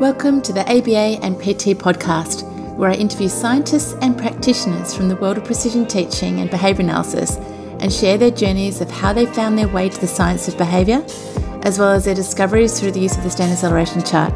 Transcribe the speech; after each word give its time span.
Welcome 0.00 0.42
to 0.42 0.52
the 0.52 0.62
ABA 0.62 1.24
and 1.24 1.38
PT 1.38 1.78
podcast, 1.78 2.42
where 2.74 2.90
I 2.90 2.94
interview 2.94 3.28
scientists 3.28 3.94
and 4.02 4.18
practitioners 4.18 4.92
from 4.92 5.08
the 5.08 5.14
world 5.14 5.38
of 5.38 5.44
precision 5.44 5.86
teaching 5.86 6.40
and 6.40 6.50
behaviour 6.50 6.82
analysis 6.82 7.36
and 7.78 7.92
share 7.92 8.18
their 8.18 8.32
journeys 8.32 8.80
of 8.80 8.90
how 8.90 9.12
they 9.12 9.24
found 9.24 9.56
their 9.56 9.68
way 9.68 9.88
to 9.88 10.00
the 10.00 10.08
science 10.08 10.48
of 10.48 10.58
behaviour, 10.58 10.96
as 11.62 11.78
well 11.78 11.92
as 11.92 12.06
their 12.06 12.14
discoveries 12.14 12.78
through 12.78 12.90
the 12.90 12.98
use 12.98 13.16
of 13.16 13.22
the 13.22 13.30
Standard 13.30 13.56
Celeration 13.56 14.02
Chart. 14.02 14.34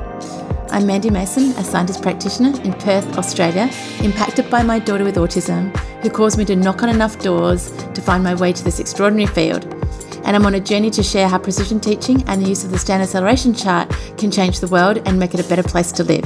I'm 0.70 0.86
Mandy 0.86 1.10
Mason, 1.10 1.50
a 1.58 1.64
scientist 1.64 2.02
practitioner 2.02 2.58
in 2.62 2.72
Perth, 2.74 3.18
Australia, 3.18 3.68
impacted 4.04 4.48
by 4.48 4.62
my 4.62 4.78
daughter 4.78 5.02
with 5.02 5.16
autism, 5.16 5.76
who 6.02 6.08
caused 6.08 6.38
me 6.38 6.44
to 6.44 6.54
knock 6.54 6.84
on 6.84 6.88
enough 6.88 7.18
doors 7.18 7.72
to 7.94 8.00
find 8.00 8.22
my 8.22 8.36
way 8.36 8.52
to 8.52 8.62
this 8.62 8.78
extraordinary 8.78 9.26
field. 9.26 9.64
And 10.24 10.36
I'm 10.36 10.44
on 10.46 10.54
a 10.54 10.60
journey 10.60 10.90
to 10.90 11.02
share 11.02 11.28
how 11.28 11.38
precision 11.38 11.80
teaching 11.80 12.22
and 12.28 12.42
the 12.42 12.48
use 12.48 12.64
of 12.64 12.70
the 12.70 12.78
Standard 12.78 13.08
Celeration 13.08 13.54
Chart 13.54 13.88
can 14.16 14.30
change 14.30 14.60
the 14.60 14.68
world 14.68 15.00
and 15.06 15.18
make 15.18 15.34
it 15.34 15.40
a 15.40 15.48
better 15.48 15.62
place 15.62 15.92
to 15.92 16.04
live. 16.04 16.24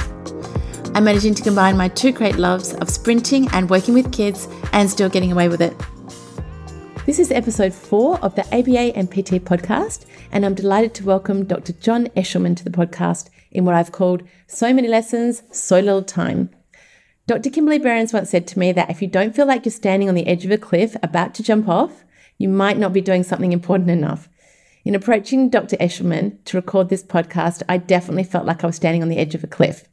I'm 0.94 1.04
managing 1.04 1.34
to 1.34 1.42
combine 1.42 1.76
my 1.76 1.88
two 1.88 2.12
great 2.12 2.36
loves 2.36 2.74
of 2.74 2.90
sprinting 2.90 3.48
and 3.52 3.70
working 3.70 3.94
with 3.94 4.12
kids 4.12 4.48
and 4.72 4.90
still 4.90 5.08
getting 5.08 5.32
away 5.32 5.48
with 5.48 5.62
it. 5.62 5.74
This 7.06 7.18
is 7.18 7.32
episode 7.32 7.74
four 7.74 8.18
of 8.20 8.34
the 8.34 8.46
ABA 8.56 8.96
and 8.96 9.10
PT 9.10 9.44
podcast, 9.44 10.06
and 10.30 10.44
I'm 10.44 10.54
delighted 10.54 10.94
to 10.94 11.04
welcome 11.04 11.44
Dr. 11.44 11.72
John 11.72 12.06
Eshleman 12.08 12.56
to 12.56 12.64
the 12.64 12.70
podcast 12.70 13.28
in 13.50 13.64
what 13.64 13.74
I've 13.74 13.92
called 13.92 14.22
So 14.46 14.72
Many 14.72 14.88
Lessons, 14.88 15.42
So 15.50 15.80
Little 15.80 16.02
Time. 16.02 16.50
Dr. 17.26 17.50
Kimberly 17.50 17.78
Berens 17.78 18.12
once 18.12 18.30
said 18.30 18.46
to 18.48 18.58
me 18.58 18.72
that 18.72 18.90
if 18.90 19.00
you 19.00 19.08
don't 19.08 19.34
feel 19.34 19.46
like 19.46 19.64
you're 19.64 19.72
standing 19.72 20.08
on 20.08 20.14
the 20.14 20.26
edge 20.26 20.44
of 20.44 20.50
a 20.50 20.58
cliff 20.58 20.96
about 21.02 21.34
to 21.34 21.42
jump 21.42 21.68
off, 21.68 22.04
you 22.42 22.48
might 22.48 22.76
not 22.76 22.92
be 22.92 23.00
doing 23.00 23.22
something 23.22 23.52
important 23.52 23.88
enough. 23.88 24.28
In 24.84 24.96
approaching 24.96 25.48
Dr. 25.48 25.76
Eshleman 25.76 26.42
to 26.46 26.56
record 26.56 26.88
this 26.88 27.04
podcast, 27.04 27.62
I 27.68 27.76
definitely 27.76 28.24
felt 28.24 28.46
like 28.46 28.64
I 28.64 28.66
was 28.66 28.76
standing 28.76 29.00
on 29.00 29.08
the 29.08 29.18
edge 29.18 29.36
of 29.36 29.44
a 29.44 29.46
cliff. 29.46 29.84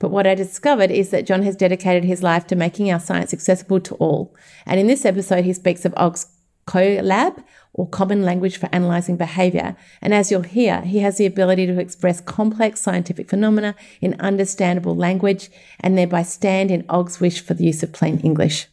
But 0.00 0.10
what 0.10 0.26
I 0.26 0.34
discovered 0.34 0.90
is 0.90 1.10
that 1.10 1.26
John 1.26 1.44
has 1.44 1.54
dedicated 1.54 2.02
his 2.02 2.24
life 2.24 2.44
to 2.48 2.56
making 2.56 2.90
our 2.90 2.98
science 2.98 3.32
accessible 3.32 3.78
to 3.80 3.94
all. 3.94 4.34
And 4.66 4.80
in 4.80 4.88
this 4.88 5.04
episode, 5.04 5.44
he 5.44 5.52
speaks 5.52 5.84
of 5.84 5.94
Og's 5.96 6.26
CoLab, 6.66 7.44
or 7.74 7.88
Common 7.88 8.22
Language 8.22 8.58
for 8.58 8.68
Analyzing 8.72 9.16
Behavior. 9.16 9.76
And 10.00 10.12
as 10.12 10.30
you'll 10.30 10.42
hear, 10.42 10.82
he 10.82 10.98
has 10.98 11.16
the 11.16 11.26
ability 11.26 11.66
to 11.66 11.80
express 11.80 12.20
complex 12.20 12.80
scientific 12.80 13.28
phenomena 13.28 13.74
in 14.00 14.20
understandable 14.20 14.94
language 14.94 15.50
and 15.80 15.96
thereby 15.96 16.22
stand 16.22 16.70
in 16.70 16.84
Og's 16.88 17.20
wish 17.20 17.40
for 17.40 17.54
the 17.54 17.64
use 17.64 17.82
of 17.82 17.92
plain 17.92 18.18
English. 18.20 18.66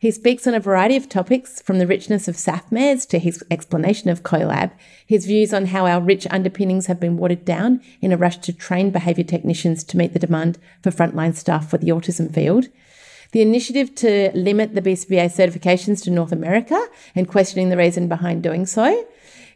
He 0.00 0.12
speaks 0.12 0.46
on 0.46 0.54
a 0.54 0.60
variety 0.60 0.94
of 0.94 1.08
topics, 1.08 1.60
from 1.60 1.80
the 1.80 1.86
richness 1.86 2.28
of 2.28 2.36
SAFMEDS 2.36 3.04
to 3.08 3.18
his 3.18 3.42
explanation 3.50 4.10
of 4.10 4.22
CoLab, 4.22 4.70
his 5.04 5.26
views 5.26 5.52
on 5.52 5.66
how 5.66 5.86
our 5.86 6.00
rich 6.00 6.24
underpinnings 6.30 6.86
have 6.86 7.00
been 7.00 7.16
watered 7.16 7.44
down 7.44 7.80
in 8.00 8.12
a 8.12 8.16
rush 8.16 8.38
to 8.38 8.52
train 8.52 8.90
behaviour 8.90 9.24
technicians 9.24 9.82
to 9.82 9.96
meet 9.96 10.12
the 10.12 10.20
demand 10.20 10.56
for 10.82 10.92
frontline 10.92 11.34
staff 11.34 11.68
for 11.68 11.78
the 11.78 11.88
autism 11.88 12.32
field, 12.32 12.68
the 13.32 13.42
initiative 13.42 13.92
to 13.96 14.30
limit 14.34 14.76
the 14.76 14.82
BCBA 14.82 15.26
certifications 15.34 16.04
to 16.04 16.12
North 16.12 16.30
America 16.30 16.80
and 17.16 17.26
questioning 17.26 17.68
the 17.68 17.76
reason 17.76 18.06
behind 18.06 18.40
doing 18.40 18.66
so. 18.66 19.04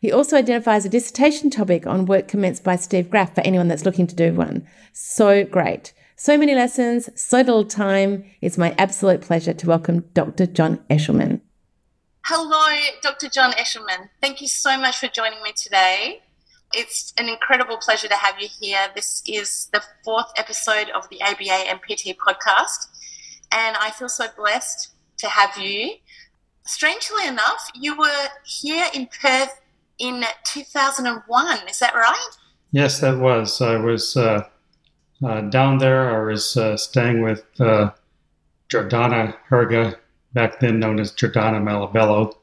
He 0.01 0.11
also 0.11 0.37
identifies 0.37 0.85
a 0.85 0.89
dissertation 0.89 1.51
topic 1.51 1.87
on 1.87 2.07
work 2.07 2.27
commenced 2.27 2.65
by 2.65 2.75
Steve 2.75 3.09
Graf 3.09 3.33
for 3.37 3.43
anyone 3.43 3.69
that's 3.69 3.85
looking 3.85 4.09
to 4.09 4.17
do 4.17 4.35
one. 4.35 4.67
So 4.93 5.45
great. 5.45 5.93
So 6.17 6.37
many 6.39 6.55
lessons, 6.55 7.09
so 7.21 7.39
little 7.39 7.65
time. 7.65 8.25
It's 8.41 8.59
my 8.59 8.75
absolute 8.79 9.21
pleasure 9.21 9.53
to 9.53 9.67
welcome 9.67 10.05
Dr. 10.15 10.47
John 10.47 10.79
Eshleman. 10.89 11.41
Hello, 12.25 12.81
Dr. 13.03 13.29
John 13.29 13.53
Eshleman. 13.53 14.09
Thank 14.21 14.41
you 14.41 14.49
so 14.49 14.79
much 14.79 14.99
for 14.99 15.09
joining 15.09 15.43
me 15.43 15.53
today. 15.57 16.23
It's 16.73 17.13
an 17.19 17.29
incredible 17.29 17.77
pleasure 17.79 18.09
to 18.09 18.15
have 18.15 18.41
you 18.41 18.49
here. 18.61 18.89
This 18.95 19.23
is 19.27 19.69
the 19.73 19.83
fourth 20.05 20.33
episode 20.37 20.91
of 20.91 21.09
the 21.11 21.21
ABA 21.21 21.69
and 21.69 21.81
PT 21.81 22.17
podcast 22.17 22.87
and 23.53 23.77
I 23.77 23.91
feel 23.91 24.09
so 24.09 24.27
blessed 24.37 24.95
to 25.19 25.29
have 25.29 25.57
you. 25.59 25.97
Strangely 26.65 27.27
enough, 27.27 27.71
you 27.75 27.97
were 27.97 28.29
here 28.45 28.87
in 28.95 29.09
Perth 29.21 29.61
in 29.99 30.25
2001. 30.45 31.69
Is 31.69 31.79
that 31.81 31.95
right? 31.95 32.31
Yes, 32.73 33.01
that 33.01 33.19
was. 33.19 33.61
I 33.61 33.77
was 33.77 34.17
uh, 34.17 34.21
uh, 34.21 34.45
down 35.23 35.79
there. 35.79 36.21
I 36.21 36.25
was 36.33 36.57
uh, 36.57 36.77
staying 36.77 37.23
with 37.23 37.45
uh, 37.61 37.91
Jordana 38.69 39.35
Herga, 39.49 39.97
back 40.33 40.61
then 40.61 40.81
known 40.81 40.99
as 40.99 41.13
Jordana 41.13 41.63
Malabello, 41.63 42.35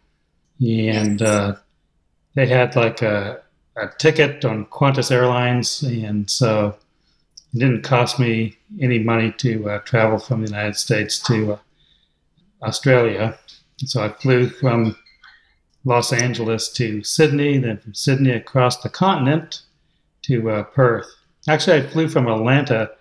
and 0.62 1.22
uh, 1.22 1.56
they 2.36 2.46
had 2.46 2.76
like 2.76 3.02
a, 3.02 3.42
a 3.76 3.88
ticket 3.98 4.46
on 4.46 4.66
Qantas 4.68 5.12
Airlines, 5.12 5.82
and 5.84 6.30
so 6.30 6.78
it 7.54 7.60
didn't 7.60 7.84
cost 7.84 8.20
me 8.20 8.58
any 8.80 9.00
money 9.00 9.34
to 9.40 9.70
uh, 9.70 9.80
travel 9.80 10.20
from 10.20 10.42
the 10.42 10.48
United 10.50 10.76
States 10.76 11.20
to 11.20 11.54
uh, 11.54 11.58
Australia. 12.62 13.38
So 13.78 14.04
I 14.04 14.10
flew 14.10 14.50
from 14.50 14.96
Los 15.86 16.14
Angeles 16.14 16.70
to 16.74 17.04
Sydney, 17.04 17.58
then 17.58 17.78
from 17.78 17.94
Sydney 17.94 18.32
across 18.32 18.82
the 18.82 18.90
continent 18.90 19.62
to 20.24 20.52
uh, 20.52 20.64
Perth. 20.64 21.08
Actually, 21.48 21.78
I 21.78 21.88
flew 21.88 22.08
from 22.08 22.28
Atlanta, 22.28 22.92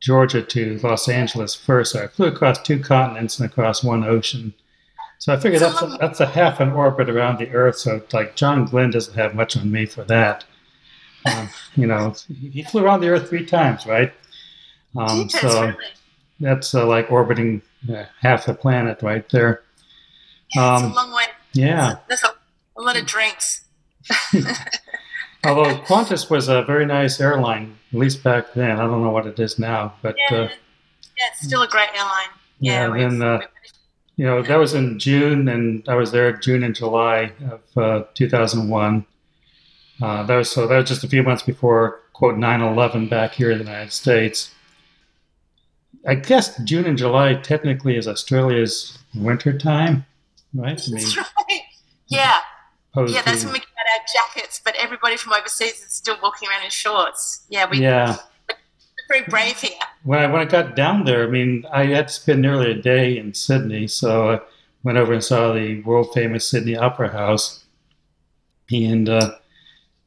Georgia 0.00 0.42
to 0.42 0.78
Los 0.82 1.08
Angeles 1.08 1.54
first. 1.54 1.92
So 1.92 2.04
I 2.04 2.06
flew 2.08 2.26
across 2.26 2.60
two 2.62 2.80
continents 2.80 3.38
and 3.38 3.50
across 3.50 3.84
one 3.84 4.04
ocean. 4.04 4.54
So 5.18 5.32
I 5.32 5.36
figured 5.38 5.62
that's 5.62 5.82
a, 5.82 5.96
that's 6.00 6.20
a 6.20 6.26
half 6.26 6.60
an 6.60 6.72
orbit 6.72 7.08
around 7.08 7.38
the 7.38 7.50
Earth. 7.50 7.78
So 7.78 8.02
like 8.12 8.36
John 8.36 8.66
Glenn 8.66 8.90
doesn't 8.90 9.14
have 9.14 9.34
much 9.34 9.56
on 9.56 9.70
me 9.70 9.86
for 9.86 10.04
that. 10.04 10.44
Um, 11.24 11.48
you 11.74 11.86
know, 11.86 12.14
he 12.28 12.62
flew 12.62 12.84
around 12.84 13.00
the 13.00 13.08
Earth 13.08 13.28
three 13.28 13.46
times, 13.46 13.86
right? 13.86 14.12
Um, 14.96 15.28
so 15.28 15.72
that's 16.40 16.74
uh, 16.74 16.86
like 16.86 17.10
orbiting 17.10 17.62
uh, 17.92 18.04
half 18.20 18.46
the 18.46 18.54
planet 18.54 19.02
right 19.02 19.28
there. 19.30 19.62
Um, 20.56 20.84
it's 20.84 20.92
a 20.92 20.96
long 20.96 21.14
way. 21.14 21.24
Yeah. 21.52 21.96
That's 22.08 22.22
a, 22.22 22.28
a 22.76 22.82
lot 22.82 22.96
of 22.96 23.06
drinks. 23.06 23.64
Although 25.46 25.76
Qantas 25.82 26.28
was 26.28 26.48
a 26.48 26.62
very 26.62 26.86
nice 26.86 27.20
airline, 27.20 27.76
at 27.92 27.98
least 27.98 28.22
back 28.24 28.52
then. 28.54 28.80
I 28.80 28.86
don't 28.86 29.02
know 29.02 29.10
what 29.10 29.26
it 29.26 29.38
is 29.38 29.58
now, 29.58 29.94
but 30.02 30.16
yeah, 30.18 30.36
uh, 30.36 30.42
yeah 30.42 31.24
it's 31.32 31.42
still 31.42 31.62
a 31.62 31.68
great 31.68 31.88
airline. 31.94 32.28
Yeah, 32.58 32.94
yeah 32.94 33.06
and 33.06 33.22
uh, 33.22 33.40
you 34.16 34.26
know 34.26 34.42
that 34.42 34.56
was 34.56 34.74
in 34.74 34.98
June, 34.98 35.48
and 35.48 35.88
I 35.88 35.94
was 35.94 36.10
there 36.10 36.32
June 36.32 36.62
and 36.62 36.74
July 36.74 37.32
of 37.50 37.60
uh, 37.76 38.04
2001. 38.14 39.06
Uh, 40.02 40.22
that 40.24 40.36
was 40.36 40.50
so 40.50 40.66
that 40.66 40.76
was 40.76 40.88
just 40.88 41.04
a 41.04 41.08
few 41.08 41.22
months 41.22 41.42
before 41.42 42.00
quote 42.12 42.36
9/11 42.36 43.08
back 43.08 43.32
here 43.32 43.50
in 43.50 43.58
the 43.58 43.64
United 43.64 43.92
States. 43.92 44.52
I 46.06 46.14
guess 46.14 46.60
June 46.64 46.86
and 46.86 46.98
July 46.98 47.34
technically 47.34 47.96
is 47.96 48.06
Australia's 48.08 48.98
winter 49.14 49.56
time, 49.56 50.06
right? 50.54 50.80
I 50.80 50.90
mean, 50.90 51.02
that's 51.02 51.16
right. 51.48 51.60
Yeah. 52.08 52.38
Yeah, 52.96 53.20
that's 53.22 53.44
when 53.44 53.52
we 53.52 53.58
get 53.58 53.68
out 53.68 53.75
our 53.75 53.75
jackets, 54.12 54.60
but 54.64 54.74
everybody 54.78 55.16
from 55.16 55.32
overseas 55.32 55.82
is 55.82 55.92
still 55.92 56.16
walking 56.22 56.48
around 56.48 56.64
in 56.64 56.70
shorts. 56.70 57.44
Yeah, 57.48 57.68
we. 57.70 57.80
Yeah. 57.80 58.16
Very 59.08 59.22
brave 59.28 59.60
here. 59.60 59.70
When 60.02 60.18
I 60.18 60.26
when 60.26 60.40
I 60.40 60.44
got 60.44 60.74
down 60.74 61.04
there, 61.04 61.24
I 61.24 61.30
mean, 61.30 61.64
I 61.72 61.86
had 61.86 62.08
to 62.08 62.14
spend 62.14 62.42
nearly 62.42 62.72
a 62.72 62.74
day 62.74 63.16
in 63.16 63.34
Sydney, 63.34 63.86
so 63.86 64.32
I 64.32 64.40
went 64.82 64.98
over 64.98 65.12
and 65.12 65.22
saw 65.22 65.52
the 65.52 65.80
world 65.82 66.12
famous 66.12 66.44
Sydney 66.44 66.76
Opera 66.76 67.12
House, 67.12 67.64
and 68.72 69.08
uh, 69.08 69.36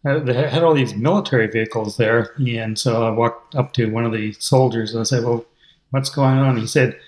uh, 0.05 0.19
they 0.19 0.33
had 0.33 0.63
all 0.63 0.73
these 0.73 0.95
military 0.95 1.47
vehicles 1.47 1.95
there, 1.97 2.33
and 2.37 2.77
so 2.77 3.05
I 3.05 3.09
walked 3.09 3.55
up 3.55 3.71
to 3.73 3.89
one 3.89 4.05
of 4.05 4.11
the 4.11 4.33
soldiers 4.33 4.91
and 4.91 4.99
I 4.99 5.03
said, 5.03 5.23
"Well, 5.23 5.45
what's 5.91 6.09
going 6.09 6.37
on?" 6.37 6.57
He 6.57 6.67
said, 6.67 6.99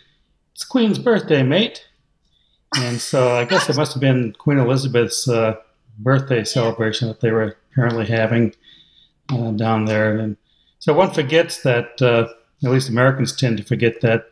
"It's 0.54 0.64
Queen's 0.64 1.00
birthday, 1.00 1.44
mate." 1.44 1.86
And 2.78 3.02
so 3.02 3.36
I 3.36 3.46
guess 3.46 3.70
it 3.70 3.76
must 3.76 3.94
have 3.94 4.02
been 4.02 4.34
Queen 4.38 4.58
Elizabeth's 4.58 5.28
uh, 5.28 5.56
birthday 6.04 6.44
celebration 6.44 7.08
that 7.08 7.22
they 7.22 7.32
were 7.32 7.58
apparently 7.72 8.06
having 8.06 8.54
uh, 9.30 9.52
down 9.52 9.86
there. 9.86 10.18
And 10.18 10.38
so 10.80 10.94
one 10.94 11.12
forgets 11.12 11.62
that, 11.64 12.02
uh, 12.02 12.28
at 12.64 12.72
least 12.72 12.90
Americans 12.90 13.36
tend 13.36 13.58
to 13.58 13.64
forget 13.64 14.02
that 14.02 14.26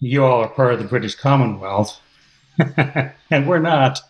you 0.00 0.24
all 0.24 0.42
are 0.42 0.48
part 0.48 0.74
of 0.74 0.78
the 0.78 0.84
British 0.84 1.14
Commonwealth, 1.14 1.98
and 3.30 3.48
we're 3.48 3.58
not. 3.58 4.00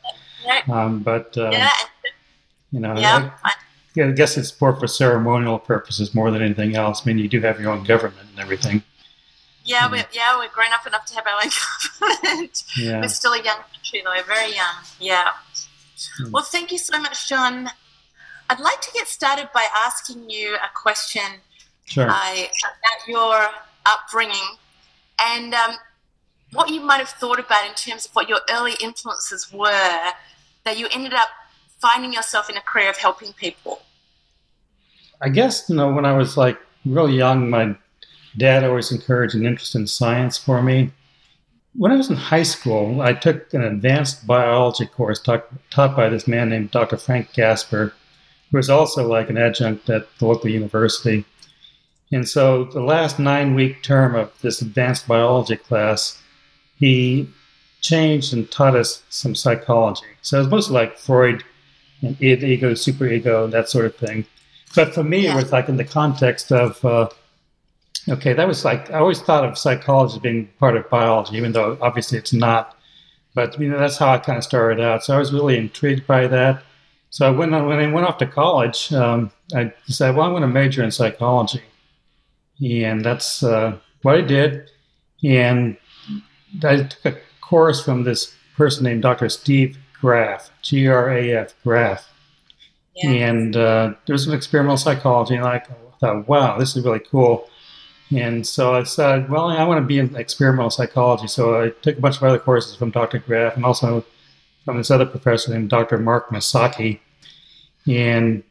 Um, 0.68 1.00
but 1.00 1.36
um, 1.38 1.52
yeah. 1.52 1.70
you 2.72 2.80
know, 2.80 2.96
yeah. 2.96 3.30
I, 3.44 3.52
I 3.96 4.10
guess 4.10 4.36
it's 4.36 4.60
more 4.60 4.74
for 4.74 4.86
ceremonial 4.86 5.58
purposes 5.58 6.14
more 6.14 6.30
than 6.30 6.42
anything 6.42 6.74
else. 6.74 7.02
I 7.02 7.06
mean, 7.06 7.18
you 7.18 7.28
do 7.28 7.40
have 7.40 7.60
your 7.60 7.70
own 7.70 7.84
government 7.84 8.28
and 8.30 8.40
everything. 8.40 8.82
Yeah, 9.64 9.90
we're, 9.90 10.04
yeah, 10.12 10.36
we're 10.36 10.50
grown 10.50 10.72
up 10.72 10.86
enough 10.86 11.06
to 11.06 11.14
have 11.14 11.26
our 11.26 11.40
own 11.42 11.50
government. 12.22 12.64
Yeah. 12.76 13.00
We're 13.00 13.08
still 13.08 13.32
a 13.32 13.42
young 13.42 13.58
country, 13.72 14.02
though, 14.04 14.10
we're 14.10 14.24
very 14.24 14.54
young. 14.54 14.74
Yeah. 15.00 15.30
Mm. 16.20 16.30
Well, 16.30 16.42
thank 16.42 16.72
you 16.72 16.78
so 16.78 16.98
much, 17.00 17.28
John. 17.28 17.70
I'd 18.50 18.60
like 18.60 18.80
to 18.82 18.90
get 18.92 19.08
started 19.08 19.48
by 19.54 19.66
asking 19.74 20.28
you 20.28 20.54
a 20.56 20.68
question 20.74 21.22
sure. 21.86 22.08
uh, 22.08 22.34
about 22.34 23.08
your 23.08 23.48
upbringing 23.86 24.56
and 25.20 25.54
um, 25.54 25.76
what 26.52 26.68
you 26.70 26.80
might 26.80 26.98
have 26.98 27.08
thought 27.08 27.38
about 27.38 27.66
in 27.66 27.74
terms 27.74 28.06
of 28.06 28.12
what 28.12 28.28
your 28.28 28.40
early 28.50 28.74
influences 28.80 29.52
were 29.52 30.12
that 30.64 30.78
you 30.78 30.88
ended 30.92 31.14
up 31.14 31.28
finding 31.80 32.12
yourself 32.12 32.48
in 32.48 32.56
a 32.56 32.60
career 32.60 32.90
of 32.90 32.96
helping 32.96 33.32
people? 33.34 33.82
I 35.20 35.28
guess, 35.28 35.68
you 35.68 35.76
know, 35.76 35.92
when 35.92 36.04
I 36.04 36.16
was 36.16 36.36
like 36.36 36.58
really 36.84 37.16
young, 37.16 37.50
my 37.50 37.76
dad 38.36 38.64
always 38.64 38.92
encouraged 38.92 39.34
an 39.34 39.46
interest 39.46 39.74
in 39.74 39.86
science 39.86 40.36
for 40.36 40.62
me. 40.62 40.90
When 41.76 41.90
I 41.90 41.96
was 41.96 42.08
in 42.08 42.16
high 42.16 42.44
school, 42.44 43.02
I 43.02 43.14
took 43.14 43.52
an 43.52 43.62
advanced 43.62 44.26
biology 44.26 44.86
course 44.86 45.20
taught, 45.20 45.48
taught 45.70 45.96
by 45.96 46.08
this 46.08 46.28
man 46.28 46.50
named 46.50 46.70
Dr. 46.70 46.96
Frank 46.96 47.32
Gasper, 47.32 47.92
who 48.50 48.56
was 48.56 48.70
also 48.70 49.08
like 49.08 49.28
an 49.28 49.38
adjunct 49.38 49.90
at 49.90 50.06
the 50.18 50.26
local 50.26 50.50
university. 50.50 51.24
And 52.12 52.28
so 52.28 52.64
the 52.64 52.80
last 52.80 53.18
nine 53.18 53.54
week 53.54 53.82
term 53.82 54.14
of 54.14 54.30
this 54.40 54.62
advanced 54.62 55.08
biology 55.08 55.56
class, 55.56 56.22
he 56.78 57.28
changed 57.80 58.32
and 58.32 58.48
taught 58.52 58.76
us 58.76 59.02
some 59.08 59.34
psychology. 59.34 60.06
So 60.22 60.36
it 60.36 60.42
was 60.42 60.50
mostly 60.50 60.74
like 60.74 60.96
Freud 60.96 61.42
and 62.02 62.16
id, 62.20 62.44
ego, 62.44 62.74
superego, 62.74 63.44
and 63.44 63.52
that 63.52 63.68
sort 63.68 63.86
of 63.86 63.96
thing. 63.96 64.26
But 64.76 64.94
for 64.94 65.02
me, 65.02 65.26
it 65.26 65.34
was 65.34 65.50
like 65.50 65.68
in 65.68 65.76
the 65.76 65.84
context 65.84 66.52
of, 66.52 66.84
uh, 66.84 67.08
okay, 68.08 68.32
that 68.32 68.46
was 68.46 68.64
like, 68.64 68.90
I 68.90 68.98
always 68.98 69.20
thought 69.20 69.44
of 69.44 69.58
psychology 69.58 70.16
as 70.16 70.20
being 70.20 70.48
part 70.58 70.76
of 70.76 70.88
biology, 70.90 71.36
even 71.36 71.52
though 71.52 71.78
obviously 71.80 72.18
it's 72.18 72.32
not. 72.32 72.76
But, 73.34 73.58
you 73.58 73.68
know, 73.68 73.78
that's 73.78 73.98
how 73.98 74.12
I 74.12 74.18
kind 74.18 74.38
of 74.38 74.44
started 74.44 74.82
out. 74.82 75.04
So 75.04 75.14
I 75.14 75.18
was 75.18 75.32
really 75.32 75.56
intrigued 75.56 76.06
by 76.06 76.26
that. 76.28 76.62
So 77.10 77.32
when 77.32 77.54
I, 77.54 77.62
when 77.62 77.78
I 77.78 77.90
went 77.92 78.06
off 78.06 78.18
to 78.18 78.26
college, 78.26 78.92
um, 78.92 79.30
I 79.54 79.72
decided, 79.86 80.16
well, 80.16 80.26
I'm 80.26 80.32
going 80.32 80.42
to 80.42 80.48
major 80.48 80.82
in 80.82 80.90
psychology. 80.90 81.62
And 82.64 83.04
that's 83.04 83.42
uh, 83.42 83.78
what 84.02 84.16
I 84.16 84.20
did. 84.20 84.70
And 85.24 85.76
I 86.62 86.82
took 86.84 87.04
a 87.06 87.18
course 87.40 87.84
from 87.84 88.04
this 88.04 88.34
person 88.56 88.84
named 88.84 89.02
Dr. 89.02 89.28
Steve 89.28 89.78
Graf, 90.00 90.50
G 90.62 90.86
R 90.86 91.10
A 91.10 91.36
F, 91.38 91.54
Graf. 91.64 92.08
Yeah. 92.96 93.10
And 93.10 93.56
uh, 93.56 93.94
there 94.06 94.14
was 94.14 94.24
some 94.24 94.34
experimental 94.34 94.76
psychology, 94.76 95.34
and 95.34 95.44
I 95.44 95.62
thought, 96.00 96.28
wow, 96.28 96.58
this 96.58 96.76
is 96.76 96.84
really 96.84 97.00
cool. 97.00 97.48
And 98.14 98.46
so 98.46 98.74
I 98.74 98.84
said, 98.84 99.28
well, 99.28 99.46
I 99.48 99.64
want 99.64 99.82
to 99.82 99.86
be 99.86 99.98
in 99.98 100.14
experimental 100.14 100.70
psychology. 100.70 101.26
So 101.26 101.60
I 101.60 101.70
took 101.70 101.98
a 101.98 102.00
bunch 102.00 102.16
of 102.16 102.22
other 102.22 102.38
courses 102.38 102.76
from 102.76 102.90
Dr. 102.90 103.18
Graf 103.18 103.56
and 103.56 103.64
also 103.64 104.04
from 104.64 104.76
this 104.76 104.90
other 104.90 105.06
professor 105.06 105.52
named 105.52 105.70
Dr. 105.70 105.98
Mark 105.98 106.30
Masaki. 106.30 107.00
And, 107.86 108.42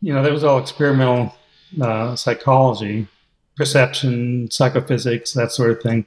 you 0.00 0.14
know, 0.14 0.22
that 0.22 0.32
was 0.32 0.44
all 0.44 0.58
experimental 0.58 1.34
uh, 1.80 2.16
psychology, 2.16 3.06
perception, 3.56 4.50
psychophysics, 4.50 5.32
that 5.34 5.52
sort 5.52 5.70
of 5.70 5.82
thing. 5.82 6.06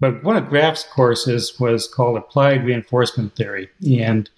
But 0.00 0.22
one 0.22 0.36
of 0.36 0.48
Graf's 0.48 0.84
courses 0.84 1.58
was 1.58 1.88
called 1.88 2.16
Applied 2.16 2.64
Reinforcement 2.64 3.34
Theory. 3.34 3.68
And 3.86 4.30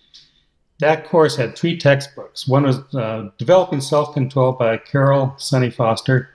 that 0.78 1.06
course 1.06 1.36
had 1.36 1.56
three 1.56 1.76
textbooks. 1.76 2.46
One 2.46 2.64
was 2.64 2.78
uh, 2.94 3.30
Developing 3.38 3.80
Self 3.80 4.14
Control 4.14 4.52
by 4.52 4.78
Carol 4.78 5.34
Sunny 5.38 5.70
Foster. 5.70 6.30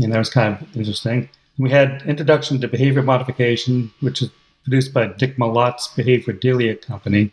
And 0.00 0.12
that 0.12 0.18
was 0.18 0.30
kind 0.30 0.54
of 0.54 0.76
interesting. 0.76 1.28
We 1.58 1.70
had 1.70 2.02
Introduction 2.06 2.60
to 2.60 2.68
Behavior 2.68 3.02
Modification, 3.02 3.92
which 4.00 4.22
is 4.22 4.30
produced 4.62 4.94
by 4.94 5.06
Dick 5.06 5.38
Malott's 5.38 5.88
Behaviordelia 5.88 6.80
Company. 6.80 7.32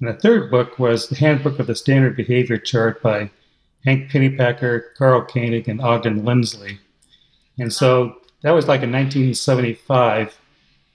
And 0.00 0.08
the 0.08 0.14
third 0.14 0.50
book 0.50 0.78
was 0.78 1.08
The 1.08 1.16
Handbook 1.16 1.58
of 1.58 1.66
the 1.66 1.74
Standard 1.74 2.16
Behavior 2.16 2.56
Chart 2.56 3.02
by 3.02 3.30
Hank 3.84 4.10
Pennypacker, 4.10 4.94
Carl 4.96 5.22
Koenig, 5.22 5.68
and 5.68 5.80
Ogden 5.80 6.24
Lindsley. 6.24 6.78
And 7.58 7.72
so 7.72 8.16
that 8.42 8.52
was 8.52 8.68
like 8.68 8.82
in 8.82 8.92
1975. 8.92 10.38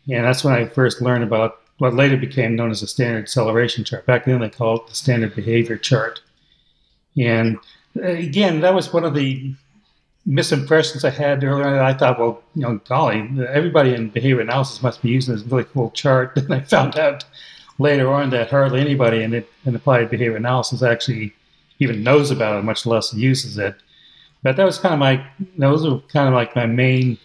And 0.09 0.25
that's 0.25 0.43
when 0.43 0.53
I 0.53 0.65
first 0.67 1.01
learned 1.01 1.23
about 1.23 1.59
what 1.77 1.93
later 1.93 2.17
became 2.17 2.55
known 2.55 2.71
as 2.71 2.81
the 2.81 2.87
standard 2.87 3.29
celeration 3.29 3.83
chart. 3.83 4.05
Back 4.05 4.25
then 4.25 4.39
they 4.39 4.49
called 4.49 4.81
it 4.81 4.87
the 4.87 4.95
standard 4.95 5.35
behavior 5.35 5.77
chart. 5.77 6.21
And 7.17 7.57
uh, 7.97 8.03
again, 8.03 8.61
that 8.61 8.73
was 8.73 8.93
one 8.93 9.03
of 9.03 9.13
the 9.13 9.53
misimpressions 10.27 11.03
I 11.03 11.09
had 11.09 11.43
earlier. 11.43 11.81
I 11.81 11.93
thought, 11.93 12.19
well, 12.19 12.41
you 12.55 12.61
know, 12.61 12.79
golly, 12.87 13.29
everybody 13.49 13.93
in 13.93 14.09
behavior 14.09 14.41
analysis 14.41 14.81
must 14.81 15.01
be 15.01 15.09
using 15.09 15.35
this 15.35 15.43
really 15.43 15.65
cool 15.65 15.91
chart. 15.91 16.37
And 16.37 16.53
I 16.53 16.61
found 16.61 16.97
out 16.97 17.25
later 17.79 18.11
on 18.11 18.29
that 18.29 18.49
hardly 18.49 18.79
anybody 18.79 19.23
in, 19.23 19.33
it, 19.33 19.49
in 19.65 19.75
applied 19.75 20.09
behavior 20.09 20.37
analysis 20.37 20.83
actually 20.83 21.33
even 21.79 22.03
knows 22.03 22.31
about 22.31 22.59
it, 22.59 22.63
much 22.63 22.85
less 22.85 23.13
uses 23.13 23.57
it. 23.57 23.75
But 24.43 24.57
that 24.57 24.65
was 24.65 24.77
kind 24.77 24.93
of 24.93 24.99
my, 24.99 25.25
those 25.57 25.87
were 25.87 25.99
kind 26.09 26.27
of 26.27 26.33
like 26.33 26.55
my 26.55 26.65
main 26.65 27.17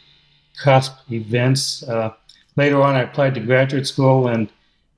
cusp 0.58 0.94
events. 1.10 1.82
Uh, 1.82 2.12
later 2.56 2.82
on, 2.82 2.94
I 2.96 3.02
applied 3.02 3.34
to 3.34 3.40
graduate 3.40 3.86
school 3.86 4.28
and 4.28 4.48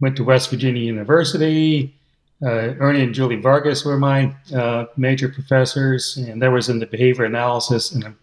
went 0.01 0.17
to 0.17 0.25
West 0.25 0.51
Virginia 0.51 0.83
University. 0.83 1.95
Uh, 2.43 2.75
Ernie 2.81 3.03
and 3.03 3.15
Julie 3.15 3.37
Vargas 3.37 3.85
were 3.85 3.99
my 3.99 4.35
uh, 4.55 4.87
major 4.97 5.29
professors, 5.29 6.17
and 6.17 6.41
that 6.41 6.51
was 6.51 6.69
in 6.69 6.79
the 6.79 6.87
behavior 6.87 7.25
analysis 7.25 7.93
and 7.93 8.15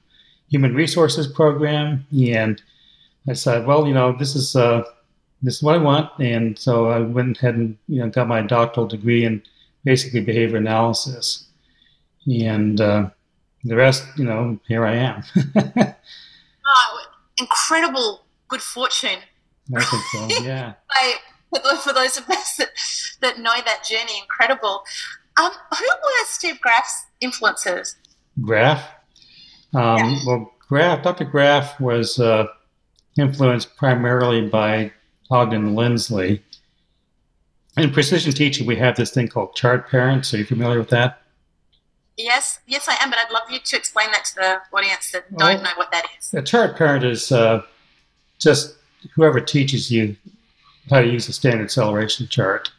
human 0.50 0.74
resources 0.74 1.28
program. 1.28 2.06
And 2.12 2.62
I 3.30 3.34
said, 3.34 3.68
well, 3.68 3.88
you 3.88 3.94
know, 3.94 4.14
this 4.18 4.36
is 4.36 4.56
uh, 4.56 4.84
this 5.44 5.58
is 5.58 5.64
what 5.64 5.76
I 5.76 5.80
want, 5.80 6.10
and 6.20 6.58
so 6.58 6.90
I 6.90 7.00
went 7.00 7.38
ahead 7.38 7.56
and 7.56 7.78
you 7.88 8.00
know 8.00 8.10
got 8.10 8.28
my 8.28 8.42
doctoral 8.42 8.88
degree 8.88 9.24
in 9.24 9.44
basically 9.84 10.22
behavior 10.22 10.58
analysis, 10.58 11.46
and 12.26 12.82
uh, 12.82 13.10
the 13.64 13.76
rest, 13.76 14.04
you 14.18 14.26
know, 14.26 14.60
here 14.68 14.86
I 14.86 14.96
am. 14.96 15.24
oh, 16.68 17.06
incredible 17.38 18.24
good 18.48 18.62
fortune. 18.62 19.20
I 19.76 19.84
think 19.84 20.04
so, 20.12 20.44
yeah. 20.44 20.74
for 21.84 21.94
those 21.94 22.18
of 22.18 22.30
us 22.30 22.58
that, 22.58 22.70
that 23.22 23.40
know 23.40 23.56
that 23.66 23.84
journey, 23.84 24.20
incredible. 24.22 24.84
Um, 25.38 25.52
who 25.52 25.86
were 25.86 26.26
Steve 26.26 26.60
Graf's 26.62 27.06
influences? 27.22 27.96
Graf? 28.42 28.90
Um, 29.74 29.98
yeah. 29.98 30.20
Well, 30.26 30.54
Graf, 30.68 31.04
Dr. 31.04 31.26
Graf 31.26 31.80
was 31.80 32.20
uh, 32.20 32.48
influenced 33.18 33.76
primarily 33.78 34.48
by 34.48 34.92
Ogden 35.30 35.76
Lindsley. 35.76 36.44
In 37.78 37.92
precision 37.92 38.34
teaching, 38.34 38.66
we 38.66 38.76
have 38.78 38.96
this 38.96 39.12
thing 39.12 39.28
called 39.28 39.56
chart 39.56 39.90
parents. 39.90 40.34
Are 40.34 40.38
you 40.38 40.46
familiar 40.46 40.80
with 40.80 40.90
that? 40.90 41.22
Yes, 42.18 42.60
yes, 42.66 42.88
I 42.88 42.98
am, 43.00 43.12
but 43.12 43.20
I'd 43.20 43.32
love 43.32 43.44
you 43.52 43.60
to 43.60 43.78
explain 43.78 44.10
that 44.12 44.26
to 44.26 44.36
the 44.36 44.76
audience 44.76 45.12
that 45.12 45.32
well, 45.32 45.54
don't 45.54 45.64
know 45.64 45.70
what 45.76 45.92
that 45.92 46.06
is. 46.18 46.34
A 46.34 46.42
chart 46.42 46.76
parent 46.76 47.06
is 47.06 47.32
uh, 47.32 47.62
just 48.40 48.76
whoever 49.14 49.40
teaches 49.40 49.92
you 49.92 50.16
how 50.90 51.02
to 51.02 51.08
use 51.08 51.28
a 51.28 51.34
standard 51.34 51.72
celeration 51.72 52.28
chart. 52.28 52.72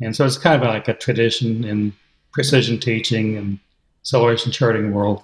And 0.00 0.14
so 0.14 0.24
it's 0.24 0.38
kind 0.38 0.62
of 0.62 0.68
like 0.68 0.88
a 0.88 0.94
tradition 0.94 1.64
in 1.64 1.92
precision 2.32 2.78
teaching 2.78 3.36
and 3.36 3.58
celeration 4.02 4.52
charting 4.52 4.92
world 4.92 5.22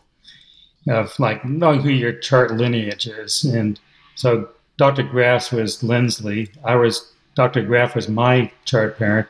of 0.88 1.19
like 1.19 1.44
knowing 1.44 1.81
who 1.81 1.90
your 1.90 2.12
chart 2.12 2.52
lineage 2.52 3.06
is. 3.06 3.45
And 3.45 3.80
so 4.14 4.49
Dr. 4.76 5.02
Graf 5.02 5.52
was 5.52 5.83
Lindsley. 5.83 6.50
I 6.64 6.76
was 6.76 7.12
Dr. 7.35 7.62
Graf 7.62 7.95
was 7.95 8.09
my 8.09 8.50
chart 8.64 8.99
parent. 8.99 9.28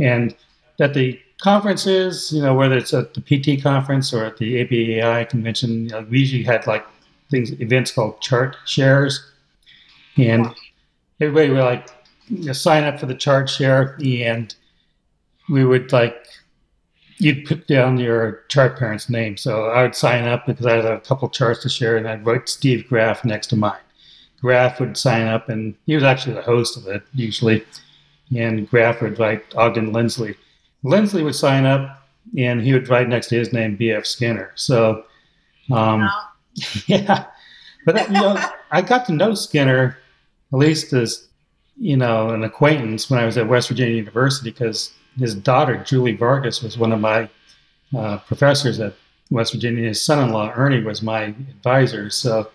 And 0.00 0.34
at 0.80 0.94
the 0.94 1.20
conferences, 1.40 2.32
you 2.32 2.42
know, 2.42 2.54
whether 2.54 2.76
it's 2.76 2.94
at 2.94 3.14
the 3.14 3.20
PT 3.20 3.62
conference 3.62 4.12
or 4.12 4.24
at 4.24 4.38
the 4.38 4.64
ABAI 4.64 5.28
convention, 5.28 5.84
you 5.84 5.90
know, 5.90 6.06
we 6.08 6.20
usually 6.20 6.42
had 6.42 6.66
like 6.66 6.86
things, 7.30 7.52
events 7.60 7.92
called 7.92 8.20
chart 8.20 8.56
shares. 8.64 9.24
And 10.16 10.46
everybody 11.20 11.50
would 11.50 11.60
like 11.60 11.88
sign 12.52 12.84
up 12.84 12.98
for 12.98 13.06
the 13.06 13.14
chart 13.14 13.48
share 13.48 13.98
and 14.04 14.54
we 15.48 15.64
would 15.64 15.92
like, 15.92 16.26
you'd 17.18 17.46
put 17.46 17.66
down 17.66 17.98
your 17.98 18.44
chart 18.48 18.78
parent's 18.78 19.08
name. 19.08 19.36
So 19.36 19.66
I 19.66 19.82
would 19.82 19.94
sign 19.94 20.24
up 20.24 20.46
because 20.46 20.66
I 20.66 20.76
had 20.76 20.84
a 20.84 21.00
couple 21.00 21.28
charts 21.28 21.62
to 21.62 21.68
share 21.68 21.96
and 21.96 22.08
I'd 22.08 22.26
write 22.26 22.48
Steve 22.48 22.86
Graf 22.88 23.24
next 23.24 23.48
to 23.48 23.56
mine. 23.56 23.80
Graf 24.40 24.80
would 24.80 24.96
sign 24.96 25.26
up 25.26 25.48
and 25.48 25.74
he 25.86 25.94
was 25.94 26.04
actually 26.04 26.34
the 26.34 26.42
host 26.42 26.76
of 26.76 26.86
it 26.88 27.02
usually. 27.14 27.64
And 28.36 28.68
Graf 28.68 29.00
would 29.00 29.18
write 29.18 29.44
Ogden 29.54 29.92
Lindsley 29.92 30.36
Lindsley 30.86 31.22
would 31.22 31.34
sign 31.34 31.66
up 31.66 32.08
and 32.36 32.60
he 32.60 32.72
would 32.72 32.88
write 32.88 33.08
next 33.08 33.28
to 33.28 33.36
his 33.36 33.52
name 33.52 33.76
B.F. 33.76 34.06
Skinner. 34.06 34.52
So, 34.54 35.04
um, 35.70 36.00
wow. 36.00 36.28
yeah. 36.86 37.26
But, 37.84 38.08
you 38.08 38.14
know, 38.14 38.40
I 38.70 38.82
got 38.82 39.04
to 39.06 39.12
know 39.12 39.34
Skinner 39.34 39.98
at 40.52 40.58
least 40.58 40.92
as, 40.92 41.28
you 41.78 41.96
know, 41.96 42.30
an 42.30 42.44
acquaintance 42.44 43.10
when 43.10 43.20
I 43.20 43.26
was 43.26 43.36
at 43.36 43.48
West 43.48 43.68
Virginia 43.68 43.96
University 43.96 44.50
because 44.50 44.92
his 45.18 45.34
daughter, 45.34 45.76
Julie 45.84 46.16
Vargas, 46.16 46.62
was 46.62 46.78
one 46.78 46.92
of 46.92 47.00
my 47.00 47.28
uh, 47.96 48.18
professors 48.18 48.80
at 48.80 48.94
West 49.30 49.52
Virginia. 49.52 49.88
His 49.88 50.02
son 50.02 50.22
in 50.22 50.32
law, 50.32 50.52
Ernie, 50.54 50.82
was 50.82 51.02
my 51.02 51.22
advisor. 51.22 52.10
So, 52.10 52.50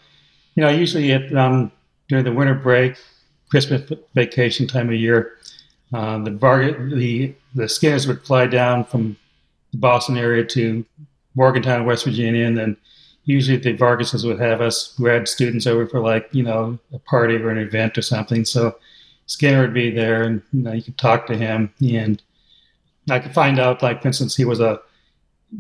you 0.56 0.64
know, 0.64 0.70
usually 0.70 1.12
at, 1.12 1.34
um, 1.36 1.72
during 2.08 2.26
the 2.26 2.32
winter 2.32 2.56
break, 2.56 2.96
Christmas 3.50 3.92
vacation 4.16 4.68
time 4.68 4.88
of 4.90 4.96
year, 4.96 5.38
uh, 5.94 6.18
the, 6.20 6.32
Vargas, 6.32 6.94
the 6.94 7.34
the 7.54 7.68
Skinners 7.68 8.08
would 8.08 8.24
fly 8.24 8.48
down 8.48 8.86
from 8.86 9.18
the 9.72 9.78
Boston 9.78 10.18
area 10.18 10.46
to 10.46 10.86
Morgantown, 11.36 11.86
West 11.86 12.06
Virginia, 12.06 12.46
and 12.46 12.58
then 12.58 12.78
usually 13.26 13.58
the 13.58 13.74
Vargases 13.74 14.26
would 14.26 14.40
have 14.40 14.62
us 14.62 14.94
grad 14.96 15.28
students 15.28 15.68
over 15.68 15.86
for 15.86 16.00
like 16.00 16.30
you 16.32 16.44
know 16.44 16.80
a 16.94 17.00
party 17.00 17.36
or 17.36 17.50
an 17.50 17.58
event 17.58 17.98
or 17.98 18.02
something. 18.02 18.46
So 18.46 18.76
Skinner 19.32 19.62
would 19.62 19.74
be 19.74 19.90
there, 19.90 20.24
and 20.24 20.42
you 20.52 20.62
know 20.64 20.74
you 20.74 20.84
could 20.84 20.98
talk 20.98 21.26
to 21.28 21.38
him, 21.38 21.72
and 21.82 22.22
I 23.10 23.20
could 23.20 23.34
find 23.34 23.60
out 23.60 23.82
like 23.82 24.02
for 24.02 24.10
instance 24.10 24.36
he 24.36 24.44
was 24.44 24.60
a 24.60 24.82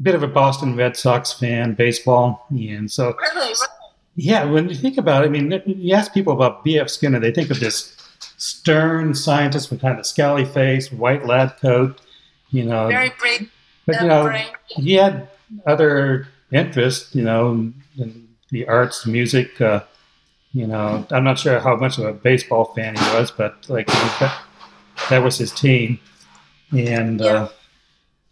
bit 0.01 0.13
of 0.13 0.24
a 0.24 0.28
Boston 0.28 0.75
Red 0.75 0.98
Sox 0.98 1.32
fan, 1.32 1.74
baseball, 1.74 2.46
and 2.50 2.92
so 2.92 3.16
Really? 3.34 3.54
yeah. 4.16 4.44
When 4.44 4.68
you 4.68 4.75
think 4.75 4.98
about 4.98 5.24
it, 5.24 5.28
I 5.28 5.30
mean, 5.30 5.62
you 5.66 5.96
ask 5.96 6.13
people 6.13 6.34
about 6.34 6.66
B.F. 6.66 6.90
Skinner, 6.90 7.18
they 7.22 7.32
think 7.32 7.50
of 7.50 7.62
this 7.62 7.96
stern 8.38 9.16
scientist 9.16 9.72
with 9.72 9.80
kind 9.80 9.98
of 9.98 10.04
scowly 10.04 10.46
face, 10.46 10.92
white 10.92 11.25
lab 11.25 11.58
coat, 11.62 12.01
you 12.50 12.66
know. 12.66 12.90
Very 12.90 13.13
brief. 13.20 13.50
but 13.86 14.01
you 14.01 14.08
know, 14.10 14.38
he 14.68 14.96
had 14.96 15.30
other 15.66 16.28
interests, 16.51 17.16
you 17.16 17.24
know, 17.24 17.72
in 17.98 18.28
the 18.50 18.68
arts, 18.68 19.06
music. 19.06 19.62
Uh, 19.62 19.80
you 20.53 20.67
know, 20.67 21.05
I'm 21.12 21.24
not 21.24 21.39
sure 21.39 21.60
how 21.60 21.75
much 21.75 21.98
of 21.98 22.05
a 22.05 22.13
baseball 22.13 22.65
fan 22.75 22.96
he 22.96 23.01
was, 23.15 23.31
but 23.31 23.65
like 23.70 23.88
that, 23.88 25.20
was 25.24 25.38
his 25.38 25.51
team. 25.51 26.00
And 26.72 27.22
uh, 27.22 27.50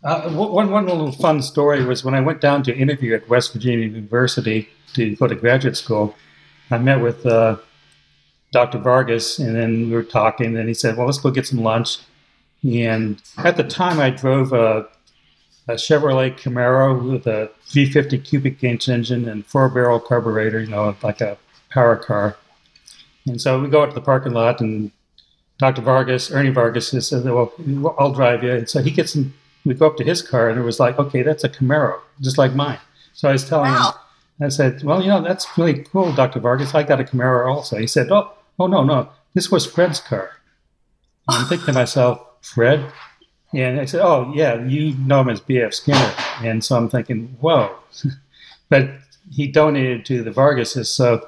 uh, 0.03 0.29
one 0.29 0.69
one 0.69 0.85
little 0.85 1.11
fun 1.11 1.41
story 1.41 1.83
was 1.85 2.03
when 2.03 2.13
I 2.13 2.19
went 2.19 2.41
down 2.41 2.63
to 2.63 2.75
interview 2.75 3.15
at 3.15 3.27
West 3.29 3.53
Virginia 3.53 3.87
University 3.87 4.69
to 4.93 5.15
go 5.15 5.27
to 5.27 5.35
graduate 5.35 5.77
school. 5.77 6.15
I 6.71 6.77
met 6.77 7.01
with 7.01 7.25
uh, 7.25 7.57
Dr. 8.51 8.77
Vargas, 8.79 9.39
and 9.39 9.55
then 9.55 9.89
we 9.89 9.95
were 9.95 10.03
talking. 10.03 10.57
And 10.57 10.67
he 10.67 10.73
said, 10.73 10.97
"Well, 10.97 11.05
let's 11.05 11.19
go 11.19 11.31
get 11.31 11.47
some 11.47 11.63
lunch." 11.63 11.99
And 12.63 13.21
at 13.37 13.55
the 13.55 13.63
time, 13.63 13.99
I 13.99 14.09
drove 14.09 14.51
a, 14.51 14.87
a 15.69 15.73
Chevrolet 15.73 16.37
Camaro 16.37 17.11
with 17.11 17.27
a 17.27 17.49
V50 17.69 18.23
cubic 18.25 18.63
inch 18.63 18.89
engine 18.89 19.29
and 19.29 19.45
four 19.45 19.69
barrel 19.69 19.99
carburetor, 19.99 20.59
you 20.59 20.67
know, 20.67 20.95
like 21.01 21.21
a 21.21 21.37
power 21.69 21.95
car. 21.95 22.35
And 23.27 23.41
so 23.41 23.59
we 23.61 23.69
go 23.69 23.83
out 23.83 23.89
to 23.89 23.95
the 23.95 24.01
parking 24.01 24.33
lot, 24.33 24.59
and 24.61 24.91
Dr. 25.59 25.81
Vargas, 25.81 26.31
Ernie 26.31 26.49
Vargas, 26.49 26.91
he 26.91 27.01
said, 27.01 27.23
"Well, 27.25 27.51
I'll 27.99 28.13
drive 28.13 28.43
you." 28.43 28.53
And 28.53 28.69
so 28.69 28.81
he 28.81 28.91
gets 28.91 29.15
in. 29.15 29.33
We 29.65 29.73
go 29.73 29.87
up 29.87 29.97
to 29.97 30.03
his 30.03 30.21
car, 30.21 30.49
and 30.49 30.59
it 30.59 30.63
was 30.63 30.79
like, 30.79 30.97
"Okay, 30.97 31.21
that's 31.21 31.43
a 31.43 31.49
Camaro, 31.49 31.99
just 32.21 32.37
like 32.37 32.55
mine." 32.55 32.79
So 33.13 33.27
I 33.29 33.33
was 33.33 33.47
telling 33.47 33.71
Wow. 33.73 33.95
him, 34.39 34.45
I 34.45 34.49
said, 34.49 34.83
"Well, 34.83 35.01
you 35.01 35.09
know, 35.09 35.21
that's 35.21 35.45
really 35.57 35.83
cool, 35.91 36.13
Dr. 36.13 36.39
Vargas. 36.39 36.73
I 36.73 36.83
got 36.83 37.01
a 37.01 37.03
Camaro 37.03 37.53
also." 37.53 37.77
He 37.77 37.87
said, 37.87 38.09
"Oh, 38.09 38.31
oh 38.57 38.67
no, 38.67 38.83
no, 38.83 39.09
this 39.33 39.51
was 39.51 39.65
Fred's 39.65 39.99
car." 39.99 40.31
And 41.27 41.37
I'm 41.37 41.45
thinking 41.47 41.67
to 41.67 41.73
myself, 41.73 42.21
Fred, 42.41 42.85
and 43.53 43.79
I 43.81 43.85
said, 43.85 44.01
"Oh 44.01 44.31
yeah, 44.33 44.55
you 44.65 44.95
know 44.95 45.21
him 45.21 45.29
as 45.29 45.41
B.F. 45.41 45.73
Skinner." 45.73 46.11
And 46.41 46.63
so 46.63 46.77
I'm 46.77 46.89
thinking, 46.89 47.35
"Whoa," 47.41 47.75
but 48.69 48.89
he 49.29 49.45
donated 49.45 50.05
to 50.05 50.23
the 50.23 50.31
Vargases, 50.31 50.85
so 50.87 51.27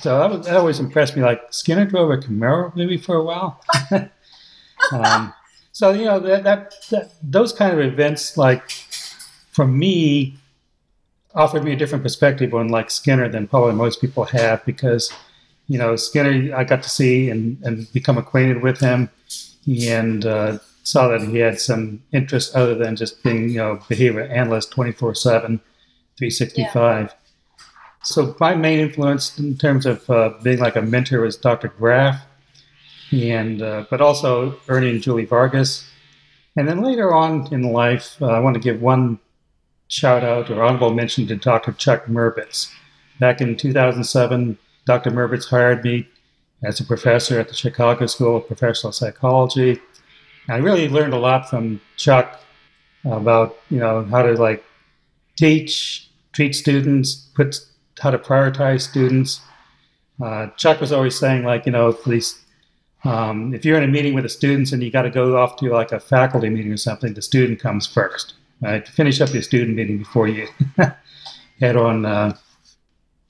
so 0.00 0.18
that, 0.18 0.30
was, 0.30 0.46
that 0.46 0.56
always 0.56 0.80
impressed 0.80 1.16
me. 1.16 1.22
Like 1.22 1.42
Skinner 1.50 1.84
drove 1.84 2.10
a 2.10 2.16
Camaro 2.16 2.74
maybe 2.74 2.96
for 2.96 3.16
a 3.16 3.24
while. 3.24 3.60
um, 4.92 5.32
so 5.72 5.92
you 5.92 6.04
know 6.04 6.18
that, 6.20 6.44
that 6.44 6.74
that 6.90 7.12
those 7.22 7.52
kind 7.52 7.72
of 7.72 7.80
events, 7.80 8.36
like 8.36 8.70
for 9.50 9.66
me, 9.66 10.36
offered 11.34 11.64
me 11.64 11.72
a 11.72 11.76
different 11.76 12.04
perspective 12.04 12.54
on 12.54 12.68
like 12.68 12.90
Skinner 12.90 13.28
than 13.28 13.48
probably 13.48 13.74
most 13.74 14.00
people 14.00 14.24
have 14.24 14.64
because 14.64 15.12
you 15.68 15.78
know 15.78 15.96
Skinner 15.96 16.54
I 16.54 16.64
got 16.64 16.82
to 16.82 16.90
see 16.90 17.30
and 17.30 17.58
and 17.62 17.90
become 17.92 18.18
acquainted 18.18 18.62
with 18.62 18.80
him 18.80 19.10
and 19.66 20.26
uh, 20.26 20.58
saw 20.82 21.08
that 21.08 21.22
he 21.22 21.38
had 21.38 21.60
some 21.60 22.02
interest 22.12 22.54
other 22.54 22.74
than 22.74 22.96
just 22.96 23.22
being 23.22 23.48
you 23.50 23.58
know 23.58 23.80
behavior 23.88 24.22
analyst 24.22 24.70
24 24.72 25.14
7 25.14 25.60
365 26.18 27.14
so 28.02 28.34
my 28.40 28.54
main 28.54 28.78
influence 28.78 29.38
in 29.38 29.56
terms 29.56 29.86
of 29.86 30.08
uh, 30.10 30.30
being 30.42 30.58
like 30.58 30.76
a 30.76 30.82
mentor 30.82 31.20
was 31.20 31.36
dr 31.36 31.68
graf 31.78 32.24
and 33.12 33.62
uh, 33.62 33.84
but 33.90 34.00
also 34.00 34.58
ernie 34.68 34.90
and 34.90 35.02
julie 35.02 35.24
vargas 35.24 35.88
and 36.56 36.68
then 36.68 36.82
later 36.82 37.14
on 37.14 37.46
in 37.52 37.62
life 37.72 38.20
uh, 38.22 38.26
i 38.26 38.38
want 38.38 38.54
to 38.54 38.60
give 38.60 38.80
one 38.80 39.18
shout 39.88 40.24
out 40.24 40.50
or 40.50 40.62
honorable 40.62 40.92
mention 40.92 41.26
to 41.26 41.36
dr 41.36 41.72
chuck 41.72 42.06
merbitz 42.06 42.72
back 43.20 43.40
in 43.40 43.56
2007 43.56 44.58
dr 44.86 45.10
merbitz 45.10 45.48
hired 45.48 45.84
me 45.84 46.06
as 46.62 46.80
a 46.80 46.84
professor 46.84 47.40
at 47.40 47.48
the 47.48 47.54
Chicago 47.54 48.06
School 48.06 48.36
of 48.36 48.46
Professional 48.46 48.92
Psychology. 48.92 49.80
I 50.48 50.56
really 50.56 50.88
learned 50.88 51.12
a 51.12 51.18
lot 51.18 51.48
from 51.48 51.80
Chuck 51.96 52.40
about 53.04 53.58
you 53.68 53.78
know 53.78 54.04
how 54.04 54.22
to 54.22 54.34
like 54.34 54.64
teach, 55.36 56.08
treat 56.32 56.54
students, 56.54 57.14
put 57.34 57.60
how 58.00 58.10
to 58.10 58.18
prioritize 58.18 58.82
students. 58.82 59.40
Uh, 60.22 60.48
Chuck 60.56 60.80
was 60.80 60.92
always 60.92 61.18
saying 61.18 61.44
like 61.44 61.66
you 61.66 61.72
know 61.72 61.88
if 61.88 62.04
these 62.04 62.42
um, 63.04 63.52
if 63.52 63.64
you're 63.64 63.76
in 63.76 63.84
a 63.84 63.88
meeting 63.88 64.14
with 64.14 64.24
the 64.24 64.28
students 64.28 64.72
and 64.72 64.82
you 64.82 64.90
got 64.90 65.02
to 65.02 65.10
go 65.10 65.36
off 65.36 65.56
to 65.56 65.70
like 65.70 65.92
a 65.92 66.00
faculty 66.00 66.48
meeting 66.48 66.72
or 66.72 66.76
something, 66.76 67.14
the 67.14 67.22
student 67.22 67.60
comes 67.60 67.86
first. 67.86 68.34
Right, 68.60 68.86
finish 68.86 69.20
up 69.20 69.32
your 69.32 69.42
student 69.42 69.76
meeting 69.76 69.98
before 69.98 70.28
you 70.28 70.46
head 71.58 71.76
on 71.76 72.06
uh, 72.06 72.36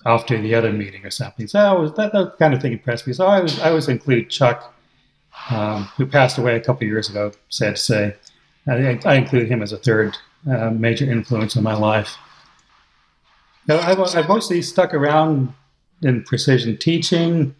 off 0.05 0.27
to 0.27 0.39
the 0.39 0.55
other 0.55 0.73
meeting 0.73 1.07
or 1.07 1.11
something. 1.11 1.47
So 1.47 1.59
I 1.59 1.73
was, 1.73 1.95
that, 1.95 2.13
that 2.13 2.35
kind 2.39 2.53
of 2.53 2.61
thing 2.61 2.73
impressed 2.73 3.07
me. 3.07 3.15
So 3.15 3.27
I 3.27 3.41
was 3.41 3.59
I 3.61 3.71
always 3.71 3.89
include 3.89 4.29
Chuck, 4.29 4.75
um, 5.51 5.85
who 5.97 6.07
passed 6.07 6.39
away 6.39 6.57
a 6.57 6.61
couple 6.61 6.87
years 6.87 7.09
ago. 7.09 7.33
Sad 7.49 7.77
to 7.77 7.81
say, 7.81 8.17
I, 8.67 9.01
I 9.05 9.15
include 9.15 9.49
him 9.49 9.63
as 9.63 9.73
a 9.73 9.79
third 9.79 10.17
uh, 10.51 10.71
major 10.71 11.11
influence 11.11 11.57
in 11.57 11.63
my 11.63 11.75
life. 11.75 12.17
Now, 13.69 13.79
I've, 13.79 13.99
I've 14.17 14.29
mostly 14.29 14.61
stuck 14.63 14.93
around 14.93 15.55
in 16.03 16.25
precision 16.25 16.77
teaching, 16.77 17.55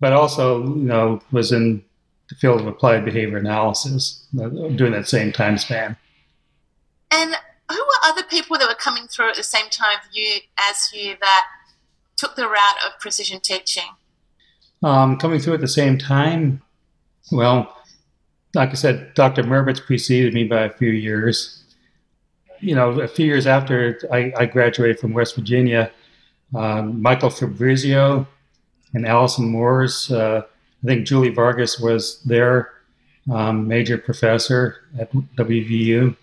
but 0.00 0.12
also 0.12 0.62
you 0.62 0.84
know 0.84 1.20
was 1.30 1.52
in 1.52 1.84
the 2.28 2.34
field 2.34 2.60
of 2.60 2.66
applied 2.66 3.04
behavior 3.04 3.36
analysis 3.36 4.26
uh, 4.40 4.48
during 4.48 4.92
that 4.92 5.08
same 5.08 5.30
time 5.32 5.58
span. 5.58 5.96
And 7.10 7.36
who 7.70 7.78
were 7.78 8.10
other 8.10 8.22
people 8.24 8.58
that 8.58 8.68
were 8.68 8.74
coming 8.74 9.06
through 9.06 9.30
at 9.30 9.36
the 9.36 9.42
same 9.44 9.68
time 9.70 9.98
you 10.12 10.40
as 10.58 10.90
you 10.92 11.16
that 11.20 11.46
took 12.16 12.36
the 12.36 12.48
route 12.48 12.76
of 12.86 12.98
precision 13.00 13.40
teaching? 13.40 13.90
Um, 14.82 15.16
coming 15.16 15.40
through 15.40 15.54
at 15.54 15.60
the 15.60 15.68
same 15.68 15.96
time, 15.96 16.60
well, 17.32 17.74
like 18.54 18.70
I 18.70 18.74
said, 18.74 19.14
Dr. 19.14 19.42
Merbitz 19.42 19.84
preceded 19.84 20.34
me 20.34 20.44
by 20.44 20.62
a 20.62 20.70
few 20.70 20.90
years. 20.90 21.63
You 22.64 22.74
know, 22.74 23.00
a 23.00 23.08
few 23.08 23.26
years 23.26 23.46
after 23.46 23.98
I, 24.10 24.32
I 24.36 24.46
graduated 24.46 24.98
from 24.98 25.12
West 25.12 25.34
Virginia, 25.34 25.90
uh, 26.54 26.82
Michael 26.82 27.28
Fabrizio 27.28 28.26
and 28.94 29.06
Allison 29.06 29.50
Moors, 29.50 30.10
uh, 30.10 30.42
I 30.82 30.86
think 30.86 31.06
Julie 31.06 31.28
Vargas 31.28 31.78
was 31.78 32.22
their 32.22 32.72
um, 33.30 33.68
major 33.68 33.98
professor 33.98 34.76
at 34.98 35.12
WVU. 35.12 36.16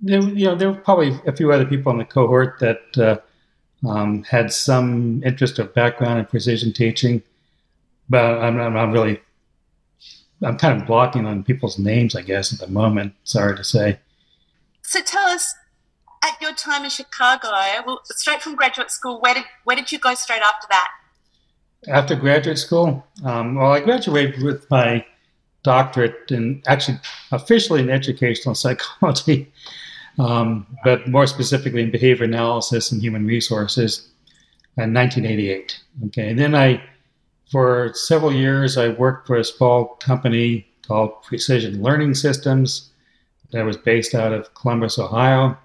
There, 0.00 0.20
you 0.20 0.46
know, 0.46 0.54
there 0.54 0.70
were 0.70 0.78
probably 0.78 1.18
a 1.26 1.34
few 1.34 1.52
other 1.52 1.64
people 1.64 1.90
in 1.92 1.98
the 1.98 2.04
cohort 2.04 2.60
that 2.60 2.80
uh, 2.96 3.88
um, 3.88 4.22
had 4.24 4.52
some 4.52 5.22
interest 5.24 5.58
or 5.58 5.64
background 5.64 6.20
in 6.20 6.26
precision 6.26 6.72
teaching, 6.72 7.22
but 8.08 8.38
I'm, 8.38 8.60
I'm 8.60 8.74
not 8.74 8.92
really. 8.92 9.20
I'm 10.40 10.56
kind 10.56 10.80
of 10.80 10.86
blocking 10.86 11.26
on 11.26 11.42
people's 11.42 11.80
names, 11.80 12.14
I 12.14 12.22
guess, 12.22 12.52
at 12.52 12.60
the 12.60 12.68
moment. 12.68 13.12
Sorry 13.24 13.56
to 13.56 13.64
say. 13.64 13.98
So 14.88 15.02
tell 15.02 15.28
us, 15.28 15.54
at 16.24 16.40
your 16.40 16.54
time 16.54 16.82
in 16.82 16.88
Chicago, 16.88 17.50
well, 17.84 18.00
straight 18.04 18.40
from 18.40 18.54
graduate 18.56 18.90
school, 18.90 19.20
where 19.20 19.34
did 19.34 19.44
where 19.64 19.76
did 19.76 19.92
you 19.92 19.98
go 19.98 20.14
straight 20.14 20.40
after 20.40 20.66
that? 20.70 20.88
After 21.88 22.16
graduate 22.16 22.56
school, 22.56 23.04
um, 23.22 23.56
well, 23.56 23.72
I 23.72 23.80
graduated 23.80 24.42
with 24.42 24.68
my 24.70 25.04
doctorate 25.62 26.30
in 26.30 26.62
actually 26.66 27.00
officially 27.32 27.82
in 27.82 27.90
educational 27.90 28.54
psychology, 28.62 29.52
um, 30.18 30.66
but 30.84 31.06
more 31.06 31.26
specifically 31.26 31.82
in 31.82 31.90
behavior 31.90 32.24
analysis 32.24 32.90
and 32.90 33.02
human 33.02 33.26
resources 33.26 34.08
in 34.78 34.94
1988. 34.94 35.80
Okay, 36.06 36.30
and 36.30 36.38
then 36.38 36.54
I, 36.54 36.82
for 37.50 37.92
several 37.92 38.32
years, 38.32 38.78
I 38.78 38.88
worked 38.88 39.26
for 39.26 39.36
a 39.36 39.44
small 39.44 39.84
company 39.96 40.66
called 40.86 41.22
Precision 41.24 41.82
Learning 41.82 42.14
Systems 42.14 42.88
that 43.52 43.64
was 43.64 43.76
based 43.76 44.14
out 44.14 44.32
of 44.32 44.52
Columbus, 44.54 44.98
Ohio. 44.98 45.56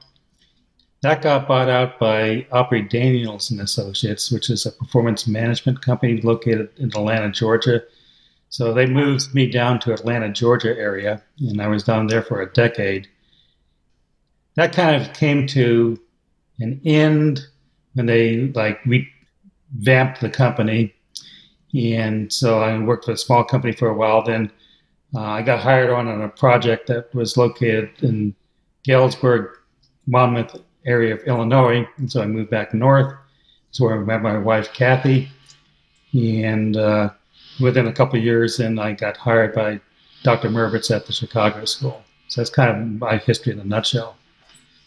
That 1.02 1.22
got 1.22 1.48
bought 1.50 1.68
out 1.68 2.00
by 2.00 2.48
Aubrey 2.52 2.82
Daniels 2.82 3.52
and 3.52 3.60
Associates, 3.60 4.32
which 4.32 4.50
is 4.50 4.66
a 4.66 4.72
performance 4.72 5.28
management 5.28 5.82
company 5.82 6.22
located 6.22 6.70
in 6.78 6.88
Atlanta, 6.88 7.30
Georgia. 7.30 7.84
So 8.48 8.74
they 8.74 8.86
moved 8.86 9.34
me 9.34 9.50
down 9.50 9.80
to 9.82 9.94
Atlanta, 9.94 10.32
Georgia 10.32 10.78
area, 10.78 11.22
and 11.40 11.62
I 11.62 11.68
was 11.68 11.84
down 11.84 12.08
there 12.08 12.22
for 12.22 12.42
a 12.42 12.54
decade. 12.54 13.08
That 14.56 14.72
kind 14.72 15.02
of 15.02 15.12
came 15.14 15.46
to 15.48 16.00
an 16.60 16.80
end 16.86 17.42
when 17.96 18.06
they 18.06 18.52
like 18.56 18.80
revamped 18.86 20.22
the 20.22 20.30
company, 20.30 20.94
and 21.74 22.32
so 22.32 22.60
I 22.60 22.78
worked 22.78 23.06
for 23.06 23.12
a 23.12 23.18
small 23.18 23.44
company 23.44 23.74
for 23.74 23.90
a 23.90 23.96
while. 23.96 24.24
Then 24.24 24.52
uh, 25.16 25.22
I 25.22 25.42
got 25.42 25.60
hired 25.60 25.90
on 25.90 26.08
on 26.08 26.22
a 26.22 26.30
project 26.30 26.88
that 26.88 27.14
was 27.14 27.38
located 27.38 27.92
in 28.02 28.36
Galesburg, 28.84 29.58
Monmouth 30.08 30.62
area 30.86 31.14
of 31.14 31.24
Illinois, 31.24 31.88
and 31.98 32.12
so 32.12 32.22
I 32.22 32.26
moved 32.26 32.50
back 32.50 32.74
north. 32.74 33.16
That's 33.68 33.80
where 33.80 33.96
I 33.96 34.04
met 34.04 34.22
my 34.22 34.38
wife 34.38 34.74
Kathy, 34.74 35.30
and 36.14 36.76
uh, 36.78 37.10
within 37.60 37.88
a 37.88 37.94
couple 37.94 38.18
of 38.18 38.26
years, 38.26 38.58
then 38.58 38.80
I 38.80 38.94
got 38.94 39.18
hired 39.18 39.54
by 39.54 39.80
Dr. 40.24 40.50
Merbitz 40.50 40.94
at 40.94 41.06
the 41.06 41.14
Chicago 41.14 41.66
School. 41.66 42.04
So 42.28 42.42
that's 42.42 42.50
kind 42.50 42.72
of 42.72 43.00
my 43.00 43.18
history 43.18 43.54
in 43.54 43.60
a 43.60 43.64
nutshell. 43.64 44.16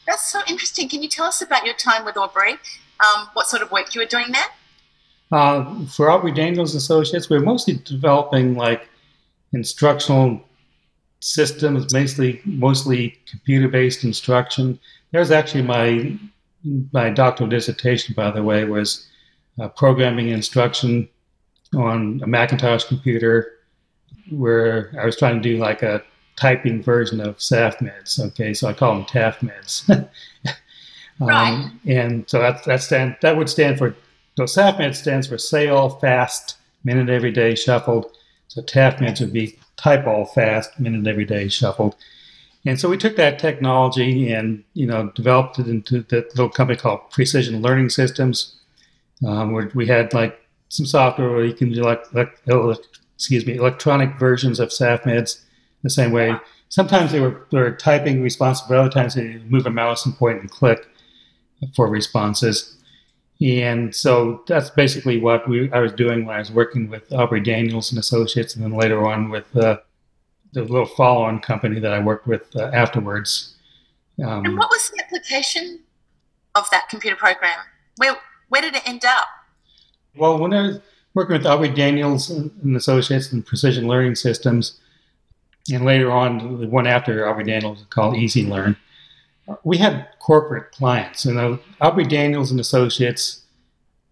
That's 0.06 0.30
so 0.30 0.40
interesting. 0.48 0.88
Can 0.88 1.02
you 1.02 1.08
tell 1.08 1.26
us 1.26 1.42
about 1.42 1.64
your 1.64 1.74
time 1.74 2.04
with 2.04 2.16
Aubrey? 2.16 2.52
Um, 2.52 3.28
what 3.34 3.46
sort 3.46 3.62
of 3.62 3.70
work 3.70 3.94
you 3.94 4.00
were 4.00 4.06
doing 4.06 4.32
there? 4.32 4.46
Uh, 5.30 5.84
for 5.86 6.10
Aubrey 6.10 6.32
Daniels 6.32 6.74
Associates, 6.74 7.28
we 7.28 7.38
we're 7.38 7.44
mostly 7.44 7.74
developing 7.84 8.54
like 8.54 8.88
instructional 9.56 10.40
systems, 11.20 11.92
mostly 11.92 12.40
mostly 12.44 13.18
computer-based 13.28 14.04
instruction. 14.04 14.78
There's 15.10 15.30
actually 15.30 15.62
my 15.62 16.16
my 16.92 17.10
doctoral 17.10 17.48
dissertation, 17.48 18.14
by 18.14 18.30
the 18.30 18.42
way, 18.42 18.64
was 18.64 19.06
uh, 19.60 19.68
programming 19.68 20.28
instruction 20.28 21.08
on 21.74 22.20
a 22.22 22.26
Macintosh 22.26 22.84
computer, 22.84 23.52
where 24.30 24.92
I 25.00 25.06
was 25.06 25.16
trying 25.16 25.40
to 25.40 25.48
do 25.48 25.58
like 25.58 25.82
a 25.82 26.02
typing 26.36 26.82
version 26.82 27.20
of 27.20 27.38
SAFMEDS. 27.38 28.20
Okay, 28.28 28.52
so 28.52 28.68
I 28.68 28.72
call 28.72 28.94
them 28.94 29.04
TAFMEDS. 29.04 29.90
um, 31.20 31.28
right. 31.28 31.70
And 31.86 32.28
so 32.28 32.40
that 32.40 32.64
that 32.64 32.82
stand 32.82 33.16
that 33.22 33.36
would 33.36 33.48
stand 33.48 33.78
for 33.78 33.96
so 34.36 34.44
SAFMED 34.44 34.94
stands 34.94 35.26
for 35.26 35.38
Say 35.38 35.68
All 35.68 35.88
Fast, 35.88 36.56
Minute 36.84 37.08
Every 37.08 37.32
Day 37.32 37.54
Shuffled. 37.54 38.15
So 38.56 38.62
TAFMEDS 38.62 39.20
would 39.20 39.34
be 39.34 39.58
Type 39.76 40.06
All 40.06 40.24
Fast, 40.24 40.80
Minute 40.80 41.06
Every 41.06 41.26
Day 41.26 41.46
Shuffled. 41.48 41.94
And 42.64 42.80
so 42.80 42.88
we 42.88 42.96
took 42.96 43.16
that 43.16 43.38
technology 43.38 44.32
and 44.32 44.64
you 44.72 44.86
know 44.86 45.10
developed 45.14 45.58
it 45.58 45.68
into 45.68 46.00
the 46.00 46.26
little 46.30 46.48
company 46.48 46.78
called 46.78 47.10
Precision 47.10 47.60
Learning 47.60 47.90
Systems, 47.90 48.56
um, 49.26 49.52
where 49.52 49.70
we 49.74 49.86
had 49.86 50.14
like 50.14 50.40
some 50.70 50.86
software 50.86 51.28
where 51.32 51.44
you 51.44 51.52
can 51.52 51.70
do 51.70 51.82
like, 51.82 52.10
like 52.14 52.34
excuse 53.14 53.44
me 53.44 53.56
electronic 53.56 54.18
versions 54.18 54.58
of 54.58 54.70
SAFMEDS 54.70 55.42
the 55.82 55.90
same 55.90 56.10
way. 56.10 56.34
Sometimes 56.70 57.12
they 57.12 57.20
were, 57.20 57.46
they 57.52 57.58
were 57.58 57.72
typing 57.72 58.22
responses, 58.22 58.66
but 58.66 58.78
other 58.78 58.88
times 58.88 59.16
they 59.16 59.36
move 59.50 59.66
a 59.66 59.70
mouse 59.70 60.06
and 60.06 60.16
point 60.16 60.40
and 60.40 60.50
click 60.50 60.88
for 61.74 61.88
responses. 61.90 62.75
And 63.40 63.94
so 63.94 64.42
that's 64.46 64.70
basically 64.70 65.20
what 65.20 65.46
we, 65.48 65.70
I 65.70 65.80
was 65.80 65.92
doing 65.92 66.24
when 66.24 66.36
I 66.36 66.38
was 66.38 66.50
working 66.50 66.88
with 66.88 67.12
Aubrey 67.12 67.40
Daniels 67.40 67.90
and 67.90 67.98
Associates, 67.98 68.54
and 68.54 68.64
then 68.64 68.72
later 68.72 69.06
on 69.06 69.28
with 69.28 69.54
uh, 69.56 69.78
the 70.52 70.62
little 70.62 70.86
follow-on 70.86 71.40
company 71.40 71.78
that 71.80 71.92
I 71.92 71.98
worked 71.98 72.26
with 72.26 72.44
uh, 72.56 72.70
afterwards. 72.72 73.54
Um, 74.24 74.46
and 74.46 74.56
what 74.56 74.70
was 74.70 74.90
the 74.90 75.02
application 75.04 75.80
of 76.54 76.68
that 76.70 76.88
computer 76.88 77.16
program? 77.16 77.58
Where 77.96 78.16
where 78.48 78.62
did 78.62 78.74
it 78.74 78.88
end 78.88 79.04
up? 79.04 79.26
Well, 80.16 80.38
when 80.38 80.54
I 80.54 80.62
was 80.62 80.80
working 81.12 81.36
with 81.36 81.46
Aubrey 81.46 81.68
Daniels 81.68 82.30
and 82.30 82.76
Associates 82.76 83.32
and 83.32 83.44
Precision 83.44 83.86
Learning 83.86 84.14
Systems, 84.14 84.80
and 85.70 85.84
later 85.84 86.10
on 86.10 86.60
the 86.60 86.68
one 86.68 86.86
after 86.86 87.28
Aubrey 87.28 87.44
Daniels 87.44 87.84
called 87.90 88.16
Easy 88.16 88.46
Learn, 88.46 88.76
we 89.64 89.78
had 89.78 90.08
corporate 90.18 90.72
clients. 90.72 91.24
You 91.24 91.34
know, 91.34 91.58
Aubrey 91.80 92.04
Daniels 92.04 92.50
and 92.50 92.60
Associates 92.60 93.42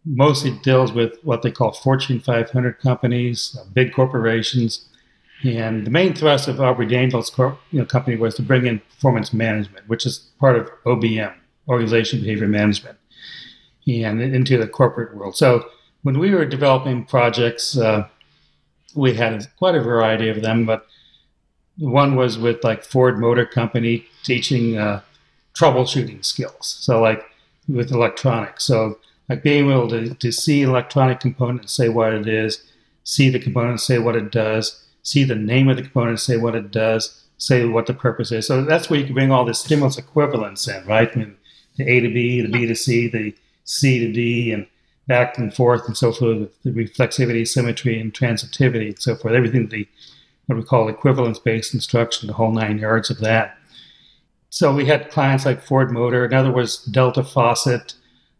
mostly 0.05 0.51
deals 0.63 0.93
with 0.93 1.19
what 1.23 1.43
they 1.43 1.51
call 1.51 1.73
Fortune 1.73 2.21
500 2.21 2.79
companies, 2.79 3.57
uh, 3.59 3.65
big 3.73 3.93
corporations. 3.93 4.87
And 5.43 5.87
the 5.87 5.91
main 5.91 6.15
thrust 6.15 6.49
of 6.49 6.61
Aubrey 6.61 6.87
Daniels' 6.87 7.33
you 7.71 7.79
know, 7.79 7.85
company 7.85 8.17
was 8.17 8.35
to 8.37 8.43
bring 8.43 8.67
in 8.67 8.81
performance 8.81 9.33
management, 9.33 9.89
which 9.89 10.07
is 10.07 10.31
part 10.39 10.57
of 10.57 10.71
OBM, 10.87 11.35
Organization 11.69 12.21
Behavior 12.21 12.49
Management, 12.49 12.99
and 13.87 14.21
into 14.21 14.57
the 14.57 14.69
corporate 14.69 15.17
world. 15.17 15.37
So 15.37 15.67
when 16.03 16.19
we 16.19 16.35
were 16.35 16.45
developing 16.45 17.05
projects, 17.05 17.77
uh, 17.77 18.07
we 18.95 19.15
had 19.15 19.47
quite 19.59 19.75
a 19.75 19.83
variety 19.83 20.29
of 20.29 20.43
them, 20.43 20.65
but 20.65 20.87
one 21.77 22.15
was 22.15 22.39
with 22.39 22.63
like 22.63 22.85
Ford 22.85 23.19
Motor 23.19 23.45
Company 23.45 24.07
teaching 24.23 24.79
uh, 24.79 25.01
troubleshooting 25.55 26.25
skills. 26.25 26.77
So 26.81 27.01
like 27.01 27.25
with 27.69 27.93
electronics. 27.93 28.65
So 28.65 28.99
like 29.29 29.43
being 29.43 29.71
able 29.71 29.89
to, 29.89 30.15
to 30.15 30.33
see 30.33 30.63
electronic 30.63 31.21
component 31.21 31.71
say 31.71 31.89
what 31.89 32.13
it 32.13 32.29
is, 32.29 32.63
see 33.05 33.31
the 33.31 33.39
component 33.39 33.81
say 33.81 33.99
what 33.99 34.17
it 34.17 34.31
does, 34.31 34.85
see 35.03 35.25
the 35.25 35.35
name 35.35 35.69
of 35.69 35.77
the 35.77 35.83
component 35.83 36.21
say 36.21 36.37
what 36.37 36.55
it 36.55 36.71
does, 36.71 37.23
say 37.39 37.65
what 37.65 37.87
the 37.87 37.95
purpose 37.95 38.33
is. 38.33 38.47
So 38.47 38.65
that's 38.65 38.91
where 38.91 38.99
you 38.99 39.07
can 39.07 39.15
bring 39.15 39.31
all 39.31 39.45
the 39.45 39.55
stimulus 39.55 39.99
equivalence 39.99 40.67
in, 40.69 40.85
right? 40.87 41.11
I 41.15 41.19
mean, 41.19 41.37
the 41.77 41.89
A 41.89 42.01
to 42.01 42.09
B, 42.09 42.41
the 42.41 42.49
B 42.49 42.67
to 42.67 42.75
C, 42.75 43.09
the 43.09 43.35
C 43.65 43.99
to 43.99 44.13
D, 44.13 44.53
and 44.53 44.67
back 45.07 45.37
and 45.39 45.55
forth 45.55 45.87
and 45.87 45.97
so 45.97 46.13
forth, 46.13 46.49
the 46.63 46.71
reflexivity, 46.71 47.47
symmetry, 47.47 48.01
and 48.01 48.13
transitivity 48.13 48.89
and 48.89 49.03
so 49.03 49.17
forth. 49.17 49.35
Everything 49.35 49.69
the 49.69 49.89
what 50.47 50.59
we 50.59 50.65
call 50.65 50.89
equivalence 50.89 51.39
based 51.39 51.73
instruction, 51.73 52.27
the 52.27 52.35
whole 52.35 52.53
nine 52.53 52.79
yards 52.79 53.11
of 53.11 53.19
that. 53.19 53.59
So 54.55 54.73
we 54.73 54.87
had 54.87 55.11
clients 55.11 55.45
like 55.45 55.61
Ford 55.61 55.91
Motor. 55.91 56.25
Another 56.25 56.53
was 56.53 56.77
Delta 56.85 57.25
Faucet. 57.25 57.95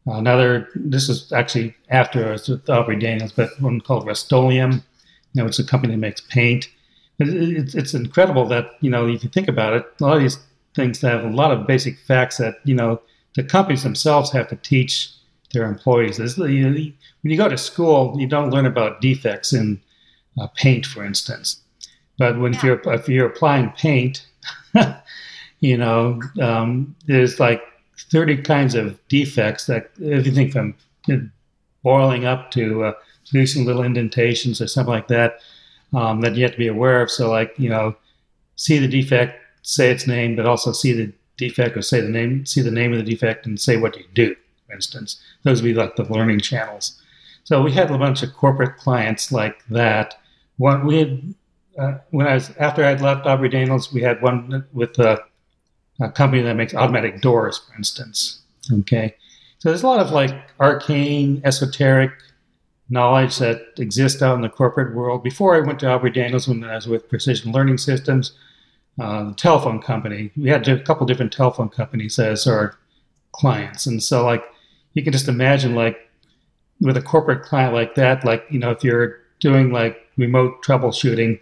Another, 0.07 0.69
this 0.77 1.09
is 1.09 1.33
actually 1.33 1.75
after 1.89 2.29
I 2.29 2.31
was 2.31 2.49
with 2.49 2.71
Aubrey 2.71 2.97
Daniels, 2.97 3.33
but 3.33 3.51
one 3.61 3.81
called 3.81 4.07
Rust-Oleum. 4.07 4.75
You 4.75 5.43
know, 5.43 5.47
it's 5.47 5.59
a 5.59 5.65
company 5.65 5.95
that 5.95 5.99
makes 5.99 6.21
paint. 6.21 6.69
It's, 7.19 7.75
it's 7.75 7.95
incredible 7.95 8.47
that, 8.47 8.67
you 8.81 8.91
know, 8.91 9.09
if 9.09 9.25
you 9.25 9.29
think 9.29 9.49
about 9.49 9.73
it, 9.73 9.87
a 10.01 10.05
lot 10.05 10.17
of 10.17 10.23
these 10.23 10.39
things 10.77 11.01
have 11.01 11.25
a 11.25 11.31
lot 11.31 11.51
of 11.51 11.67
basic 11.67 11.99
facts 11.99 12.37
that, 12.37 12.59
you 12.63 12.77
know, 12.77 13.03
the 13.35 13.43
companies 13.43 13.83
themselves 13.83 14.31
have 14.31 14.47
to 14.51 14.57
teach 14.57 15.11
their 15.53 15.67
employees. 15.67 16.21
you 16.39 16.71
know, 16.71 16.77
when 16.77 17.33
you 17.33 17.37
go 17.37 17.49
to 17.49 17.59
school, 17.59 18.15
you 18.21 18.29
don't 18.29 18.51
learn 18.51 18.67
about 18.67 19.01
defects 19.01 19.53
in 19.53 19.81
uh, 20.41 20.47
paint, 20.55 20.87
for 20.87 21.05
instance. 21.05 21.61
But 22.19 22.39
when 22.39 22.53
yeah. 22.53 22.59
if 22.59 22.65
you're 22.65 22.95
if 22.95 23.09
you're 23.09 23.27
applying 23.27 23.71
paint, 23.71 24.25
you 25.65 25.79
know, 25.79 26.21
um, 26.43 26.95
there's 27.07 27.41
like 27.41 27.63
30 28.11 28.43
kinds 28.43 28.75
of 28.75 28.99
defects 29.09 29.65
that 29.65 29.91
everything 30.05 30.51
from 30.51 30.75
boiling 31.83 32.27
up 32.27 32.51
to 32.51 32.85
uh, 32.85 32.93
producing 33.31 33.65
little 33.65 33.83
indentations 33.83 34.61
or 34.61 34.67
something 34.67 34.93
like 34.93 35.09
that 35.09 35.39
um, 35.95 36.21
that 36.21 36.35
you 36.35 36.43
have 36.43 36.53
to 36.53 36.59
be 36.59 36.67
aware 36.67 37.01
of. 37.01 37.11
So, 37.11 37.31
like, 37.31 37.55
you 37.57 37.71
know, 37.71 37.97
see 38.57 38.77
the 38.77 38.87
defect, 38.87 39.41
say 39.63 39.91
its 39.91 40.07
name, 40.07 40.37
but 40.37 40.45
also 40.45 40.71
see 40.71 40.93
the 40.93 41.11
defect 41.39 41.79
or 41.79 41.83
say 41.83 42.03
the 42.03 42.11
name, 42.11 42.45
see 42.45 42.61
the 42.61 42.71
name 42.71 42.93
of 42.93 42.99
the 42.99 43.11
defect 43.11 43.47
and 43.47 43.59
say 43.59 43.79
what 43.79 43.97
you 43.97 44.05
do, 44.13 44.37
for 44.67 44.75
instance. 44.75 45.19
Those 45.45 45.63
would 45.63 45.69
be 45.69 45.75
like 45.75 45.97
the 45.97 46.05
learning 46.13 46.41
channels. 46.41 47.01
So 47.45 47.63
we 47.63 47.73
had 47.73 47.91
a 47.91 47.97
bunch 47.97 48.23
of 48.23 48.35
corporate 48.35 48.77
clients 48.77 49.33
like 49.33 49.65
that. 49.71 50.21
One, 50.59 50.85
we 50.85 50.99
had, 50.99 51.35
uh, 51.79 51.99
when 52.11 52.27
I 52.27 52.35
was, 52.35 52.51
after 52.59 52.85
I'd 52.85 53.01
left 53.01 53.27
Aubrey 53.27 53.49
Daniels, 53.49 53.95
we 53.95 54.03
had 54.03 54.21
one 54.21 54.67
with 54.75 55.01
uh, 55.01 55.17
a 56.01 56.11
company 56.11 56.43
that 56.43 56.55
makes 56.55 56.75
automatic 56.75 57.21
doors, 57.21 57.59
for 57.59 57.77
instance. 57.77 58.43
Okay. 58.81 59.15
So 59.59 59.69
there's 59.69 59.83
a 59.83 59.87
lot 59.87 60.01
of 60.01 60.11
like 60.11 60.35
arcane, 60.61 61.41
esoteric 61.45 62.13
knowledge 62.91 63.39
that 63.39 63.63
exists 63.79 64.21
out 64.23 64.35
in 64.35 64.43
the 64.43 64.49
corporate 64.49 64.95
world. 64.95 65.23
Before 65.23 65.57
I 65.57 65.61
went 65.61 65.81
to 65.81 65.91
Aubrey 65.91 66.11
Daniels, 66.11 66.49
when 66.49 66.63
I 66.65 66.75
was 66.75 66.87
with 66.87 67.09
Precision 67.09 67.53
Learning 67.53 67.79
Systems, 67.79 68.33
uh, 69.01 69.25
the 69.25 69.35
telephone 69.35 69.81
company, 69.81 70.31
we 70.37 70.51
had 70.51 70.69
a 70.69 70.83
couple 70.83 71.07
different 71.07 71.33
telephone 71.33 71.69
companies 71.69 72.19
as 72.19 72.47
our 72.47 72.77
clients. 73.33 73.87
And 73.87 74.03
so, 74.03 74.25
like, 74.25 74.45
you 74.93 75.03
can 75.03 75.13
just 75.13 75.29
imagine, 75.29 75.75
like, 75.75 75.99
with 76.81 76.97
a 76.97 77.03
corporate 77.03 77.43
client 77.43 77.75
like 77.75 77.95
that, 77.95 78.25
like, 78.25 78.45
you 78.51 78.59
know, 78.59 78.71
if 78.71 78.85
you're 78.85 79.19
doing 79.41 79.73
like 79.73 80.07
remote 80.17 80.63
troubleshooting 80.65 81.41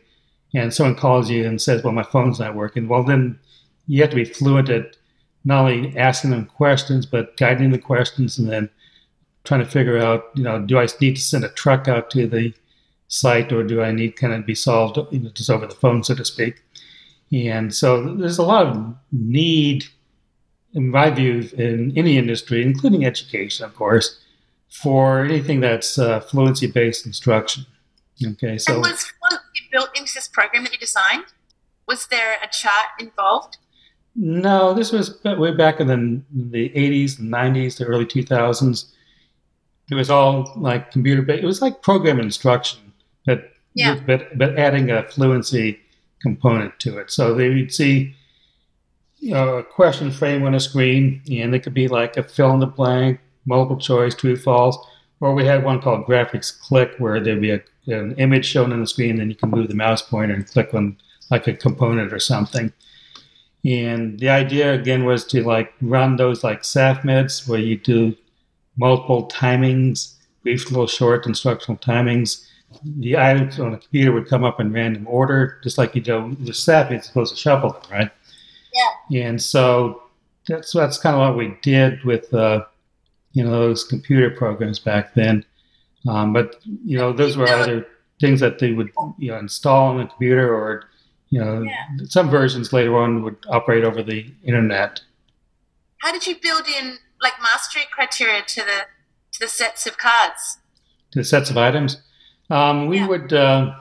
and 0.54 0.72
someone 0.72 0.96
calls 0.96 1.30
you 1.30 1.46
and 1.46 1.60
says, 1.60 1.82
well, 1.82 1.92
my 1.92 2.02
phone's 2.02 2.38
not 2.38 2.54
working, 2.54 2.88
well, 2.88 3.02
then 3.02 3.38
you 3.86 4.00
have 4.02 4.10
to 4.10 4.16
be 4.16 4.24
fluent 4.24 4.68
at 4.68 4.96
not 5.44 5.70
only 5.70 5.96
asking 5.98 6.30
them 6.30 6.46
questions, 6.46 7.06
but 7.06 7.36
guiding 7.36 7.70
the 7.70 7.78
questions 7.78 8.38
and 8.38 8.48
then 8.48 8.70
trying 9.44 9.64
to 9.64 9.70
figure 9.70 9.98
out, 9.98 10.30
you 10.34 10.42
know, 10.42 10.60
do 10.60 10.78
I 10.78 10.86
need 11.00 11.16
to 11.16 11.22
send 11.22 11.44
a 11.44 11.48
truck 11.48 11.88
out 11.88 12.10
to 12.10 12.26
the 12.26 12.54
site 13.08 13.52
or 13.52 13.62
do 13.62 13.82
I 13.82 13.92
need 13.92 14.16
kind 14.16 14.32
of 14.32 14.46
be 14.46 14.54
solved 14.54 14.98
you 15.12 15.20
know, 15.20 15.30
just 15.30 15.50
over 15.50 15.66
the 15.66 15.74
phone, 15.74 16.04
so 16.04 16.14
to 16.14 16.24
speak? 16.24 16.62
And 17.32 17.74
so 17.74 18.14
there's 18.14 18.38
a 18.38 18.42
lot 18.42 18.66
of 18.66 18.94
need, 19.10 19.86
in 20.74 20.90
my 20.90 21.10
view, 21.10 21.48
in 21.56 21.92
any 21.96 22.18
industry, 22.18 22.62
including 22.62 23.04
education, 23.04 23.64
of 23.64 23.74
course, 23.74 24.20
for 24.68 25.24
anything 25.24 25.60
that's 25.60 25.98
uh, 25.98 26.20
fluency 26.20 26.66
based 26.66 27.06
instruction. 27.06 27.66
Okay, 28.24 28.58
so. 28.58 28.74
And 28.74 28.82
was 28.82 29.12
fluency 29.20 29.68
built 29.70 29.90
into 29.96 30.12
this 30.14 30.28
program 30.28 30.64
that 30.64 30.72
you 30.72 30.78
designed? 30.78 31.24
Was 31.88 32.06
there 32.06 32.36
a 32.42 32.48
chat 32.48 32.90
involved? 33.00 33.56
No, 34.14 34.74
this 34.74 34.92
was 34.92 35.22
way 35.24 35.54
back 35.54 35.80
in 35.80 35.86
the, 35.86 36.22
the 36.50 36.68
80s 36.70 37.18
90s, 37.18 37.78
the 37.78 37.86
early 37.86 38.04
2000s. 38.04 38.86
It 39.90 39.94
was 39.94 40.10
all 40.10 40.52
like 40.56 40.90
computer 40.90 41.22
based. 41.22 41.42
It 41.42 41.46
was 41.46 41.62
like 41.62 41.82
program 41.82 42.20
instruction, 42.20 42.92
but, 43.26 43.52
yeah. 43.74 43.98
but, 44.06 44.36
but 44.36 44.58
adding 44.58 44.90
a 44.90 45.02
fluency 45.04 45.80
component 46.20 46.78
to 46.80 46.98
it. 46.98 47.10
So 47.10 47.34
they 47.34 47.48
would 47.48 47.72
see 47.72 48.14
you 49.22 49.30
know, 49.30 49.58
a 49.58 49.62
question 49.62 50.10
frame 50.10 50.42
on 50.44 50.54
a 50.54 50.60
screen, 50.60 51.22
and 51.30 51.54
it 51.54 51.60
could 51.60 51.74
be 51.74 51.88
like 51.88 52.16
a 52.16 52.22
fill 52.24 52.52
in 52.54 52.60
the 52.60 52.66
blank, 52.66 53.20
multiple 53.46 53.78
choice, 53.78 54.14
true, 54.14 54.36
false. 54.36 54.76
Or 55.20 55.32
we 55.32 55.44
had 55.44 55.62
one 55.62 55.80
called 55.80 56.06
graphics 56.06 56.58
click, 56.58 56.94
where 56.98 57.20
there'd 57.20 57.40
be 57.40 57.52
a, 57.52 57.62
an 57.86 58.16
image 58.16 58.44
shown 58.44 58.72
on 58.72 58.80
the 58.80 58.86
screen, 58.86 59.10
and 59.10 59.20
then 59.20 59.30
you 59.30 59.36
can 59.36 59.50
move 59.50 59.68
the 59.68 59.74
mouse 59.74 60.02
pointer 60.02 60.34
and 60.34 60.46
click 60.46 60.74
on 60.74 60.96
like 61.30 61.46
a 61.46 61.54
component 61.54 62.12
or 62.12 62.18
something. 62.18 62.72
And 63.64 64.18
the 64.18 64.28
idea 64.28 64.74
again 64.74 65.04
was 65.04 65.24
to 65.26 65.44
like 65.44 65.72
run 65.80 66.16
those 66.16 66.42
like 66.42 66.62
SAFMEDs 66.62 67.48
where 67.48 67.60
you 67.60 67.78
do 67.78 68.16
multiple 68.76 69.28
timings, 69.28 70.14
brief 70.42 70.70
little 70.70 70.86
short 70.86 71.26
instructional 71.26 71.78
timings. 71.78 72.46
The 72.84 73.18
items 73.18 73.60
on 73.60 73.72
the 73.72 73.78
computer 73.78 74.12
would 74.12 74.28
come 74.28 74.44
up 74.44 74.58
in 74.58 74.72
random 74.72 75.06
order, 75.06 75.60
just 75.62 75.78
like 75.78 75.94
you 75.94 76.00
do 76.00 76.24
with 76.24 76.48
SAF, 76.48 76.90
it's 76.90 77.06
supposed 77.06 77.34
to 77.34 77.40
shuffle 77.40 77.70
them, 77.70 77.82
right? 77.90 78.10
Yeah. 79.10 79.26
And 79.26 79.40
so 79.40 80.02
that's 80.48 80.72
that's 80.72 80.98
kind 80.98 81.14
of 81.14 81.20
what 81.20 81.36
we 81.36 81.56
did 81.62 82.02
with 82.04 82.32
uh, 82.34 82.64
you 83.32 83.44
know 83.44 83.50
those 83.50 83.84
computer 83.84 84.30
programs 84.30 84.78
back 84.78 85.14
then. 85.14 85.44
Um, 86.08 86.32
but 86.32 86.56
you 86.64 86.98
know 86.98 87.12
those 87.12 87.36
were 87.36 87.48
either 87.48 87.86
things 88.20 88.40
that 88.40 88.58
they 88.58 88.72
would 88.72 88.90
you 89.18 89.30
know 89.30 89.38
install 89.38 89.88
on 89.88 89.98
the 89.98 90.06
computer 90.06 90.52
or 90.52 90.88
you 91.32 91.40
know 91.40 91.62
Yeah. 91.62 91.86
some 92.16 92.28
versions 92.30 92.72
later 92.72 92.94
on 93.02 93.22
would 93.24 93.36
operate 93.48 93.84
over 93.84 94.02
the 94.02 94.20
internet. 94.44 95.00
How 96.02 96.12
did 96.12 96.26
you 96.28 96.36
build 96.40 96.64
in 96.80 96.98
like 97.20 97.34
mastery 97.42 97.82
criteria 97.90 98.42
to 98.54 98.60
the 98.70 98.78
to 99.32 99.38
the 99.40 99.48
sets 99.48 99.86
of 99.86 99.96
cards? 99.96 100.58
to 101.12 101.18
the 101.18 101.24
sets 101.24 101.50
of 101.50 101.56
items. 101.58 102.00
Um, 102.48 102.86
we 102.86 102.98
Yeah. 102.98 103.06
would 103.08 103.32
uh, 103.32 103.74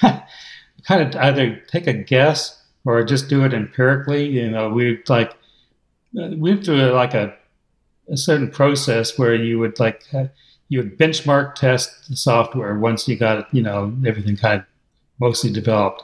kind 0.00 1.02
of 1.02 1.14
either 1.16 1.56
take 1.68 1.86
a 1.86 1.92
guess 1.92 2.60
or 2.84 3.04
just 3.04 3.28
do 3.28 3.44
it 3.44 3.52
empirically. 3.54 4.26
You 4.26 4.50
know, 4.50 4.68
we'd 4.70 5.08
like 5.08 5.30
uh, 6.20 6.30
we'd 6.36 6.62
do 6.62 6.74
like 6.92 7.14
a, 7.14 7.34
a 8.08 8.16
certain 8.16 8.50
process 8.50 9.18
where 9.18 9.34
you 9.34 9.58
would 9.58 9.78
like 9.78 10.02
uh, 10.14 10.26
you 10.68 10.78
would 10.80 10.98
benchmark 10.98 11.54
test 11.54 12.08
the 12.08 12.16
software 12.16 12.78
once 12.78 13.06
you 13.08 13.16
got 13.16 13.38
it, 13.38 13.46
you 13.52 13.62
know 13.62 13.94
everything 14.06 14.36
kind 14.36 14.60
of 14.60 14.66
mostly 15.20 15.50
developed. 15.52 16.02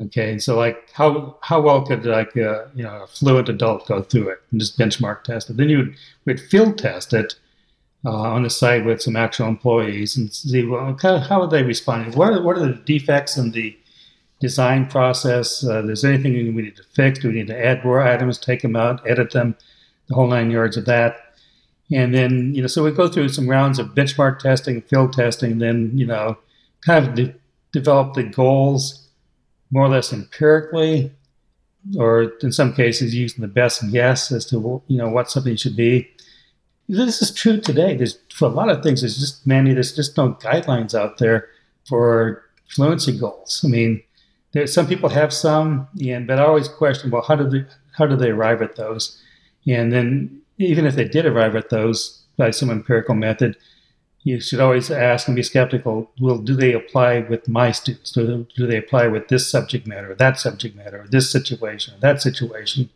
Okay, 0.00 0.38
so 0.40 0.56
like 0.56 0.90
how 0.92 1.36
how 1.42 1.60
well 1.60 1.86
could 1.86 2.04
like 2.04 2.36
uh, 2.36 2.64
you 2.74 2.82
know 2.82 3.02
a 3.04 3.06
fluent 3.06 3.48
adult 3.48 3.86
go 3.86 4.02
through 4.02 4.28
it 4.30 4.42
and 4.50 4.60
just 4.60 4.76
benchmark 4.76 5.22
test 5.22 5.50
it? 5.50 5.56
Then 5.56 5.68
you 5.68 5.78
would 5.78 5.94
would 6.24 6.40
field 6.40 6.78
test 6.78 7.12
it 7.12 7.36
uh, 8.04 8.10
on 8.10 8.42
the 8.42 8.50
site 8.50 8.84
with 8.84 9.00
some 9.00 9.14
actual 9.14 9.46
employees 9.46 10.16
and 10.16 10.32
see 10.32 10.64
well, 10.64 10.88
of 10.88 11.22
how 11.22 11.42
are 11.42 11.48
they 11.48 11.62
responding? 11.62 12.12
What 12.18 12.32
are, 12.32 12.42
what 12.42 12.58
are 12.58 12.66
the 12.66 12.82
defects 12.84 13.36
in 13.36 13.52
the 13.52 13.76
design 14.40 14.86
process? 14.86 15.64
Uh, 15.64 15.82
there's 15.82 16.04
anything 16.04 16.32
we 16.54 16.62
need 16.62 16.76
to 16.76 16.84
fix? 16.92 17.20
Do 17.20 17.28
we 17.28 17.34
need 17.34 17.46
to 17.46 17.64
add 17.64 17.84
more 17.84 18.00
items, 18.00 18.36
take 18.36 18.62
them 18.62 18.74
out, 18.74 19.08
edit 19.08 19.30
them, 19.30 19.56
the 20.08 20.16
whole 20.16 20.26
nine 20.26 20.50
yards 20.50 20.76
of 20.76 20.86
that? 20.86 21.16
And 21.92 22.12
then 22.12 22.52
you 22.52 22.62
know, 22.62 22.66
so 22.66 22.82
we 22.82 22.90
go 22.90 23.06
through 23.08 23.28
some 23.28 23.48
rounds 23.48 23.78
of 23.78 23.94
benchmark 23.94 24.40
testing, 24.40 24.82
field 24.82 25.12
testing, 25.12 25.58
then 25.58 25.92
you 25.94 26.06
know, 26.06 26.36
kind 26.84 27.06
of 27.06 27.14
de- 27.14 27.34
develop 27.70 28.14
the 28.14 28.24
goals 28.24 29.03
more 29.74 29.84
or 29.84 29.88
less 29.90 30.12
empirically, 30.12 31.12
or 31.98 32.32
in 32.40 32.52
some 32.52 32.72
cases 32.72 33.14
using 33.14 33.42
the 33.42 33.48
best 33.48 33.82
guess 33.92 34.32
as 34.32 34.46
to 34.46 34.82
you 34.86 34.96
know 34.96 35.08
what 35.08 35.30
something 35.30 35.56
should 35.56 35.76
be 35.76 36.08
this 36.88 37.22
is 37.22 37.32
true 37.32 37.60
today. 37.60 37.96
There's 37.96 38.18
for 38.32 38.46
a 38.46 38.52
lot 38.52 38.68
of 38.68 38.82
things. 38.82 39.00
There's 39.00 39.18
just 39.18 39.46
many. 39.46 39.72
There's 39.72 39.94
just 39.94 40.16
no 40.16 40.34
guidelines 40.34 40.94
out 40.94 41.18
there 41.18 41.48
for 41.88 42.42
fluency 42.68 43.18
goals. 43.18 43.62
I 43.64 43.68
mean, 43.68 44.02
there 44.52 44.66
some 44.66 44.86
people 44.86 45.08
have 45.08 45.32
some, 45.32 45.88
and 46.04 46.26
but 46.26 46.38
I 46.38 46.44
always 46.44 46.68
question, 46.68 47.10
well, 47.10 47.22
how 47.22 47.36
do 47.36 47.48
they 47.48 47.64
how 47.96 48.06
do 48.06 48.16
they 48.16 48.30
arrive 48.30 48.60
at 48.60 48.76
those? 48.76 49.20
And 49.66 49.92
then 49.92 50.40
even 50.58 50.84
if 50.86 50.94
they 50.94 51.08
did 51.08 51.26
arrive 51.26 51.56
at 51.56 51.70
those 51.70 52.22
by 52.36 52.50
some 52.50 52.70
empirical 52.70 53.14
method, 53.14 53.56
you 54.24 54.40
should 54.40 54.60
always 54.60 54.90
ask 54.90 55.28
and 55.28 55.36
be 55.36 55.42
skeptical. 55.42 56.10
Well, 56.18 56.38
do 56.38 56.56
they 56.56 56.72
apply 56.72 57.20
with 57.20 57.46
my 57.46 57.72
students? 57.72 58.10
Do, 58.10 58.46
do 58.56 58.66
they 58.66 58.78
apply 58.78 59.06
with 59.08 59.28
this 59.28 59.48
subject 59.48 59.86
matter, 59.86 60.12
or 60.12 60.14
that 60.14 60.40
subject 60.40 60.74
matter, 60.74 61.02
or 61.02 61.06
this 61.06 61.30
situation, 61.30 61.94
or 61.94 62.00
that 62.00 62.22
situation? 62.22 62.88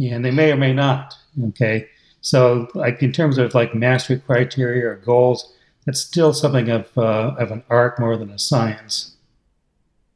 And 0.00 0.24
they 0.24 0.32
may 0.32 0.50
or 0.50 0.56
may 0.56 0.72
not. 0.72 1.14
Okay. 1.48 1.88
So, 2.20 2.68
like 2.74 3.02
in 3.02 3.12
terms 3.12 3.38
of 3.38 3.54
like 3.54 3.74
mastery 3.74 4.18
criteria 4.18 4.88
or 4.88 4.96
goals, 4.96 5.52
that's 5.86 6.00
still 6.00 6.34
something 6.34 6.68
of 6.68 6.98
uh, 6.98 7.34
of 7.38 7.52
an 7.52 7.62
art 7.70 7.98
more 8.00 8.16
than 8.16 8.30
a 8.30 8.38
science. 8.38 9.14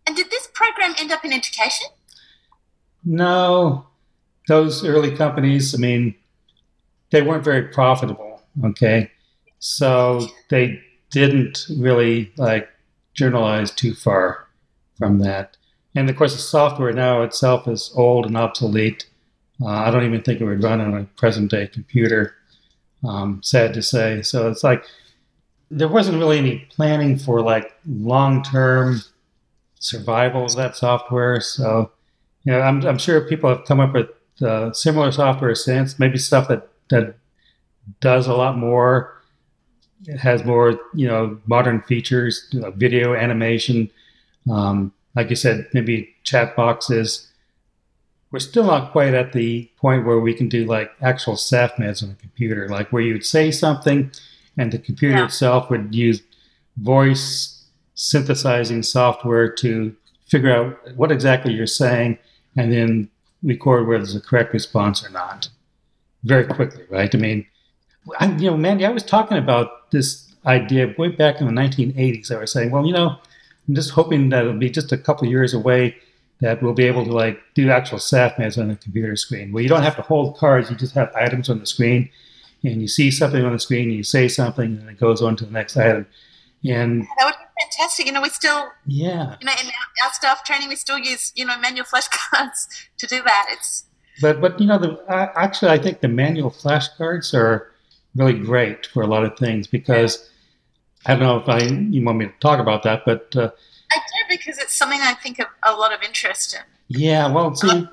And 0.06 0.16
did 0.16 0.30
this 0.30 0.48
program 0.52 0.94
end 0.98 1.12
up 1.12 1.24
in 1.24 1.32
education? 1.32 1.88
No, 3.04 3.86
those 4.48 4.84
early 4.84 5.16
companies, 5.16 5.74
I 5.74 5.78
mean, 5.78 6.14
they 7.10 7.22
weren't 7.22 7.44
very 7.44 7.68
profitable. 7.68 8.42
Okay, 8.64 9.10
so 9.64 10.28
they 10.50 10.78
didn't 11.08 11.66
really 11.78 12.30
like 12.36 12.68
journalize 13.14 13.70
too 13.70 13.94
far 13.94 14.46
from 14.98 15.20
that. 15.20 15.56
And 15.94 16.10
of 16.10 16.16
course, 16.16 16.34
the 16.34 16.38
software 16.38 16.92
now 16.92 17.22
itself 17.22 17.66
is 17.66 17.90
old 17.96 18.26
and 18.26 18.36
obsolete. 18.36 19.08
Uh, 19.62 19.68
I 19.68 19.90
don't 19.90 20.04
even 20.04 20.20
think 20.20 20.42
it 20.42 20.44
would 20.44 20.62
run 20.62 20.82
on 20.82 20.94
a 20.94 21.04
present 21.16 21.50
day 21.50 21.66
computer. 21.66 22.34
Um, 23.04 23.40
sad 23.42 23.72
to 23.72 23.80
say. 23.80 24.20
So 24.20 24.50
it's 24.50 24.62
like 24.62 24.84
there 25.70 25.88
wasn't 25.88 26.18
really 26.18 26.36
any 26.36 26.58
planning 26.68 27.16
for 27.16 27.40
like 27.40 27.72
long 27.86 28.42
term 28.42 29.00
survival 29.78 30.44
of 30.44 30.56
that 30.56 30.76
software. 30.76 31.40
So 31.40 31.90
you 32.44 32.52
know, 32.52 32.60
I'm, 32.60 32.84
I'm 32.84 32.98
sure 32.98 33.26
people 33.26 33.48
have 33.48 33.64
come 33.64 33.80
up 33.80 33.94
with 33.94 34.10
uh, 34.42 34.74
similar 34.74 35.10
software 35.10 35.54
since. 35.54 35.98
Maybe 35.98 36.18
stuff 36.18 36.48
that 36.48 36.68
that 36.90 37.14
does 38.00 38.26
a 38.26 38.34
lot 38.34 38.58
more. 38.58 39.13
It 40.06 40.18
has 40.18 40.44
more, 40.44 40.78
you 40.94 41.08
know, 41.08 41.38
modern 41.46 41.80
features, 41.82 42.46
you 42.50 42.60
know, 42.60 42.70
video 42.70 43.14
animation. 43.14 43.90
Um, 44.50 44.92
like 45.14 45.30
you 45.30 45.36
said, 45.36 45.68
maybe 45.72 46.14
chat 46.24 46.56
boxes 46.56 47.28
we're 48.34 48.40
still 48.40 48.64
not 48.64 48.90
quite 48.90 49.14
at 49.14 49.32
the 49.32 49.70
point 49.76 50.04
where 50.04 50.18
we 50.18 50.34
can 50.34 50.48
do 50.48 50.64
like 50.64 50.90
actual 51.00 51.34
SAFMEDs 51.34 52.02
on 52.02 52.10
a 52.10 52.14
computer, 52.16 52.68
like 52.68 52.92
where 52.92 53.00
you 53.00 53.12
would 53.12 53.24
say 53.24 53.52
something 53.52 54.10
and 54.58 54.72
the 54.72 54.78
computer 54.80 55.18
Yeah. 55.18 55.26
itself 55.26 55.70
would 55.70 55.94
use 55.94 56.20
voice 56.76 57.64
synthesizing 57.94 58.82
software 58.82 59.48
to 59.48 59.94
figure 60.26 60.50
out 60.52 60.96
what 60.96 61.12
exactly 61.12 61.52
you're 61.52 61.68
saying 61.68 62.18
and 62.56 62.72
then 62.72 63.08
record 63.44 63.86
whether 63.86 64.02
it's 64.02 64.16
a 64.16 64.20
correct 64.20 64.52
response 64.52 65.06
or 65.06 65.10
not 65.10 65.48
very 66.24 66.44
quickly, 66.44 66.82
right? 66.90 67.14
I 67.14 67.18
mean, 67.18 67.46
I, 68.18 68.32
you 68.32 68.50
know, 68.50 68.56
Mandy, 68.56 68.84
I 68.84 68.90
was 68.90 69.04
talking 69.04 69.38
about 69.38 69.83
this 69.94 70.30
idea 70.44 70.94
way 70.98 71.08
back 71.08 71.40
in 71.40 71.46
the 71.46 71.52
1980s. 71.52 72.30
I 72.30 72.38
was 72.38 72.52
saying, 72.52 72.70
well, 72.70 72.84
you 72.84 72.92
know, 72.92 73.16
I'm 73.68 73.74
just 73.74 73.90
hoping 73.90 74.28
that 74.28 74.42
it'll 74.42 74.58
be 74.58 74.68
just 74.68 74.92
a 74.92 74.98
couple 74.98 75.26
years 75.26 75.54
away 75.54 75.96
that 76.40 76.62
we'll 76.62 76.74
be 76.74 76.84
able 76.84 77.04
to 77.04 77.12
like 77.12 77.40
do 77.54 77.70
actual 77.70 77.98
staff 77.98 78.34
SAFMEDs 78.36 78.58
on 78.58 78.68
the 78.68 78.76
computer 78.76 79.16
screen 79.16 79.52
where 79.52 79.62
you 79.62 79.68
don't 79.68 79.82
have 79.82 79.96
to 79.96 80.02
hold 80.02 80.36
cards, 80.36 80.68
you 80.68 80.76
just 80.76 80.94
have 80.94 81.10
items 81.14 81.48
on 81.48 81.60
the 81.60 81.66
screen 81.66 82.10
and 82.64 82.80
you 82.80 82.88
see 82.88 83.10
something 83.10 83.44
on 83.44 83.52
the 83.52 83.58
screen, 83.58 83.88
and 83.88 83.96
you 83.96 84.02
say 84.02 84.26
something, 84.26 84.78
and 84.78 84.88
it 84.88 84.98
goes 84.98 85.20
on 85.22 85.36
to 85.36 85.44
the 85.44 85.50
next 85.50 85.76
item. 85.76 86.06
And 86.64 87.02
That 87.02 87.24
would 87.26 87.34
be 87.34 87.62
fantastic. 87.62 88.06
You 88.06 88.12
know, 88.12 88.22
we 88.22 88.30
still, 88.30 88.68
yeah, 88.86 89.36
you 89.38 89.46
know, 89.46 89.52
in 89.52 89.66
our, 89.66 90.06
our 90.06 90.12
staff 90.14 90.44
training, 90.44 90.68
we 90.68 90.76
still 90.76 90.98
use, 90.98 91.32
you 91.34 91.44
know, 91.44 91.58
manual 91.58 91.84
flashcards 91.84 92.66
to 92.98 93.06
do 93.06 93.22
that. 93.22 93.46
It's 93.50 93.84
but 94.22 94.40
but 94.40 94.58
you 94.58 94.66
know, 94.66 94.78
the 94.78 94.98
uh, 95.08 95.32
actually 95.36 95.72
I 95.72 95.78
think 95.78 96.00
the 96.00 96.08
manual 96.08 96.50
flashcards 96.50 97.34
are 97.34 97.70
really 98.16 98.38
great 98.38 98.86
for 98.86 99.02
a 99.02 99.06
lot 99.06 99.24
of 99.24 99.36
things 99.38 99.66
because 99.66 100.28
I 101.06 101.14
don't 101.14 101.22
know 101.22 101.36
if 101.38 101.48
I 101.48 101.60
you 101.62 102.04
want 102.04 102.18
me 102.18 102.26
to 102.26 102.32
talk 102.40 102.60
about 102.60 102.82
that, 102.84 103.02
but 103.04 103.34
uh, 103.36 103.50
I 103.92 103.96
do 103.96 104.36
because 104.36 104.58
it's 104.58 104.72
something 104.74 105.00
I 105.00 105.14
think 105.14 105.38
of 105.38 105.46
a 105.62 105.72
lot 105.74 105.92
of 105.92 106.02
interest 106.02 106.54
in. 106.54 106.60
Yeah, 106.88 107.30
well, 107.32 107.54
see, 107.54 107.86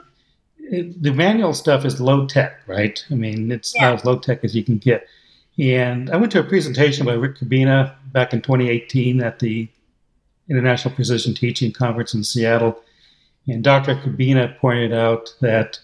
it, 0.60 1.01
the 1.01 1.13
manual 1.13 1.53
stuff 1.53 1.86
is 1.86 1.99
low 1.99 2.25
tech, 2.27 2.62
right? 2.67 3.03
I 3.10 3.15
mean, 3.15 3.51
it's 3.51 3.73
Yeah. 3.75 3.89
not 3.89 3.95
as 3.99 4.05
low 4.05 4.17
tech 4.19 4.43
as 4.43 4.55
you 4.55 4.63
can 4.63 4.77
get. 4.77 5.07
And 5.60 6.10
I 6.10 6.15
went 6.17 6.31
to 6.34 6.39
a 6.39 6.43
presentation 6.43 7.05
by 7.05 7.13
Rick 7.13 7.38
Kubina 7.38 7.93
back 8.12 8.34
in 8.34 8.41
2018 8.41 9.21
at 9.21 9.39
the 9.39 9.67
International 10.49 10.93
Precision 10.93 11.34
Teaching 11.34 11.71
Conference 11.71 12.13
in 12.13 12.23
Seattle. 12.23 12.81
And 13.47 13.63
Dr. 13.63 13.95
Kubina 13.95 14.57
pointed 14.57 14.93
out 14.93 15.34
that 15.41 15.79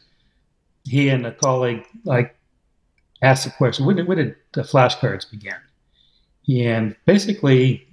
he 0.85 1.09
and 1.09 1.25
a 1.25 1.31
colleague 1.31 1.83
like 2.05 2.35
asked 3.21 3.45
the 3.45 3.51
question, 3.51 3.85
when 3.85 3.95
did, 3.95 4.07
when 4.07 4.17
did 4.17 4.35
the 4.53 4.61
flashcards 4.61 5.29
begin? 5.29 5.55
And 6.49 6.95
basically, 7.05 7.87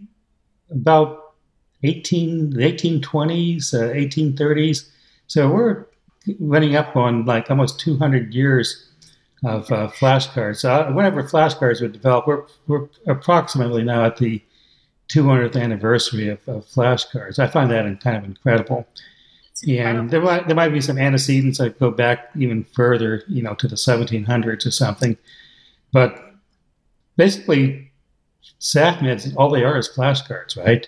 about 0.70 1.34
18, 1.82 2.50
the 2.50 2.60
1820s, 2.60 3.74
uh, 3.74 3.92
1830s. 3.92 4.88
So 5.26 5.50
we're 5.50 5.86
running 6.40 6.76
up 6.76 6.96
on 6.96 7.24
like 7.24 7.50
almost 7.50 7.80
200 7.80 8.32
years 8.34 8.90
of 9.44 9.70
uh, 9.70 9.88
flashcards. 9.88 10.58
So 10.58 10.72
uh, 10.72 10.92
whenever 10.92 11.22
flashcards 11.22 11.80
were 11.80 11.88
developed, 11.88 12.28
we're, 12.28 12.44
we're 12.66 12.88
approximately 13.06 13.82
now 13.82 14.04
at 14.04 14.16
the 14.16 14.42
200th 15.10 15.60
anniversary 15.60 16.28
of, 16.28 16.40
of 16.48 16.64
flashcards. 16.66 17.38
I 17.38 17.46
find 17.46 17.70
that 17.70 18.00
kind 18.00 18.16
of 18.16 18.24
incredible. 18.24 18.86
And 19.66 20.10
there 20.10 20.20
might 20.20 20.46
there 20.46 20.56
might 20.56 20.70
be 20.70 20.80
some 20.80 20.98
antecedents 20.98 21.58
that 21.58 21.78
go 21.78 21.90
back 21.90 22.30
even 22.36 22.64
further, 22.64 23.22
you 23.28 23.42
know, 23.42 23.54
to 23.54 23.68
the 23.68 23.76
1700s 23.76 24.66
or 24.66 24.70
something. 24.70 25.16
But 25.92 26.18
basically, 27.16 27.90
SAFMEDs, 28.60 29.34
all 29.36 29.50
they 29.50 29.64
are 29.64 29.78
is 29.78 29.88
flashcards, 29.88 30.56
right? 30.56 30.86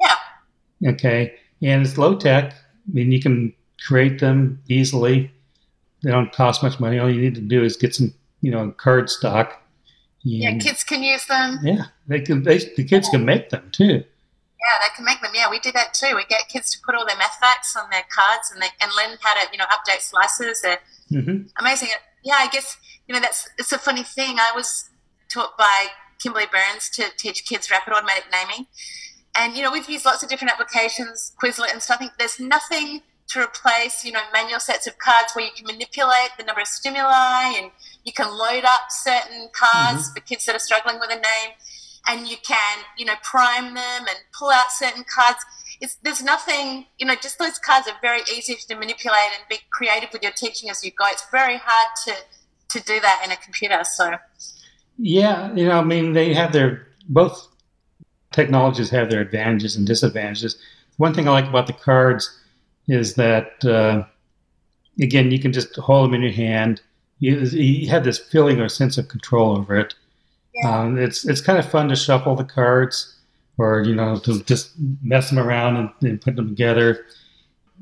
Yeah. 0.00 0.90
Okay, 0.92 1.34
and 1.62 1.82
it's 1.86 1.96
low 1.98 2.16
tech. 2.16 2.52
I 2.52 2.92
mean, 2.92 3.12
you 3.12 3.22
can 3.22 3.54
create 3.86 4.20
them 4.20 4.60
easily. 4.68 5.30
They 6.02 6.10
don't 6.10 6.32
cost 6.32 6.62
much 6.62 6.80
money. 6.80 6.98
All 6.98 7.10
you 7.10 7.20
need 7.20 7.34
to 7.36 7.40
do 7.40 7.64
is 7.64 7.76
get 7.76 7.94
some, 7.94 8.12
you 8.42 8.50
know, 8.50 8.70
card 8.72 9.08
stock. 9.08 9.62
yeah, 10.22 10.58
kids 10.58 10.84
can 10.84 11.02
use 11.02 11.24
them. 11.26 11.58
Yeah, 11.62 11.84
they 12.06 12.20
can. 12.20 12.42
They, 12.42 12.58
the 12.58 12.84
kids 12.84 13.08
can 13.08 13.24
make 13.24 13.50
them 13.50 13.70
too. 13.72 14.04
Yeah, 14.64 14.86
they 14.88 14.96
can 14.96 15.04
make 15.04 15.20
them. 15.20 15.32
Yeah, 15.34 15.50
we 15.50 15.58
do 15.58 15.72
that 15.72 15.92
too. 15.92 16.16
We 16.16 16.24
get 16.24 16.48
kids 16.48 16.70
to 16.70 16.78
put 16.84 16.94
all 16.94 17.04
their 17.04 17.18
math 17.18 17.36
facts 17.38 17.76
on 17.76 17.90
their 17.90 18.04
cards 18.10 18.50
and 18.50 18.62
they 18.62 18.68
and 18.80 18.90
learn 18.96 19.18
how 19.20 19.34
to, 19.34 19.50
you 19.52 19.58
know, 19.58 19.66
update 19.66 20.00
slices. 20.00 20.62
They're 20.62 20.80
mm-hmm. 21.12 21.48
amazing. 21.58 21.88
Yeah, 22.22 22.36
I 22.38 22.48
guess 22.48 22.78
you 23.06 23.14
know 23.14 23.20
that's 23.20 23.48
it's 23.58 23.72
a 23.72 23.78
funny 23.78 24.02
thing. 24.02 24.38
I 24.38 24.52
was 24.54 24.88
taught 25.28 25.58
by 25.58 25.88
Kimberly 26.18 26.46
Berens 26.50 26.88
to 26.90 27.04
teach 27.18 27.44
kids 27.44 27.70
rapid 27.70 27.92
automatic 27.92 28.24
naming, 28.32 28.66
and 29.34 29.54
you 29.54 29.62
know 29.62 29.70
we've 29.70 29.88
used 29.88 30.06
lots 30.06 30.22
of 30.22 30.30
different 30.30 30.52
applications, 30.52 31.32
Quizlet 31.42 31.72
and 31.72 31.82
stuff. 31.82 31.96
I 31.96 32.04
think 32.04 32.12
there's 32.18 32.40
nothing 32.40 33.02
to 33.26 33.40
replace, 33.40 34.04
you 34.04 34.12
know, 34.12 34.20
manual 34.32 34.60
sets 34.60 34.86
of 34.86 34.98
cards 34.98 35.32
where 35.34 35.44
you 35.44 35.50
can 35.56 35.66
manipulate 35.66 36.30
the 36.38 36.44
number 36.44 36.60
of 36.60 36.66
stimuli 36.66 37.54
and 37.56 37.70
you 38.04 38.12
can 38.12 38.28
load 38.28 38.64
up 38.64 38.82
certain 38.90 39.48
cards 39.54 40.04
mm-hmm. 40.04 40.14
for 40.14 40.20
kids 40.20 40.44
that 40.44 40.54
are 40.54 40.58
struggling 40.58 41.00
with 41.00 41.10
a 41.10 41.14
name 41.14 41.56
and 42.06 42.28
you 42.28 42.36
can, 42.46 42.78
you 42.98 43.04
know, 43.04 43.14
prime 43.22 43.74
them 43.74 44.02
and 44.08 44.16
pull 44.38 44.50
out 44.50 44.70
certain 44.70 45.04
cards. 45.14 45.38
It's, 45.80 45.96
there's 46.02 46.22
nothing, 46.22 46.86
you 46.98 47.06
know, 47.06 47.14
just 47.14 47.38
those 47.38 47.58
cards 47.58 47.88
are 47.88 47.96
very 48.00 48.20
easy 48.36 48.54
to 48.54 48.74
manipulate 48.74 49.30
and 49.36 49.48
be 49.48 49.58
creative 49.72 50.10
with 50.12 50.22
your 50.22 50.32
teaching 50.32 50.70
as 50.70 50.84
you 50.84 50.90
go. 50.90 51.04
It's 51.08 51.26
very 51.30 51.58
hard 51.62 51.88
to, 52.06 52.14
to 52.78 52.84
do 52.84 53.00
that 53.00 53.22
in 53.24 53.32
a 53.32 53.36
computer. 53.36 53.82
So, 53.84 54.14
yeah, 54.98 55.52
you 55.54 55.66
know, 55.66 55.78
I 55.78 55.84
mean, 55.84 56.12
they 56.12 56.34
have 56.34 56.52
their, 56.52 56.86
both 57.08 57.48
technologies 58.32 58.90
have 58.90 59.10
their 59.10 59.20
advantages 59.20 59.76
and 59.76 59.86
disadvantages. 59.86 60.58
One 60.96 61.14
thing 61.14 61.28
I 61.28 61.32
like 61.32 61.48
about 61.48 61.66
the 61.66 61.72
cards 61.72 62.40
is 62.88 63.14
that 63.14 63.64
uh, 63.64 64.04
again 65.00 65.30
you 65.30 65.38
can 65.38 65.52
just 65.52 65.74
hold 65.76 66.06
them 66.06 66.14
in 66.14 66.22
your 66.22 66.32
hand. 66.32 66.80
You, 67.20 67.38
you 67.38 67.88
have 67.88 68.04
this 68.04 68.18
feeling 68.18 68.60
or 68.60 68.68
sense 68.68 68.98
of 68.98 69.08
control 69.08 69.56
over 69.56 69.76
it. 69.76 69.94
Yeah. 70.54 70.80
Um, 70.80 70.98
it's 70.98 71.24
it's 71.24 71.40
kind 71.40 71.58
of 71.58 71.68
fun 71.68 71.88
to 71.88 71.96
shuffle 71.96 72.36
the 72.36 72.44
cards, 72.44 73.16
or 73.58 73.82
you 73.82 73.94
know 73.94 74.18
to 74.18 74.42
just 74.44 74.72
mess 75.02 75.30
them 75.30 75.38
around 75.38 75.76
and, 75.76 75.90
and 76.02 76.20
put 76.20 76.36
them 76.36 76.48
together. 76.48 77.06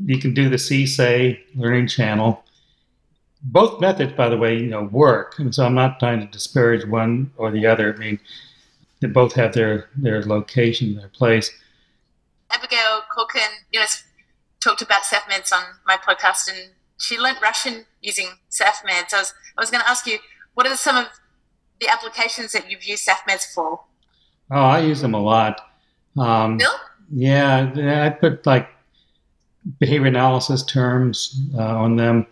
You 0.04 0.18
can 0.18 0.32
do 0.32 0.48
the 0.48 0.56
CSAY 0.56 1.38
learning 1.54 1.88
channel. 1.88 2.44
Both 3.44 3.80
methods, 3.80 4.12
by 4.12 4.28
the 4.28 4.36
way, 4.38 4.56
you 4.56 4.66
know 4.66 4.84
work, 4.84 5.38
and 5.38 5.54
so 5.54 5.66
I'm 5.66 5.74
not 5.74 5.98
trying 5.98 6.20
to 6.20 6.26
disparage 6.26 6.86
one 6.86 7.32
or 7.36 7.50
the 7.50 7.66
other. 7.66 7.92
I 7.92 7.96
mean, 7.98 8.20
they 9.00 9.08
both 9.08 9.34
have 9.34 9.52
their 9.52 9.88
their 9.96 10.22
location, 10.22 10.94
their 10.94 11.08
place. 11.08 11.50
Abigail 12.50 13.02
Calkin, 13.14 13.50
you 13.72 13.80
know, 13.80 13.86
talked 14.62 14.82
about 14.82 15.02
SafMeds 15.02 15.52
on 15.52 15.64
my 15.86 15.96
podcast, 15.96 16.48
and 16.48 16.70
she 16.98 17.18
learned 17.18 17.38
Russian 17.42 17.84
using 18.00 18.28
SafMeds. 18.50 19.12
I 19.12 19.18
was 19.18 19.34
I 19.58 19.60
was 19.60 19.70
going 19.70 19.82
to 19.82 19.90
ask 19.90 20.06
you, 20.06 20.18
what 20.54 20.66
are 20.66 20.76
some 20.76 20.96
of 20.96 21.06
the 21.82 21.90
applications 21.90 22.52
that 22.52 22.70
you've 22.70 22.84
used 22.84 23.06
SafMeds 23.06 23.52
for? 23.52 23.80
Oh, 24.50 24.60
I 24.60 24.80
use 24.80 25.00
them 25.00 25.14
a 25.14 25.20
lot. 25.20 25.60
Um, 26.16 26.58
Bill? 26.58 26.72
Yeah, 27.10 28.04
I 28.06 28.10
put 28.10 28.46
like 28.46 28.68
behavior 29.78 30.06
analysis 30.06 30.62
terms 30.62 31.40
uh, 31.54 31.76
on 31.76 31.96
them. 31.96 32.26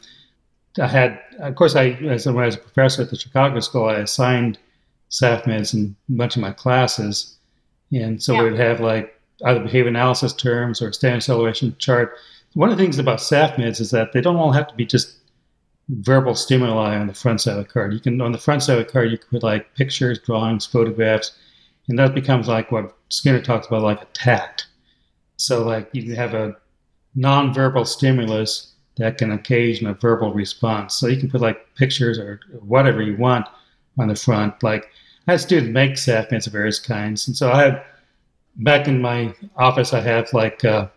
I 0.81 0.87
had, 0.87 1.21
of 1.41 1.55
course, 1.57 1.75
I 1.75 1.91
as 2.09 2.27
when 2.27 2.39
I 2.39 2.47
was 2.47 2.55
a 2.55 2.59
professor 2.59 3.03
at 3.03 3.11
the 3.11 3.19
Chicago 3.19 3.61
School, 3.61 3.87
I 3.87 3.95
assigned 3.95 4.59
SafMeds 5.11 5.75
in 5.75 5.97
a 6.09 6.13
bunch 6.13 6.37
of 6.37 6.43
my 6.43 6.53
classes, 6.53 7.37
and 7.93 8.23
so 8.23 8.35
yeah. 8.35 8.45
we'd 8.45 8.59
have 8.59 8.81
like 8.81 9.21
either 9.45 9.61
behavior 9.61 9.89
analysis 9.89 10.33
terms 10.33 10.81
or 10.81 10.89
a 10.89 10.95
standard 10.95 11.23
celeration 11.23 11.75
chart. 11.79 12.15
One 12.55 12.71
of 12.71 12.79
the 12.79 12.83
things 12.83 12.99
about 12.99 13.19
SafMeds 13.19 13.81
is 13.81 13.91
that 13.91 14.13
they 14.13 14.21
don't 14.21 14.37
all 14.37 14.53
have 14.53 14.69
to 14.69 14.75
be 14.75 14.87
just 14.87 15.17
verbal 15.99 16.35
stimuli 16.35 16.97
on 16.97 17.07
the 17.07 17.15
front 17.15 17.41
side 17.41 17.59
of 17.59 17.65
the 17.67 17.73
card. 17.73 17.93
You 17.93 18.01
can 18.01 18.21
on 18.21 18.33
the 18.33 18.39
front 18.39 18.63
side 18.63 18.79
of 18.79 18.87
the 18.87 18.93
card 18.93 19.11
you 19.11 19.19
can 19.19 19.29
put 19.29 19.43
like 19.43 19.75
pictures, 19.75 20.19
drawings, 20.19 20.67
photographs, 20.67 21.33
and 21.89 21.99
that 21.99 22.15
becomes 22.15 22.49
like 22.49 22.71
what 22.71 22.97
Skinner 23.09 23.41
talks 23.41 23.67
about, 23.67 23.83
like 23.83 24.03
a 24.03 24.07
tact. 24.13 24.69
So 25.37 25.65
like 25.65 25.89
you 25.93 26.03
can 26.03 26.15
have 26.15 26.35
a 26.35 26.57
non-verbal 27.15 27.85
stimulus 27.85 28.75
that 28.97 29.19
can 29.19 29.33
occasion 29.33 29.87
a 29.87 29.95
verbal 29.95 30.33
response. 30.33 30.95
So 30.95 31.07
you 31.07 31.19
can 31.19 31.31
put 31.31 31.41
like 31.41 31.75
pictures 31.75 32.19
or 32.19 32.41
whatever 32.61 33.03
you 33.03 33.17
want 33.17 33.47
on 33.99 34.09
the 34.09 34.15
front. 34.15 34.63
Like 34.63 34.91
I 35.27 35.33
had 35.33 35.41
students 35.41 35.73
make 35.73 35.93
SafMeds 35.93 36.47
of 36.47 36.53
various 36.53 36.79
kinds, 36.79 37.27
and 37.27 37.37
so 37.37 37.51
I 37.51 37.63
had 37.63 37.85
back 38.57 38.87
in 38.87 39.01
my 39.01 39.35
office, 39.57 39.93
I 39.93 40.01
have 40.01 40.33
like 40.33 40.65
uh, 40.65 40.89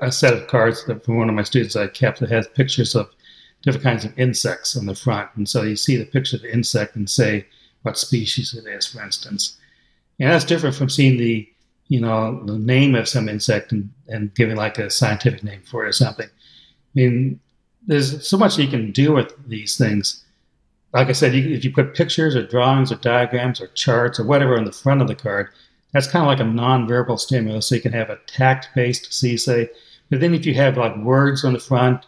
a 0.00 0.10
set 0.10 0.34
of 0.34 0.46
cards 0.46 0.84
that 0.86 1.04
from 1.04 1.18
one 1.18 1.28
of 1.28 1.34
my 1.34 1.42
students 1.42 1.76
I 1.76 1.88
kept 1.88 2.20
that 2.20 2.30
has 2.30 2.48
pictures 2.48 2.94
of 2.94 3.10
different 3.62 3.84
kinds 3.84 4.04
of 4.04 4.18
insects 4.18 4.76
on 4.76 4.86
the 4.86 4.94
front. 4.94 5.30
And 5.36 5.48
so 5.48 5.62
you 5.62 5.76
see 5.76 5.96
the 5.96 6.04
picture 6.04 6.36
of 6.36 6.42
the 6.42 6.52
insect 6.52 6.96
and 6.96 7.08
say 7.08 7.46
what 7.82 7.98
species 7.98 8.54
it 8.54 8.68
is, 8.68 8.86
for 8.86 9.02
instance. 9.02 9.56
And 10.20 10.30
that's 10.30 10.44
different 10.44 10.76
from 10.76 10.88
seeing 10.88 11.16
the, 11.16 11.48
you 11.88 12.00
know, 12.00 12.44
the 12.44 12.58
name 12.58 12.94
of 12.94 13.08
some 13.08 13.28
insect 13.28 13.72
and, 13.72 13.90
and 14.08 14.34
giving 14.34 14.56
like 14.56 14.78
a 14.78 14.90
scientific 14.90 15.42
name 15.42 15.62
for 15.64 15.84
it 15.84 15.88
or 15.88 15.92
something. 15.92 16.28
I 16.28 16.30
mean, 16.94 17.40
there's 17.86 18.26
so 18.26 18.36
much 18.36 18.58
you 18.58 18.68
can 18.68 18.92
do 18.92 19.12
with 19.12 19.32
these 19.48 19.76
things. 19.76 20.24
Like 20.92 21.08
I 21.08 21.12
said, 21.12 21.34
you, 21.34 21.54
if 21.54 21.64
you 21.64 21.72
put 21.72 21.94
pictures 21.94 22.34
or 22.34 22.46
drawings 22.46 22.90
or 22.92 22.96
diagrams 22.96 23.60
or 23.60 23.68
charts 23.68 24.18
or 24.18 24.24
whatever 24.24 24.58
on 24.58 24.64
the 24.64 24.72
front 24.72 25.02
of 25.02 25.08
the 25.08 25.14
card, 25.14 25.48
that's 25.92 26.06
kind 26.06 26.22
of 26.22 26.26
like 26.26 26.40
a 26.40 26.42
nonverbal 26.42 27.18
stimulus. 27.18 27.68
So 27.68 27.74
you 27.74 27.80
can 27.80 27.92
have 27.92 28.10
a 28.10 28.18
tact-based 28.26 29.10
CSAY. 29.10 29.68
But 30.10 30.20
then 30.20 30.34
if 30.34 30.44
you 30.44 30.54
have 30.54 30.76
like 30.76 30.96
words 30.96 31.44
on 31.44 31.52
the 31.52 31.58
front 31.58 32.06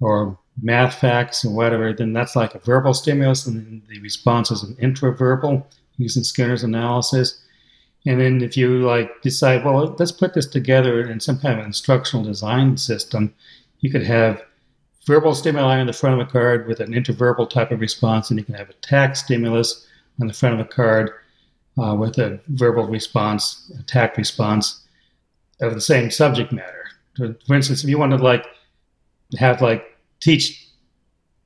or 0.00 0.38
math 0.62 0.94
facts 0.98 1.44
and 1.44 1.54
whatever, 1.54 1.92
then 1.92 2.12
that's 2.12 2.36
like 2.36 2.54
a 2.54 2.58
verbal 2.60 2.94
stimulus, 2.94 3.46
and 3.46 3.56
then 3.56 3.82
the 3.88 4.00
response 4.00 4.50
is 4.50 4.62
an 4.62 4.74
intraverbal 4.76 5.64
using 5.96 6.24
Skinner's 6.24 6.64
analysis. 6.64 7.42
And 8.06 8.20
then 8.20 8.40
if 8.40 8.56
you 8.56 8.86
like 8.86 9.20
decide, 9.22 9.64
well, 9.64 9.94
let's 9.98 10.12
put 10.12 10.34
this 10.34 10.46
together 10.46 11.08
in 11.10 11.20
some 11.20 11.38
kind 11.38 11.58
of 11.58 11.66
instructional 11.66 12.24
design 12.24 12.76
system, 12.76 13.34
you 13.80 13.90
could 13.90 14.04
have 14.04 14.42
verbal 15.06 15.34
stimuli 15.34 15.78
on 15.78 15.86
the 15.86 15.92
front 15.92 16.20
of 16.20 16.26
a 16.26 16.30
card 16.30 16.66
with 16.66 16.80
an 16.80 16.92
intraverbal 16.92 17.50
type 17.50 17.70
of 17.70 17.80
response, 17.80 18.30
and 18.30 18.38
you 18.38 18.44
can 18.44 18.54
have 18.54 18.70
a 18.70 18.74
tact 18.74 19.16
stimulus 19.16 19.86
on 20.20 20.26
the 20.26 20.32
front 20.32 20.58
of 20.58 20.60
a 20.60 20.68
card 20.68 21.10
uh, 21.78 21.94
with 21.94 22.18
a 22.18 22.40
verbal 22.48 22.86
response, 22.86 23.70
a 23.78 23.82
tact 23.82 24.16
response 24.16 24.82
of 25.60 25.74
the 25.74 25.80
same 25.80 26.10
subject 26.10 26.52
matter. 26.52 26.84
For 27.46 27.54
instance, 27.54 27.82
if 27.82 27.90
you 27.90 27.98
want 27.98 28.12
to 28.12 28.18
like 28.18 28.46
have 29.38 29.60
like 29.60 29.95
teach 30.20 30.68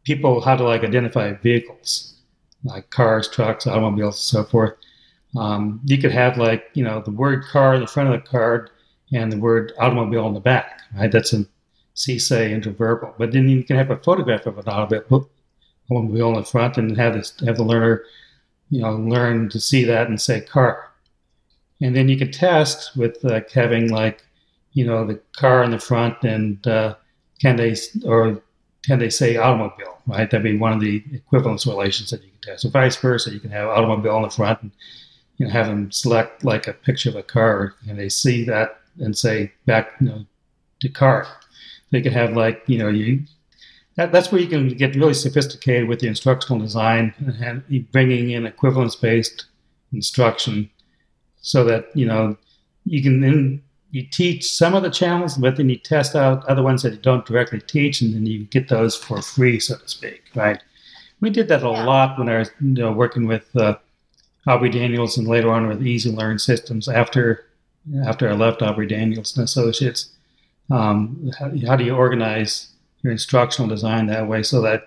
people 0.04 0.40
how 0.40 0.56
to 0.56 0.64
like 0.64 0.84
identify 0.84 1.32
vehicles, 1.32 2.14
like 2.64 2.90
cars, 2.90 3.28
trucks, 3.28 3.66
automobiles, 3.66 4.16
and 4.16 4.44
so 4.44 4.50
forth, 4.50 4.74
um, 5.36 5.80
you 5.84 5.98
could 5.98 6.12
have 6.12 6.36
like 6.36 6.64
you 6.74 6.84
know 6.84 7.00
the 7.00 7.10
word 7.10 7.44
car 7.44 7.74
in 7.74 7.80
the 7.80 7.86
front 7.86 8.12
of 8.12 8.22
the 8.22 8.28
card 8.28 8.70
and 9.12 9.32
the 9.32 9.38
word 9.38 9.72
automobile 9.78 10.26
in 10.26 10.34
the 10.34 10.40
back. 10.40 10.80
Right, 10.96 11.10
that's 11.10 11.32
a 11.32 11.44
CSAY 11.94 12.50
intraverbal. 12.50 13.14
But 13.18 13.32
then 13.32 13.48
you 13.48 13.62
can 13.62 13.76
have 13.76 13.90
a 13.90 13.96
photograph 13.98 14.46
of 14.46 14.58
an 14.58 14.68
automobile, 14.68 15.28
automobile 15.90 16.28
in 16.30 16.34
the 16.34 16.44
front 16.44 16.78
and 16.78 16.96
have 16.96 17.14
this 17.14 17.34
have 17.46 17.56
the 17.56 17.64
learner 17.64 18.04
you 18.70 18.80
know, 18.80 18.94
learn 18.94 19.48
to 19.50 19.60
see 19.60 19.84
that 19.84 20.08
and 20.08 20.20
say 20.20 20.40
car. 20.40 20.90
And 21.82 21.94
then 21.94 22.08
you 22.08 22.16
can 22.16 22.30
test 22.30 22.96
with 22.96 23.22
like 23.22 23.50
having 23.50 23.90
like, 23.90 24.24
you 24.72 24.86
know, 24.86 25.04
the 25.04 25.20
car 25.36 25.64
in 25.64 25.72
the 25.72 25.78
front 25.78 26.22
and 26.22 26.64
uh, 26.66 26.94
can 27.40 27.56
they 27.56 27.76
or 28.04 28.40
can 28.84 28.98
they 28.98 29.10
say 29.10 29.36
automobile, 29.36 29.98
right? 30.06 30.30
That'd 30.30 30.42
be 30.42 30.56
one 30.56 30.72
of 30.72 30.80
the 30.80 31.04
equivalence 31.12 31.66
relations 31.66 32.10
that 32.10 32.22
you 32.22 32.30
can 32.30 32.52
test. 32.52 32.62
So 32.62 32.70
vice 32.70 32.96
versa, 32.96 33.32
you 33.32 33.40
can 33.40 33.50
have 33.50 33.68
automobile 33.68 34.16
in 34.16 34.22
the 34.22 34.30
front 34.30 34.62
and 34.62 34.70
you 35.36 35.46
know 35.46 35.52
have 35.52 35.66
them 35.66 35.90
select 35.90 36.44
like 36.44 36.66
a 36.66 36.72
picture 36.72 37.10
of 37.10 37.16
a 37.16 37.22
car 37.22 37.74
and 37.88 37.98
they 37.98 38.08
see 38.08 38.44
that 38.44 38.80
and 38.98 39.16
say 39.16 39.52
back 39.66 39.92
you 40.00 40.08
know 40.08 40.24
to 40.80 40.88
car. 40.88 41.26
They 41.90 42.02
could 42.02 42.12
have 42.12 42.32
like 42.32 42.62
you 42.66 42.78
know 42.78 42.88
you 42.88 43.24
that, 43.96 44.12
that's 44.12 44.32
where 44.32 44.40
you 44.40 44.48
can 44.48 44.68
get 44.68 44.94
really 44.94 45.14
sophisticated 45.14 45.88
with 45.88 46.00
the 46.00 46.06
instructional 46.06 46.60
design 46.60 47.12
and 47.42 47.90
bringing 47.92 48.30
in 48.30 48.46
equivalence 48.46 48.96
based 48.96 49.46
instruction 49.92 50.70
so 51.42 51.64
that 51.64 51.86
you 51.94 52.06
know 52.06 52.36
you 52.84 53.02
can 53.02 53.20
then 53.20 53.62
you 53.90 54.06
teach 54.06 54.52
some 54.52 54.74
of 54.74 54.82
the 54.82 54.90
channels 54.90 55.36
but 55.36 55.56
then 55.56 55.68
you 55.68 55.76
test 55.76 56.14
out 56.14 56.46
other 56.46 56.62
ones 56.62 56.82
that 56.82 56.92
you 56.92 56.98
don't 56.98 57.26
directly 57.26 57.60
teach 57.60 58.00
and 58.00 58.14
then 58.14 58.26
you 58.26 58.44
get 58.44 58.68
those 58.68 58.96
for 58.96 59.20
free 59.22 59.58
so 59.58 59.76
to 59.76 59.88
speak 59.88 60.22
right 60.34 60.62
we 61.20 61.30
did 61.30 61.48
that 61.48 61.62
a 61.62 61.68
yeah. 61.68 61.84
lot 61.84 62.18
when 62.18 62.28
i 62.28 62.38
was 62.38 62.50
you 62.60 62.72
know, 62.74 62.92
working 62.92 63.26
with 63.26 63.54
uh, 63.56 63.76
aubrey 64.46 64.70
daniels 64.70 65.16
and 65.18 65.28
later 65.28 65.50
on 65.50 65.66
with 65.66 65.86
easy 65.86 66.10
learn 66.10 66.38
systems 66.38 66.88
after 66.88 67.46
after 68.06 68.28
i 68.28 68.32
left 68.32 68.62
aubrey 68.62 68.86
daniels 68.86 69.36
and 69.36 69.44
associates 69.44 70.10
um, 70.70 71.32
how, 71.38 71.50
how 71.66 71.76
do 71.76 71.84
you 71.84 71.94
organize 71.94 72.68
your 73.02 73.12
instructional 73.12 73.68
design 73.68 74.06
that 74.06 74.28
way 74.28 74.42
so 74.42 74.60
that 74.60 74.86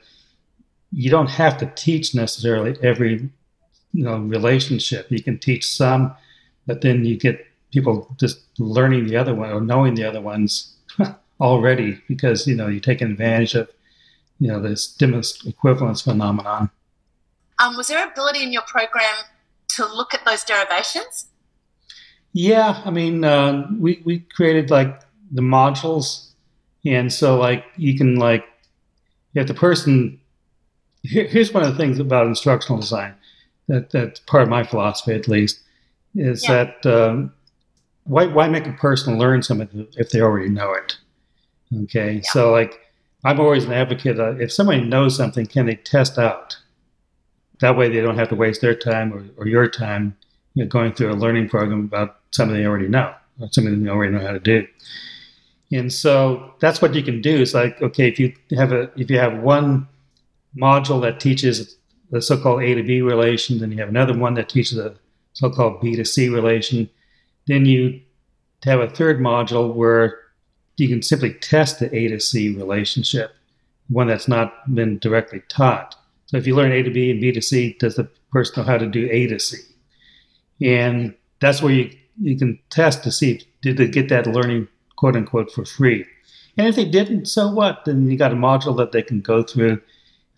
you 0.92 1.10
don't 1.10 1.30
have 1.30 1.58
to 1.58 1.66
teach 1.76 2.14
necessarily 2.14 2.78
every 2.84 3.30
you 3.94 4.04
know 4.04 4.18
relationship. 4.18 5.10
You 5.10 5.24
can 5.24 5.40
teach 5.40 5.66
some, 5.66 6.14
but 6.68 6.82
then 6.82 7.06
you 7.06 7.18
get 7.18 7.46
people 7.74 8.16
just 8.20 8.40
learning 8.60 9.08
the 9.08 9.18
other 9.18 9.34
one 9.34 9.50
or 9.50 9.60
knowing 9.60 9.96
the 9.96 10.08
other 10.08 10.22
ones 10.22 10.76
already 11.42 12.00
because 12.08 12.48
you 12.48 12.56
know 12.56 12.68
you're 12.68 12.80
taking 12.80 13.12
advantage 13.12 13.56
of 13.56 13.68
you 14.40 14.48
know 14.48 14.62
this 14.62 14.84
stimulus 14.84 15.46
equivalence 15.46 16.02
phenomenon. 16.02 16.70
Um, 17.60 17.76
was 17.76 17.88
there 17.88 18.08
ability 18.08 18.44
in 18.44 18.54
your 18.54 18.64
program 18.64 19.16
to 19.70 19.86
look 19.86 20.14
at 20.14 20.24
those 20.26 20.44
derivations? 20.44 21.28
Yeah, 22.34 22.82
I 22.86 22.92
mean, 22.92 23.24
uh, 23.24 23.68
we 23.80 24.02
we 24.06 24.20
created 24.20 24.70
like 24.70 25.02
the 25.32 25.42
modules, 25.42 26.30
and 26.86 27.12
so 27.12 27.38
like 27.38 27.66
you 27.76 27.98
can 27.98 28.16
like 28.16 28.46
if 29.34 29.48
the 29.48 29.54
person 29.54 30.20
here, 31.02 31.26
here's 31.26 31.54
one 31.54 31.64
of 31.64 31.72
the 31.72 31.78
things 31.78 32.00
about 32.00 32.28
instructional 32.28 32.80
design 32.80 33.16
that 33.68 33.90
that's 33.92 34.20
part 34.22 34.44
of 34.44 34.50
my 34.50 34.64
philosophy 34.64 35.14
at 35.14 35.28
least 35.28 35.60
is 36.16 36.44
yeah. 36.44 36.66
that 36.66 36.86
um, 36.86 37.34
why 38.06 38.26
why 38.26 38.48
make 38.50 38.68
a 38.68 38.74
person 38.74 39.18
learn 39.18 39.44
something 39.44 39.88
if 39.98 40.10
they 40.10 40.22
already 40.22 40.50
know 40.50 40.74
it? 40.74 40.98
Okay, 41.84 42.16
yeah. 42.16 42.22
so 42.32 42.52
like 42.52 42.80
I'm 43.24 43.40
always 43.40 43.64
an 43.66 43.74
advocate. 43.74 44.20
Uh, 44.20 44.36
if 44.38 44.52
somebody 44.52 44.82
knows 44.82 45.16
something, 45.16 45.46
can 45.46 45.66
they 45.66 45.76
test 45.76 46.18
out? 46.18 46.58
That 47.62 47.78
way, 47.78 47.90
they 47.90 48.02
don't 48.02 48.18
have 48.18 48.30
to 48.30 48.36
waste 48.36 48.62
their 48.62 48.76
time 48.76 49.14
or, 49.14 49.24
or 49.38 49.48
your 49.48 49.70
time 49.70 50.18
you 50.54 50.64
know, 50.64 50.70
going 50.70 50.94
through 50.94 51.12
a 51.12 51.16
learning 51.16 51.50
program 51.50 51.86
about 51.86 52.18
something 52.32 52.58
they 52.58 52.66
already 52.66 52.90
know 52.90 53.14
or 53.40 53.48
something 53.52 53.84
they 53.84 53.90
already 53.90 54.12
know 54.12 54.26
how 54.26 54.34
to 54.34 54.40
do. 54.40 54.68
And 55.72 55.92
so 55.92 56.54
that's 56.60 56.82
what 56.82 56.94
you 56.94 57.02
can 57.02 57.22
do. 57.22 57.42
It's 57.42 57.54
like 57.54 57.82
okay, 57.82 58.08
if 58.08 58.20
you 58.20 58.34
have 58.56 58.72
a 58.72 58.92
if 58.96 59.10
you 59.10 59.18
have 59.18 59.40
one 59.40 59.88
module 60.56 61.02
that 61.02 61.20
teaches 61.20 61.78
the 62.12 62.22
so-called 62.22 62.62
A 62.62 62.76
to 62.76 62.84
B 62.84 63.02
relation, 63.02 63.60
then 63.60 63.72
you 63.72 63.80
have 63.80 63.90
another 63.90 64.16
one 64.16 64.36
that 64.36 64.50
teaches 64.50 64.78
a 64.78 64.94
so-called 65.34 65.82
B 65.82 65.96
to 65.96 66.06
C 66.06 66.30
relation. 66.30 66.90
Then 67.48 67.66
you 67.66 68.02
have 68.64 68.80
a 68.80 68.90
third 68.90 69.20
module 69.20 69.74
where 69.74 70.20
you 70.78 70.88
can 70.88 71.02
simply 71.02 71.34
test 71.34 71.80
the 71.80 71.94
A 71.96 72.08
to 72.08 72.20
C 72.20 72.56
relationship, 72.56 73.32
one 73.90 74.08
that's 74.08 74.28
not 74.28 74.74
been 74.74 75.00
directly 75.00 75.44
taught. 75.50 75.96
So 76.28 76.38
if 76.38 76.48
you 76.48 76.56
learn 76.56 76.72
A 76.72 76.82
to 76.84 76.90
B 76.90 77.12
and 77.12 77.22
B 77.22 77.32
to 77.32 77.42
C, 77.42 77.76
does 77.80 77.96
the 77.96 78.10
person 78.32 78.56
know 78.58 78.68
how 78.68 78.78
to 78.78 78.88
do 78.88 79.08
A 79.12 79.28
to 79.28 79.40
C? 79.40 79.58
And 80.62 81.14
that's 81.42 81.62
where 81.62 81.74
you, 81.74 81.96
you 82.22 82.38
can 82.38 82.60
test 82.70 83.04
to 83.04 83.12
see 83.12 83.42
did 83.62 83.78
they 83.78 83.88
get 83.88 84.10
that 84.10 84.28
learning 84.28 84.68
quote 84.96 85.16
unquote 85.16 85.52
for 85.52 85.66
free. 85.66 86.06
And 86.58 86.68
if 86.68 86.76
they 86.76 86.86
didn't, 86.86 87.26
so 87.26 87.52
what? 87.52 87.86
Then 87.86 88.10
you 88.10 88.18
got 88.18 88.32
a 88.32 88.36
module 88.36 88.78
that 88.78 88.92
they 88.92 89.02
can 89.02 89.22
go 89.22 89.44
through 89.44 89.82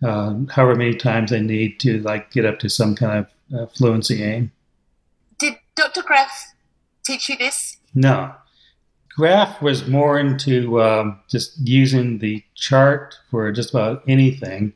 uh, 0.03 0.35
however 0.49 0.75
many 0.75 0.95
times 0.95 1.31
they 1.31 1.41
need 1.41 1.79
to 1.81 2.01
like 2.01 2.31
get 2.31 2.45
up 2.45 2.59
to 2.59 2.69
some 2.69 2.95
kind 2.95 3.25
of 3.51 3.59
uh, 3.59 3.65
fluency 3.71 4.23
aim. 4.23 4.51
Did 5.39 5.55
Dr. 5.75 6.03
Graf 6.03 6.54
teach 7.05 7.29
you 7.29 7.37
this? 7.37 7.77
No. 7.93 8.33
Graf 9.15 9.61
was 9.61 9.87
more 9.87 10.19
into 10.19 10.81
um, 10.81 11.19
just 11.29 11.57
using 11.65 12.19
the 12.19 12.43
chart 12.55 13.15
for 13.31 13.51
just 13.51 13.69
about 13.69 14.03
anything. 14.07 14.73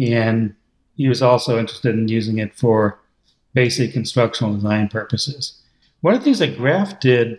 And 0.00 0.54
he 0.96 1.08
was 1.08 1.22
also 1.22 1.58
interested 1.58 1.94
in 1.94 2.08
using 2.08 2.38
it 2.38 2.54
for 2.54 2.98
basic 3.54 3.94
instructional 3.94 4.54
design 4.54 4.88
purposes. 4.88 5.60
One 6.00 6.14
of 6.14 6.20
the 6.20 6.24
things 6.24 6.40
that 6.40 6.56
Graf 6.56 6.98
did 7.00 7.38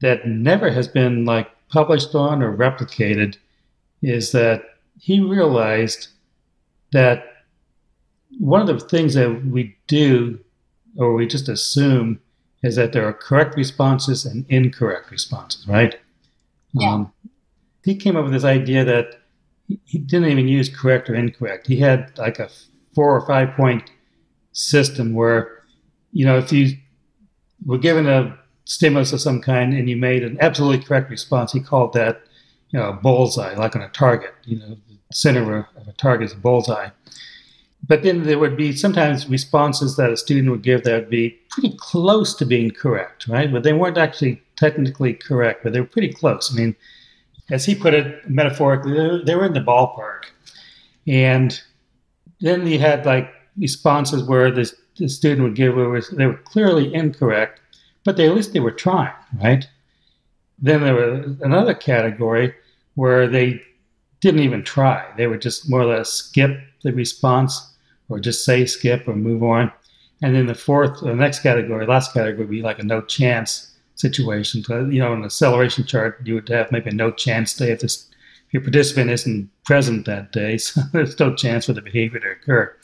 that 0.00 0.26
never 0.26 0.70
has 0.70 0.86
been 0.86 1.24
like 1.24 1.50
published 1.68 2.14
on 2.14 2.42
or 2.42 2.56
replicated 2.56 3.36
is 4.02 4.32
that 4.32 4.62
he 5.00 5.20
realized 5.20 6.08
that 6.92 7.44
one 8.38 8.60
of 8.60 8.66
the 8.66 8.88
things 8.88 9.14
that 9.14 9.44
we 9.46 9.76
do 9.86 10.38
or 10.96 11.14
we 11.14 11.26
just 11.26 11.48
assume 11.48 12.20
is 12.64 12.76
that 12.76 12.92
there 12.92 13.06
are 13.06 13.12
correct 13.12 13.56
responses 13.56 14.24
and 14.24 14.46
incorrect 14.48 15.10
responses, 15.10 15.68
right? 15.68 15.96
Yeah. 16.72 16.94
Um, 16.94 17.12
he 17.84 17.94
came 17.94 18.16
up 18.16 18.24
with 18.24 18.32
this 18.32 18.44
idea 18.44 18.84
that 18.86 19.20
he 19.84 19.98
didn't 19.98 20.30
even 20.30 20.48
use 20.48 20.74
correct 20.74 21.10
or 21.10 21.14
incorrect. 21.14 21.66
He 21.66 21.76
had 21.76 22.16
like 22.16 22.38
a 22.38 22.48
four 22.94 23.14
or 23.14 23.26
five 23.26 23.54
point 23.54 23.90
system 24.52 25.12
where, 25.12 25.62
you 26.12 26.24
know, 26.24 26.38
if 26.38 26.52
you 26.52 26.76
were 27.66 27.78
given 27.78 28.06
a 28.06 28.38
stimulus 28.64 29.12
of 29.12 29.20
some 29.20 29.42
kind 29.42 29.74
and 29.74 29.90
you 29.90 29.96
made 29.98 30.24
an 30.24 30.38
absolutely 30.40 30.82
correct 30.82 31.10
response, 31.10 31.52
he 31.52 31.60
called 31.60 31.92
that, 31.92 32.22
you 32.70 32.78
know, 32.78 32.88
a 32.88 32.92
bullseye, 32.94 33.54
like 33.56 33.76
on 33.76 33.82
a 33.82 33.90
target. 33.90 34.32
You 34.44 34.58
know, 34.58 34.68
the 34.88 34.98
center 35.12 35.68
of 35.76 35.86
a 35.86 35.92
target 35.92 36.30
is 36.30 36.32
a 36.32 36.38
bullseye 36.38 36.88
but 37.86 38.02
then 38.02 38.22
there 38.22 38.38
would 38.38 38.56
be 38.56 38.72
sometimes 38.72 39.28
responses 39.28 39.96
that 39.96 40.10
a 40.10 40.16
student 40.16 40.50
would 40.50 40.62
give 40.62 40.84
that 40.84 40.94
would 40.94 41.10
be 41.10 41.38
pretty 41.50 41.74
close 41.78 42.34
to 42.34 42.46
being 42.46 42.70
correct, 42.70 43.28
right? 43.28 43.52
But 43.52 43.62
they 43.62 43.72
weren't 43.72 43.98
actually 43.98 44.40
technically 44.56 45.14
correct, 45.14 45.62
but 45.62 45.72
they 45.72 45.80
were 45.80 45.86
pretty 45.86 46.12
close. 46.12 46.52
I 46.52 46.56
mean, 46.56 46.76
as 47.50 47.66
he 47.66 47.74
put 47.74 47.92
it 47.92 48.28
metaphorically, 48.28 49.22
they 49.24 49.34
were 49.34 49.46
in 49.46 49.52
the 49.52 49.60
ballpark. 49.60 50.24
And 51.06 51.60
then 52.40 52.66
you 52.66 52.78
had 52.78 53.04
like 53.04 53.30
responses 53.58 54.24
where 54.24 54.50
the, 54.50 54.72
the 54.96 55.08
student 55.08 55.42
would 55.42 55.56
give 55.56 55.74
where 55.74 56.00
they 56.00 56.26
were 56.26 56.38
clearly 56.38 56.92
incorrect, 56.94 57.60
but 58.04 58.16
they, 58.16 58.26
at 58.26 58.34
least 58.34 58.54
they 58.54 58.60
were 58.60 58.70
trying, 58.70 59.12
right? 59.42 59.68
Then 60.58 60.82
there 60.82 60.94
was 60.94 61.36
another 61.42 61.74
category 61.74 62.54
where 62.94 63.26
they 63.26 63.60
didn't 64.20 64.40
even 64.40 64.62
try. 64.62 65.06
They 65.18 65.26
would 65.26 65.42
just 65.42 65.68
more 65.68 65.82
or 65.82 65.96
less 65.96 66.10
skip 66.10 66.58
the 66.82 66.92
response 66.92 67.73
or 68.08 68.20
just 68.20 68.44
say 68.44 68.66
skip 68.66 69.06
or 69.08 69.16
move 69.16 69.42
on. 69.42 69.72
And 70.22 70.34
then 70.34 70.46
the 70.46 70.54
fourth, 70.54 71.00
the 71.00 71.14
next 71.14 71.40
category, 71.40 71.86
last 71.86 72.12
category 72.14 72.44
would 72.44 72.50
be 72.50 72.62
like 72.62 72.78
a 72.78 72.84
no 72.84 73.02
chance 73.02 73.74
situation. 73.96 74.62
So, 74.62 74.86
you 74.86 75.00
know, 75.00 75.12
in 75.12 75.22
the 75.22 75.30
celeration 75.30 75.84
chart, 75.84 76.20
you 76.24 76.34
would 76.34 76.48
have 76.48 76.72
maybe 76.72 76.90
a 76.90 76.94
no 76.94 77.10
chance 77.10 77.54
day 77.54 77.70
if 77.70 77.80
this 77.80 78.10
if 78.46 78.54
your 78.54 78.62
participant 78.62 79.10
isn't 79.10 79.50
present 79.64 80.06
that 80.06 80.32
day, 80.32 80.58
so 80.58 80.82
there's 80.92 81.18
no 81.18 81.34
chance 81.34 81.66
for 81.66 81.72
the 81.72 81.82
behavior 81.82 82.20
to 82.20 82.30
occur. 82.30 82.74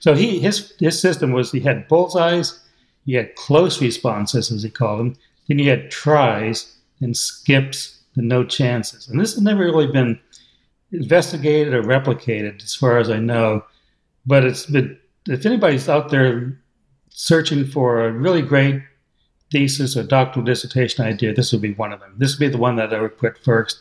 So 0.00 0.14
he 0.14 0.40
his 0.40 0.72
his 0.80 1.00
system 1.00 1.32
was 1.32 1.52
he 1.52 1.60
had 1.60 1.88
bullseyes, 1.88 2.60
he 3.04 3.14
had 3.14 3.34
close 3.36 3.80
responses 3.80 4.50
as 4.50 4.62
he 4.62 4.70
called 4.70 5.00
them, 5.00 5.16
then 5.48 5.58
he 5.58 5.66
had 5.66 5.90
tries 5.90 6.76
and 7.00 7.16
skips 7.16 8.00
and 8.16 8.28
no 8.28 8.44
chances. 8.44 9.08
And 9.08 9.20
this 9.20 9.34
has 9.34 9.42
never 9.42 9.60
really 9.60 9.86
been 9.86 10.18
investigated 10.92 11.72
or 11.72 11.82
replicated 11.82 12.62
as 12.62 12.74
far 12.74 12.98
as 12.98 13.10
I 13.10 13.18
know 13.18 13.64
but 14.26 14.44
it's 14.44 14.66
but 14.66 14.84
if 15.28 15.46
anybody's 15.46 15.88
out 15.88 16.10
there 16.10 16.58
searching 17.10 17.66
for 17.66 18.06
a 18.06 18.12
really 18.12 18.42
great 18.42 18.82
thesis 19.50 19.96
or 19.96 20.02
doctoral 20.02 20.44
dissertation 20.44 21.04
idea, 21.04 21.34
this 21.34 21.52
would 21.52 21.62
be 21.62 21.74
one 21.74 21.92
of 21.92 22.00
them. 22.00 22.14
This 22.16 22.32
would 22.32 22.40
be 22.40 22.48
the 22.48 22.58
one 22.58 22.76
that 22.76 22.92
I 22.92 23.00
would 23.00 23.18
put 23.18 23.38
first. 23.44 23.80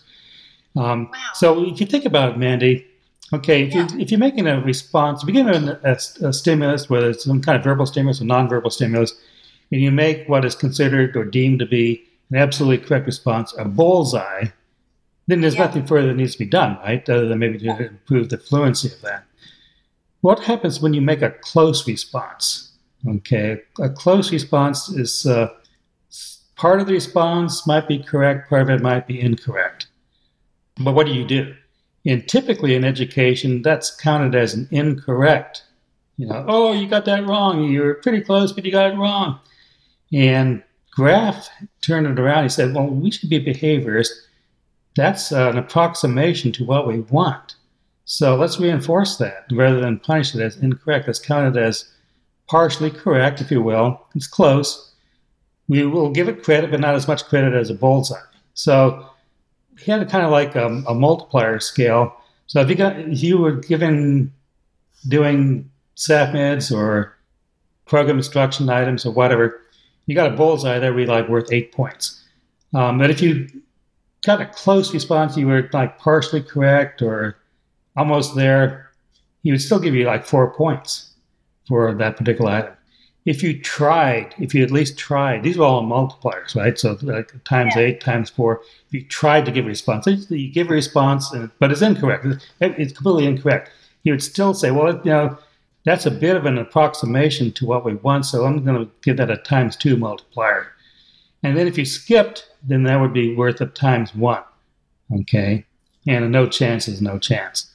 Um, 0.76 1.10
wow. 1.12 1.18
So 1.34 1.66
if 1.66 1.80
you 1.80 1.86
think 1.86 2.06
about 2.06 2.34
it, 2.34 2.38
Mandy, 2.38 2.86
okay, 3.34 3.64
if, 3.64 3.74
yeah. 3.74 3.88
you, 3.92 4.00
if 4.00 4.12
you're 4.12 4.20
making 4.20 4.48
a 4.48 4.62
response, 4.62 5.24
if 5.24 5.30
you're 5.30 5.44
given 5.44 5.70
a, 5.70 5.80
a, 5.84 6.28
a, 6.28 6.34
stimulus, 6.34 6.90
whether 6.90 7.10
it's 7.10 7.24
some 7.24 7.42
kind 7.42 7.58
of 7.58 7.64
verbal 7.64 7.86
stimulus 7.86 8.22
or 8.22 8.26
nonverbal 8.26 8.72
stimulus, 8.72 9.14
and 9.72 9.82
you 9.82 9.92
make 9.92 10.28
what 10.28 10.46
is 10.46 10.56
considered 10.56 11.16
or 11.16 11.24
deemed 11.24 11.60
to 11.60 11.66
be 11.66 12.04
an 12.30 12.38
absolutely 12.38 12.86
correct 12.86 13.06
response, 13.06 13.54
a 13.58 13.66
bullseye, 13.66 14.46
then 15.28 15.42
there's 15.42 15.56
yeah. 15.56 15.66
nothing 15.66 15.86
further 15.86 16.08
that 16.08 16.16
needs 16.16 16.34
to 16.34 16.40
be 16.40 16.46
done, 16.46 16.78
right? 16.84 17.08
Other 17.10 17.28
than 17.28 17.40
maybe 17.40 17.60
to 17.60 17.88
improve 17.88 18.30
the 18.30 18.38
fluency 18.38 18.90
of 18.90 19.02
that. 19.02 19.26
What 20.22 20.40
happens 20.40 20.82
when 20.82 20.94
you 20.94 21.02
make 21.02 21.22
a 21.22 21.32
close 21.42 21.88
response? 21.88 22.72
Okay, 23.08 23.60
a 23.80 23.90
close 23.90 24.32
response 24.32 24.90
is 24.90 25.26
uh, 25.26 25.50
part 26.56 26.80
of 26.80 26.88
the 26.88 26.94
response 26.94 27.66
might 27.66 27.88
be 27.88 27.98
correct, 27.98 28.50
part 28.50 28.62
of 28.62 28.70
it 28.70 28.82
might 28.82 29.08
be 29.08 29.20
incorrect. 29.20 29.88
But 30.78 30.94
what 30.94 31.08
do 31.08 31.14
you 31.14 31.26
do? 31.26 31.56
And 32.06 32.28
typically 32.28 32.76
in 32.76 32.84
education, 32.84 33.62
that's 33.62 33.96
counted 33.96 34.36
as 34.36 34.54
an 34.54 34.68
incorrect. 34.72 35.64
You 36.18 36.28
know, 36.28 36.46
oh, 36.48 36.74
you 36.74 36.88
got 36.88 37.06
that 37.06 37.28
wrong. 37.28 37.64
You 37.64 37.82
were 37.82 37.96
pretty 37.96 38.22
close, 38.22 38.52
but 38.52 38.66
you 38.66 38.72
got 38.72 38.92
it 38.94 38.98
wrong. 38.98 39.40
And 40.14 40.64
Graf 40.92 41.50
turned 41.82 42.06
it 42.06 42.20
around. 42.20 42.44
He 42.44 42.50
said, 42.50 42.76
well, 42.76 42.88
we 42.88 43.12
should 43.12 43.30
be 43.30 43.44
behaviorists. 43.44 44.12
That's 44.96 45.32
an 45.32 45.58
approximation 45.58 46.52
to 46.54 46.66
what 46.66 46.88
we 46.88 47.00
want. 47.00 47.56
So 48.12 48.36
let's 48.36 48.60
reinforce 48.60 49.16
that 49.18 49.46
rather 49.54 49.80
than 49.80 49.98
punish 49.98 50.36
it 50.36 50.42
as 50.42 50.58
incorrect. 50.58 51.08
Let's 51.08 51.18
count 51.18 51.56
it 51.56 51.60
as 51.62 51.86
partially 52.46 52.92
correct, 52.92 53.40
if 53.40 53.50
you 53.50 53.62
will. 53.62 54.06
It's 54.14 54.28
close. 54.28 54.92
We 55.70 55.86
will 55.86 56.10
give 56.10 56.28
it 56.28 56.44
credit, 56.44 56.72
but 56.72 56.82
not 56.82 56.96
as 56.96 57.08
much 57.08 57.24
credit 57.24 57.54
as 57.54 57.70
a 57.70 57.74
bullseye. 57.74 58.20
So 58.54 59.08
he 59.80 59.92
had 59.92 60.02
a 60.02 60.06
kind 60.06 60.26
of 60.26 60.32
like 60.32 60.58
a, 60.58 60.84
a 60.90 60.94
multiplier 60.94 61.62
scale. 61.62 62.14
So 62.48 62.60
if 62.60 62.68
you 62.68 62.76
got 62.76 63.00
if 63.00 63.24
you 63.24 63.38
were 63.38 63.54
given 63.54 64.34
doing 65.08 65.72
SAFMEDS 65.96 66.70
or 66.70 67.16
program 67.86 68.18
instruction 68.18 68.70
items 68.70 69.06
or 69.06 69.14
whatever, 69.14 69.62
you 70.06 70.16
got 70.16 70.34
a 70.34 70.36
bullseye 70.36 70.80
that 70.80 70.90
would 70.90 70.98
be 70.98 71.06
like 71.06 71.30
worth 71.30 71.50
eight 71.54 71.72
points. 71.72 72.22
Um, 72.74 72.98
but 72.98 73.10
if 73.10 73.22
you 73.22 73.48
got 74.26 74.42
a 74.42 74.48
close 74.48 74.94
response, 74.94 75.38
you 75.38 75.48
were 75.48 75.70
like 75.72 75.98
partially 75.98 76.42
correct 76.42 77.02
or 77.02 77.38
almost 77.96 78.36
there, 78.36 78.92
he 79.44 79.52
would 79.52 79.62
still 79.62 79.80
give 79.80 79.96
you 79.96 80.06
like 80.06 80.26
four 80.26 80.54
points 80.54 81.12
for 81.68 81.94
that 81.96 82.18
particular 82.18 82.52
item. 82.52 82.74
if 83.26 83.44
you 83.44 83.60
tried, 83.60 84.34
if 84.40 84.56
you 84.56 84.64
at 84.64 84.72
least 84.72 84.98
tried, 84.98 85.44
these 85.44 85.58
are 85.58 85.64
all 85.64 85.84
multipliers, 85.84 86.56
right? 86.56 86.78
So 86.80 86.98
like 87.02 87.32
times 87.44 87.74
yeah. 87.76 87.84
eight, 87.84 88.02
times 88.02 88.30
four. 88.30 88.62
If 88.88 88.94
you 88.94 89.04
tried 89.04 89.46
to 89.46 89.52
give 89.52 89.66
a 89.66 89.68
response, 89.68 90.08
you 90.08 90.52
give 90.52 90.72
a 90.72 90.74
response, 90.74 91.32
but 91.60 91.72
it's 91.72 91.84
incorrect. 91.84 92.26
It's 92.60 92.94
completely 92.94 93.28
incorrect. 93.28 93.70
You 94.04 94.14
would 94.14 94.24
still 94.24 94.56
say, 94.56 94.72
well, 94.72 94.94
you 95.04 95.12
know, 95.12 95.38
that's 95.86 96.08
a 96.08 96.12
bit 96.12 96.36
of 96.36 96.46
an 96.46 96.58
approximation 96.58 97.52
to 97.54 97.66
what 97.66 97.86
we 97.86 97.96
want, 97.96 98.26
so 98.26 98.46
I'm 98.46 98.64
going 98.66 98.86
to 98.86 98.92
give 99.04 99.18
that 99.18 99.30
a 99.30 99.38
times 99.38 99.76
two 99.76 99.98
multiplier. 99.98 100.68
And 101.44 101.58
then 101.58 101.68
if 101.68 101.78
you 101.78 101.86
skipped, 101.86 102.50
then 102.64 102.84
that 102.84 103.00
would 103.00 103.14
be 103.14 103.36
worth 103.36 103.62
a 103.62 103.68
times 103.68 104.16
one. 104.16 104.44
Okay. 105.12 105.66
And 106.08 106.26
a 106.26 106.30
no 106.30 106.48
chance 106.48 106.88
is 106.88 107.02
no 107.02 107.20
chance. 107.20 107.71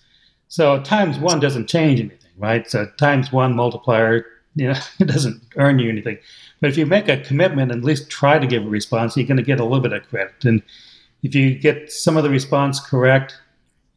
So 0.48 0.80
times 0.82 1.18
one 1.18 1.40
doesn't 1.40 1.68
change 1.68 2.00
anything, 2.00 2.18
right? 2.36 2.68
So 2.70 2.86
times 2.98 3.32
one 3.32 3.56
multiplier, 3.56 4.24
you 4.54 4.68
know, 4.68 4.78
it 5.00 5.06
doesn't 5.06 5.42
earn 5.56 5.78
you 5.78 5.88
anything. 5.88 6.18
But 6.60 6.70
if 6.70 6.76
you 6.76 6.86
make 6.86 7.08
a 7.08 7.18
commitment 7.18 7.72
and 7.72 7.80
at 7.80 7.84
least 7.84 8.10
try 8.10 8.38
to 8.38 8.46
give 8.46 8.64
a 8.64 8.68
response, 8.68 9.16
you're 9.16 9.26
going 9.26 9.36
to 9.36 9.42
get 9.42 9.60
a 9.60 9.64
little 9.64 9.80
bit 9.80 9.92
of 9.92 10.08
credit. 10.08 10.44
And 10.44 10.62
if 11.22 11.34
you 11.34 11.54
get 11.58 11.92
some 11.92 12.16
of 12.16 12.22
the 12.22 12.30
response 12.30 12.80
correct, 12.80 13.38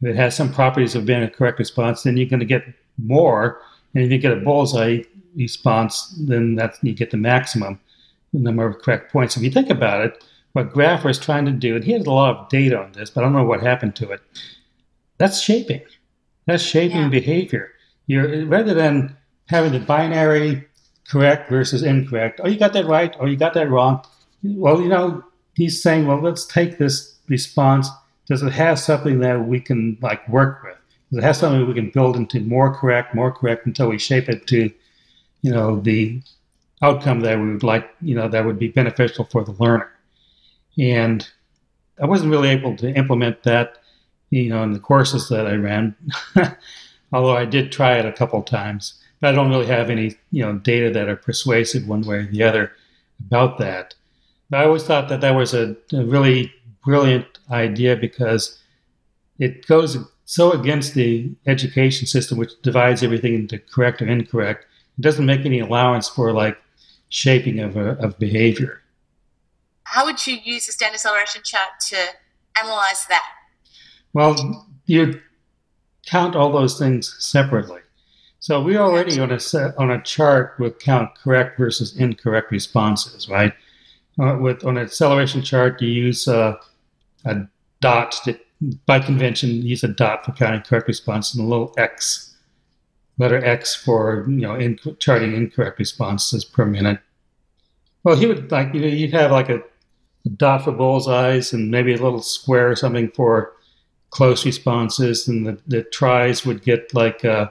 if 0.02 0.10
it 0.10 0.16
has 0.16 0.36
some 0.36 0.54
properties 0.54 0.96
of 0.96 1.06
being 1.06 1.24
a 1.24 1.30
correct 1.30 1.60
response, 1.60 2.04
then 2.04 2.18
you're 2.18 2.30
going 2.30 2.40
to 2.40 2.46
get 2.46 2.64
more. 2.98 3.62
And 3.94 4.04
if 4.04 4.12
you 4.12 4.18
get 4.18 4.32
a 4.32 4.38
bullseye 4.38 5.04
response, 5.36 6.16
then 6.28 6.56
that's 6.56 6.80
you 6.84 6.94
get 6.94 7.12
the 7.12 7.18
maximum 7.18 7.80
number 8.34 8.66
of 8.66 8.80
correct 8.80 9.12
points. 9.12 9.38
If 9.38 9.44
you 9.44 9.52
think 9.52 9.70
about 9.70 10.06
it, 10.06 10.24
what 10.54 10.74
Graf 10.74 11.04
was 11.04 11.20
trying 11.20 11.46
to 11.46 11.52
do, 11.52 11.76
and 11.76 11.84
he 11.84 11.92
had 11.92 12.08
a 12.08 12.12
lot 12.12 12.36
of 12.36 12.50
data 12.50 12.80
on 12.80 12.92
this, 12.94 13.10
but 13.10 13.22
I 13.22 13.24
don't 13.24 13.34
know 13.34 13.44
what 13.44 13.62
happened 13.62 13.96
to 13.98 14.12
it. 14.12 14.22
That's 15.18 15.40
shaping. 15.40 15.82
That's 16.50 16.64
shaping 16.64 16.98
yeah. 16.98 17.10
behavior. 17.10 17.72
You're 18.08 18.46
rather 18.46 18.74
than 18.74 19.16
having 19.46 19.72
the 19.72 19.80
binary 19.80 20.66
correct 21.08 21.50
versus 21.50 21.84
incorrect. 21.84 22.40
Oh, 22.44 22.48
you 22.48 22.58
got 22.58 22.74
that 22.74 22.86
right. 22.86 23.16
Oh, 23.20 23.26
you 23.26 23.36
got 23.36 23.54
that 23.56 23.70
wrong. 23.70 24.04
Well, 24.44 24.82
you 24.82 24.88
know, 24.88 25.24
he's 25.56 25.82
saying, 25.82 26.08
well, 26.08 26.22
let's 26.22 26.46
take 26.46 26.78
this 26.78 27.16
response. 27.28 27.90
Does 28.28 28.44
it 28.44 28.54
have 28.54 28.80
something 28.80 29.20
that 29.20 29.46
we 29.48 29.60
can 29.60 29.98
like 30.02 30.28
work 30.30 30.64
with? 30.64 30.78
Does 31.10 31.20
it 31.20 31.24
have 31.24 31.36
something 31.36 31.68
we 31.68 31.74
can 31.74 31.90
build 31.90 32.16
into 32.16 32.40
more 32.42 32.74
correct, 32.74 33.16
more 33.16 33.32
correct 33.32 33.66
until 33.66 33.90
we 33.90 33.98
shape 33.98 34.30
it 34.30 34.46
to, 34.48 34.72
you 35.42 35.52
know, 35.52 35.80
the 35.80 36.22
outcome 36.82 37.22
that 37.22 37.40
we 37.40 37.52
would 37.52 37.64
like, 37.64 37.90
you 38.02 38.16
know, 38.16 38.28
that 38.28 38.46
would 38.46 38.60
be 38.60 38.68
beneficial 38.70 39.26
for 39.26 39.44
the 39.44 39.52
learner. 39.54 39.92
And 40.78 41.28
I 42.02 42.06
wasn't 42.06 42.32
really 42.32 42.50
able 42.50 42.78
to 42.78 42.94
implement 42.94 43.44
that, 43.44 43.80
you 44.30 44.50
know, 44.50 44.64
in 44.64 44.74
the 44.74 44.80
courses 44.80 45.30
that 45.30 45.48
I 45.48 45.56
ran, 45.56 45.96
although 47.14 47.36
I 47.36 47.46
did 47.46 47.72
try 47.72 47.98
it 47.98 48.06
a 48.06 48.14
couple 48.14 48.42
times. 48.44 48.94
But 49.20 49.30
I 49.30 49.32
don't 49.36 49.50
really 49.50 49.66
have 49.66 49.90
any, 49.90 50.16
you 50.32 50.44
know, 50.44 50.54
data 50.54 50.92
that 50.92 51.10
are 51.10 51.16
persuasive 51.16 51.88
one 51.88 52.02
way 52.02 52.18
or 52.18 52.28
the 52.28 52.44
other 52.44 52.72
about 53.20 53.58
that. 53.58 53.96
But 54.50 54.62
I 54.62 54.66
always 54.66 54.84
thought 54.84 55.10
that 55.10 55.22
that 55.22 55.36
was 55.36 55.54
a, 55.54 55.76
a 55.94 56.06
really 56.06 56.54
brilliant 56.86 57.26
idea 57.52 57.96
because 57.96 58.58
it 59.38 59.68
goes 59.68 59.98
so 60.26 60.52
against 60.52 60.94
the 60.94 61.32
education 61.48 62.08
system, 62.08 62.38
which 62.38 62.52
divides 62.62 63.04
everything 63.04 63.34
into 63.34 63.60
correct 63.60 64.02
or 64.02 64.08
incorrect. 64.08 64.66
It 64.98 65.02
doesn't 65.02 65.26
make 65.26 65.46
any 65.46 65.60
allowance 65.60 66.08
for 66.08 66.32
like 66.34 66.58
shaping 67.10 67.60
of, 67.60 67.76
a, 67.76 67.98
of 67.98 68.20
behavior. 68.20 68.82
How 69.84 70.06
would 70.06 70.26
you 70.28 70.38
use 70.44 70.68
the 70.68 70.72
standard 70.72 71.00
chart 71.44 71.70
to 71.88 71.98
analyze 72.62 73.06
that? 73.10 73.24
Well, 74.14 74.68
you 74.86 75.22
count 76.06 76.36
all 76.36 76.52
those 76.52 76.78
things 76.80 77.16
separately. 77.20 77.82
So 78.40 78.62
we 78.62 78.78
already 78.78 79.20
on 79.20 79.32
a 79.32 79.40
set, 79.40 79.78
on 79.78 79.92
a 79.92 80.02
chart 80.02 80.56
would 80.60 80.80
count 80.80 81.16
correct 81.16 81.58
versus 81.58 81.96
incorrect 81.98 82.52
responses, 82.52 83.28
right? 83.30 83.54
Uh, 84.20 84.38
with 84.40 84.64
on 84.66 84.78
an 84.78 84.84
acceleration 84.84 85.42
chart, 85.42 85.82
you 85.82 85.90
use 85.90 86.28
a 86.28 86.60
dot 87.82 88.16
that, 88.26 88.40
by 88.86 89.00
convention, 89.00 89.50
you 89.50 89.64
use 89.64 89.84
a 89.84 89.88
dot 89.88 90.26
for 90.26 90.32
counting 90.32 90.62
correct 90.62 90.88
responses 90.88 91.36
and 91.36 91.46
a 91.46 91.50
little 91.50 91.74
x 91.78 92.30
letter 93.20 93.44
X 93.44 93.76
for 93.76 94.26
you 94.28 94.38
know 94.38 94.56
in, 94.56 94.80
charting 94.98 95.36
incorrect 95.36 95.78
responses 95.78 96.44
per 96.44 96.66
minute. 96.66 97.00
Well, 98.04 98.16
he 98.16 98.26
would 98.26 98.52
like 98.52 98.74
you 98.74 98.82
know 98.82 98.88
you'd 98.88 99.14
have 99.14 99.32
like 99.32 99.50
a, 99.50 99.58
a 100.26 100.30
dot 100.30 100.64
for 100.64 100.72
bullseyes 100.72 101.54
and 101.54 101.70
maybe 101.70 101.94
a 101.94 102.02
little 102.02 102.22
square 102.22 102.72
or 102.72 102.76
something 102.76 103.12
for 103.12 103.54
close 104.10 104.46
responses, 104.46 105.28
and 105.28 105.46
the, 105.46 105.58
the 105.68 105.84
tries 105.84 106.46
would 106.46 106.64
get 106.64 106.94
like 106.94 107.24
uh, 107.24 107.50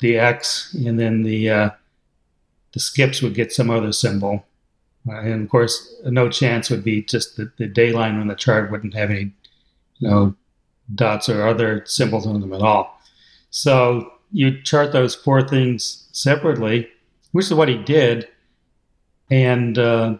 the 0.00 0.18
X, 0.18 0.74
and 0.74 0.98
then 0.98 1.22
the 1.22 1.50
uh, 1.50 1.70
the 2.72 2.80
skips 2.80 3.22
would 3.22 3.34
get 3.34 3.52
some 3.52 3.70
other 3.70 3.92
symbol. 3.92 4.44
Uh, 5.08 5.20
and 5.20 5.42
of 5.42 5.48
course, 5.48 5.94
no 6.04 6.28
chance 6.28 6.68
would 6.70 6.84
be 6.84 7.02
just 7.02 7.36
the, 7.36 7.50
the 7.56 7.66
day 7.66 7.92
line 7.92 8.18
on 8.18 8.28
the 8.28 8.34
chart 8.34 8.70
wouldn't 8.70 8.94
have 8.94 9.10
any, 9.10 9.32
you 9.98 10.08
know, 10.08 10.34
dots 10.94 11.28
or 11.28 11.46
other 11.46 11.82
symbols 11.86 12.26
on 12.26 12.40
them 12.40 12.52
at 12.52 12.60
all. 12.60 13.00
So 13.50 14.12
you 14.32 14.60
chart 14.62 14.92
those 14.92 15.14
four 15.14 15.46
things 15.46 16.08
separately, 16.12 16.88
which 17.32 17.46
is 17.46 17.54
what 17.54 17.68
he 17.68 17.78
did. 17.78 18.28
And 19.30 19.78
uh, 19.78 20.18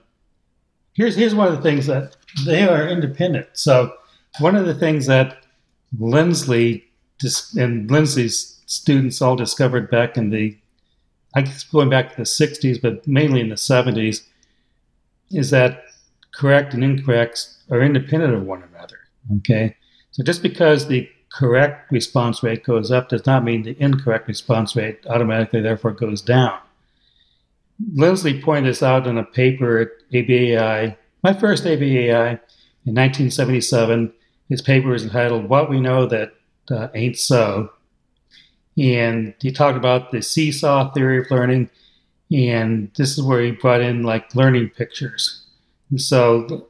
here's 0.95 1.17
here's 1.17 1.35
one 1.35 1.49
of 1.49 1.57
the 1.57 1.63
things 1.63 1.87
that 1.87 2.17
they 2.45 2.67
are 2.67 2.89
independent. 2.89 3.49
So 3.53 3.93
one 4.41 4.57
of 4.57 4.67
the 4.67 4.75
things 4.75 5.07
that 5.07 5.45
Lindsley 5.97 6.85
and 7.57 7.91
Lindsley's 7.91 8.61
students 8.67 9.23
all 9.23 9.37
discovered 9.37 9.91
back 9.91 10.17
in 10.17 10.31
the, 10.31 10.57
I 11.35 11.43
guess 11.43 11.65
going 11.65 11.91
back 11.91 12.11
to 12.11 12.17
the 12.17 12.23
60s, 12.23 12.81
but 12.81 13.07
mainly 13.07 13.41
in 13.41 13.49
the 13.49 13.55
70s, 13.55 14.25
is 15.31 15.51
that 15.51 15.85
correct 16.33 16.75
and 16.75 16.85
incorrect 16.85 17.49
are 17.71 17.83
independent 17.83 18.35
of 18.35 18.43
one 18.43 18.63
another. 18.63 18.99
Okay, 19.39 19.77
so 20.11 20.23
just 20.23 20.43
because 20.43 20.87
the 20.87 21.09
correct 21.31 21.93
response 21.93 22.43
rate 22.43 22.65
goes 22.65 22.91
up 22.91 23.09
does 23.09 23.27
not 23.27 23.45
mean 23.45 23.63
the 23.63 23.77
incorrect 23.79 24.27
response 24.29 24.75
rate 24.75 25.01
automatically 25.07 25.61
therefore 25.61 25.93
goes 25.93 26.23
down. 26.23 26.59
Lindsley 27.95 28.41
pointed 28.41 28.71
this 28.71 28.83
out 28.83 29.07
in 29.07 29.19
a 29.19 29.25
paper 29.25 29.79
at 29.79 29.89
ABAI, 30.13 30.97
my 31.23 31.33
first 31.33 31.65
ABAI 31.65 32.41
in 32.87 32.95
1977. 32.95 34.13
His 34.49 34.63
paper 34.63 34.95
is 34.95 35.05
entitled 35.05 35.49
What 35.49 35.69
We 35.69 35.81
Know 35.81 36.07
That 36.07 36.33
uh, 36.71 36.89
Ain't 36.95 37.19
So. 37.19 37.71
And 38.79 39.35
he 39.41 39.51
talked 39.51 39.77
about 39.77 40.11
the 40.11 40.23
seesaw 40.23 40.93
theory 40.93 41.19
of 41.19 41.31
learning. 41.31 41.71
And 42.33 42.91
this 42.97 43.17
is 43.17 43.25
where 43.25 43.43
he 43.43 43.51
brought 43.51 43.81
in 43.81 44.03
like 44.03 44.35
learning 44.35 44.71
pictures. 44.71 45.45
And 45.91 46.01
so 46.01 46.69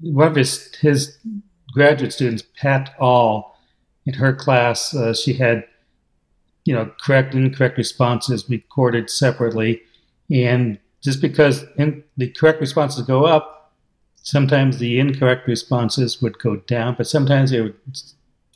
one 0.00 0.28
of 0.28 0.36
his, 0.36 0.74
his 0.76 1.18
graduate 1.72 2.12
students, 2.12 2.42
Pat 2.56 2.94
All, 2.98 3.56
in 4.06 4.14
her 4.14 4.32
class, 4.32 4.94
uh, 4.94 5.12
she 5.14 5.34
had, 5.34 5.64
you 6.64 6.74
know, 6.74 6.90
correct 7.00 7.34
and 7.34 7.44
incorrect 7.46 7.76
responses 7.76 8.48
recorded 8.48 9.10
separately. 9.10 9.82
And 10.30 10.78
just 11.02 11.20
because 11.20 11.64
in, 11.76 12.02
the 12.16 12.30
correct 12.30 12.60
responses 12.60 13.06
go 13.06 13.26
up, 13.26 13.57
sometimes 14.28 14.78
the 14.78 14.98
incorrect 14.98 15.46
responses 15.46 16.20
would 16.20 16.38
go 16.38 16.56
down, 16.56 16.94
but 16.96 17.06
sometimes 17.06 17.50
they 17.50 17.60
would 17.60 17.76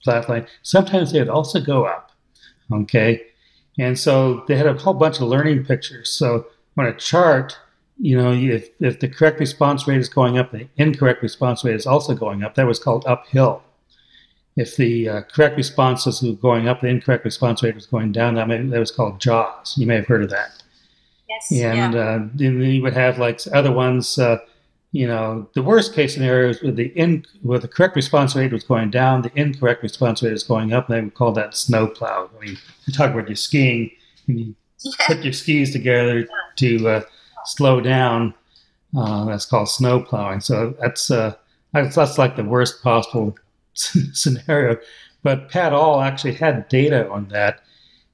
flatline. 0.07 0.47
Sometimes 0.63 1.13
they 1.13 1.19
would 1.19 1.29
also 1.29 1.61
go 1.61 1.85
up. 1.85 2.13
Okay. 2.73 3.23
And 3.79 3.99
so 3.99 4.45
they 4.49 4.57
had 4.57 4.67
a 4.67 4.75
whole 4.75 4.95
bunch 4.95 5.17
of 5.17 5.29
learning 5.29 5.65
pictures. 5.65 6.11
So 6.11 6.47
on 6.77 6.87
a 6.87 6.95
chart, 6.95 7.59
you 7.99 8.17
know, 8.17 8.33
if, 8.33 8.69
if 8.81 9.01
the 9.01 9.09
correct 9.09 9.41
response 9.41 9.87
rate 9.87 10.01
is 10.01 10.09
going 10.09 10.39
up, 10.39 10.53
the 10.53 10.69
incorrect 10.77 11.23
response 11.23 11.65
rate 11.65 11.77
is 11.77 11.87
also 11.87 12.15
going 12.15 12.43
up. 12.43 12.55
That 12.55 12.67
was 12.67 12.79
called 12.79 13.05
uphill 13.07 13.63
if 14.57 14.77
the 14.77 15.09
uh, 15.09 15.21
correct 15.23 15.57
response 15.57 16.05
was 16.05 16.21
going 16.43 16.69
up, 16.69 16.81
the 16.81 16.89
incorrect 16.89 17.25
response 17.25 17.63
rate 17.63 17.75
was 17.75 17.87
going 17.87 18.13
down. 18.13 18.35
That, 18.35 18.49
may, 18.49 18.63
that 18.63 18.79
was 18.79 18.91
called 18.91 19.21
JAWS. 19.21 19.79
You 19.79 19.87
may 19.87 19.97
have 19.97 20.07
heard 20.07 20.23
of 20.23 20.31
that. 20.31 20.63
Yes. 21.29 21.53
And 21.53 21.95
yeah. 21.95 22.01
uh, 22.01 22.29
then 22.35 22.61
you 22.61 22.83
would 22.83 22.93
have 22.93 23.19
like 23.19 23.41
other 23.53 23.73
ones. 23.73 24.19
Uh, 24.19 24.39
you 24.93 25.07
know, 25.07 25.49
the 25.55 25.63
worst 25.63 25.95
case 25.95 26.15
scenario 26.15 26.51
is 26.51 26.61
with 26.61 26.77
the 26.77 26.89
in 26.89 27.25
where 27.41 27.59
the 27.59 27.69
correct 27.69 27.97
response 27.97 28.37
rate 28.37 28.53
was 28.53 28.63
going 28.63 28.91
down, 28.91 29.23
the 29.23 29.33
incorrect 29.35 29.83
response 29.83 30.23
rate 30.23 30.35
is 30.35 30.43
going 30.43 30.73
up. 30.73 30.89
And 30.89 30.97
they 30.97 31.03
would 31.03 31.15
call 31.15 31.33
that 31.33 31.57
snowplow. 31.57 32.31
I 32.37 32.45
mean, 32.45 32.59
you 32.87 32.93
talk 32.93 33.11
about 33.11 33.29
your 33.29 33.37
skiing, 33.37 33.91
and 34.29 34.39
you 34.39 34.55
put 35.07 35.23
your 35.23 35.33
skis 35.33 35.73
together 35.73 36.29
to 36.57 36.89
uh, 36.89 37.03
slow 37.47 37.81
down. 37.81 38.35
Uh, 38.95 39.25
that's 39.25 39.47
called 39.47 39.71
snowplowing. 39.71 40.41
So 40.41 40.75
that's 40.79 41.11
uh, 41.11 41.35
that's, 41.73 41.97
that's 41.97 42.19
like 42.19 42.37
the 42.37 42.45
worst 42.45 42.83
possible 42.83 43.37
scenario. 43.75 44.77
But 45.23 45.49
Pat 45.49 45.73
All 45.73 46.01
actually 46.01 46.35
had 46.35 46.69
data 46.69 47.09
on 47.09 47.29
that. 47.29 47.63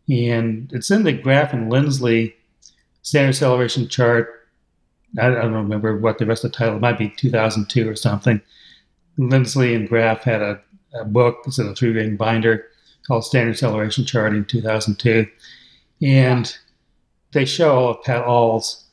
And 0.09 0.71
it's 0.73 0.91
in 0.91 1.03
the 1.03 1.13
graph 1.13 1.53
and 1.53 1.71
Lindsley 1.71 2.35
standard 3.03 3.35
celeration 3.35 3.89
chart. 3.89 4.38
I, 5.17 5.31
don't 5.31 5.55
remember 5.55 5.97
what 5.97 6.19
the 6.19 6.27
rest 6.27 6.45
of 6.45 6.53
the 6.53 6.59
title 6.59 6.77
it 6.77 6.81
might 6.81 6.99
be 6.99 7.09
2002 7.09 7.89
or 7.89 7.97
something. 7.97 8.41
Lindsley 9.17 9.75
and 9.75 9.89
Graf 9.89 10.23
had 10.23 10.43
a, 10.43 10.61
a 10.95 11.05
book, 11.05 11.39
it's 11.47 11.59
a 11.59 11.75
three 11.75 11.91
ring 11.91 12.17
binder 12.17 12.67
called 13.07 13.25
Standard 13.25 13.59
Celeration 13.59 14.05
Chart 14.05 14.35
in 14.35 14.45
2002. 14.45 15.27
And 16.03 16.57
they 17.33 17.45
show 17.45 17.77
all 17.77 17.89
of 17.91 18.03
Pat 18.03 18.25
All's 18.25 18.85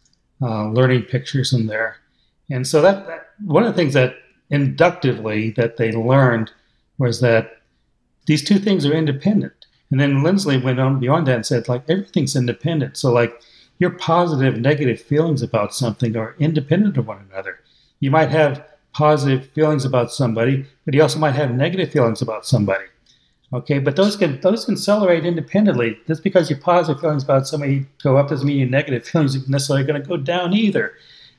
uh, 0.42 0.70
learning 0.70 1.04
pictures 1.04 1.54
in 1.54 1.68
there. 1.68 1.98
And 2.50 2.66
so 2.66 2.82
that, 2.82 3.08
that 3.08 3.28
one 3.44 3.64
of 3.64 3.74
the 3.74 3.78
things 3.78 3.94
that 3.94 4.16
inductively 4.50 5.52
that 5.52 5.78
they 5.78 5.92
learned 5.92 6.52
was 6.98 7.20
that 7.22 7.62
these 8.28 8.44
two 8.44 8.60
things 8.60 8.86
are 8.86 8.94
independent. 8.94 9.66
And 9.92 10.00
then 10.00 10.24
Lindsley 10.24 10.58
went 10.58 10.80
on 10.80 11.00
beyond 11.00 11.28
that 11.28 11.36
and 11.36 11.46
said, 11.46 11.68
like, 11.68 11.88
everything's 11.90 12.36
independent. 12.36 12.98
So, 12.98 13.12
like, 13.12 13.40
your 13.80 13.92
positive, 13.92 14.60
negative 14.60 15.02
feelings 15.02 15.42
about 15.42 15.74
something 15.74 16.16
are 16.16 16.36
independent 16.40 16.98
of 16.98 17.08
one 17.08 17.28
another. 17.32 17.60
You 18.00 18.12
might 18.12 18.30
have 18.30 18.66
positive 18.94 19.50
feelings 19.50 19.86
about 19.86 20.12
somebody, 20.12 20.66
but 20.86 20.94
you 20.94 21.02
also 21.02 21.20
might 21.20 21.36
have 21.36 21.52
negative 21.52 21.92
feelings 21.92 22.22
about 22.22 22.46
somebody. 22.46 22.86
Okay, 23.54 23.80
but 23.80 23.96
those 23.96 24.18
can 24.18 24.42
those 24.42 24.66
can 24.66 24.74
accelerate 24.74 25.26
independently. 25.26 25.98
Just 26.08 26.24
because 26.24 26.50
your 26.50 26.60
positive 26.60 27.00
feelings 27.02 27.24
about 27.24 27.48
somebody 27.48 27.86
go 28.04 28.18
up 28.18 28.30
doesn't 28.30 28.48
mean 28.48 28.58
your 28.58 28.70
negative 28.70 29.06
feelings 29.06 29.36
are 29.36 29.50
necessarily 29.50 29.86
going 29.86 30.02
to 30.02 30.08
go 30.08 30.18
down 30.18 30.54
either. 30.54 30.94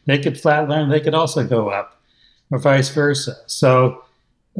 They 0.07 0.19
could 0.19 0.35
flatline, 0.35 0.91
they 0.91 1.01
could 1.01 1.15
also 1.15 1.45
go 1.45 1.69
up, 1.69 2.01
or 2.51 2.59
vice 2.59 2.91
versa. 2.91 3.37
So 3.47 4.05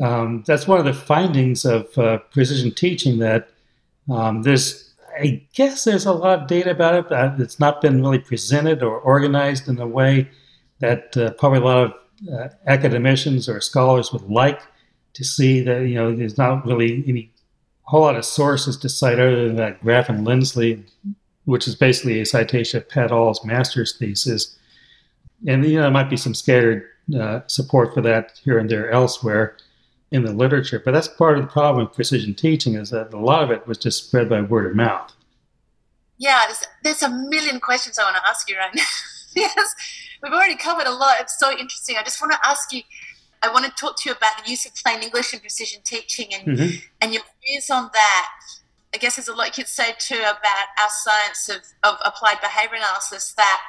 um, 0.03 0.43
that's 0.47 0.67
one 0.67 0.79
of 0.79 0.85
the 0.85 0.93
findings 0.93 1.65
of 1.65 1.97
uh, 1.97 2.19
precision 2.31 2.73
teaching 2.73 3.19
that 3.19 3.49
um, 4.11 4.43
there's, 4.43 4.86
I 5.19 5.47
guess, 5.55 5.85
there's 5.85 6.07
a 6.07 6.13
lot 6.13 6.41
of 6.41 6.49
data 6.49 6.71
about 6.71 6.95
it, 6.95 7.09
but 7.09 7.41
it's 7.41 7.59
not 7.59 7.81
been 7.81 8.03
really 8.03 8.19
presented 8.19 8.83
or 8.83 8.99
organized 8.99 9.69
in 9.69 9.79
a 9.79 9.87
way 9.87 10.31
that 10.81 11.17
uh, 11.17 11.33
probably 11.33 11.61
a 11.61 11.65
lot 11.65 11.85
of 11.85 11.93
uh, 12.33 12.49
academicians 12.67 13.49
or 13.49 13.61
scholars 13.61 14.13
would 14.13 14.29
like 14.29 14.61
to 15.15 15.25
see. 15.25 15.63
That 15.63 15.83
you 15.83 15.95
know, 15.95 16.15
there's 16.15 16.39
not 16.39 16.67
really 16.67 17.05
any 17.07 17.33
whole 17.83 18.03
lot 18.03 18.17
of 18.17 18.25
sources 18.25 18.77
to 18.79 18.89
cite 18.89 19.19
other 19.19 19.47
than 19.47 19.57
that 19.57 19.81
Graf 19.81 20.09
and 20.09 20.25
Lindsley, 20.25 20.85
which 21.45 21.67
is 21.67 21.75
basically 21.75 22.21
a 22.21 22.27
citation 22.27 22.79
of 22.79 22.89
Pat 22.89 23.13
All's 23.13 23.45
master's 23.45 23.97
thesis. 23.97 24.57
And 25.47 25.65
you 25.65 25.77
know, 25.77 25.83
there 25.83 25.91
might 25.91 26.11
be 26.11 26.17
some 26.17 26.35
scattered 26.35 26.85
uh, 27.19 27.41
support 27.47 27.95
for 27.95 28.01
that 28.03 28.41
here 28.45 28.59
and 28.59 28.69
there 28.69 28.91
elsewhere 28.91 29.57
in 30.11 30.25
the 30.25 30.33
literature. 30.33 30.81
But 30.85 30.93
that's 30.93 31.09
part 31.09 31.39
of 31.39 31.45
the 31.45 31.51
problem 31.51 31.85
with 31.85 31.95
precision 31.95 32.35
teaching 32.35 32.75
is 32.75 32.91
that 32.91 33.13
a 33.13 33.19
lot 33.19 33.43
of 33.43 33.51
it 33.51 33.67
was 33.67 33.79
just 33.79 34.07
spread 34.07 34.29
by 34.29 34.41
word 34.41 34.71
of 34.71 34.77
mouth. 34.77 35.13
Yeah, 36.19 36.41
there's, 36.47 36.65
there's 36.83 37.03
a 37.03 37.11
million 37.11 37.61
questions 37.61 37.99
I 37.99 38.05
want 38.05 38.17
to 38.17 38.29
ask 38.29 38.49
you 38.49 38.57
right 38.57 38.71
now. 38.75 38.83
yes, 39.35 39.75
we've 40.23 40.33
already 40.33 40.57
covered 40.57 40.87
a 40.87 40.93
lot. 40.93 41.17
It's 41.21 41.39
so 41.39 41.51
interesting. 41.51 41.97
I 41.99 42.03
just 42.03 42.21
want 42.21 42.33
to 42.33 42.39
ask 42.45 42.73
you. 42.73 42.83
I 43.43 43.53
want 43.53 43.67
to 43.67 43.71
talk 43.73 43.97
to 43.99 44.09
you 44.09 44.15
about 44.17 44.43
the 44.43 44.51
use 44.51 44.65
of 44.65 44.75
plain 44.77 45.03
English 45.03 45.35
in 45.35 45.41
precision 45.41 45.83
teaching 45.85 46.29
and 46.33 46.59
mm-hmm. 46.59 46.77
and 47.03 47.13
your 47.13 47.23
views 47.45 47.69
on 47.69 47.91
that. 47.93 48.29
I 48.95 48.99
guess 48.99 49.17
there's 49.17 49.29
a 49.29 49.35
lot 49.35 49.49
you 49.49 49.65
could 49.65 49.69
say 49.69 49.93
too 49.99 50.17
about 50.17 50.67
our 50.81 50.89
science 50.89 51.51
of, 51.51 51.59
of 51.83 51.99
applied 52.03 52.41
behavior 52.41 52.77
analysis 52.77 53.35
that 53.37 53.63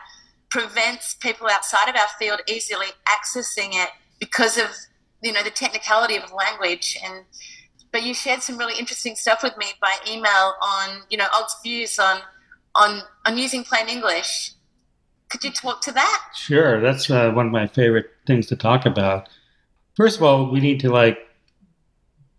prevents 0.50 1.16
people 1.16 1.48
outside 1.48 1.90
of 1.90 1.96
our 1.96 2.08
field 2.18 2.40
easily 2.48 2.88
accessing 3.08 3.72
it 3.74 3.90
because 4.20 4.58
of 4.58 4.68
you 5.22 5.34
know 5.34 5.44
the 5.44 5.50
technicality 5.50 6.16
of 6.16 6.32
language 6.32 6.98
and 7.04 7.26
but 7.92 8.04
you 8.04 8.14
shared 8.14 8.44
some 8.44 8.58
really 8.58 8.78
interesting 8.78 9.16
stuff 9.16 9.42
with 9.44 9.58
me 9.58 9.68
by 9.82 9.96
email 10.08 10.54
on 10.62 11.02
you 11.10 11.18
know 11.18 11.28
Og's 11.38 11.56
views 11.64 11.98
on 12.00 12.20
on 12.76 13.02
on 13.26 13.38
using 13.38 13.64
plain 13.64 13.88
English. 13.88 14.52
Could 15.30 15.44
you 15.44 15.52
talk 15.52 15.82
to 15.82 15.92
that? 15.92 16.24
Sure, 16.36 16.80
that's 16.80 17.10
uh, 17.10 17.32
one 17.32 17.48
of 17.48 17.52
my 17.52 17.68
favorite 17.68 18.12
things 18.26 18.48
to 18.48 18.56
talk 18.56 18.86
about. 18.86 19.28
First 19.96 20.18
of 20.18 20.24
all, 20.24 20.50
we 20.50 20.62
need 20.62 20.80
to 20.82 20.90
like 20.90 21.18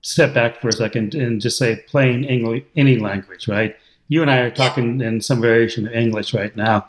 step 0.00 0.32
back 0.32 0.60
for 0.60 0.68
a 0.68 0.72
second 0.72 1.14
and 1.14 1.40
just 1.40 1.58
say 1.58 1.84
plain 1.88 2.24
English, 2.24 2.64
any 2.76 2.98
language, 2.98 3.48
right? 3.48 3.76
You 4.08 4.22
and 4.22 4.30
I 4.30 4.38
are 4.38 4.50
talking 4.50 5.00
yeah. 5.00 5.08
in 5.08 5.20
some 5.20 5.40
variation 5.40 5.86
of 5.86 5.92
English 5.92 6.32
right 6.32 6.54
now. 6.56 6.88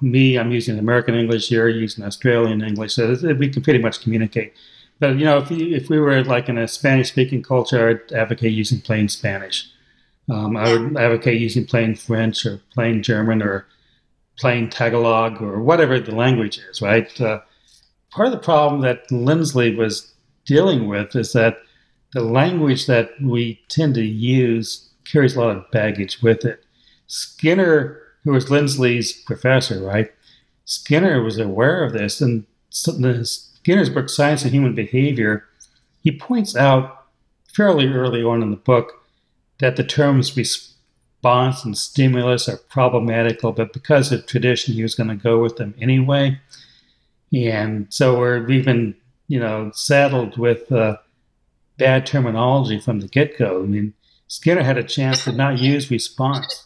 Me, 0.00 0.36
I'm 0.36 0.50
using 0.50 0.78
American 0.78 1.14
English. 1.14 1.50
You're 1.52 1.68
using 1.68 2.04
Australian 2.04 2.62
English, 2.62 2.94
so 2.94 3.14
we 3.38 3.48
can 3.48 3.62
pretty 3.62 3.78
much 3.78 4.00
communicate. 4.00 4.52
But 5.02 5.18
you 5.18 5.24
know, 5.24 5.38
if 5.38 5.50
if 5.50 5.90
we 5.90 5.98
were 5.98 6.22
like 6.22 6.48
in 6.48 6.56
a 6.56 6.68
Spanish-speaking 6.68 7.42
culture, 7.42 7.88
I'd 7.88 8.12
advocate 8.12 8.52
using 8.52 8.80
plain 8.80 9.08
Spanish. 9.08 9.68
Um, 10.30 10.56
I 10.56 10.72
would 10.72 10.96
advocate 10.96 11.40
using 11.40 11.66
plain 11.66 11.96
French 11.96 12.46
or 12.46 12.60
plain 12.72 13.02
German 13.02 13.42
or 13.42 13.66
plain 14.38 14.70
Tagalog 14.70 15.42
or 15.42 15.60
whatever 15.60 15.98
the 15.98 16.14
language 16.14 16.60
is. 16.70 16.80
Right. 16.80 17.20
Uh, 17.20 17.40
part 18.12 18.28
of 18.28 18.32
the 18.32 18.38
problem 18.38 18.82
that 18.82 19.10
Lindsley 19.10 19.74
was 19.74 20.14
dealing 20.46 20.86
with 20.86 21.16
is 21.16 21.32
that 21.32 21.56
the 22.12 22.22
language 22.22 22.86
that 22.86 23.10
we 23.20 23.60
tend 23.68 23.96
to 23.96 24.04
use 24.04 24.88
carries 25.10 25.34
a 25.34 25.40
lot 25.40 25.56
of 25.56 25.68
baggage 25.72 26.22
with 26.22 26.44
it. 26.44 26.64
Skinner, 27.08 27.98
who 28.22 28.30
was 28.30 28.50
Lindsley's 28.50 29.12
professor, 29.12 29.82
right? 29.82 30.12
Skinner 30.64 31.24
was 31.24 31.38
aware 31.38 31.82
of 31.82 31.92
this, 31.92 32.20
and 32.20 32.44
Skinner's 33.62 33.90
book, 33.90 34.08
Science 34.08 34.44
of 34.44 34.52
Human 34.52 34.74
Behavior, 34.74 35.44
he 36.02 36.10
points 36.10 36.56
out 36.56 37.06
fairly 37.46 37.86
early 37.86 38.24
on 38.24 38.42
in 38.42 38.50
the 38.50 38.56
book 38.56 39.04
that 39.60 39.76
the 39.76 39.84
terms 39.84 40.36
response 40.36 41.64
and 41.64 41.78
stimulus 41.78 42.48
are 42.48 42.56
problematical, 42.56 43.52
but 43.52 43.72
because 43.72 44.10
of 44.10 44.26
tradition, 44.26 44.74
he 44.74 44.82
was 44.82 44.96
going 44.96 45.10
to 45.10 45.14
go 45.14 45.40
with 45.40 45.58
them 45.58 45.76
anyway. 45.80 46.40
And 47.32 47.86
so 47.88 48.18
we're, 48.18 48.44
we've 48.44 48.66
you 48.66 49.38
know, 49.38 49.70
saddled 49.72 50.36
with 50.38 50.72
uh, 50.72 50.96
bad 51.78 52.04
terminology 52.04 52.80
from 52.80 52.98
the 52.98 53.06
get 53.06 53.38
go. 53.38 53.62
I 53.62 53.66
mean, 53.66 53.94
Skinner 54.26 54.64
had 54.64 54.76
a 54.76 54.82
chance 54.82 55.22
to 55.22 55.30
not 55.30 55.60
use 55.60 55.88
response. 55.88 56.64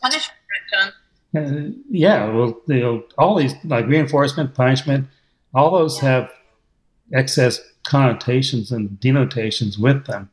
Uh, 1.36 1.72
yeah, 1.90 2.30
well, 2.30 2.59
you 2.68 2.80
know, 2.80 3.05
all 3.18 3.34
these 3.34 3.55
like 3.64 3.86
reinforcement, 3.86 4.55
punishment, 4.55 5.09
all 5.55 5.70
those 5.70 5.99
have 6.01 6.30
excess 7.12 7.61
connotations 7.84 8.72
and 8.72 8.98
denotations 9.00 9.78
with 9.78 10.07
them. 10.07 10.30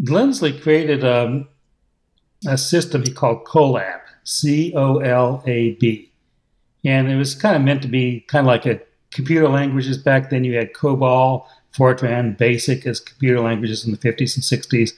Lindsley 0.00 0.58
created 0.58 1.04
um, 1.04 1.48
a 2.46 2.58
system 2.58 3.02
he 3.02 3.12
called 3.12 3.44
COLAB, 3.44 4.00
C 4.24 4.72
O 4.74 4.98
L 4.98 5.42
A 5.46 5.72
B. 5.74 6.12
And 6.84 7.10
it 7.10 7.16
was 7.16 7.34
kind 7.34 7.56
of 7.56 7.62
meant 7.62 7.82
to 7.82 7.88
be 7.88 8.20
kind 8.28 8.46
of 8.46 8.48
like 8.48 8.66
a 8.66 8.80
computer 9.10 9.48
languages 9.48 9.98
back 9.98 10.30
then. 10.30 10.44
You 10.44 10.56
had 10.56 10.72
COBOL, 10.72 11.46
Fortran, 11.74 12.36
BASIC 12.36 12.86
as 12.86 13.00
computer 13.00 13.40
languages 13.40 13.84
in 13.84 13.92
the 13.92 13.98
50s 13.98 14.36
and 14.36 14.62
60s. 14.62 14.92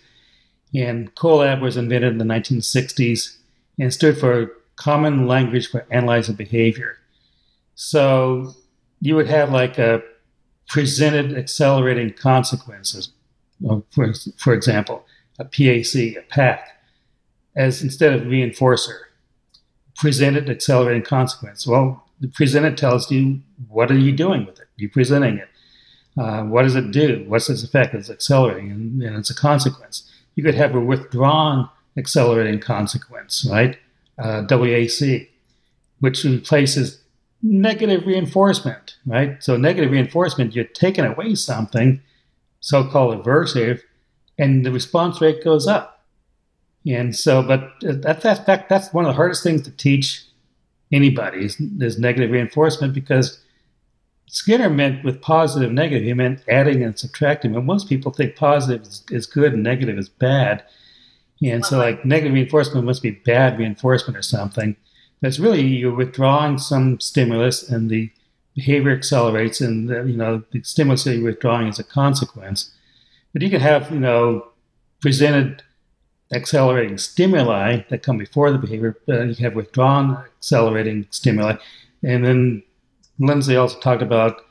And 0.74 1.14
COLAB 1.14 1.60
was 1.60 1.76
invented 1.76 2.12
in 2.12 2.18
the 2.18 2.24
1960s 2.24 3.36
and 3.78 3.92
stood 3.92 4.18
for 4.18 4.52
Common 4.76 5.26
Language 5.26 5.68
for 5.68 5.86
Analyzing 5.90 6.34
Behavior. 6.34 6.98
So 7.74 8.54
you 9.00 9.14
would 9.16 9.28
have 9.28 9.50
like 9.50 9.78
a 9.78 10.02
presented 10.68 11.36
accelerating 11.36 12.12
consequences. 12.12 13.10
For, 13.90 14.14
for 14.36 14.52
example, 14.52 15.04
a 15.38 15.44
PAC, 15.44 16.16
a 16.16 16.24
PAC, 16.28 16.60
as 17.56 17.82
instead 17.82 18.12
of 18.12 18.22
reinforcer, 18.22 18.98
presented 19.96 20.48
accelerating 20.48 21.02
consequence. 21.02 21.66
Well, 21.66 22.04
the 22.20 22.28
presented 22.28 22.76
tells 22.76 23.10
you 23.10 23.40
what 23.68 23.90
are 23.90 23.98
you 23.98 24.12
doing 24.12 24.46
with 24.46 24.60
it? 24.60 24.68
You're 24.76 24.90
presenting 24.90 25.38
it. 25.38 25.48
Uh, 26.16 26.42
what 26.44 26.62
does 26.62 26.74
it 26.74 26.90
do? 26.90 27.24
What's 27.28 27.48
its 27.48 27.62
effect? 27.62 27.94
It's 27.94 28.10
accelerating, 28.10 28.70
and, 28.70 29.02
and, 29.02 29.16
it's 29.16 29.30
a 29.30 29.34
consequence. 29.34 30.10
You 30.34 30.42
could 30.42 30.54
have 30.54 30.74
a 30.74 30.80
withdrawn 30.80 31.68
accelerating 31.96 32.60
consequence, 32.60 33.46
right? 33.48 33.78
Uh, 34.18 34.42
WAC, 34.42 35.28
which 36.00 36.24
replaces 36.24 37.02
negative 37.42 38.06
reinforcement, 38.06 38.96
right? 39.06 39.42
So 39.42 39.56
negative 39.56 39.90
reinforcement, 39.90 40.54
you're 40.54 40.64
taking 40.64 41.04
away 41.04 41.34
something, 41.34 42.00
so-called 42.60 43.22
aversive, 43.22 43.80
and 44.38 44.64
the 44.64 44.72
response 44.72 45.20
rate 45.20 45.44
goes 45.44 45.66
up. 45.66 46.04
And 46.86 47.14
so, 47.14 47.42
but 47.42 47.70
that, 47.82 48.22
that 48.22 48.46
fact, 48.46 48.68
that's 48.68 48.92
one 48.92 49.04
of 49.04 49.08
the 49.08 49.16
hardest 49.16 49.42
things 49.42 49.62
to 49.62 49.70
teach 49.70 50.24
anybody 50.90 51.44
is, 51.44 51.60
is 51.80 51.98
negative 51.98 52.30
reinforcement 52.30 52.94
because 52.94 53.40
Skinner 54.26 54.70
meant 54.70 55.04
with 55.04 55.20
positive, 55.20 55.72
negative, 55.72 56.04
he 56.04 56.14
meant 56.14 56.42
adding 56.48 56.82
and 56.82 56.98
subtracting. 56.98 57.54
And 57.54 57.66
most 57.66 57.88
people 57.88 58.12
think 58.12 58.36
positive 58.36 58.82
is, 58.82 59.04
is 59.10 59.26
good 59.26 59.54
and 59.54 59.62
negative 59.62 59.98
is 59.98 60.08
bad. 60.08 60.64
And 61.42 61.64
so, 61.64 61.76
uh-huh. 61.78 61.90
like, 61.90 62.04
negative 62.04 62.34
reinforcement 62.34 62.84
must 62.84 63.02
be 63.02 63.10
bad 63.10 63.58
reinforcement 63.58 64.16
or 64.16 64.22
something. 64.22 64.76
That's 65.20 65.38
really 65.38 65.62
you're 65.62 65.94
withdrawing 65.94 66.58
some 66.58 67.00
stimulus 67.00 67.68
and 67.68 67.90
the 67.90 68.10
behavior 68.54 68.92
accelerates 68.92 69.60
and 69.60 69.88
the, 69.88 70.04
you 70.04 70.16
know 70.16 70.42
the 70.52 70.62
stimulus 70.62 71.04
that 71.04 71.16
you're 71.16 71.24
withdrawing 71.24 71.68
is 71.68 71.78
a 71.78 71.84
consequence. 71.84 72.72
But 73.32 73.42
you 73.42 73.50
can 73.50 73.60
have 73.60 73.90
you 73.90 74.00
know 74.00 74.48
presented 75.00 75.62
accelerating 76.32 76.98
stimuli 76.98 77.82
that 77.88 78.02
come 78.02 78.18
before 78.18 78.50
the 78.50 78.58
behavior. 78.58 78.96
Uh, 79.08 79.22
you 79.22 79.44
have 79.44 79.54
withdrawn 79.54 80.16
accelerating 80.36 81.06
stimuli, 81.10 81.56
and 82.02 82.24
then 82.24 82.62
Lindsley 83.18 83.56
also 83.56 83.78
talked 83.80 84.02
about 84.02 84.44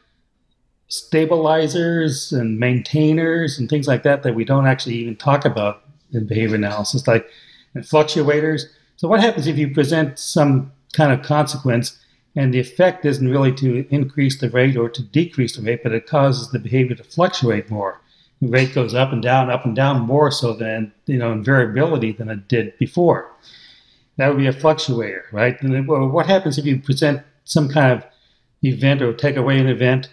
stabilizers 0.89 2.31
and 2.31 2.59
maintainers 2.59 3.59
and 3.59 3.69
things 3.69 3.87
like 3.87 4.03
that 4.03 4.23
that 4.23 4.35
we 4.35 4.45
don't 4.45 4.67
actually 4.67 4.95
even 4.95 5.15
talk 5.15 5.43
about 5.45 5.83
in 6.13 6.25
behavior 6.25 6.55
analysis, 6.55 7.07
like 7.07 7.27
and 7.73 7.83
fluctuators. 7.83 8.63
So 8.97 9.07
what 9.07 9.21
happens 9.21 9.47
if 9.47 9.57
you 9.57 9.73
present 9.73 10.19
some 10.19 10.71
kind 10.93 11.11
of 11.11 11.21
consequence 11.21 11.99
And 12.37 12.53
the 12.53 12.59
effect 12.59 13.03
isn't 13.03 13.27
really 13.27 13.51
to 13.53 13.87
increase 13.89 14.39
the 14.39 14.51
rate 14.51 14.77
or 14.77 14.89
to 14.89 15.01
decrease 15.01 15.55
the 15.55 15.63
rate, 15.63 15.81
but 15.81 15.91
it 15.91 16.05
causes 16.05 16.51
the 16.51 16.59
behavior 16.59 16.95
to 16.95 17.03
fluctuate 17.03 17.71
more. 17.71 17.99
The 18.41 18.47
rate 18.47 18.75
goes 18.75 18.93
up 18.93 19.11
and 19.11 19.23
down, 19.23 19.49
up 19.49 19.65
and 19.65 19.75
down 19.75 20.01
more 20.01 20.29
so 20.29 20.53
than, 20.53 20.93
you 21.07 21.17
know, 21.17 21.31
in 21.31 21.43
variability 21.43 22.11
than 22.11 22.29
it 22.29 22.47
did 22.47 22.77
before. 22.77 23.31
That 24.17 24.27
would 24.27 24.37
be 24.37 24.45
a 24.45 24.53
fluctuator, 24.53 25.23
right? 25.31 25.59
And 25.63 25.73
then, 25.73 25.87
well, 25.87 26.07
what 26.07 26.27
happens 26.27 26.59
if 26.59 26.65
you 26.65 26.79
present 26.79 27.23
some 27.43 27.69
kind 27.69 27.91
of 27.91 28.05
event 28.63 29.01
or 29.01 29.13
take 29.13 29.35
away 29.35 29.57
an 29.57 29.67
event 29.67 30.09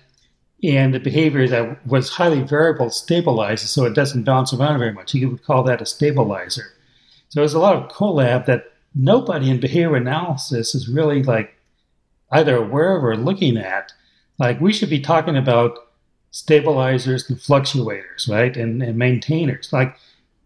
and 0.62 0.95
the 0.95 1.01
behavior 1.01 1.47
that 1.47 1.87
was 1.87 2.09
highly 2.09 2.41
variable 2.41 2.87
stabilizes 2.87 3.66
so 3.66 3.85
it 3.85 3.93
doesn't 3.93 4.24
bounce 4.24 4.55
around 4.55 4.78
very 4.78 4.95
much? 4.95 5.12
You 5.12 5.28
would 5.28 5.45
call 5.45 5.62
that 5.64 5.82
a 5.82 5.87
stabilizer. 5.87 6.72
So 7.28 7.41
there's 7.41 7.53
a 7.53 7.59
lot 7.59 7.76
of 7.76 7.91
COLAB 7.91 8.47
that 8.47 8.72
nobody 8.95 9.51
in 9.51 9.61
behavior 9.61 9.97
analysis 9.97 10.74
is 10.74 10.88
really 10.88 11.22
like 11.22 11.55
either 12.30 12.57
aware 12.57 12.97
of 12.97 13.05
or 13.05 13.16
looking 13.16 13.57
at. 13.57 13.92
Like 14.38 14.61
we 14.61 14.72
should 14.72 14.90
be 14.90 15.01
talking 15.01 15.36
about 15.36 15.78
stabilizers 16.30 17.28
and 17.28 17.38
fluctuators, 17.38 18.28
right? 18.28 18.57
And, 18.57 18.82
and 18.82 18.99
maintainers. 18.99 19.72
Like 19.72 19.97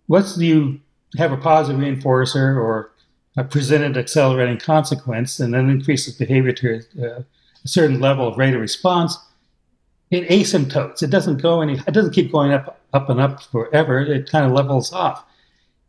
once 0.07 0.37
you 0.39 0.81
have 1.17 1.33
a 1.33 1.37
positive 1.37 1.81
reinforcer 1.81 2.57
or 2.57 2.91
a 3.37 3.45
presented 3.45 3.97
accelerating 3.97 4.59
consequence 4.59 5.41
and 5.41 5.55
then 5.55 5.71
increases 5.71 6.15
behavior 6.15 6.53
to 6.53 6.81
a, 6.99 7.07
uh, 7.07 7.23
a 7.65 7.69
certain 7.69 8.01
level 8.01 8.29
of 8.29 8.37
rate 8.37 8.55
of 8.55 8.61
response, 8.61 9.17
it 10.11 10.29
asymptotes. 10.29 11.03
It 11.03 11.11
doesn't 11.11 11.41
go 11.41 11.61
any, 11.61 11.75
it 11.75 11.93
doesn't 11.93 12.13
keep 12.13 12.33
going 12.33 12.53
up, 12.53 12.81
up 12.93 13.09
and 13.09 13.21
up 13.21 13.43
forever. 13.43 14.01
It 14.01 14.31
kind 14.31 14.45
of 14.45 14.53
levels 14.53 14.93
off. 14.93 15.25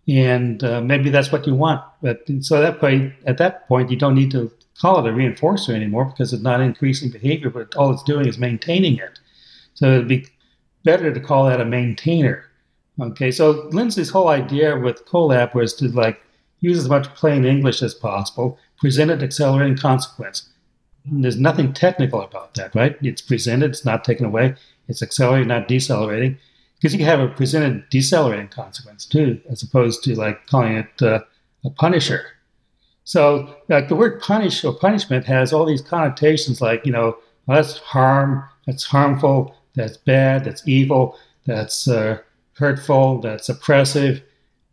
And 0.09 0.63
uh, 0.63 0.81
maybe 0.81 1.09
that's 1.09 1.31
what 1.31 1.45
you 1.45 1.53
want. 1.53 1.83
But 2.01 2.21
so 2.41 2.59
that 2.61 2.79
point, 2.79 3.13
at 3.25 3.37
that 3.37 3.67
point, 3.67 3.91
you 3.91 3.97
don't 3.97 4.15
need 4.15 4.31
to 4.31 4.51
call 4.79 5.05
it 5.05 5.09
a 5.09 5.13
reinforcer 5.13 5.75
anymore 5.75 6.05
because 6.05 6.33
it's 6.33 6.41
not 6.41 6.61
increasing 6.61 7.11
behavior, 7.11 7.49
but 7.49 7.75
all 7.75 7.91
it's 7.91 8.03
doing 8.03 8.25
is 8.25 8.37
maintaining 8.37 8.97
it. 8.97 9.19
So 9.75 9.87
it'd 9.87 10.07
be 10.07 10.25
better 10.83 11.13
to 11.13 11.19
call 11.19 11.45
that 11.45 11.61
a 11.61 11.65
maintainer. 11.65 12.45
Okay, 12.99 13.31
so 13.31 13.69
Lindsley's 13.69 14.09
whole 14.09 14.29
idea 14.29 14.77
with 14.77 15.05
Colab 15.05 15.53
was 15.53 15.73
to 15.75 15.87
like 15.89 16.21
use 16.59 16.77
as 16.77 16.89
much 16.89 17.13
plain 17.15 17.45
English 17.45 17.81
as 17.81 17.93
possible, 17.93 18.57
present 18.77 19.09
presented 19.09 19.23
accelerating 19.23 19.77
consequence. 19.77 20.49
And 21.05 21.23
there's 21.23 21.39
nothing 21.39 21.73
technical 21.73 22.21
about 22.21 22.55
that, 22.55 22.75
right? 22.75 22.97
It's 23.01 23.21
presented, 23.21 23.71
it's 23.71 23.85
not 23.85 24.03
taken 24.03 24.25
away, 24.25 24.55
it's 24.87 25.01
accelerating, 25.01 25.47
not 25.47 25.67
decelerating. 25.67 26.37
Because 26.79 26.93
you 26.93 26.99
can 26.99 27.07
have 27.07 27.19
a 27.19 27.27
presented 27.27 27.89
decelerating 27.89 28.47
consequence 28.47 29.05
too, 29.05 29.41
as 29.49 29.63
opposed 29.63 30.03
to 30.03 30.15
like 30.15 30.47
calling 30.47 30.77
it 30.77 31.01
uh, 31.01 31.19
a 31.65 31.69
punisher. 31.71 32.25
So, 33.03 33.55
like 33.67 33.89
the 33.89 33.95
word 33.95 34.21
punish 34.21 34.63
or 34.63 34.73
punishment 34.73 35.25
has 35.25 35.51
all 35.51 35.65
these 35.65 35.81
connotations 35.81 36.61
like, 36.61 36.85
you 36.85 36.91
know, 36.91 37.17
well, 37.47 37.57
that's 37.57 37.79
harm, 37.79 38.43
that's 38.65 38.83
harmful, 38.83 39.55
that's 39.73 39.97
bad, 39.97 40.45
that's 40.45 40.67
evil, 40.67 41.17
that's 41.45 41.87
uh, 41.87 42.19
hurtful, 42.53 43.19
that's 43.19 43.49
oppressive. 43.49 44.21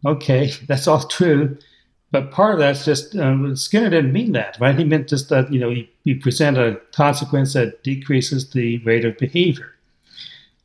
Okay, 0.05 0.53
that's 0.69 0.87
all 0.87 1.09
true. 1.09 1.57
But 2.13 2.31
part 2.31 2.55
of 2.55 2.59
that's 2.61 2.85
just 2.85 3.17
um, 3.17 3.57
Skinner 3.57 3.91
didn't 3.91 4.13
mean 4.13 4.33
that, 4.33 4.59
right? 4.61 4.79
He 4.79 4.85
meant 4.85 5.09
just 5.09 5.29
that 5.31 5.53
you 5.53 5.59
know 5.59 5.71
you, 5.71 5.89
you 6.05 6.21
present 6.21 6.57
a 6.57 6.81
consequence 6.93 7.55
that 7.55 7.83
decreases 7.83 8.51
the 8.51 8.79
rate 8.79 9.05
of 9.05 9.19
behavior 9.19 9.76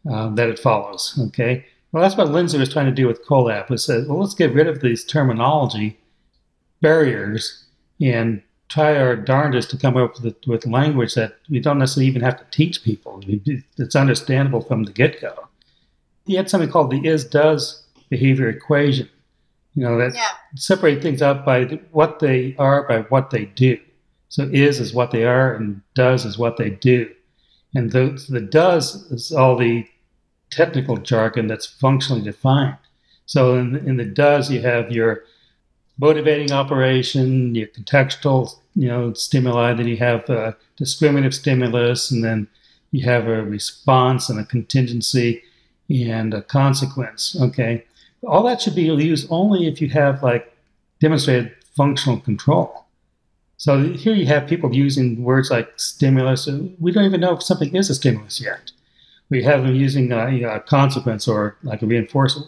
uh, 0.10 0.30
that 0.30 0.50
it 0.50 0.60
follows. 0.60 1.20
Okay, 1.28 1.66
well 1.92 2.02
that's 2.04 2.18
what 2.18 2.30
Lindsley 2.30 2.60
was 2.60 2.72
trying 2.72 2.88
to 2.88 2.92
do 2.92 3.08
with 3.08 3.26
Colab. 3.26 3.70
Was 3.70 3.86
said, 3.86 4.08
well 4.08 4.20
let's 4.20 4.36
get 4.36 4.54
rid 4.54 4.68
of 4.68 4.82
these 4.82 5.04
terminology 5.04 6.00
barriers 6.82 7.66
and 8.00 8.42
try 8.72 8.96
our 8.96 9.16
darndest 9.16 9.70
to 9.70 9.78
come 9.78 9.98
up 9.98 10.22
with, 10.22 10.36
with 10.48 10.66
language 10.66 11.14
that 11.14 11.36
we 11.50 11.60
don't 11.60 11.78
necessarily 11.78 12.08
even 12.08 12.22
have 12.22 12.38
to 12.38 12.46
teach 12.52 12.84
people. 12.84 13.22
It's 13.78 13.96
understandable 13.96 14.62
from 14.62 14.84
the 14.84 14.92
get 14.94 15.20
go. 15.20 15.48
He 16.26 16.36
had 16.36 16.50
something 16.50 16.70
called 16.70 16.92
the 16.92 17.06
is 17.06 17.26
does 17.26 17.84
behavior 18.10 18.50
equation. 18.50 19.10
You 19.76 19.84
know, 19.84 19.98
that 19.98 20.16
yeah. 20.16 20.28
separate 20.56 21.02
things 21.02 21.22
out 21.22 21.46
by 21.46 21.64
what 21.92 22.20
they 22.20 22.56
are 22.58 22.88
by 22.88 23.02
what 23.04 23.30
they 23.30 23.46
do. 23.46 23.78
So 24.30 24.50
is 24.52 24.80
is 24.80 24.94
what 24.94 25.12
they 25.12 25.26
are 25.26 25.54
and 25.54 25.82
does 25.94 26.26
is 26.26 26.38
what 26.38 26.58
they 26.58 26.70
do. 26.70 27.10
And 27.74 27.92
the, 27.92 28.24
the 28.30 28.42
does 28.42 28.96
is 29.12 29.32
all 29.32 29.58
the 29.58 29.88
technical 30.50 30.98
jargon 30.98 31.48
that's 31.48 31.66
functionally 31.66 32.22
defined. 32.22 32.78
So 33.26 33.56
in, 33.56 33.76
in 33.76 33.98
the 33.98 34.06
does, 34.06 34.52
you 34.52 34.62
have 34.62 34.92
your 34.92 35.24
motivating 35.98 36.52
operation, 36.52 37.56
your 37.56 37.68
contextual, 37.68 38.54
you 38.76 38.88
know, 38.88 39.14
stimuli. 39.14 39.74
Then 39.74 39.88
you 39.88 39.98
have 39.98 40.30
a 40.30 40.58
discriminative 40.76 41.34
stimulus, 41.34 42.12
and 42.12 42.24
then 42.24 42.48
you 42.92 43.06
have 43.06 43.28
a 43.28 43.44
response 43.44 44.30
and 44.30 44.40
a 44.40 44.46
contingency 44.46 45.44
and 45.90 46.34
a 46.34 46.42
consequence. 46.42 47.38
Okay, 47.40 47.86
all 48.24 48.44
that 48.44 48.62
should 48.62 48.76
be 48.76 48.84
used 48.84 49.28
only 49.30 49.68
if 49.68 49.82
you 49.82 49.90
have 49.90 50.22
like 50.24 50.54
demonstrated 51.00 51.54
functional 51.76 52.20
control. 52.20 52.81
So 53.62 53.94
here 53.94 54.16
you 54.16 54.26
have 54.26 54.48
people 54.48 54.74
using 54.74 55.24
words 55.24 55.52
like 55.52 55.72
stimulus. 55.80 56.50
We 56.80 56.92
don't 56.92 57.06
even 57.06 57.22
know 57.22 57.36
if 57.36 57.44
something 57.44 57.76
is 57.76 57.92
a 57.92 57.94
stimulus 57.94 58.42
yet. 58.42 58.72
We 59.30 59.44
have 59.44 59.62
them 59.62 59.76
using 59.76 60.12
a, 60.12 60.42
a 60.46 60.60
consequence 60.62 61.28
or 61.28 61.58
like 61.62 61.84
a 61.84 61.86
reinforcement. 61.86 62.48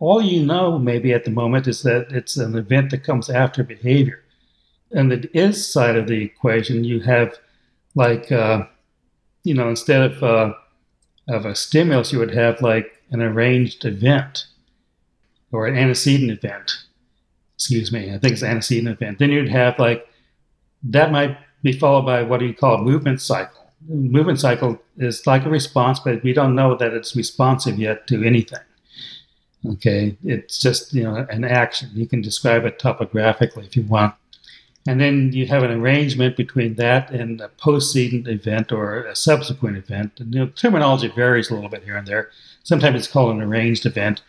all 0.00 0.20
you 0.20 0.44
know 0.44 0.78
maybe 0.78 1.14
at 1.14 1.24
the 1.24 1.30
moment 1.30 1.66
is 1.66 1.82
that 1.84 2.12
it's 2.12 2.36
an 2.36 2.54
event 2.58 2.90
that 2.90 3.04
comes 3.04 3.30
after 3.30 3.62
behavior. 3.62 4.22
And 4.92 5.10
the 5.10 5.30
is 5.32 5.66
side 5.66 5.96
of 5.96 6.08
the 6.08 6.22
equation, 6.22 6.84
you 6.84 7.00
have 7.00 7.38
like, 7.94 8.30
uh, 8.30 8.64
you 9.44 9.54
know, 9.54 9.70
instead 9.70 10.02
of, 10.12 10.22
uh, 10.22 10.52
of 11.26 11.46
a 11.46 11.54
stimulus, 11.54 12.12
you 12.12 12.18
would 12.18 12.34
have 12.34 12.60
like 12.60 13.02
an 13.10 13.22
arranged 13.22 13.86
event 13.86 14.46
or 15.52 15.66
an 15.66 15.78
antecedent 15.78 16.30
event. 16.30 16.84
Excuse 17.54 17.90
me, 17.90 18.12
I 18.12 18.18
think 18.18 18.34
it's 18.34 18.42
antecedent 18.42 18.88
event. 18.88 19.20
Then 19.20 19.30
you'd 19.30 19.48
have 19.48 19.78
like, 19.78 20.06
that 20.82 21.12
might 21.12 21.36
be 21.62 21.72
followed 21.72 22.06
by 22.06 22.22
what 22.22 22.40
you 22.40 22.54
call 22.54 22.76
a 22.76 22.82
movement 22.82 23.20
cycle. 23.20 23.72
movement 23.88 24.40
cycle 24.40 24.80
is 24.98 25.26
like 25.26 25.44
a 25.44 25.50
response, 25.50 25.98
but 26.00 26.22
we 26.22 26.32
don't 26.32 26.54
know 26.54 26.76
that 26.76 26.92
it's 26.92 27.16
responsive 27.16 27.78
yet 27.78 28.06
to 28.06 28.22
anything. 28.22 28.60
Okay, 29.66 30.16
it's 30.24 30.58
just 30.58 30.94
you 30.94 31.02
know 31.02 31.26
an 31.28 31.44
action. 31.44 31.90
You 31.94 32.06
can 32.06 32.22
describe 32.22 32.64
it 32.64 32.78
topographically 32.78 33.66
if 33.66 33.76
you 33.76 33.82
want, 33.82 34.14
and 34.86 35.00
then 35.00 35.32
you 35.32 35.46
have 35.46 35.62
an 35.62 35.70
arrangement 35.70 36.36
between 36.36 36.76
that 36.76 37.10
and 37.10 37.40
a 37.40 37.48
postcedent 37.48 38.26
event 38.26 38.72
or 38.72 39.04
a 39.04 39.14
subsequent 39.14 39.76
event. 39.76 40.12
And, 40.18 40.34
know, 40.34 40.46
terminology 40.46 41.08
varies 41.08 41.50
a 41.50 41.54
little 41.54 41.68
bit 41.68 41.84
here 41.84 41.96
and 41.96 42.06
there. 42.06 42.30
Sometimes 42.62 42.96
it's 42.96 43.12
called 43.12 43.34
an 43.34 43.42
arranged 43.42 43.84
event. 43.84 44.22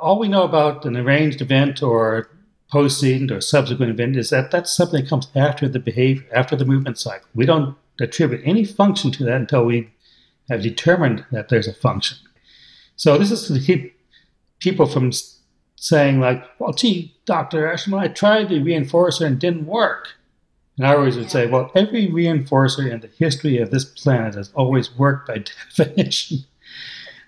All 0.00 0.18
we 0.18 0.28
know 0.28 0.42
about 0.42 0.84
an 0.84 0.96
arranged 0.96 1.40
event 1.40 1.82
or 1.82 2.28
postcedent 2.72 3.30
or 3.30 3.40
subsequent 3.40 3.90
event 3.90 4.16
is 4.16 4.30
that 4.30 4.50
that's 4.50 4.72
something 4.72 5.02
that 5.02 5.10
comes 5.10 5.28
after 5.34 5.68
the 5.68 5.78
behavior, 5.78 6.26
after 6.34 6.56
the 6.56 6.64
movement 6.64 6.98
cycle. 6.98 7.28
We 7.34 7.46
don't 7.46 7.76
attribute 8.00 8.42
any 8.44 8.64
function 8.64 9.10
to 9.12 9.24
that 9.24 9.40
until 9.40 9.64
we 9.64 9.90
have 10.48 10.62
determined 10.62 11.24
that 11.32 11.48
there's 11.48 11.68
a 11.68 11.74
function. 11.74 12.18
So 12.96 13.18
this 13.18 13.30
is 13.30 13.46
to 13.48 13.60
keep 13.60 13.98
people 14.58 14.86
from 14.86 15.12
saying 15.76 16.20
like, 16.20 16.44
well, 16.58 16.72
gee, 16.72 17.14
Dr. 17.24 17.68
Eshleman, 17.68 18.00
I 18.00 18.08
tried 18.08 18.48
the 18.48 18.60
reinforcer 18.60 19.26
and 19.26 19.38
didn't 19.38 19.66
work. 19.66 20.14
And 20.76 20.86
I 20.86 20.94
always 20.94 21.16
would 21.16 21.30
say, 21.30 21.46
well, 21.46 21.70
every 21.74 22.08
reinforcer 22.08 22.90
in 22.90 23.00
the 23.00 23.08
history 23.08 23.58
of 23.58 23.70
this 23.70 23.84
planet 23.84 24.34
has 24.34 24.52
always 24.54 24.96
worked 24.96 25.28
by 25.28 25.38
definition. 25.76 26.38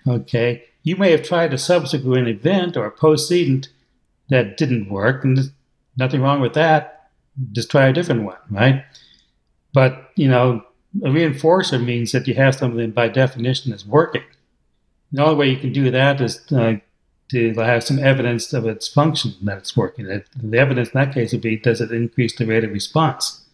okay. 0.07 0.65
You 0.83 0.95
may 0.95 1.11
have 1.11 1.23
tried 1.23 1.53
a 1.53 1.57
subsequent 1.57 2.27
event 2.27 2.77
or 2.77 2.85
a 2.85 2.91
postcedent 2.91 3.67
that 4.29 4.57
didn't 4.57 4.89
work, 4.89 5.23
and 5.23 5.51
nothing 5.97 6.21
wrong 6.21 6.41
with 6.41 6.53
that. 6.53 7.09
Just 7.51 7.71
try 7.71 7.87
a 7.87 7.93
different 7.93 8.23
one, 8.23 8.37
right? 8.49 8.85
But, 9.73 10.11
you 10.15 10.27
know, 10.27 10.63
a 11.03 11.09
reinforcer 11.09 11.83
means 11.83 12.11
that 12.11 12.27
you 12.27 12.33
have 12.35 12.55
something 12.55 12.91
by 12.91 13.07
definition 13.07 13.71
that's 13.71 13.85
working. 13.85 14.23
The 15.11 15.23
only 15.23 15.35
way 15.35 15.49
you 15.49 15.57
can 15.57 15.71
do 15.71 15.89
that 15.91 16.21
is 16.21 16.39
uh, 16.51 16.75
to 17.29 17.53
have 17.53 17.83
some 17.83 17.99
evidence 17.99 18.51
of 18.53 18.65
its 18.65 18.87
function 18.87 19.33
that 19.43 19.59
it's 19.59 19.77
working. 19.77 20.05
The 20.07 20.57
evidence 20.57 20.89
in 20.89 20.99
that 20.99 21.13
case 21.13 21.31
would 21.31 21.41
be 21.41 21.57
does 21.57 21.81
it 21.81 21.91
increase 21.91 22.35
the 22.35 22.45
rate 22.45 22.63
of 22.63 22.71
response? 22.71 23.45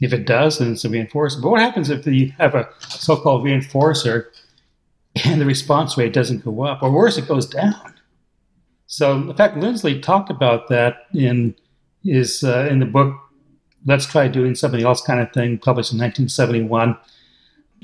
If 0.00 0.12
it 0.12 0.26
does, 0.26 0.58
then 0.58 0.72
it's 0.72 0.84
a 0.84 0.88
reinforcer. 0.88 1.40
But 1.40 1.50
what 1.50 1.60
happens 1.60 1.88
if 1.88 2.06
you 2.06 2.32
have 2.38 2.54
a 2.54 2.68
so 2.80 3.16
called 3.16 3.44
reinforcer 3.44 4.26
and 5.24 5.40
the 5.40 5.46
response 5.46 5.96
rate 5.96 6.12
doesn't 6.12 6.44
go 6.44 6.62
up, 6.62 6.82
or 6.82 6.90
worse, 6.90 7.16
it 7.16 7.28
goes 7.28 7.46
down? 7.46 7.94
So, 8.86 9.16
in 9.16 9.34
fact, 9.34 9.56
Lindsley 9.56 10.00
talked 10.00 10.30
about 10.30 10.68
that 10.68 11.06
in 11.12 11.54
his 12.04 12.44
uh, 12.44 12.68
in 12.70 12.78
the 12.78 12.86
book 12.86 13.14
"Let's 13.84 14.06
Try 14.06 14.28
Doing 14.28 14.54
Something 14.54 14.84
Else" 14.84 15.00
kind 15.00 15.20
of 15.20 15.32
thing, 15.32 15.58
published 15.58 15.92
in 15.92 15.98
1971, 15.98 16.96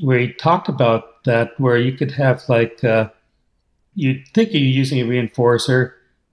where 0.00 0.18
he 0.18 0.32
talked 0.32 0.68
about 0.68 1.24
that, 1.24 1.58
where 1.58 1.76
you 1.76 1.92
could 1.92 2.12
have 2.12 2.42
like 2.48 2.82
uh, 2.84 3.08
you 3.94 4.22
think 4.32 4.52
you're 4.52 4.62
using 4.62 5.00
a 5.00 5.04
reinforcer, 5.04 5.92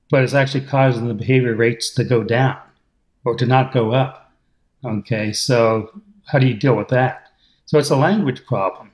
but 0.10 0.24
it's 0.24 0.34
actually 0.34 0.66
causing 0.66 1.08
the 1.08 1.14
behavior 1.14 1.56
rates 1.56 1.90
to 1.96 2.04
go 2.04 2.24
down 2.24 2.58
or 3.26 3.36
to 3.36 3.46
not 3.46 3.74
go 3.74 3.92
up. 3.92 4.32
Okay, 4.86 5.34
so 5.34 6.02
how 6.28 6.40
do 6.40 6.48
you 6.48 6.54
deal 6.54 6.76
with 6.76 6.88
that? 6.90 7.24
So 7.66 7.78
it's 7.78 7.90
a 7.90 7.96
language 7.96 8.46
problem. 8.46 8.92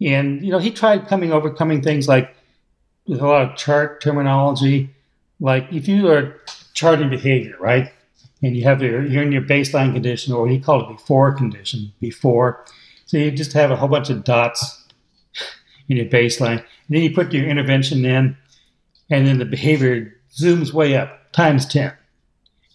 And, 0.00 0.44
you 0.44 0.50
know, 0.50 0.58
he 0.58 0.70
tried 0.70 1.06
coming 1.06 1.32
overcoming 1.32 1.82
things 1.82 2.08
like 2.08 2.33
with 3.06 3.20
a 3.20 3.26
lot 3.26 3.50
of 3.50 3.56
chart 3.56 4.00
terminology. 4.00 4.90
Like 5.40 5.72
if 5.72 5.88
you 5.88 6.08
are 6.08 6.40
charting 6.74 7.10
behavior, 7.10 7.56
right? 7.60 7.92
And 8.42 8.56
you 8.56 8.64
have 8.64 8.82
your, 8.82 9.04
you're 9.04 9.22
in 9.22 9.32
your 9.32 9.42
baseline 9.42 9.94
condition, 9.94 10.34
or 10.34 10.48
he 10.48 10.58
called 10.58 10.90
it 10.90 10.96
before 10.96 11.32
condition, 11.32 11.92
before. 12.00 12.64
So 13.06 13.16
you 13.16 13.30
just 13.30 13.52
have 13.54 13.70
a 13.70 13.76
whole 13.76 13.88
bunch 13.88 14.10
of 14.10 14.24
dots 14.24 14.86
in 15.88 15.96
your 15.96 16.06
baseline. 16.06 16.58
And 16.58 16.96
then 16.96 17.02
you 17.02 17.14
put 17.14 17.32
your 17.32 17.46
intervention 17.46 18.04
in, 18.04 18.36
and 19.10 19.26
then 19.26 19.38
the 19.38 19.44
behavior 19.44 20.14
zooms 20.34 20.72
way 20.72 20.96
up, 20.96 21.32
times 21.32 21.64
10, 21.66 21.92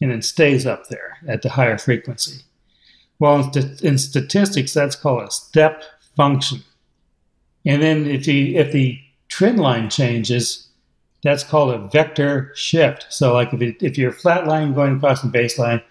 and 0.02 0.12
then 0.12 0.22
stays 0.22 0.66
up 0.66 0.88
there 0.88 1.18
at 1.28 1.42
the 1.42 1.50
higher 1.50 1.78
frequency. 1.78 2.44
Well, 3.20 3.36
in, 3.36 3.54
st- 3.54 3.82
in 3.82 3.98
statistics, 3.98 4.74
that's 4.74 4.96
called 4.96 5.24
a 5.24 5.32
step 5.32 5.84
function. 6.16 6.64
And 7.66 7.84
then 7.84 8.06
if, 8.08 8.26
you, 8.28 8.58
if 8.58 8.72
the 8.72 9.00
trend 9.30 9.60
line 9.60 9.90
changes, 9.90 10.68
that's 11.24 11.44
called 11.44 11.74
a 11.74 11.88
vector 11.88 12.52
shift. 12.56 13.08
So, 13.10 13.34
like 13.34 13.54
if, 13.54 13.62
it, 13.62 13.82
if 13.82 13.98
you're 13.98 14.12
a 14.12 14.14
flat 14.14 14.48
line 14.48 14.74
going 14.74 14.98
across 14.98 15.22
the 15.22 15.30
baseline, 15.30 15.82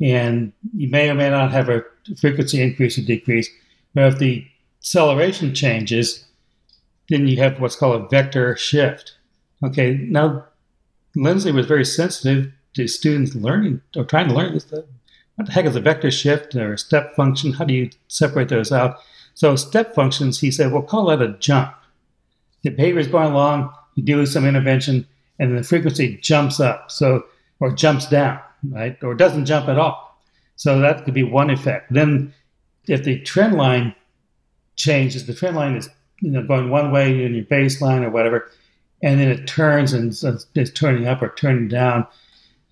and 0.00 0.52
you 0.74 0.88
may 0.88 1.08
or 1.08 1.14
may 1.14 1.30
not 1.30 1.52
have 1.52 1.68
a 1.68 1.84
frequency 2.20 2.62
increase 2.62 2.98
or 2.98 3.02
decrease, 3.02 3.48
but 3.94 4.12
if 4.12 4.18
the 4.18 4.46
acceleration 4.80 5.54
changes, 5.54 6.26
then 7.08 7.26
you 7.26 7.36
have 7.38 7.60
what's 7.60 7.76
called 7.76 8.02
a 8.02 8.08
vector 8.08 8.56
shift. 8.56 9.16
Okay, 9.64 9.94
now 9.94 10.44
Lindsley 11.14 11.52
was 11.52 11.66
very 11.66 11.84
sensitive 11.84 12.52
to 12.74 12.86
students 12.86 13.34
learning 13.34 13.80
or 13.96 14.04
trying 14.04 14.28
to 14.28 14.34
learn 14.34 14.52
this. 14.52 14.64
stuff. 14.64 14.84
What 15.36 15.46
the 15.46 15.52
heck 15.52 15.64
is 15.64 15.76
a 15.76 15.80
vector 15.80 16.10
shift 16.10 16.54
or 16.54 16.74
a 16.74 16.78
step 16.78 17.14
function? 17.14 17.52
How 17.52 17.64
do 17.64 17.74
you 17.74 17.90
separate 18.08 18.48
those 18.48 18.72
out? 18.72 18.98
So 19.34 19.54
step 19.56 19.94
functions, 19.94 20.40
he 20.40 20.50
said, 20.50 20.72
we'll 20.72 20.82
call 20.82 21.06
that 21.06 21.22
a 21.22 21.36
jump. 21.38 21.74
The 22.66 22.72
behavior 22.72 22.98
is 22.98 23.06
going 23.06 23.30
along, 23.30 23.72
you 23.94 24.02
do 24.02 24.26
some 24.26 24.44
intervention, 24.44 25.06
and 25.38 25.56
the 25.56 25.62
frequency 25.62 26.18
jumps 26.20 26.58
up, 26.58 26.90
so 26.90 27.24
or 27.60 27.70
jumps 27.70 28.08
down, 28.08 28.40
right? 28.70 29.00
Or 29.04 29.14
doesn't 29.14 29.46
jump 29.46 29.68
at 29.68 29.78
all. 29.78 30.20
So 30.56 30.80
that 30.80 31.04
could 31.04 31.14
be 31.14 31.22
one 31.22 31.48
effect. 31.48 31.92
Then 31.92 32.34
if 32.88 33.04
the 33.04 33.20
trend 33.20 33.54
line 33.54 33.94
changes, 34.74 35.26
the 35.26 35.32
trend 35.32 35.54
line 35.54 35.76
is 35.76 35.88
you 36.20 36.32
know 36.32 36.42
going 36.42 36.68
one 36.68 36.90
way 36.90 37.24
in 37.24 37.36
your 37.36 37.44
baseline 37.44 38.02
or 38.02 38.10
whatever, 38.10 38.50
and 39.00 39.20
then 39.20 39.28
it 39.28 39.46
turns 39.46 39.92
and 39.92 40.10
is 40.10 40.72
turning 40.72 41.06
up 41.06 41.22
or 41.22 41.32
turning 41.36 41.68
down. 41.68 42.04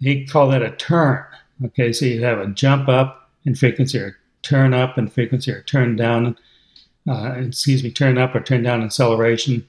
He 0.01 0.26
called 0.26 0.55
that 0.55 0.62
a 0.62 0.72
turn. 0.72 1.24
Okay, 1.66 1.92
so 1.92 2.05
you 2.05 2.20
have 2.24 2.40
a 2.40 2.49
jump 2.49 2.88
up 2.88 3.30
in 3.45 3.55
frequency 3.55 4.01
or 4.01 4.16
turn 4.42 4.74
up 4.74 4.99
in 4.99 5.07
frequency 5.07 5.53
or 5.53 5.62
turn 5.62 5.95
down, 5.95 6.36
uh, 7.09 7.34
excuse 7.36 7.84
me, 7.84 7.92
turn 7.92 8.18
up 8.18 8.34
or 8.34 8.40
turn 8.40 8.64
down 8.64 8.82
acceleration. 8.82 9.64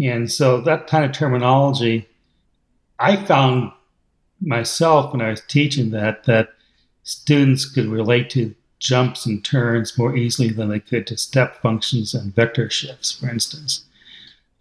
And 0.00 0.30
so 0.30 0.60
that 0.60 0.86
kind 0.86 1.04
of 1.04 1.12
terminology, 1.12 2.08
I 2.98 3.16
found 3.16 3.72
myself 4.40 5.12
when 5.12 5.20
I 5.20 5.30
was 5.30 5.40
teaching 5.42 5.90
that 5.90 6.24
that 6.24 6.50
students 7.02 7.64
could 7.64 7.86
relate 7.86 8.30
to 8.30 8.54
jumps 8.78 9.26
and 9.26 9.44
turns 9.44 9.98
more 9.98 10.16
easily 10.16 10.50
than 10.50 10.68
they 10.68 10.80
could 10.80 11.06
to 11.08 11.16
step 11.16 11.60
functions 11.60 12.14
and 12.14 12.34
vector 12.34 12.70
shifts, 12.70 13.12
for 13.12 13.28
instance. 13.28 13.84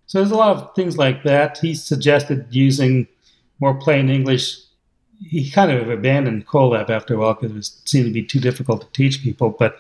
So 0.08 0.20
there's 0.20 0.32
a 0.32 0.36
lot 0.36 0.56
of 0.56 0.74
things 0.74 0.98
like 0.98 1.24
that. 1.24 1.58
He 1.60 1.76
suggested 1.76 2.48
using 2.50 3.08
more 3.60 3.76
plain 3.76 4.10
English. 4.10 4.58
He 5.20 5.50
kind 5.50 5.72
of 5.72 5.90
abandoned 5.90 6.48
Colab 6.48 6.90
after 6.90 7.16
a 7.16 7.18
while 7.18 7.34
because 7.34 7.56
it 7.56 7.90
seemed 7.90 8.06
to 8.06 8.14
be 8.14 8.24
too 8.24 8.40
difficult 8.40 8.82
to 8.82 8.88
teach 8.94 9.22
people, 9.22 9.50
but 9.50 9.78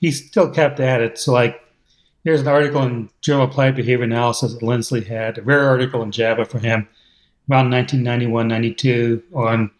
he 0.00 0.10
still 0.10 0.50
kept 0.50 0.80
at 0.80 1.00
it. 1.00 1.18
So, 1.18 1.32
like, 1.32 1.60
here's 2.24 2.40
an 2.40 2.48
article 2.48 2.82
in 2.82 3.10
Journal 3.20 3.46
Applied 3.46 3.76
Behavior 3.76 4.04
Analysis 4.04 4.54
that 4.54 4.62
Lindsley 4.62 5.02
had, 5.02 5.38
a 5.38 5.42
rare 5.42 5.68
article 5.68 6.02
in 6.02 6.10
JABA 6.10 6.46
for 6.46 6.58
him 6.58 6.88
around 7.50 7.70
1991 7.70 8.48
92 8.48 9.22
on 9.34 9.70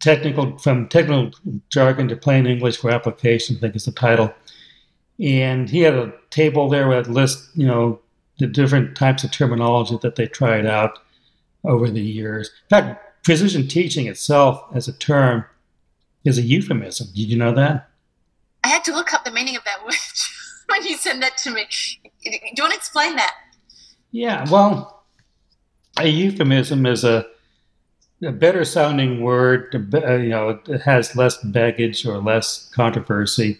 technical 0.00 0.58
from 0.58 0.88
technical 0.88 1.30
jargon 1.70 2.08
to 2.08 2.16
plain 2.16 2.46
English 2.46 2.78
for 2.78 2.90
application. 2.90 3.56
I 3.56 3.60
think 3.60 3.76
is 3.76 3.84
the 3.84 3.92
title. 3.92 4.32
And 5.20 5.70
he 5.70 5.80
had 5.80 5.94
a 5.94 6.12
table 6.30 6.68
there 6.68 6.88
with 6.88 7.08
list, 7.08 7.48
you 7.54 7.66
know, 7.66 8.00
the 8.38 8.46
different 8.46 8.96
types 8.96 9.22
of 9.22 9.30
terminology 9.30 9.96
that 10.02 10.16
they 10.16 10.26
tried 10.26 10.66
out 10.66 10.98
over 11.64 11.88
the 11.88 12.02
years. 12.02 12.50
In 12.64 12.68
fact, 12.68 13.24
precision 13.24 13.68
teaching 13.68 14.06
itself 14.06 14.62
as 14.74 14.88
a 14.88 14.92
term 14.92 15.44
is 16.24 16.36
a 16.36 16.42
euphemism. 16.42 17.08
Did 17.14 17.30
you 17.30 17.38
know 17.38 17.54
that? 17.54 17.88
I 18.64 18.68
had 18.68 18.84
to 18.84 18.92
look 18.92 19.12
up 19.14 19.24
the 19.24 19.30
meaning 19.30 19.56
of 19.56 19.64
that 19.64 19.84
word 19.84 19.94
when 20.68 20.84
you 20.84 20.96
send 20.96 21.22
that 21.22 21.36
to 21.38 21.50
me. 21.50 21.66
Do 22.24 22.30
you 22.30 22.40
want 22.58 22.72
to 22.72 22.76
explain 22.76 23.16
that? 23.16 23.34
Yeah, 24.10 24.48
well, 24.50 25.04
a 25.98 26.06
euphemism 26.06 26.86
is 26.86 27.04
a 27.04 27.26
a 28.22 28.32
better 28.32 28.64
sounding 28.64 29.20
word, 29.20 29.74
uh, 29.94 30.14
you 30.16 30.30
know, 30.30 30.60
it 30.66 30.80
has 30.82 31.16
less 31.16 31.36
baggage 31.38 32.06
or 32.06 32.18
less 32.18 32.70
controversy 32.70 33.58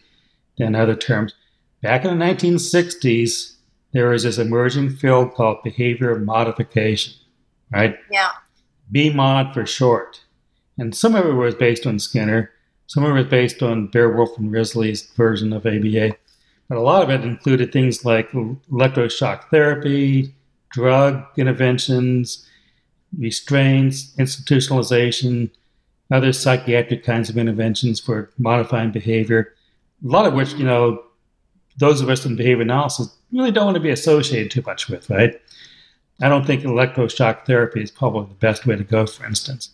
than 0.59 0.75
other 0.75 0.95
terms. 0.95 1.35
Back 1.83 2.05
in 2.05 2.19
the 2.19 2.25
1960s, 2.25 3.57
there 3.93 4.09
was 4.09 4.23
this 4.23 4.39
emerging 4.39 4.91
field 4.91 5.35
called 5.35 5.63
behavior 5.63 6.19
modification, 6.19 7.15
right? 7.73 7.97
Yeah. 8.11 8.31
BMOD 8.93 9.53
for 9.53 9.67
short. 9.67 10.23
And 10.79 10.95
some 10.95 11.15
of 11.15 11.27
it 11.27 11.33
was 11.33 11.55
based 11.55 11.87
on 11.87 11.99
Skinner, 11.99 12.51
some 12.87 13.05
of 13.05 13.11
it 13.11 13.21
was 13.21 13.27
based 13.27 13.63
on 13.63 13.89
Baer, 13.89 14.15
Wolf 14.15 14.37
and 14.39 14.51
Risley's 14.51 15.03
version 15.13 15.53
of 15.53 15.67
ABA, 15.67 16.17
but 16.69 16.79
a 16.79 16.81
lot 16.81 17.03
of 17.03 17.11
it 17.11 17.23
included 17.23 17.73
things 17.73 18.05
like 18.05 18.31
electroshock 18.33 19.49
therapy, 19.51 20.35
drug 20.71 21.25
interventions, 21.37 22.49
restraints, 23.19 24.15
institutionalization, 24.17 25.51
other 26.11 26.33
psychiatric 26.33 27.05
kinds 27.05 27.31
of 27.31 27.39
interventions 27.39 28.01
for 28.01 28.31
modifying 28.39 28.91
behavior, 28.91 29.55
a 30.05 30.09
lot 30.09 30.27
of 30.27 30.35
which, 30.35 30.53
you 30.55 30.65
know, 30.65 31.03
those 31.79 32.01
of 32.01 32.09
us 32.09 32.25
in 32.25 32.37
behavior 32.37 32.63
analysis 32.63 33.15
really 33.33 33.51
don't 33.51 33.67
want 33.67 33.75
to 33.75 33.81
be 33.81 33.91
associated 33.91 34.51
too 34.51 34.63
much 34.67 34.89
with, 34.89 35.09
right? 35.11 35.41
I 36.23 36.29
don't 36.29 36.47
think 36.47 36.63
electroshock 36.63 37.47
therapy 37.47 37.83
is 37.83 37.91
probably 37.91 38.29
the 38.29 38.35
best 38.35 38.67
way 38.67 38.77
to 38.77 38.85
go, 38.85 39.07
for 39.07 39.27
instance. 39.27 39.71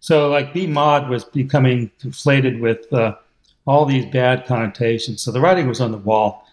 So, 0.00 0.30
like 0.30 0.54
BMOD 0.54 1.08
was 1.08 1.24
becoming 1.24 1.90
conflated 2.00 2.60
with 2.60 2.90
uh, 2.92 3.16
all 3.66 3.84
these 3.84 4.06
bad 4.06 4.46
connotations. 4.46 5.22
So 5.22 5.30
the 5.30 5.40
writing 5.40 5.68
was 5.68 5.80
on 5.80 5.92
the 5.92 5.98
wall. 5.98 6.46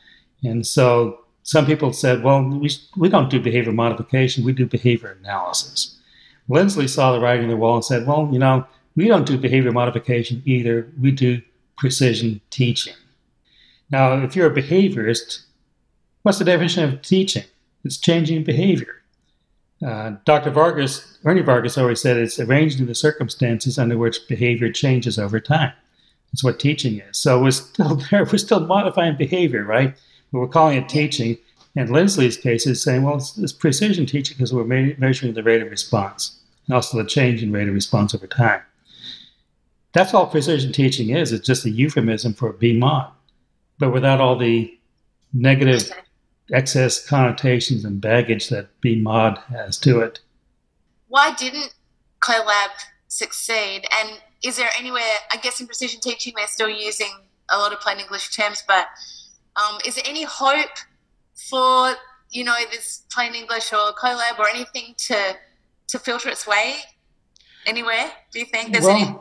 And 0.43 0.66
so 0.66 1.20
some 1.43 1.66
people 1.66 1.93
said, 1.93 2.24
well, 2.24 2.43
we, 2.43 2.70
we 2.97 3.10
don't 3.10 3.30
do 3.30 3.39
behavior 3.39 3.72
modification, 3.72 4.43
we 4.43 4.53
do 4.53 4.66
behavior 4.66 5.18
analysis. 5.20 5.99
Lindsley 6.49 6.88
saw 6.88 7.12
the 7.12 7.20
writing 7.20 7.43
on 7.45 7.49
the 7.49 7.57
wall 7.57 7.76
and 7.76 7.86
said, 7.86 8.07
Well, 8.07 8.28
you 8.32 8.39
know, 8.39 8.66
we 8.95 9.07
don't 9.07 9.28
do 9.28 9.38
behavior 9.38 9.72
modification 9.72 10.41
either. 10.45 10.91
We 10.99 11.12
do 11.12 11.41
precision 11.78 12.41
teaching. 12.49 12.95
Now, 13.91 14.22
if 14.22 14.36
you're 14.36 14.51
a 14.51 14.62
behaviorist, 14.62 15.45
what's 16.24 16.39
the 16.39 16.45
definition 16.45 16.84
of 16.84 17.01
teaching? 17.01 17.45
It's 17.86 17.97
changing 17.97 18.43
behavior. 18.43 18.95
Uh, 19.86 20.16
Dr. 20.26 20.49
Vargas, 20.49 21.18
Ernie 21.24 21.41
Vargas 21.41 21.78
always 21.78 22.01
said 22.01 22.18
it's 22.18 22.39
arranging 22.39 22.88
the 22.88 22.95
circumstances 22.95 23.80
under 23.80 23.97
which 23.97 24.28
behavior 24.28 24.72
changes 24.72 25.18
over 25.18 25.39
time. 25.39 25.72
That's 26.32 26.43
what 26.43 26.59
teaching 26.59 26.99
is. 26.99 27.17
So 27.17 27.41
we're 27.41 27.51
still 27.51 27.95
there, 28.11 28.25
we're 28.25 28.38
still 28.38 28.61
modifying 28.61 29.17
behavior, 29.17 29.63
right? 29.63 29.95
But 30.32 30.39
we're 30.39 30.47
calling 30.47 30.77
it 30.77 30.89
teaching. 30.89 31.38
And 31.75 31.89
Lindsley's 31.89 32.38
case 32.38 32.65
is 32.65 32.82
saying, 32.82 33.03
well, 33.03 33.17
it's, 33.17 33.38
it's 33.38 33.53
precision 33.53 34.05
teaching 34.05 34.36
because 34.38 34.53
we're 34.53 34.65
measuring 34.65 35.34
the 35.34 35.43
rate 35.43 35.61
of 35.61 35.69
response 35.69 36.39
and 36.67 36.75
also 36.75 36.97
the 36.97 37.07
change 37.07 37.41
in 37.43 37.51
rate 37.51 37.67
of 37.67 37.73
response 37.73 38.13
over 38.13 38.27
time. 38.27 38.61
That's 39.93 40.13
all 40.13 40.27
precision 40.27 40.71
teaching 40.71 41.09
is. 41.09 41.32
It's 41.32 41.47
just 41.47 41.65
a 41.65 41.69
euphemism 41.69 42.34
for 42.34 42.53
BMOD, 42.53 43.11
but 43.80 43.91
without 43.91 44.21
all 44.21 44.38
the 44.38 44.77
negative 45.34 45.91
excess 46.51 47.05
connotations 47.05 47.86
and 47.86 48.01
baggage 48.01 48.49
that 48.49 48.69
BMOD 48.82 49.43
has 49.45 49.77
to 49.80 49.99
it. 49.99 50.19
Why 51.07 51.34
didn't 51.34 51.73
CoLab 52.21 52.69
succeed? 53.07 53.86
And 53.99 54.21
is 54.43 54.57
there 54.57 54.69
anywhere, 54.77 55.01
I 55.31 55.37
guess 55.37 55.59
in 55.59 55.67
precision 55.67 55.99
teaching, 55.99 56.33
they're 56.35 56.47
still 56.47 56.69
using 56.69 57.11
a 57.49 57.57
lot 57.57 57.73
of 57.73 57.79
plain 57.79 57.99
English 57.99 58.35
terms, 58.35 58.63
but 58.67 58.87
um, 59.55 59.79
is 59.85 59.95
there 59.95 60.03
any 60.07 60.23
hope 60.23 60.77
for, 61.49 61.93
you 62.29 62.43
know, 62.43 62.55
this 62.71 63.05
plain 63.11 63.33
English 63.33 63.73
or 63.73 63.93
CoLab 63.93 64.39
or 64.39 64.47
anything 64.47 64.95
to 64.97 65.35
to 65.87 65.99
filter 65.99 66.29
its 66.29 66.45
way 66.47 66.75
anywhere? 67.65 68.11
Do 68.31 68.39
you 68.39 68.45
think 68.45 68.71
there's 68.71 68.85
well, 68.85 68.95
any? 68.95 69.15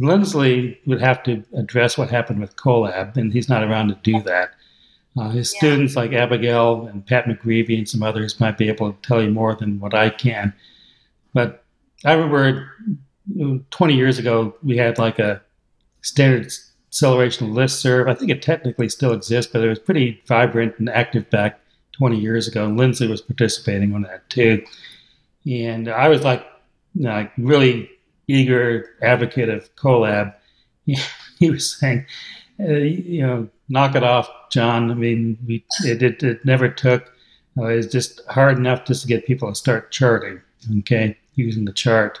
Lindsley 0.00 0.78
would 0.86 1.00
have 1.00 1.22
to 1.24 1.42
address 1.56 1.98
what 1.98 2.10
happened 2.10 2.40
with 2.40 2.56
CoLab, 2.56 3.16
and 3.16 3.32
he's 3.32 3.48
not 3.48 3.64
around 3.64 3.88
to 3.88 3.98
do 4.02 4.22
that. 4.22 4.52
Uh, 5.18 5.28
his 5.30 5.52
yeah. 5.52 5.58
students 5.58 5.96
like 5.96 6.12
Abigail 6.12 6.86
and 6.86 7.06
Pat 7.06 7.26
McGreevy 7.26 7.76
and 7.76 7.88
some 7.88 8.02
others 8.02 8.40
might 8.40 8.56
be 8.56 8.68
able 8.68 8.92
to 8.92 8.98
tell 9.06 9.22
you 9.22 9.30
more 9.30 9.54
than 9.54 9.78
what 9.78 9.94
I 9.94 10.08
can. 10.08 10.54
But 11.34 11.64
I 12.04 12.12
remember 12.12 12.70
20 13.70 13.94
years 13.94 14.18
ago, 14.18 14.54
we 14.62 14.76
had 14.76 14.98
like 14.98 15.18
a 15.18 15.40
standard 16.02 16.52
celeration 16.90 17.52
listserv. 17.52 18.08
I 18.08 18.14
think 18.14 18.30
it 18.30 18.42
technically 18.42 18.88
still 18.88 19.12
exists, 19.12 19.50
but 19.52 19.62
it 19.62 19.68
was 19.68 19.78
pretty 19.78 20.22
vibrant 20.26 20.78
and 20.78 20.88
active 20.90 21.28
back 21.30 21.60
20 21.92 22.18
years 22.18 22.48
ago. 22.48 22.64
And 22.64 22.76
Lindsley 22.76 23.08
was 23.08 23.22
participating 23.22 23.94
on 23.94 24.02
that 24.02 24.28
too. 24.28 24.64
And 25.46 25.88
I 25.88 26.08
was 26.08 26.22
like, 26.22 26.46
you 26.94 27.04
know, 27.04 27.12
like 27.12 27.32
really 27.38 27.90
eager 28.28 28.90
advocate 29.02 29.48
of 29.48 29.74
Colab. 29.76 30.34
He 31.38 31.50
was 31.50 31.76
saying, 31.76 32.06
uh, 32.60 32.74
you 32.74 33.26
know, 33.26 33.48
knock 33.68 33.96
it 33.96 34.04
off, 34.04 34.30
John. 34.52 34.92
I 34.92 34.94
mean, 34.94 35.36
we, 35.44 35.64
it, 35.84 36.00
it, 36.00 36.22
it 36.22 36.44
never 36.44 36.68
took. 36.68 37.12
Uh, 37.58 37.64
it's 37.64 37.88
just 37.88 38.20
hard 38.28 38.58
enough 38.58 38.84
just 38.84 39.02
to 39.02 39.08
get 39.08 39.26
people 39.26 39.48
to 39.48 39.54
start 39.56 39.90
charting, 39.90 40.40
okay, 40.78 41.18
using 41.34 41.64
the 41.64 41.72
chart. 41.72 42.20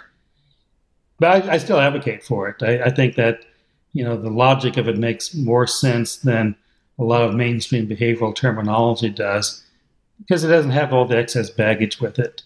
But 1.18 1.44
I, 1.44 1.52
I 1.54 1.58
still 1.58 1.78
advocate 1.78 2.24
for 2.24 2.48
it. 2.48 2.62
I, 2.62 2.86
I 2.86 2.90
think 2.90 3.16
that, 3.16 3.44
you 3.92 4.04
know, 4.04 4.16
the 4.16 4.30
logic 4.30 4.76
of 4.76 4.88
it 4.88 4.98
makes 4.98 5.34
more 5.34 5.66
sense 5.66 6.16
than 6.16 6.56
a 6.98 7.04
lot 7.04 7.22
of 7.22 7.34
mainstream 7.34 7.88
behavioral 7.88 8.34
terminology 8.34 9.10
does 9.10 9.64
because 10.18 10.44
it 10.44 10.48
doesn't 10.48 10.70
have 10.70 10.92
all 10.92 11.04
the 11.04 11.16
excess 11.16 11.50
baggage 11.50 12.00
with 12.00 12.18
it. 12.18 12.42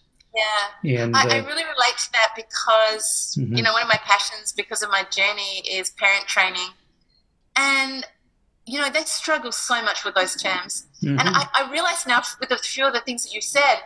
Yeah. 0.82 1.04
And, 1.04 1.16
I, 1.16 1.22
uh, 1.22 1.34
I, 1.34 1.38
really 1.38 1.64
relate 1.64 1.96
to 1.98 2.12
that 2.12 2.28
because, 2.36 3.36
mm-hmm. 3.38 3.56
you 3.56 3.62
know, 3.62 3.72
one 3.72 3.82
of 3.82 3.88
my 3.88 3.98
passions 4.04 4.52
because 4.52 4.82
of 4.82 4.90
my 4.90 5.04
journey 5.10 5.62
is 5.70 5.90
parent 5.90 6.26
training. 6.26 6.68
And, 7.56 8.06
you 8.66 8.80
know, 8.80 8.90
they 8.90 9.02
struggle 9.02 9.52
so 9.52 9.82
much 9.82 10.04
with 10.04 10.14
those 10.14 10.36
terms. 10.36 10.86
Mm-hmm. 11.02 11.18
And 11.18 11.28
I, 11.30 11.48
I 11.54 11.70
realize 11.70 12.06
now 12.06 12.22
with 12.38 12.50
a 12.50 12.58
few 12.58 12.86
of 12.86 12.92
the 12.92 13.00
things 13.00 13.24
that 13.24 13.32
you 13.32 13.40
said, 13.40 13.78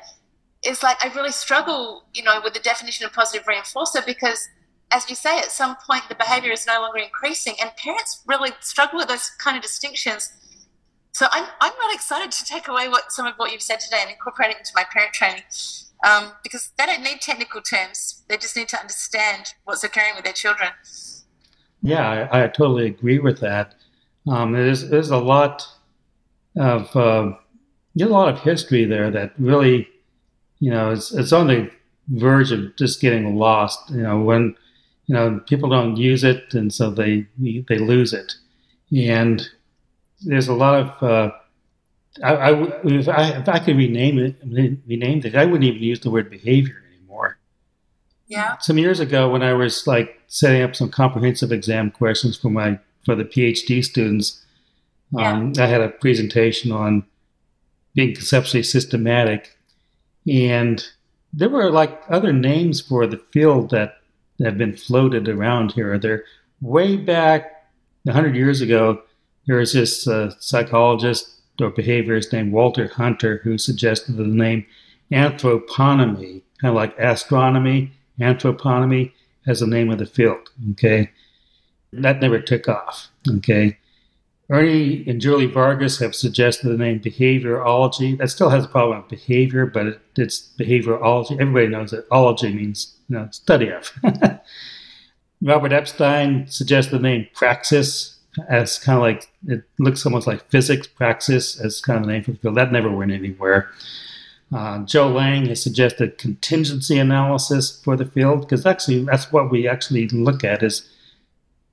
it's 0.62 0.82
like 0.82 1.02
I 1.04 1.12
really 1.14 1.32
struggle, 1.32 2.04
you 2.12 2.22
know, 2.22 2.40
with 2.42 2.54
the 2.54 2.60
definition 2.60 3.06
of 3.06 3.12
positive 3.12 3.46
reinforcer 3.46 4.04
because 4.04 4.48
as 4.91 5.09
you 5.09 5.16
say, 5.16 5.38
at 5.38 5.53
some 5.53 5.76
point 5.76 6.05
the 6.09 6.14
behavior 6.14 6.53
is 6.53 6.66
no 6.66 6.80
longer 6.80 6.99
increasing 6.99 7.55
and 7.61 7.70
parents 7.76 8.22
really 8.26 8.51
struggle 8.61 8.99
with 8.99 9.09
those 9.09 9.30
kind 9.38 9.57
of 9.57 9.62
distinctions. 9.62 10.32
So 11.12 11.26
I'm, 11.32 11.47
I'm 11.61 11.72
really 11.78 11.95
excited 11.95 12.30
to 12.32 12.45
take 12.45 12.68
away 12.68 12.88
what 12.88 13.12
some 13.12 13.26
of 13.26 13.34
what 13.36 13.53
you've 13.53 13.62
said 13.62 13.80
today 13.80 13.99
and 14.01 14.11
incorporate 14.11 14.51
it 14.51 14.59
into 14.59 14.72
my 14.74 14.84
parent 14.93 15.12
training 15.12 15.43
um, 16.09 16.32
because 16.43 16.70
they 16.78 16.86
don't 16.86 17.03
need 17.03 17.20
technical 17.20 17.61
terms. 17.61 18.22
They 18.28 18.36
just 18.36 18.57
need 18.57 18.68
to 18.68 18.80
understand 18.80 19.55
what's 19.64 19.84
occurring 19.84 20.14
with 20.14 20.24
their 20.24 20.32
children. 20.32 20.70
Yeah, 21.82 22.28
I, 22.30 22.45
I 22.45 22.49
totally 22.49 22.86
agree 22.86 23.18
with 23.18 23.41
that. 23.41 23.74
Um, 24.28 24.53
there's, 24.53 24.88
there's 24.88 25.11
a 25.11 25.18
lot 25.18 25.66
of 26.57 26.95
uh, 26.97 27.32
a 28.01 28.07
lot 28.07 28.28
of 28.32 28.41
history 28.41 28.84
there 28.84 29.11
that 29.11 29.32
really, 29.38 29.88
you 30.59 30.70
know, 30.70 30.91
it's, 30.91 31.12
it's 31.12 31.32
on 31.32 31.49
the 31.49 31.70
verge 32.09 32.53
of 32.53 32.76
just 32.76 33.01
getting 33.01 33.36
lost. 33.36 33.91
You 33.91 34.03
know, 34.03 34.20
when 34.20 34.57
you 35.11 35.16
know 35.16 35.40
people 35.40 35.68
don't 35.68 35.96
use 35.96 36.22
it, 36.22 36.54
and 36.54 36.72
so 36.72 36.88
they 36.88 37.26
they 37.36 37.78
lose 37.78 38.12
it. 38.12 38.34
And 38.96 39.44
there's 40.24 40.46
a 40.46 40.54
lot 40.54 40.78
of 40.80 41.02
uh, 41.02 41.32
I, 42.22 42.34
I, 42.34 42.62
if, 42.84 43.08
I, 43.08 43.28
if 43.30 43.48
I 43.48 43.58
could 43.58 43.76
rename 43.76 44.20
it, 44.20 44.36
rename 44.86 45.22
it, 45.24 45.34
I 45.34 45.46
wouldn't 45.46 45.64
even 45.64 45.82
use 45.82 45.98
the 45.98 46.12
word 46.12 46.30
behavior 46.30 46.80
anymore. 46.94 47.38
Yeah. 48.28 48.58
Some 48.58 48.78
years 48.78 49.00
ago, 49.00 49.28
when 49.28 49.42
I 49.42 49.52
was 49.52 49.84
like 49.84 50.16
setting 50.28 50.62
up 50.62 50.76
some 50.76 50.90
comprehensive 50.90 51.50
exam 51.50 51.90
questions 51.90 52.36
for 52.36 52.50
my 52.50 52.78
for 53.04 53.16
the 53.16 53.24
PhD 53.24 53.84
students, 53.84 54.44
um, 55.18 55.54
yeah. 55.56 55.64
I 55.64 55.66
had 55.66 55.80
a 55.80 55.88
presentation 55.88 56.70
on 56.70 57.04
being 57.96 58.14
conceptually 58.14 58.62
systematic, 58.62 59.58
and 60.28 60.86
there 61.32 61.48
were 61.48 61.68
like 61.68 62.00
other 62.08 62.32
names 62.32 62.80
for 62.80 63.08
the 63.08 63.20
field 63.32 63.70
that 63.70 63.99
have 64.45 64.59
been 64.59 64.76
floated 64.76 65.28
around 65.28 65.72
here. 65.72 65.99
They're 65.99 66.24
way 66.61 66.97
back 66.97 67.68
100 68.05 68.34
years 68.34 68.61
ago. 68.61 69.03
There 69.47 69.57
was 69.57 69.72
this 69.72 70.07
uh, 70.07 70.32
psychologist 70.38 71.41
or 71.61 71.70
behaviorist 71.70 72.32
named 72.32 72.53
Walter 72.53 72.88
Hunter 72.88 73.41
who 73.45 73.59
suggested 73.59 74.16
the 74.16 74.24
name 74.24 74.66
anthroponomy, 75.12 76.43
kind 76.61 76.70
of 76.70 76.74
like 76.74 76.99
astronomy, 76.99 77.93
anthroponomy 78.20 79.12
as 79.47 79.61
the 79.61 79.66
name 79.66 79.91
of 79.91 79.99
the 79.99 80.07
field. 80.07 80.51
Okay. 80.72 81.11
That 81.93 82.20
never 82.20 82.41
took 82.41 82.68
off. 82.68 83.09
Okay. 83.28 83.78
Ernie 84.51 85.05
and 85.07 85.20
Julie 85.20 85.46
Vargas 85.46 85.98
have 86.01 86.14
suggested 86.14 86.68
the 86.68 86.76
name 86.76 86.98
behaviorology. 86.98 88.18
That 88.18 88.30
still 88.30 88.51
has 88.51 88.64
a 88.64 88.68
problem 88.68 88.98
with 88.98 89.09
behavior, 89.09 89.64
but 89.64 89.86
it, 89.86 90.01
it's 90.16 90.51
behaviorology. 90.59 91.40
Everybody 91.40 91.68
knows 91.68 91.92
that 91.92 92.07
ology 92.11 92.53
means 92.53 92.96
you 93.09 93.16
know, 93.16 93.28
study 93.30 93.70
of. 93.70 93.92
Robert 95.42 95.72
Epstein 95.72 96.48
suggested 96.48 96.96
the 96.96 97.03
name 97.03 97.28
praxics 97.34 98.16
as 98.48 98.78
kind 98.78 98.96
of 98.96 99.03
like 99.03 99.30
it 99.46 99.62
looks 99.78 100.05
almost 100.05 100.26
like 100.26 100.48
physics 100.51 100.86
praxics 100.86 101.64
as 101.64 101.80
kind 101.80 102.01
of 102.01 102.07
the 102.07 102.12
name 102.12 102.24
for 102.24 102.32
the 102.32 102.38
field. 102.38 102.57
That 102.57 102.72
never 102.72 102.90
went 102.90 103.12
anywhere. 103.12 103.70
Uh, 104.53 104.80
Joe 104.80 105.12
Layng 105.12 105.46
has 105.46 105.62
suggested 105.62 106.18
contingency 106.18 106.98
analysis 106.98 107.80
for 107.84 107.96
the 107.96 108.05
field 108.05 108.40
because 108.40 108.66
actually 108.66 109.05
that's 109.05 109.30
what 109.30 109.51
we 109.51 109.68
actually 109.68 110.09
look 110.09 110.42
at 110.42 110.62
is 110.62 110.88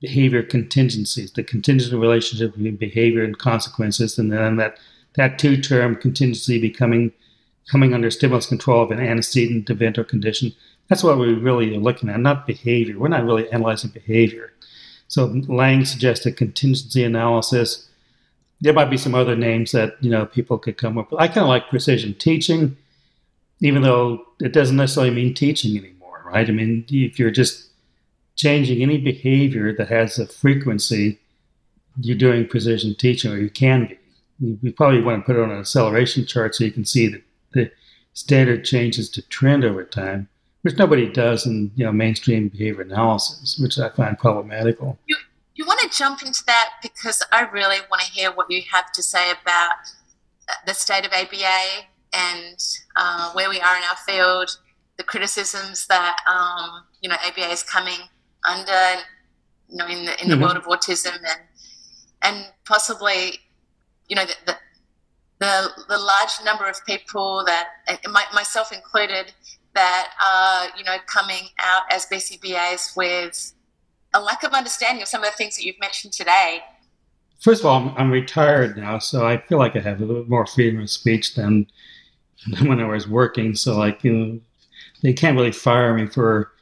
behavior 0.00 0.42
contingencies, 0.42 1.32
the 1.32 1.42
contingent 1.42 2.00
relationship 2.00 2.52
between 2.54 2.76
behavior 2.76 3.24
and 3.24 3.38
consequences, 3.38 4.18
and 4.18 4.32
then 4.32 4.56
that 4.56 4.78
that 5.14 5.38
two 5.38 5.60
term 5.60 5.96
contingency 5.96 6.60
becoming 6.60 7.12
coming 7.70 7.92
under 7.92 8.10
stimulus 8.10 8.46
control 8.46 8.82
of 8.82 8.90
an 8.90 9.00
antecedent 9.00 9.68
event 9.68 9.98
or 9.98 10.04
condition. 10.04 10.54
That's 10.88 11.04
what 11.04 11.18
we 11.18 11.34
really 11.34 11.74
are 11.76 11.80
looking 11.80 12.08
at, 12.08 12.18
not 12.20 12.46
behavior. 12.46 12.98
We're 12.98 13.08
not 13.08 13.24
really 13.24 13.50
analyzing 13.50 13.90
behavior. 13.90 14.52
So 15.08 15.28
Layng 15.28 15.86
suggested 15.86 16.36
contingency 16.36 17.04
analysis. 17.04 17.88
There 18.60 18.72
might 18.72 18.90
be 18.90 18.96
some 18.96 19.14
other 19.14 19.36
names 19.36 19.72
that 19.72 19.96
you 20.00 20.10
know 20.10 20.26
people 20.26 20.58
could 20.58 20.78
come 20.78 20.96
up 20.98 21.10
with. 21.10 21.20
I 21.20 21.28
kind 21.28 21.38
of 21.38 21.48
like 21.48 21.68
precision 21.68 22.14
teaching, 22.14 22.76
even 23.60 23.82
though 23.82 24.24
it 24.40 24.52
doesn't 24.52 24.76
necessarily 24.76 25.14
mean 25.14 25.34
teaching 25.34 25.76
anymore, 25.76 26.22
right? 26.24 26.48
I 26.48 26.52
mean, 26.52 26.84
if 26.88 27.18
you're 27.18 27.30
just 27.30 27.67
changing 28.38 28.80
any 28.80 28.96
behavior 28.96 29.74
that 29.74 29.88
has 29.88 30.18
a 30.18 30.26
frequency, 30.26 31.18
you're 32.00 32.16
doing 32.16 32.48
precision 32.48 32.94
teaching, 32.94 33.30
or 33.30 33.36
you 33.36 33.50
can 33.50 33.86
be. 33.86 33.98
You, 34.40 34.72
probably 34.72 35.02
want 35.02 35.20
to 35.20 35.26
put 35.26 35.36
it 35.36 35.42
on 35.42 35.50
an 35.50 35.58
acceleration 35.58 36.24
chart 36.24 36.54
so 36.54 36.62
you 36.62 36.70
can 36.70 36.84
see 36.84 37.08
that 37.08 37.22
the 37.52 37.72
standard 38.14 38.64
changes 38.64 39.10
to 39.10 39.22
trend 39.22 39.64
over 39.64 39.82
time 39.82 40.28
which 40.62 40.76
nobody 40.76 41.10
does 41.10 41.46
in 41.46 41.70
you 41.76 41.84
know 41.84 41.92
mainstream 41.92 42.48
behavior 42.48 42.82
analysis, 42.82 43.58
which 43.58 43.78
I 43.78 43.88
find 43.90 44.18
problematical. 44.18 44.98
You, 45.06 45.16
you 45.54 45.64
want 45.64 45.80
to 45.80 45.96
jump 45.96 46.22
into 46.22 46.42
that 46.46 46.70
because 46.82 47.22
I 47.32 47.42
really 47.42 47.78
want 47.90 48.02
to 48.02 48.12
hear 48.12 48.30
what 48.32 48.50
you 48.50 48.62
have 48.72 48.92
to 48.92 49.02
say 49.02 49.30
about 49.30 49.72
the 50.66 50.74
state 50.74 51.06
of 51.06 51.12
ABA 51.12 51.86
and 52.12 52.58
uh, 52.96 53.32
where 53.32 53.48
we 53.48 53.60
are 53.60 53.76
in 53.76 53.82
our 53.82 53.96
field, 54.06 54.58
the 54.96 55.04
criticisms 55.04 55.86
that 55.86 56.16
um, 56.28 56.84
you 57.00 57.08
know 57.08 57.16
ABA 57.26 57.50
is 57.50 57.62
coming 57.62 58.00
under, 58.48 59.02
you 59.68 59.76
know, 59.76 59.86
in 59.86 60.04
the 60.04 60.22
in 60.22 60.28
the 60.28 60.34
mm-hmm. 60.34 60.42
world 60.42 60.56
of 60.56 60.64
autism 60.64 61.16
and 61.16 61.40
and 62.22 62.46
possibly, 62.64 63.38
you 64.08 64.16
know, 64.16 64.24
the, 64.24 64.34
the 64.46 64.56
the, 65.38 65.70
the 65.88 65.98
large 65.98 66.32
number 66.44 66.68
of 66.68 66.84
people 66.84 67.44
that, 67.46 67.68
my, 68.10 68.24
myself 68.34 68.72
included, 68.72 69.32
that 69.74 70.10
are, 70.24 70.76
you 70.76 70.84
know, 70.84 70.96
coming 71.06 71.48
out 71.58 71.82
as 71.90 72.06
BCBAs 72.06 72.96
with 72.96 73.52
a 74.14 74.20
lack 74.20 74.42
of 74.42 74.52
understanding 74.52 75.02
of 75.02 75.08
some 75.08 75.22
of 75.22 75.30
the 75.30 75.36
things 75.36 75.56
that 75.56 75.64
you've 75.64 75.78
mentioned 75.78 76.12
today? 76.12 76.60
First 77.40 77.60
of 77.60 77.66
all, 77.66 77.80
I'm, 77.80 77.96
I'm 77.96 78.10
retired 78.10 78.76
now, 78.76 78.98
so 78.98 79.26
I 79.26 79.38
feel 79.38 79.58
like 79.58 79.76
I 79.76 79.80
have 79.80 80.00
a 80.00 80.04
little 80.04 80.24
more 80.24 80.46
freedom 80.46 80.80
of 80.80 80.90
speech 80.90 81.34
than, 81.34 81.66
than 82.50 82.68
when 82.68 82.80
I 82.80 82.86
was 82.86 83.06
working. 83.06 83.54
So, 83.54 83.78
like, 83.78 84.02
you 84.02 84.12
know, 84.12 84.40
they 85.02 85.12
can't 85.12 85.36
really 85.36 85.52
fire 85.52 85.94
me 85.94 86.06
for, 86.06 86.52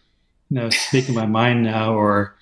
you 0.51 0.61
know, 0.61 0.70
speaking 0.70 1.14
my 1.14 1.26
mind 1.26 1.62
now, 1.62 1.94
or, 1.94 2.34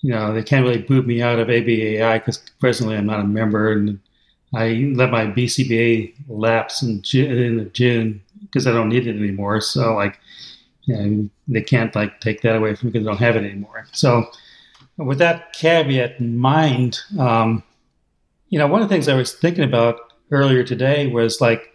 you 0.00 0.10
know, 0.10 0.32
they 0.32 0.42
can't 0.42 0.64
really 0.64 0.82
boot 0.82 1.06
me 1.06 1.22
out 1.22 1.38
of 1.38 1.48
ABAI 1.48 2.18
because 2.18 2.38
presently 2.60 2.96
I'm 2.96 3.06
not 3.06 3.20
a 3.20 3.24
member, 3.24 3.72
and 3.72 3.98
I 4.54 4.92
let 4.94 5.10
my 5.10 5.26
BCBA 5.26 6.14
lapse 6.28 6.82
in 6.82 7.02
June, 7.02 8.22
because 8.42 8.66
I 8.66 8.72
don't 8.72 8.88
need 8.88 9.06
it 9.06 9.16
anymore. 9.16 9.60
So 9.60 9.94
like, 9.94 10.18
you 10.82 10.96
know, 10.96 11.30
they 11.48 11.62
can't 11.62 11.94
like 11.94 12.20
take 12.20 12.42
that 12.42 12.56
away 12.56 12.74
from 12.74 12.88
me 12.88 12.92
because 12.92 13.06
I 13.06 13.10
don't 13.10 13.18
have 13.20 13.36
it 13.36 13.44
anymore. 13.44 13.86
So 13.92 14.26
with 14.96 15.18
that 15.18 15.52
caveat 15.52 16.20
in 16.20 16.38
mind, 16.38 17.00
um, 17.18 17.62
you 18.48 18.58
know, 18.58 18.66
one 18.66 18.82
of 18.82 18.88
the 18.88 18.94
things 18.94 19.08
I 19.08 19.14
was 19.14 19.34
thinking 19.34 19.64
about 19.64 19.98
earlier 20.30 20.62
today 20.62 21.08
was 21.08 21.40
like, 21.40 21.72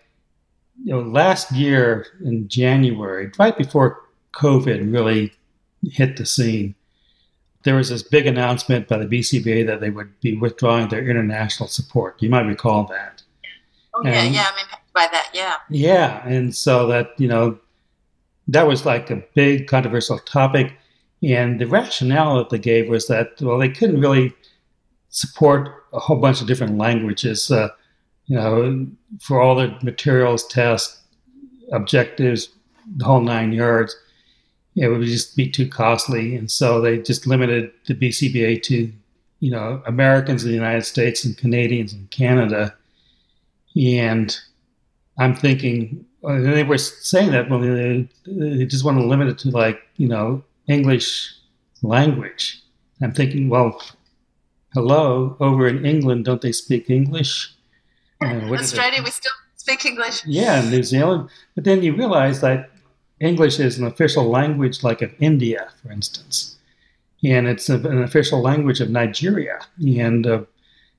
you 0.83 0.93
know, 0.93 1.01
last 1.01 1.51
year 1.51 2.07
in 2.23 2.47
January, 2.47 3.31
right 3.37 3.57
before 3.57 4.01
COVID 4.33 4.91
really 4.91 5.33
hit 5.83 6.17
the 6.17 6.25
scene, 6.25 6.75
there 7.63 7.75
was 7.75 7.89
this 7.89 8.03
big 8.03 8.25
announcement 8.27 8.87
by 8.87 8.97
the 8.97 9.05
BCBA 9.05 9.65
that 9.67 9.81
they 9.81 9.89
would 9.89 10.19
be 10.19 10.37
withdrawing 10.37 10.87
their 10.89 11.07
international 11.07 11.69
support. 11.69 12.21
You 12.21 12.29
might 12.29 12.47
recall 12.47 12.85
that. 12.85 13.21
Oh, 13.93 14.01
yeah, 14.03 14.11
and, 14.11 14.33
yeah. 14.33 14.47
I 14.51 14.55
mean, 14.55 14.65
by 14.93 15.07
that. 15.11 15.29
Yeah. 15.33 15.55
Yeah, 15.69 16.27
and 16.27 16.55
so 16.55 16.87
that 16.87 17.11
you 17.17 17.27
know 17.27 17.59
that 18.47 18.67
was 18.67 18.85
like 18.85 19.09
a 19.09 19.23
big 19.35 19.67
controversial 19.67 20.19
topic, 20.19 20.73
and 21.23 21.59
the 21.59 21.67
rationale 21.67 22.37
that 22.37 22.49
they 22.49 22.59
gave 22.59 22.89
was 22.89 23.07
that 23.07 23.39
well 23.41 23.57
they 23.57 23.69
couldn't 23.69 24.01
really 24.01 24.33
support 25.09 25.69
a 25.93 25.99
whole 25.99 26.17
bunch 26.17 26.41
of 26.41 26.47
different 26.47 26.77
languages. 26.77 27.51
Uh, 27.51 27.69
you 28.25 28.35
know, 28.35 28.87
for 29.19 29.41
all 29.41 29.55
the 29.55 29.77
materials, 29.83 30.47
tests, 30.47 31.01
objectives, 31.73 32.49
the 32.97 33.03
whole 33.05 33.19
nine 33.19 33.51
yards, 33.51 33.95
it 34.75 34.87
would 34.87 35.03
just 35.03 35.35
be 35.35 35.49
too 35.49 35.67
costly, 35.67 36.35
and 36.35 36.49
so 36.49 36.79
they 36.79 36.99
just 36.99 37.27
limited 37.27 37.71
the 37.87 37.93
BCBA 37.93 38.63
to, 38.63 38.91
you 39.39 39.51
know, 39.51 39.81
Americans 39.85 40.43
in 40.43 40.49
the 40.49 40.55
United 40.55 40.85
States 40.85 41.25
and 41.25 41.37
Canadians 41.37 41.93
in 41.93 42.07
Canada. 42.07 42.73
And 43.75 44.37
I'm 45.17 45.35
thinking, 45.35 46.05
they 46.23 46.63
were 46.63 46.77
saying 46.77 47.31
that 47.31 47.49
when 47.49 47.61
they, 47.61 48.07
they 48.31 48.65
just 48.65 48.85
want 48.85 48.97
to 48.97 49.05
limit 49.05 49.27
it 49.27 49.37
to 49.39 49.49
like, 49.49 49.81
you 49.97 50.07
know, 50.07 50.43
English 50.67 51.35
language. 51.81 52.61
I'm 53.01 53.11
thinking, 53.11 53.49
well, 53.49 53.81
hello, 54.73 55.35
over 55.39 55.67
in 55.67 55.85
England, 55.85 56.25
don't 56.25 56.41
they 56.41 56.51
speak 56.51 56.89
English? 56.89 57.53
Uh, 58.23 58.53
Australia, 58.53 59.01
we 59.03 59.09
still 59.09 59.31
speak 59.55 59.83
English. 59.83 60.23
Yeah, 60.27 60.61
New 60.69 60.83
Zealand. 60.83 61.27
But 61.55 61.63
then 61.63 61.81
you 61.81 61.95
realize 61.95 62.39
that 62.41 62.69
English 63.21 63.59
is 63.59 63.77
an 63.77 63.85
official 63.85 64.29
language, 64.29 64.83
like 64.83 65.01
of 65.01 65.13
India, 65.19 65.69
for 65.81 65.91
instance, 65.91 66.57
and 67.23 67.47
it's 67.47 67.69
an 67.69 68.01
official 68.01 68.41
language 68.41 68.81
of 68.81 68.89
Nigeria. 68.89 69.59
And 69.79 70.25
uh, 70.25 70.41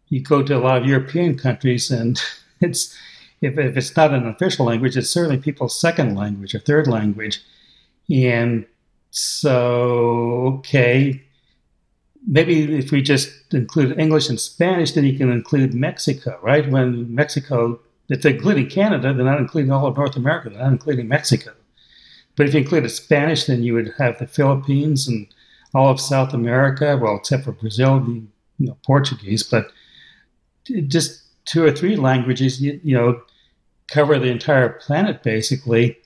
you 0.08 0.22
go 0.22 0.42
to 0.42 0.56
a 0.56 0.60
lot 0.60 0.82
of 0.82 0.86
European 0.86 1.36
countries, 1.36 1.90
and 1.90 2.22
it's 2.60 2.96
if, 3.40 3.58
if 3.58 3.76
it's 3.76 3.96
not 3.96 4.14
an 4.14 4.26
official 4.26 4.66
language, 4.66 4.96
it's 4.96 5.10
certainly 5.10 5.36
people's 5.36 5.78
second 5.78 6.14
language 6.14 6.54
or 6.54 6.60
third 6.60 6.86
language. 6.86 7.42
And 8.08 8.66
so, 9.10 10.58
okay, 10.58 11.22
maybe 12.26 12.78
if 12.78 12.92
we 12.92 13.02
just 13.02 13.52
include 13.52 13.98
English 13.98 14.28
and 14.28 14.40
Spanish, 14.40 14.92
then 14.92 15.04
you 15.04 15.18
can 15.18 15.30
include 15.30 15.74
Mexico, 15.74 16.38
right? 16.40 16.70
When 16.70 17.12
Mexico, 17.12 17.80
if 18.08 18.22
they're 18.22 18.34
including 18.34 18.68
Canada, 18.68 19.12
they're 19.12 19.24
not 19.24 19.40
including 19.40 19.72
all 19.72 19.86
of 19.86 19.96
North 19.96 20.16
America, 20.16 20.50
they're 20.50 20.62
not 20.62 20.72
including 20.72 21.08
Mexico. 21.08 21.52
But 22.36 22.48
if 22.48 22.54
you 22.54 22.60
included 22.60 22.88
Spanish, 22.90 23.44
then 23.44 23.62
you 23.62 23.74
would 23.74 23.92
have 23.98 24.18
the 24.18 24.26
Philippines 24.26 25.06
and 25.06 25.26
all 25.74 25.90
of 25.90 26.00
South 26.00 26.32
America, 26.32 26.98
well, 27.00 27.16
except 27.16 27.44
for 27.44 27.52
Brazil, 27.52 28.04
you 28.06 28.26
know, 28.58 28.76
Portuguese, 28.84 29.42
but 29.42 29.70
just 30.86 31.22
two 31.44 31.64
or 31.64 31.72
three 31.72 31.96
languages, 31.96 32.60
you, 32.60 32.80
you 32.84 32.96
know, 32.96 33.20
cover 33.88 34.18
the 34.18 34.30
entire 34.30 34.70
planet 34.70 35.22
basically 35.22 35.96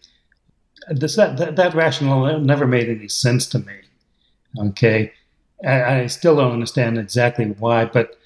this, 0.88 1.16
that, 1.16 1.36
that, 1.38 1.56
that 1.56 1.74
rationale 1.74 2.38
never 2.38 2.66
made 2.66 2.88
any 2.88 3.08
sense 3.08 3.46
to 3.46 3.58
me. 3.58 3.74
Okay. 4.58 5.12
I, 5.64 6.00
I, 6.00 6.06
still 6.06 6.36
don't 6.36 6.52
understand 6.52 6.98
exactly 6.98 7.46
why, 7.46 7.86
but 7.86 8.18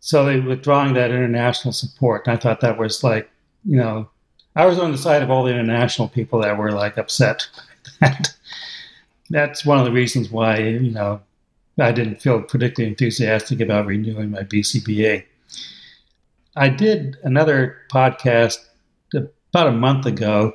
so 0.00 0.24
they 0.24 0.40
withdrawing 0.40 0.94
that 0.94 1.10
international 1.10 1.72
support. 1.72 2.26
And 2.26 2.36
I 2.36 2.40
thought 2.40 2.60
that 2.60 2.78
was 2.78 3.02
like, 3.02 3.30
you 3.64 3.76
know, 3.76 4.08
I 4.56 4.64
was 4.64 4.78
on 4.78 4.90
the 4.90 4.98
side 4.98 5.22
of 5.22 5.30
all 5.30 5.44
the 5.44 5.52
international 5.52 6.08
people 6.08 6.40
that 6.40 6.56
were 6.56 6.72
like 6.72 6.96
upset. 6.96 7.46
That's 9.30 9.66
one 9.66 9.78
of 9.78 9.84
the 9.84 9.92
reasons 9.92 10.30
why, 10.30 10.58
you 10.58 10.90
know, 10.90 11.20
I 11.78 11.92
didn't 11.92 12.22
feel 12.22 12.40
particularly 12.40 12.90
enthusiastic 12.90 13.60
about 13.60 13.84
renewing 13.84 14.30
my 14.30 14.42
BCBA. 14.42 15.24
I 16.56 16.68
did 16.70 17.18
another 17.22 17.76
podcast 17.92 18.56
about 19.12 19.66
a 19.68 19.72
month 19.72 20.06
ago 20.06 20.54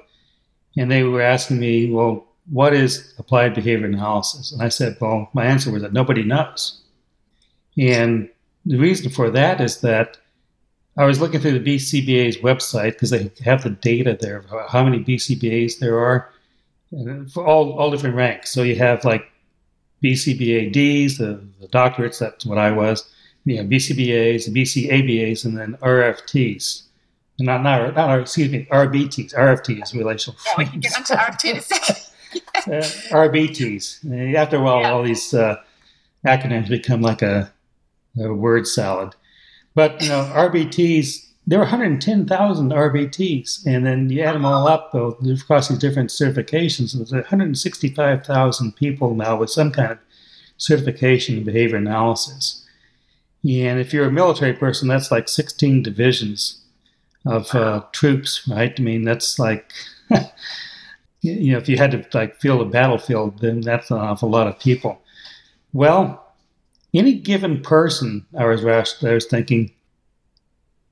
and 0.75 0.89
they 0.89 1.03
were 1.03 1.21
asking 1.21 1.59
me, 1.59 1.91
well, 1.91 2.25
what 2.49 2.73
is 2.73 3.13
applied 3.19 3.53
behavior 3.53 3.85
analysis? 3.85 4.51
And 4.51 4.63
I 4.63 4.69
said, 4.69 4.97
well, 4.99 5.29
my 5.33 5.45
answer 5.45 5.71
was 5.71 5.83
that 5.83 5.93
nobody 5.93 6.23
knows. 6.23 6.81
And 7.77 8.29
the 8.65 8.77
reason 8.77 9.11
for 9.11 9.29
that 9.29 9.61
is 9.61 9.81
that 9.81 10.17
I 10.97 11.05
was 11.05 11.21
looking 11.21 11.39
through 11.39 11.59
the 11.59 11.75
BCBA's 11.75 12.37
website 12.37 12.93
because 12.93 13.11
they 13.11 13.31
have 13.43 13.63
the 13.63 13.69
data 13.69 14.17
there 14.19 14.37
of 14.37 14.69
how 14.69 14.83
many 14.83 15.03
BCBAs 15.03 15.79
there 15.79 15.99
are 15.99 16.29
for 17.31 17.45
all, 17.45 17.73
all 17.79 17.91
different 17.91 18.15
ranks. 18.15 18.51
So 18.51 18.63
you 18.63 18.75
have 18.75 19.05
like 19.05 19.31
BCBADs, 20.03 21.17
the, 21.17 21.41
the 21.61 21.67
doctorates, 21.67 22.19
that's 22.19 22.45
what 22.45 22.57
I 22.57 22.71
was, 22.71 23.09
you 23.45 23.57
know, 23.57 23.63
BCBAs, 23.63 24.49
BCABAs, 24.49 25.45
and 25.45 25.57
then 25.57 25.77
RFTs 25.81 26.83
not 27.43 27.63
not, 27.63 27.95
not 27.95 28.19
excuse 28.19 28.51
me 28.51 28.67
RBTs 28.71 29.33
RFTs 29.33 29.93
relational. 29.93 30.37
Yeah, 30.45 30.53
we 30.57 30.65
can 30.65 30.79
get 30.79 30.97
into 30.97 31.13
RFT 31.13 31.51
in 31.51 31.57
a 31.57 31.61
second. 31.61 31.95
uh, 32.67 33.17
RBTs. 33.27 34.35
After 34.35 34.57
a 34.57 34.61
while, 34.61 34.81
yeah. 34.81 34.91
all 34.91 35.03
these 35.03 35.33
uh, 35.33 35.57
acronyms 36.25 36.69
become 36.69 37.01
like 37.01 37.21
a, 37.21 37.51
a, 38.19 38.33
word 38.33 38.67
salad. 38.67 39.15
But 39.73 40.01
you 40.01 40.09
know, 40.09 40.29
RBTs. 40.33 41.27
There 41.47 41.57
were 41.57 41.65
110,000 41.65 42.69
RBTs, 42.71 43.65
and 43.65 43.83
then 43.83 44.09
you 44.11 44.21
add 44.21 44.35
them 44.35 44.45
all 44.45 44.67
up 44.67 44.91
though 44.91 45.17
across 45.33 45.69
these 45.69 45.79
different 45.79 46.11
certifications. 46.11 46.93
There's 46.93 47.11
165,000 47.11 48.75
people 48.75 49.15
now 49.15 49.37
with 49.37 49.49
some 49.49 49.71
kind 49.71 49.93
of 49.93 49.97
certification 50.57 51.37
in 51.37 51.43
behavior 51.43 51.77
analysis. 51.77 52.63
And 53.43 53.79
if 53.79 53.91
you're 53.91 54.05
a 54.05 54.11
military 54.11 54.53
person, 54.53 54.87
that's 54.87 55.11
like 55.11 55.27
16 55.27 55.81
divisions 55.81 56.61
of 57.25 57.53
uh, 57.55 57.83
troops, 57.91 58.47
right? 58.47 58.73
I 58.77 58.81
mean, 58.81 59.03
that's 59.03 59.39
like, 59.39 59.73
you 61.21 61.51
know, 61.51 61.57
if 61.57 61.67
you 61.67 61.77
had 61.77 61.91
to 61.91 62.05
like 62.17 62.39
field 62.39 62.61
a 62.61 62.65
battlefield, 62.65 63.39
then 63.39 63.61
that's 63.61 63.89
an 63.89 63.97
awful 63.97 64.29
lot 64.29 64.47
of 64.47 64.59
people. 64.59 65.01
Well, 65.73 66.30
any 66.93 67.13
given 67.13 67.61
person, 67.61 68.25
I 68.37 68.45
was 68.45 68.65
I 68.65 69.13
was 69.13 69.25
thinking, 69.25 69.71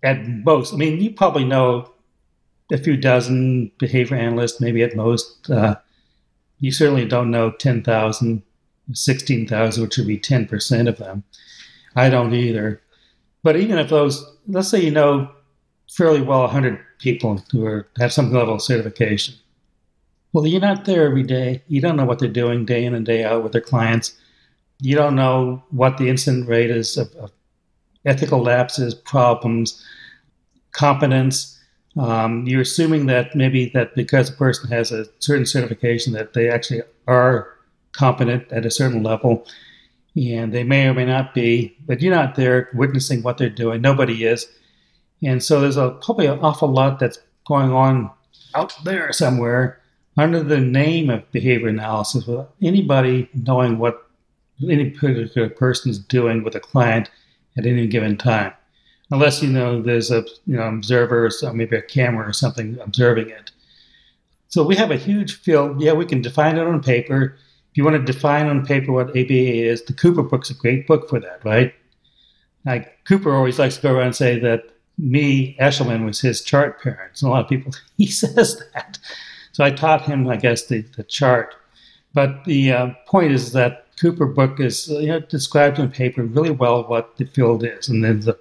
at 0.03 0.25
most, 0.27 0.73
I 0.73 0.77
mean, 0.77 1.01
you 1.01 1.11
probably 1.11 1.43
know 1.43 1.91
a 2.71 2.77
few 2.77 2.95
dozen 2.95 3.71
behavior 3.79 4.15
analysts, 4.15 4.61
maybe 4.61 4.83
at 4.83 4.95
most. 4.95 5.49
Uh, 5.49 5.75
you 6.59 6.71
certainly 6.71 7.05
don't 7.05 7.31
know 7.31 7.51
10,000, 7.51 8.41
16,000, 8.93 9.83
which 9.83 9.97
would 9.97 10.07
be 10.07 10.19
10% 10.19 10.87
of 10.87 10.97
them. 10.97 11.23
I 11.95 12.09
don't 12.09 12.33
either. 12.33 12.81
But 13.43 13.55
even 13.55 13.77
if 13.77 13.89
those, 13.89 14.23
let's 14.47 14.69
say 14.69 14.81
you 14.81 14.91
know 14.91 15.31
fairly 15.89 16.21
well 16.21 16.41
100 16.41 16.79
people 16.99 17.43
who 17.51 17.65
are, 17.65 17.87
have 17.99 18.13
some 18.13 18.31
level 18.31 18.55
of 18.55 18.61
certification. 18.61 19.35
Well, 20.31 20.45
you're 20.45 20.61
not 20.61 20.85
there 20.85 21.05
every 21.05 21.23
day. 21.23 21.63
You 21.67 21.81
don't 21.81 21.95
know 21.95 22.05
what 22.05 22.19
they're 22.19 22.29
doing 22.29 22.65
day 22.65 22.85
in 22.85 22.93
and 22.93 23.05
day 23.05 23.23
out 23.23 23.41
with 23.41 23.53
their 23.53 23.61
clients. 23.61 24.15
You 24.81 24.95
don't 24.95 25.15
know 25.15 25.63
what 25.71 25.97
the 25.97 26.09
incident 26.09 26.47
rate 26.47 26.71
is 26.71 26.97
of, 26.97 27.13
of 27.15 27.31
ethical 28.05 28.41
lapses, 28.41 28.93
problems, 28.95 29.85
competence. 30.71 31.59
Um, 31.97 32.45
you're 32.47 32.61
assuming 32.61 33.07
that 33.07 33.35
maybe 33.35 33.69
that 33.73 33.95
because 33.95 34.29
a 34.29 34.33
person 34.33 34.69
has 34.69 34.91
a 34.91 35.05
certain 35.19 35.45
certification 35.45 36.13
that 36.13 36.33
they 36.33 36.49
actually 36.49 36.81
are 37.07 37.55
competent 37.91 38.49
at 38.51 38.65
a 38.65 38.71
certain 38.71 39.03
level, 39.03 39.45
and 40.15 40.53
they 40.53 40.63
may 40.63 40.87
or 40.87 40.93
may 40.93 41.05
not 41.05 41.33
be, 41.33 41.75
but 41.85 42.01
you're 42.01 42.15
not 42.15 42.35
there 42.35 42.69
witnessing 42.73 43.21
what 43.21 43.37
they're 43.37 43.49
doing. 43.49 43.81
Nobody 43.81 44.25
is. 44.25 44.47
And 45.21 45.43
so 45.43 45.59
there's 45.59 45.77
a, 45.77 45.91
probably 46.01 46.27
an 46.27 46.39
awful 46.39 46.69
lot 46.69 46.99
that's 46.99 47.19
going 47.45 47.71
on 47.71 48.11
out 48.55 48.73
there 48.83 49.11
somewhere 49.11 49.81
under 50.17 50.41
the 50.41 50.59
name 50.59 51.09
of 51.09 51.29
behavior 51.31 51.67
analysis 51.67 52.25
without 52.25 52.53
anybody 52.61 53.29
knowing 53.33 53.77
what 53.77 54.08
any 54.67 54.89
particular 54.89 55.49
person 55.49 55.91
is 55.91 55.99
doing 55.99 56.43
with 56.43 56.55
a 56.55 56.59
client 56.59 57.09
at 57.57 57.65
any 57.65 57.87
given 57.87 58.17
time. 58.17 58.53
Unless 59.11 59.41
you 59.41 59.49
know 59.49 59.81
there's 59.81 60.11
a 60.11 60.23
you 60.45 60.55
know 60.55 60.67
observer 60.67 61.25
or 61.25 61.31
so, 61.31 61.51
maybe 61.53 61.75
a 61.75 61.81
camera 61.81 62.27
or 62.27 62.33
something 62.33 62.77
observing 62.79 63.29
it. 63.29 63.51
So 64.49 64.63
we 64.63 64.75
have 64.75 64.91
a 64.91 64.97
huge 64.97 65.35
field. 65.35 65.81
Yeah, 65.81 65.93
we 65.93 66.05
can 66.05 66.21
define 66.21 66.57
it 66.57 66.67
on 66.67 66.81
paper. 66.81 67.37
If 67.71 67.77
you 67.77 67.83
want 67.83 67.95
to 67.97 68.11
define 68.11 68.47
on 68.47 68.65
paper 68.65 68.91
what 68.91 69.09
ABA 69.09 69.29
is, 69.29 69.83
the 69.83 69.93
Cooper 69.93 70.23
book's 70.23 70.49
a 70.49 70.55
great 70.55 70.87
book 70.87 71.07
for 71.07 71.19
that, 71.19 71.43
right? 71.45 71.73
Like 72.65 73.03
Cooper 73.05 73.33
always 73.33 73.59
likes 73.59 73.77
to 73.77 73.81
go 73.81 73.93
around 73.93 74.07
and 74.07 74.15
say 74.15 74.39
that 74.39 74.63
me, 74.97 75.55
Eshleman 75.59 76.05
was 76.05 76.19
his 76.19 76.41
chart 76.41 76.81
parent. 76.81 77.21
And 77.21 77.29
a 77.29 77.31
lot 77.31 77.43
of 77.43 77.49
people, 77.49 77.73
he 77.97 78.07
says 78.07 78.61
that. 78.73 78.97
So 79.51 79.63
I 79.63 79.71
taught 79.71 80.03
him, 80.03 80.27
I 80.27 80.35
guess, 80.35 80.65
the, 80.65 80.81
the 80.95 81.03
chart. 81.03 81.55
But 82.13 82.43
the 82.45 82.71
uh, 82.71 82.87
point 83.05 83.31
is 83.31 83.53
that 83.53 83.85
Cooper 83.99 84.25
book 84.25 84.59
is 84.59 84.87
you 84.87 85.07
know, 85.07 85.19
described 85.19 85.79
in 85.79 85.89
paper 85.89 86.23
really 86.23 86.51
well 86.51 86.83
what 86.83 87.17
the 87.17 87.25
field 87.25 87.63
is. 87.63 87.89
And 87.89 88.03
then 88.03 88.21
the, 88.21 88.33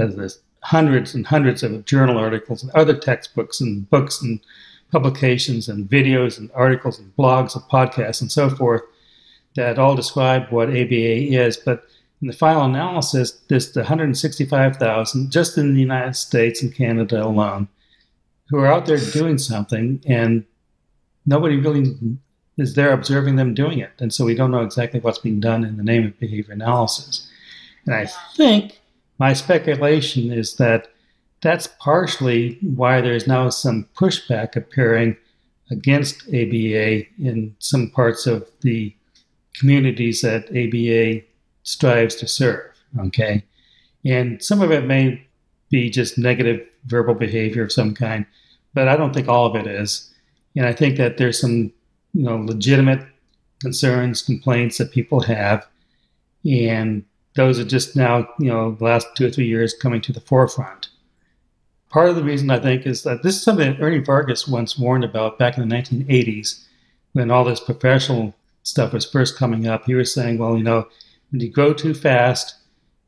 uh, 0.00 0.06
there's 0.06 0.40
hundreds 0.62 1.14
and 1.14 1.26
hundreds 1.26 1.62
of 1.62 1.84
journal 1.84 2.18
articles 2.18 2.62
and 2.62 2.72
other 2.72 2.96
textbooks 2.96 3.60
and 3.60 3.88
books 3.90 4.22
and 4.22 4.40
publications 4.90 5.68
and 5.68 5.88
videos 5.88 6.38
and 6.38 6.50
articles 6.54 6.98
and 6.98 7.14
blogs 7.16 7.54
and 7.54 7.64
podcasts 7.64 8.20
and 8.20 8.32
so 8.32 8.48
forth 8.48 8.82
that 9.56 9.78
all 9.78 9.94
describe 9.94 10.50
what 10.50 10.68
ABA 10.68 11.32
is. 11.34 11.56
But 11.56 11.84
in 12.22 12.28
the 12.28 12.32
final 12.32 12.64
analysis, 12.64 13.32
there's 13.48 13.72
the 13.72 13.80
165,000 13.80 15.30
just 15.30 15.58
in 15.58 15.74
the 15.74 15.80
United 15.80 16.16
States 16.16 16.62
and 16.62 16.74
Canada 16.74 17.22
alone 17.22 17.68
who 18.48 18.58
are 18.58 18.66
out 18.66 18.86
there 18.86 18.98
doing 18.98 19.38
something, 19.38 20.00
and 20.06 20.44
nobody 21.26 21.56
really 21.56 21.96
is 22.58 22.74
there 22.74 22.92
observing 22.92 23.36
them 23.36 23.54
doing 23.54 23.78
it. 23.78 23.92
And 23.98 24.12
so 24.12 24.24
we 24.24 24.34
don't 24.34 24.50
know 24.50 24.62
exactly 24.62 25.00
what's 25.00 25.18
being 25.18 25.40
done 25.40 25.64
in 25.64 25.76
the 25.76 25.82
name 25.82 26.06
of 26.06 26.18
behavior 26.18 26.54
analysis. 26.54 27.28
And 27.84 27.94
I 27.94 28.06
think 28.34 28.80
my 29.18 29.32
speculation 29.32 30.32
is 30.32 30.54
that 30.56 30.88
that's 31.42 31.68
partially 31.80 32.58
why 32.62 33.00
there's 33.00 33.26
now 33.26 33.50
some 33.50 33.88
pushback 33.94 34.56
appearing 34.56 35.16
against 35.70 36.22
ABA 36.28 37.04
in 37.18 37.54
some 37.58 37.90
parts 37.90 38.26
of 38.26 38.48
the 38.60 38.94
communities 39.54 40.22
that 40.22 40.48
ABA 40.50 41.24
strives 41.62 42.14
to 42.16 42.28
serve. 42.28 42.72
Okay. 42.98 43.44
And 44.04 44.42
some 44.42 44.62
of 44.62 44.70
it 44.70 44.86
may 44.86 45.26
be 45.70 45.90
just 45.90 46.16
negative 46.16 46.66
verbal 46.86 47.14
behavior 47.14 47.64
of 47.64 47.72
some 47.72 47.94
kind, 47.94 48.24
but 48.72 48.88
I 48.88 48.96
don't 48.96 49.12
think 49.12 49.28
all 49.28 49.46
of 49.46 49.56
it 49.56 49.66
is. 49.66 50.12
And 50.54 50.64
I 50.64 50.72
think 50.72 50.96
that 50.96 51.18
there's 51.18 51.40
some, 51.40 51.72
you 52.16 52.22
know, 52.22 52.36
legitimate 52.36 53.06
concerns, 53.60 54.22
complaints 54.22 54.78
that 54.78 54.90
people 54.90 55.20
have. 55.20 55.66
And 56.50 57.04
those 57.34 57.58
are 57.58 57.64
just 57.64 57.94
now, 57.94 58.26
you 58.38 58.48
know, 58.48 58.72
the 58.72 58.84
last 58.84 59.06
two 59.14 59.26
or 59.26 59.30
three 59.30 59.46
years 59.46 59.74
coming 59.74 60.00
to 60.00 60.14
the 60.14 60.20
forefront. 60.20 60.88
Part 61.90 62.08
of 62.08 62.16
the 62.16 62.24
reason 62.24 62.50
I 62.50 62.58
think 62.58 62.86
is 62.86 63.02
that 63.02 63.22
this 63.22 63.36
is 63.36 63.42
something 63.42 63.70
that 63.70 63.82
Ernie 63.82 63.98
Vargas 63.98 64.48
once 64.48 64.78
warned 64.78 65.04
about 65.04 65.38
back 65.38 65.58
in 65.58 65.68
the 65.68 65.74
1980s 65.74 66.64
when 67.12 67.30
all 67.30 67.44
this 67.44 67.60
professional 67.60 68.34
stuff 68.62 68.94
was 68.94 69.04
first 69.04 69.36
coming 69.36 69.66
up. 69.66 69.84
He 69.84 69.94
was 69.94 70.12
saying, 70.12 70.38
well, 70.38 70.56
you 70.56 70.64
know, 70.64 70.88
when 71.30 71.40
you 71.42 71.50
grow 71.50 71.74
too 71.74 71.92
fast, 71.92 72.54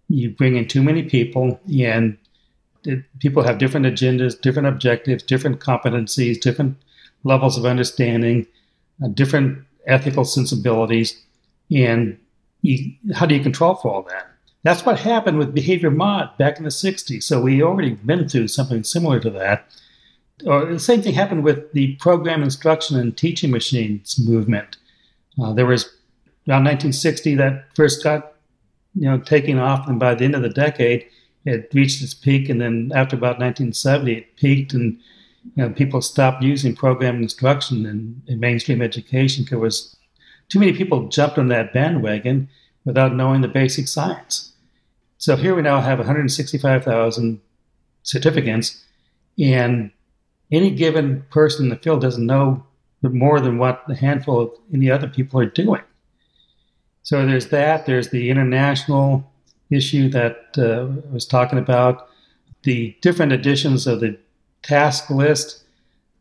you 0.09 0.31
bring 0.31 0.57
in 0.57 0.69
too 0.69 0.83
many 0.83 1.03
people, 1.03 1.59
and 1.81 2.19
it, 2.85 3.05
people 3.21 3.43
have 3.43 3.57
different 3.57 3.87
agendas, 3.87 4.39
different 4.39 4.69
objectives, 4.69 5.23
different 5.23 5.61
competencies, 5.61 6.41
different 6.41 6.77
levels 7.25 7.57
of 7.57 7.65
understanding, 7.65 8.47
different 9.07 9.65
ethical 9.87 10.25
sensibilities, 10.25 11.23
and 11.71 12.19
you, 12.63 12.93
how 13.15 13.27
do 13.27 13.35
you 13.35 13.43
control 13.43 13.75
for 13.77 13.93
all 13.93 14.03
that? 14.03 14.29
That's 14.65 14.85
what 14.85 14.99
happened 14.99 15.39
with 15.39 15.55
behavior 15.55 15.91
mod 15.91 16.37
back 16.37 16.59
in 16.59 16.65
the 16.65 16.71
60s. 16.71 17.23
So 17.23 17.41
we 17.41 17.63
already 17.63 17.91
been 17.91 18.29
through 18.29 18.49
something 18.49 18.83
similar 18.83 19.21
to 19.21 19.31
that. 19.31 19.67
Or 20.45 20.67
the 20.67 20.79
same 20.79 21.03
thing 21.03 21.15
happened 21.15 21.45
with 21.45 21.73
the 21.73 21.95
program 21.97 22.43
instruction 22.43 22.99
and 22.99 23.17
teaching 23.17 23.51
machines 23.51 24.19
movement. 24.19 24.77
Uh, 25.41 25.53
there 25.53 25.67
was 25.67 25.85
around 26.49 26.65
1960 26.65 27.35
that 27.37 27.65
first 27.75 28.03
got 28.03 28.35
you 28.95 29.09
know 29.09 29.19
taking 29.19 29.59
off, 29.59 29.89
and 29.89 30.01
by 30.01 30.15
the 30.15 30.25
end 30.25 30.35
of 30.35 30.43
the 30.43 30.49
decade, 30.49 31.07
it 31.45 31.71
reached 31.73 32.03
its 32.03 32.15
peak. 32.15 32.49
And 32.49 32.61
then 32.61 32.93
after 32.95 33.17
about 33.17 33.39
1970, 33.39 34.13
it 34.13 34.37
peaked, 34.37 34.73
and 34.73 34.99
you 35.55 35.63
know, 35.63 35.71
people 35.71 36.01
stopped 36.01 36.43
using 36.43 36.75
program 36.75 37.23
instruction 37.23 37.87
in, 37.87 38.23
in 38.27 38.41
mainstream 38.41 38.83
education 38.83 39.45
because 39.45 39.59
was 39.59 39.97
too 40.49 40.59
many 40.59 40.73
people 40.73 41.09
jumped 41.09 41.39
on 41.39 41.49
that 41.49 41.73
bandwagon 41.73 42.49
without 42.85 43.15
knowing 43.15 43.41
the 43.41 43.49
basic 43.49 43.87
science. 43.89 44.53
So 45.19 45.37
here 45.37 45.55
we 45.55 45.63
now 45.63 45.81
have 45.81 45.99
165,000 45.99 47.41
certificates, 48.03 48.85
and 49.39 49.91
any 50.51 50.71
given 50.71 51.23
person 51.31 51.67
in 51.67 51.71
the 51.71 51.77
field 51.77 52.01
doesn't 52.01 52.25
know 52.25 52.65
more 53.03 53.41
than 53.41 53.59
what 53.59 53.85
a 53.89 53.95
handful 53.95 54.41
of 54.41 54.51
any 54.73 54.91
other 54.91 55.09
people 55.09 55.41
are 55.41 55.47
doing. 55.47 55.83
So 57.03 57.25
there's 57.27 57.49
that. 57.49 57.87
There's 57.87 58.11
the 58.11 58.31
international 58.31 59.31
issue 59.71 60.09
that 60.11 60.47
uh, 60.57 61.09
I 61.09 61.13
was 61.13 61.27
talking 61.27 61.59
about, 61.59 62.09
the 62.63 62.97
different 63.03 63.33
editions 63.33 63.87
of 63.87 64.01
the 64.01 64.19
task 64.63 65.11
list. 65.11 65.65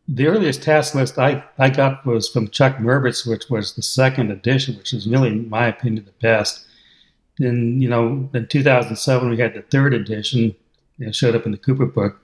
The 0.08 0.28
earliest 0.28 0.64
task 0.64 0.96
list 0.96 1.18
I, 1.18 1.44
I 1.58 1.70
got 1.70 2.06
was 2.06 2.30
from 2.30 2.50
Chuck 2.50 2.78
Merbitz, 2.78 3.28
which 3.28 3.50
was 3.50 3.74
the 3.74 3.82
second 3.82 4.32
edition, 4.32 4.78
which 4.78 4.94
is 4.94 5.08
really, 5.08 5.30
in 5.30 5.50
my 5.50 5.68
opinion, 5.68 6.06
the 6.06 6.28
best. 6.28 6.66
Then, 7.38 7.82
you 7.82 7.90
know, 7.90 8.30
in 8.34 8.48
2007, 8.48 9.30
we 9.30 9.38
had 9.38 9.54
the 9.54 9.62
third 9.64 9.94
edition. 9.94 10.56
It 11.00 11.14
showed 11.14 11.36
up 11.36 11.46
in 11.46 11.52
the 11.52 11.58
Cooper 11.58 11.86
book. 11.86 12.20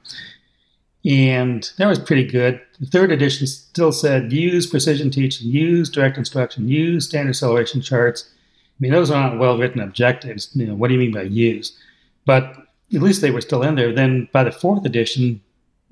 And 1.05 1.69
that 1.77 1.87
was 1.87 1.99
pretty 1.99 2.25
good. 2.25 2.61
The 2.79 2.85
third 2.85 3.11
edition 3.11 3.45
still 3.45 3.91
said 3.91 4.31
use 4.31 4.65
precision 4.65 5.11
teaching, 5.11 5.49
use 5.49 5.89
direct 5.89 6.17
instruction, 6.17 6.69
use 6.69 7.05
standard 7.05 7.35
celeration 7.35 7.81
charts. 7.81 8.29
I 8.29 8.77
mean, 8.79 8.91
those 8.91 9.11
aren't 9.11 9.39
well 9.39 9.57
written 9.57 9.81
objectives. 9.81 10.49
You 10.53 10.67
know, 10.67 10.75
what 10.75 10.87
do 10.87 10.93
you 10.93 10.99
mean 10.99 11.13
by 11.13 11.23
use? 11.23 11.77
But 12.25 12.55
at 12.93 13.01
least 13.01 13.21
they 13.21 13.31
were 13.31 13.41
still 13.41 13.63
in 13.63 13.75
there. 13.75 13.93
Then 13.93 14.29
by 14.31 14.45
the 14.45 14.51
fourth 14.51 14.85
edition, 14.85 15.41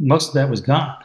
most 0.01 0.29
of 0.29 0.33
that 0.33 0.49
was 0.49 0.61
gone. 0.61 1.03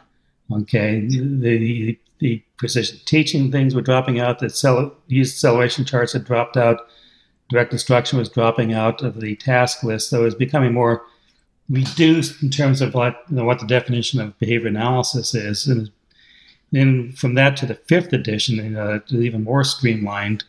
Okay, 0.51 1.07
the 1.07 1.97
the 2.19 2.43
precision 2.57 2.99
teaching 3.05 3.51
things 3.51 3.75
were 3.75 3.81
dropping 3.81 4.19
out. 4.19 4.39
The 4.39 4.49
cell, 4.49 4.95
used 5.07 5.35
acceleration 5.35 5.85
charts 5.85 6.13
had 6.13 6.25
dropped 6.25 6.57
out. 6.57 6.87
Direct 7.49 7.71
instruction 7.71 8.17
was 8.17 8.29
dropping 8.29 8.73
out 8.73 9.03
of 9.03 9.21
the 9.21 9.35
task 9.35 9.83
list, 9.83 10.09
so 10.09 10.21
it 10.21 10.25
was 10.25 10.35
becoming 10.35 10.73
more 10.73 11.03
reduced 11.69 12.41
in 12.41 12.49
terms 12.49 12.81
of 12.81 12.93
what 12.93 13.23
you 13.29 13.35
know, 13.35 13.45
what 13.45 13.59
the 13.59 13.67
definition 13.67 14.19
of 14.19 14.37
behavior 14.39 14.67
analysis 14.67 15.35
is, 15.35 15.67
and 15.67 15.91
then 16.71 17.11
from 17.13 17.35
that 17.35 17.55
to 17.57 17.65
the 17.65 17.75
fifth 17.75 18.11
edition, 18.13 18.75
uh, 18.75 18.99
even 19.09 19.43
more 19.43 19.63
streamlined. 19.63 20.43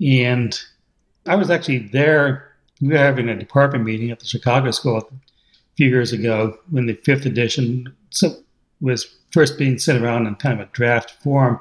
And 0.00 0.58
I 1.26 1.34
was 1.34 1.50
actually 1.50 1.78
there. 1.78 2.52
We 2.80 2.88
were 2.88 2.98
having 2.98 3.28
a 3.28 3.36
department 3.36 3.84
meeting 3.84 4.10
at 4.10 4.20
the 4.20 4.26
Chicago 4.26 4.70
School 4.70 5.10
few 5.78 5.88
years 5.88 6.12
ago 6.12 6.58
when 6.70 6.86
the 6.86 6.94
fifth 7.04 7.24
edition 7.24 7.86
was 8.80 9.06
first 9.30 9.56
being 9.56 9.78
sent 9.78 10.02
around 10.02 10.26
in 10.26 10.34
kind 10.34 10.60
of 10.60 10.68
a 10.68 10.72
draft 10.72 11.12
form. 11.22 11.60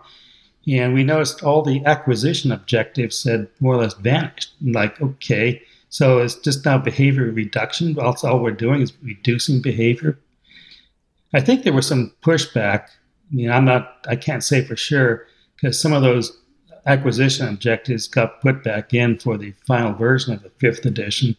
And 0.68 0.96
we 0.96 1.04
noticed 1.04 1.44
all 1.44 1.62
the 1.62 1.86
acquisition 1.86 2.52
objectives 2.52 3.24
had 3.24 3.48
more 3.60 3.76
or 3.76 3.78
less 3.78 3.94
vanished. 3.94 4.54
Like, 4.60 5.00
okay, 5.00 5.62
so 5.90 6.18
it's 6.18 6.34
just 6.34 6.66
now 6.66 6.80
behavior 6.80 7.32
reduction. 7.32 7.94
Well 7.94 8.12
that's 8.12 8.24
all 8.24 8.40
we're 8.40 8.52
doing 8.52 8.82
is 8.82 8.92
reducing 9.04 9.62
behavior. 9.62 10.18
I 11.32 11.40
think 11.40 11.64
there 11.64 11.72
was 11.72 11.86
some 11.86 12.12
pushback. 12.24 12.88
I 13.32 13.36
mean, 13.36 13.52
I'm 13.52 13.66
not, 13.66 14.04
I 14.10 14.16
can't 14.16 14.44
say 14.44 14.66
for 14.66 14.76
sure 14.76 15.28
because 15.56 15.80
some 15.80 15.94
of 15.94 16.02
those 16.02 16.36
acquisition 16.88 17.48
objectives 17.48 18.08
got 18.08 18.42
put 18.42 18.64
back 18.64 18.96
in 18.96 19.20
for 19.20 19.38
the 19.38 19.54
final 19.68 19.94
version 19.94 20.34
of 20.34 20.42
the 20.42 20.50
fifth 20.58 20.86
edition. 20.86 21.38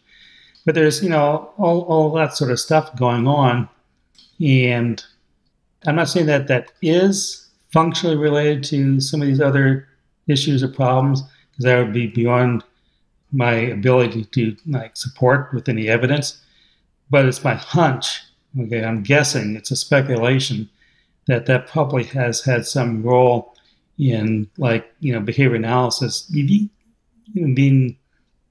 But 0.69 0.75
there's, 0.75 1.01
you 1.01 1.09
know, 1.09 1.51
all, 1.57 1.81
all 1.85 2.11
that 2.11 2.37
sort 2.37 2.51
of 2.51 2.59
stuff 2.59 2.95
going 2.95 3.25
on. 3.25 3.67
And 4.39 5.03
I'm 5.87 5.95
not 5.95 6.09
saying 6.09 6.27
that 6.27 6.47
that 6.47 6.71
is 6.83 7.49
functionally 7.73 8.15
related 8.15 8.63
to 8.65 9.01
some 9.01 9.19
of 9.19 9.27
these 9.27 9.41
other 9.41 9.87
issues 10.27 10.61
or 10.61 10.67
problems, 10.67 11.23
because 11.23 11.65
that 11.65 11.79
would 11.79 11.91
be 11.91 12.05
beyond 12.05 12.63
my 13.31 13.53
ability 13.53 14.25
to 14.25 14.55
like 14.67 14.95
support 14.95 15.51
with 15.55 15.67
any 15.67 15.89
evidence, 15.89 16.39
but 17.09 17.25
it's 17.25 17.43
my 17.43 17.55
hunch. 17.55 18.21
Okay, 18.59 18.83
I'm 18.83 19.01
guessing 19.01 19.55
it's 19.55 19.71
a 19.71 19.75
speculation 19.75 20.69
that 21.25 21.47
that 21.47 21.65
probably 21.65 22.03
has 22.03 22.43
had 22.43 22.67
some 22.67 23.01
role 23.01 23.55
in 23.97 24.47
like 24.59 24.93
you 24.99 25.13
know 25.13 25.19
behavior 25.19 25.55
analysis 25.55 26.31
being 27.33 27.97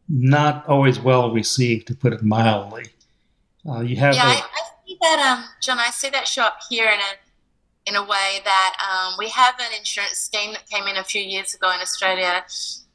not 0.09 0.67
always 0.69 0.99
well 0.99 1.33
received, 1.33 1.87
to 1.89 1.95
put 1.95 2.13
it 2.13 2.23
mildly. 2.23 2.87
Uh, 3.69 3.81
you 3.81 3.97
have 3.97 4.15
yeah, 4.15 4.25
a, 4.25 4.29
I, 4.29 4.41
I 4.41 4.87
see 4.87 4.99
that, 5.01 5.37
um, 5.39 5.45
John. 5.61 5.79
I 5.79 5.91
see 5.91 6.11
that 6.11 6.27
show 6.27 6.43
up 6.43 6.59
here 6.69 6.89
in 6.89 6.99
a 6.99 7.91
in 7.91 7.97
a 7.97 8.03
way 8.03 8.41
that 8.45 8.77
um, 8.87 9.15
we 9.19 9.29
have 9.31 9.55
an 9.59 9.73
insurance 9.79 10.19
scheme 10.19 10.53
that 10.53 10.69
came 10.69 10.87
in 10.87 10.97
a 10.97 11.05
few 11.05 11.23
years 11.23 11.55
ago 11.55 11.73
in 11.73 11.81
Australia. 11.81 12.45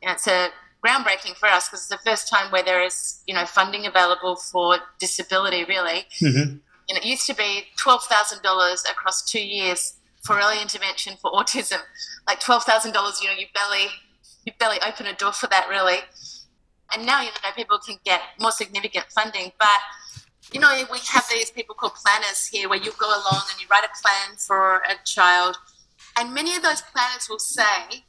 And 0.04 0.12
it's 0.12 0.28
a 0.28 0.50
groundbreaking 0.86 1.36
for 1.36 1.48
us 1.48 1.68
because 1.68 1.82
it's 1.82 1.90
the 1.90 2.10
first 2.10 2.30
time 2.30 2.52
where 2.52 2.64
there 2.64 2.84
is, 2.84 3.22
you 3.26 3.34
know, 3.34 3.46
funding 3.46 3.86
available 3.86 4.36
for 4.36 4.78
disability. 5.00 5.64
Really, 5.66 6.06
mm-hmm. 6.22 6.58
and 6.90 6.98
it 6.98 7.06
used 7.06 7.28
to 7.28 7.36
be 7.36 7.66
twelve 7.78 8.04
thousand 8.04 8.42
dollars 8.44 8.84
across 8.90 9.24
two 9.24 9.46
years 9.46 9.96
for 10.22 10.38
early 10.40 10.62
intervention 10.62 11.16
for 11.22 11.32
autism. 11.32 11.80
Like 12.28 12.40
twelve 12.40 12.64
thousand 12.64 12.94
dollars, 12.94 13.22
you 13.22 13.28
know, 13.28 13.36
you 13.36 13.48
barely 13.54 13.88
you 14.46 14.54
barely 14.60 14.80
open 14.86 15.06
a 15.06 15.14
door 15.14 15.32
for 15.32 15.48
that, 15.48 15.68
really. 15.70 16.00
And 16.94 17.06
now, 17.06 17.22
you 17.22 17.28
know, 17.28 17.52
people 17.56 17.80
can 17.80 17.98
get 18.06 18.22
more 18.40 18.52
significant 18.52 19.06
funding, 19.10 19.52
but 19.60 19.80
you 20.52 20.60
know, 20.60 20.72
we 20.92 21.00
have 21.10 21.26
these 21.30 21.50
people 21.50 21.74
called 21.74 21.94
planners 21.96 22.46
here 22.46 22.70
where 22.70 22.78
you 22.78 22.92
go 23.00 23.08
along 23.08 23.42
and 23.52 23.60
you 23.60 23.68
write 23.72 23.84
a 23.84 24.02
plan 24.02 24.38
for 24.38 24.84
a 24.90 24.96
child, 25.06 25.58
and 26.20 26.34
many 26.34 26.56
of 26.56 26.62
those 26.62 26.82
planners 26.82 27.28
will 27.30 27.40
say, 27.40 28.06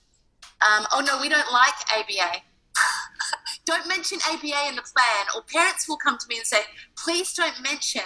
um, 0.60 0.86
"Oh 0.92 1.00
no, 1.00 1.20
we 1.20 1.28
don't 1.28 1.50
like 1.52 1.74
ABA." 1.96 2.42
don't 3.66 3.86
mention 3.88 4.18
ABA 4.30 4.68
in 4.68 4.76
the 4.76 4.82
plan, 4.82 5.26
or 5.34 5.42
parents 5.42 5.88
will 5.88 5.96
come 5.96 6.18
to 6.18 6.26
me 6.28 6.36
and 6.36 6.46
say, 6.46 6.60
please 6.96 7.32
don't 7.32 7.62
mention 7.62 8.02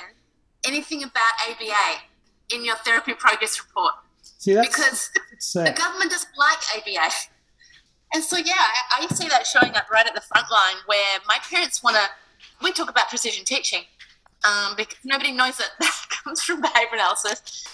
anything 0.65 1.03
about 1.03 1.33
ABA 1.49 2.03
in 2.55 2.65
your 2.65 2.77
therapy 2.77 3.15
progress 3.15 3.61
report. 3.61 3.95
See, 4.23 4.55
because 4.61 5.11
the 5.55 5.75
government 5.77 6.11
doesn't 6.11 6.37
like 6.37 6.59
ABA. 6.77 7.11
And 8.15 8.25
so, 8.25 8.37
yeah, 8.39 8.55
I, 8.57 9.05
I 9.05 9.15
see 9.15 9.29
that 9.29 9.47
showing 9.47 9.75
up 9.75 9.91
right 9.91 10.07
at 10.07 10.15
the 10.15 10.21
front 10.21 10.51
line 10.51 10.77
where 10.87 11.19
my 11.27 11.39
parents 11.51 11.83
want 11.83 11.97
to, 11.97 12.03
we 12.63 12.73
talk 12.73 12.91
about 12.91 13.09
precision 13.09 13.45
teaching 13.45 13.83
um, 14.45 14.75
because 14.77 14.99
nobody 15.05 15.33
knows 15.33 15.59
that 15.59 15.71
that 15.81 16.07
comes 16.25 16.43
from 16.43 16.61
behavior 16.61 16.95
analysis. 16.95 17.67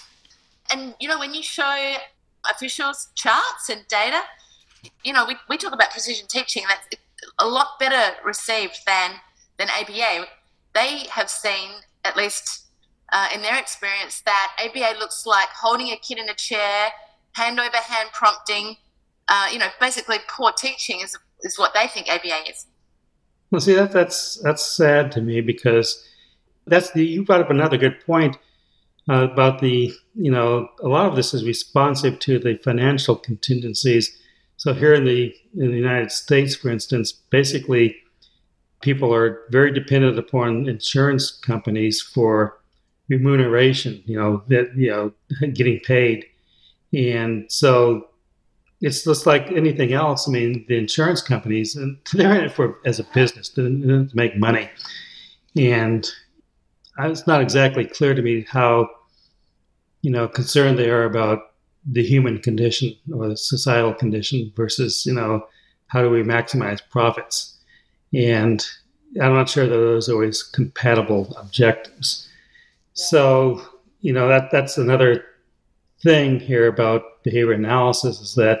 And, 0.71 0.95
you 0.99 1.07
know, 1.07 1.19
when 1.19 1.33
you 1.33 1.43
show 1.43 1.95
officials 2.49 3.09
charts 3.15 3.69
and 3.69 3.87
data, 3.87 4.21
you 5.03 5.13
know, 5.13 5.25
we, 5.25 5.35
we 5.49 5.57
talk 5.57 5.73
about 5.73 5.91
precision 5.91 6.27
teaching. 6.27 6.63
That's 6.67 7.01
a 7.39 7.47
lot 7.47 7.79
better 7.79 8.15
received 8.23 8.79
than 8.85 9.11
than 9.57 9.67
ABA. 9.69 10.25
They 10.73 11.05
have 11.09 11.29
seen, 11.29 11.69
at 12.03 12.17
least 12.17 12.65
uh, 13.13 13.29
in 13.33 13.41
their 13.41 13.57
experience, 13.57 14.21
that 14.21 14.51
ABA 14.63 14.99
looks 14.99 15.25
like 15.25 15.47
holding 15.49 15.91
a 15.91 15.97
kid 15.97 16.17
in 16.17 16.29
a 16.29 16.33
chair, 16.33 16.89
hand 17.33 17.59
over 17.59 17.77
hand 17.77 18.09
prompting. 18.11 18.77
Uh, 19.27 19.47
you 19.51 19.59
know, 19.59 19.67
basically 19.79 20.17
poor 20.29 20.51
teaching 20.51 21.01
is 21.01 21.17
is 21.41 21.57
what 21.59 21.73
they 21.73 21.87
think 21.87 22.07
ABA 22.09 22.49
is. 22.49 22.65
Well, 23.51 23.61
see 23.61 23.73
that 23.73 23.91
that's 23.91 24.39
that's 24.43 24.65
sad 24.65 25.11
to 25.13 25.21
me 25.21 25.41
because 25.41 26.03
that's 26.67 26.91
the 26.91 27.05
you 27.05 27.23
brought 27.23 27.41
up 27.41 27.49
another 27.49 27.77
good 27.77 27.99
point 28.05 28.37
uh, 29.09 29.27
about 29.31 29.59
the 29.61 29.93
you 30.15 30.31
know 30.31 30.67
a 30.81 30.87
lot 30.87 31.07
of 31.07 31.15
this 31.15 31.33
is 31.33 31.45
responsive 31.45 32.19
to 32.19 32.39
the 32.39 32.57
financial 32.63 33.15
contingencies. 33.15 34.17
So 34.57 34.73
here 34.73 34.93
in 34.93 35.05
the 35.05 35.35
in 35.55 35.71
the 35.71 35.77
United 35.77 36.11
States, 36.11 36.55
for 36.55 36.69
instance, 36.69 37.11
basically 37.11 37.95
people 38.81 39.13
are 39.13 39.41
very 39.49 39.71
dependent 39.71 40.17
upon 40.17 40.67
insurance 40.67 41.31
companies 41.31 42.01
for 42.01 42.57
remuneration. 43.09 44.01
You 44.05 44.19
know 44.19 44.43
that 44.47 44.75
you 44.75 44.89
know 44.89 45.11
getting 45.53 45.79
paid, 45.81 46.25
and 46.93 47.51
so 47.51 48.07
it's 48.85 49.03
just 49.03 49.25
like 49.25 49.51
anything 49.51 49.93
else. 49.93 50.27
I 50.27 50.31
mean, 50.31 50.63
the 50.67 50.77
insurance 50.77 51.19
companies 51.19 51.73
they're 52.13 52.35
in 52.35 52.45
it 52.45 52.51
for 52.51 52.77
as 52.85 52.99
a 52.99 53.03
business 53.15 53.49
to, 53.49 53.63
to 53.63 54.07
make 54.13 54.37
money, 54.37 54.69
and 55.57 56.07
it's 56.99 57.25
not 57.25 57.41
exactly 57.41 57.85
clear 57.85 58.13
to 58.13 58.21
me 58.21 58.45
how 58.47 58.87
you 60.03 60.11
know 60.11 60.27
concerned 60.27 60.77
they 60.77 60.91
are 60.91 61.03
about 61.03 61.39
the 61.91 62.03
human 62.03 62.39
condition 62.39 62.95
or 63.11 63.27
the 63.27 63.37
societal 63.37 63.93
condition 63.93 64.53
versus 64.55 65.03
you 65.03 65.13
know 65.13 65.43
how 65.87 66.03
do 66.03 66.09
we 66.11 66.21
maximize 66.21 66.79
profits? 66.91 67.57
And 68.13 68.63
i'm 69.21 69.33
not 69.33 69.49
sure 69.49 69.65
that 69.65 69.75
those 69.75 70.09
are 70.09 70.13
always 70.13 70.43
compatible 70.43 71.35
objectives. 71.39 72.29
So 72.93 73.61
you 74.01 74.13
know 74.13 74.27
that 74.27 74.51
that's 74.51 74.77
another 74.77 75.23
thing 76.03 76.39
here 76.39 76.67
about 76.67 77.23
behavior 77.23 77.53
analysis 77.53 78.21
is 78.21 78.35
that 78.35 78.59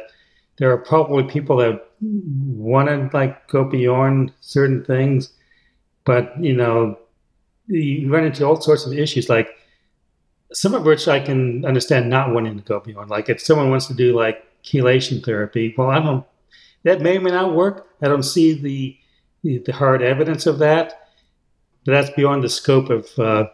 there 0.57 0.71
are 0.71 0.77
probably 0.77 1.23
people 1.23 1.57
that 1.57 1.89
want 2.01 2.87
to 2.87 3.09
like 3.17 3.47
go 3.47 3.63
beyond 3.63 4.31
certain 4.41 4.83
things 4.83 5.31
but 6.03 6.33
you 6.41 6.53
know 6.53 6.97
you 7.67 8.11
run 8.11 8.25
into 8.25 8.45
all 8.45 8.59
sorts 8.59 8.85
of 8.85 8.93
issues 8.93 9.29
like 9.29 9.49
some 10.55 10.73
of 10.73 10.85
which 10.85 11.07
I 11.07 11.19
can 11.19 11.65
understand 11.65 12.09
not 12.09 12.33
wanting 12.33 12.57
to 12.57 12.63
go 12.63 12.79
beyond. 12.79 13.09
Like 13.09 13.29
if 13.29 13.41
someone 13.41 13.69
wants 13.69 13.87
to 13.87 13.93
do 13.93 14.15
like 14.15 14.43
chelation 14.63 15.23
therapy, 15.23 15.73
well, 15.77 15.89
I 15.89 15.99
don't. 15.99 16.25
That 16.83 17.01
may 17.01 17.17
or 17.17 17.21
may 17.21 17.31
not 17.31 17.55
work. 17.55 17.87
I 18.01 18.07
don't 18.07 18.23
see 18.23 18.53
the 18.53 18.97
the, 19.43 19.71
hard 19.73 20.01
evidence 20.01 20.45
of 20.45 20.59
that. 20.59 21.09
But 21.85 21.91
that's 21.91 22.09
beyond 22.11 22.43
the 22.43 22.49
scope 22.49 22.89
of 22.89 23.07
uh, 23.19 23.45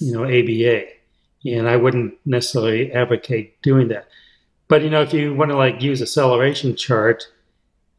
you 0.00 0.12
know 0.12 0.24
ABA, 0.24 0.86
and 1.44 1.68
I 1.68 1.76
wouldn't 1.76 2.14
necessarily 2.24 2.92
advocate 2.92 3.60
doing 3.62 3.88
that. 3.88 4.08
But 4.68 4.82
you 4.82 4.90
know, 4.90 5.02
if 5.02 5.12
you 5.12 5.34
want 5.34 5.50
to 5.50 5.56
like 5.56 5.82
use 5.82 6.02
acceleration 6.02 6.76
chart, 6.76 7.26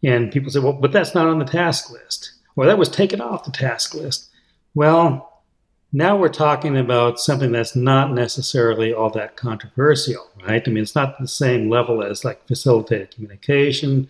and 0.03 0.31
people 0.31 0.49
say, 0.49 0.59
well, 0.59 0.73
but 0.73 0.91
that's 0.91 1.13
not 1.13 1.27
on 1.27 1.39
the 1.39 1.45
task 1.45 1.91
list, 1.91 2.33
or 2.55 2.65
that 2.65 2.77
was 2.77 2.89
taken 2.89 3.19
off 3.19 3.43
the 3.43 3.51
task 3.51 3.93
list. 3.93 4.29
Well, 4.75 5.43
now 5.91 6.15
we're 6.15 6.29
talking 6.29 6.77
about 6.77 7.19
something 7.19 7.51
that's 7.51 7.75
not 7.75 8.13
necessarily 8.13 8.93
all 8.93 9.09
that 9.09 9.35
controversial, 9.35 10.29
right? 10.47 10.61
I 10.65 10.71
mean, 10.71 10.83
it's 10.83 10.95
not 10.95 11.19
the 11.19 11.27
same 11.27 11.69
level 11.69 12.03
as 12.03 12.23
like 12.23 12.47
facilitated 12.47 13.11
communication 13.11 14.07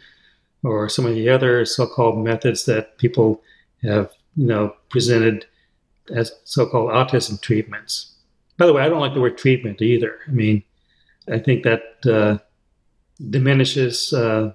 or 0.63 0.89
some 0.89 1.05
of 1.05 1.15
the 1.15 1.29
other 1.29 1.63
so-called 1.63 2.21
methods 2.21 2.65
that 2.65 2.97
people 2.97 3.41
have, 3.81 4.11
you 4.35 4.45
know, 4.45 4.75
presented 4.89 5.45
as 6.13 6.33
so-called 6.43 6.91
autism 6.91 7.39
treatments. 7.39 8.13
By 8.57 8.65
the 8.65 8.73
way, 8.73 8.83
I 8.83 8.89
don't 8.89 8.99
like 8.99 9.13
the 9.13 9.21
word 9.21 9.37
treatment 9.37 9.81
either. 9.81 10.19
I 10.27 10.31
mean, 10.31 10.63
I 11.31 11.39
think 11.39 11.63
that 11.63 11.83
uh, 12.05 12.39
diminishes 13.29 14.13
uh, 14.13 14.53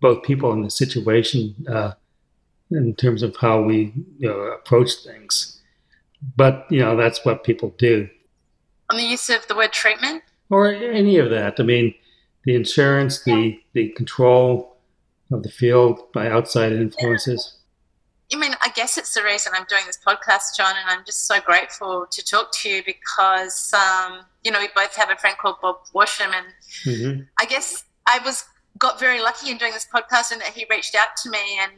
both 0.00 0.22
people 0.22 0.52
in 0.52 0.62
the 0.62 0.70
situation 0.70 1.54
uh, 1.68 1.92
in 2.70 2.94
terms 2.94 3.22
of 3.22 3.36
how 3.36 3.62
we 3.62 3.92
you 4.18 4.28
know, 4.28 4.38
approach 4.40 4.94
things 4.96 5.54
but 6.36 6.66
you 6.70 6.80
know 6.80 6.96
that's 6.96 7.24
what 7.24 7.44
people 7.44 7.74
do. 7.78 8.08
On 8.90 8.96
the 8.96 9.04
use 9.04 9.28
of 9.30 9.46
the 9.48 9.54
word 9.54 9.72
treatment, 9.72 10.22
or 10.50 10.72
any 10.72 11.18
of 11.18 11.30
that. 11.30 11.58
I 11.58 11.62
mean, 11.62 11.94
the 12.44 12.54
insurance, 12.54 13.22
the 13.24 13.60
the 13.72 13.88
control 13.90 14.76
of 15.32 15.42
the 15.42 15.50
field 15.50 16.00
by 16.12 16.30
outside 16.30 16.72
influences. 16.72 17.58
I 18.32 18.36
mean, 18.36 18.54
I 18.62 18.70
guess 18.70 18.96
it's 18.98 19.14
the 19.14 19.22
reason 19.22 19.52
I'm 19.54 19.66
doing 19.68 19.82
this 19.86 19.98
podcast, 20.04 20.56
John, 20.56 20.74
and 20.80 20.90
I'm 20.90 21.04
just 21.04 21.26
so 21.26 21.40
grateful 21.40 22.06
to 22.10 22.24
talk 22.24 22.50
to 22.52 22.68
you 22.68 22.82
because, 22.84 23.72
um, 23.74 24.20
you 24.42 24.50
know, 24.50 24.58
we 24.58 24.68
both 24.74 24.96
have 24.96 25.10
a 25.10 25.16
friend 25.16 25.36
called 25.38 25.56
Bob 25.60 25.76
Worsham, 25.94 26.32
and 26.32 26.46
mm-hmm. 26.84 27.22
I 27.38 27.44
guess 27.44 27.84
I 28.08 28.20
was 28.24 28.44
got 28.78 28.98
very 28.98 29.20
lucky 29.20 29.50
in 29.50 29.56
doing 29.56 29.72
this 29.72 29.86
podcast, 29.92 30.32
and 30.32 30.40
that 30.40 30.52
he 30.54 30.66
reached 30.68 30.94
out 30.94 31.16
to 31.22 31.30
me 31.30 31.60
and 31.60 31.72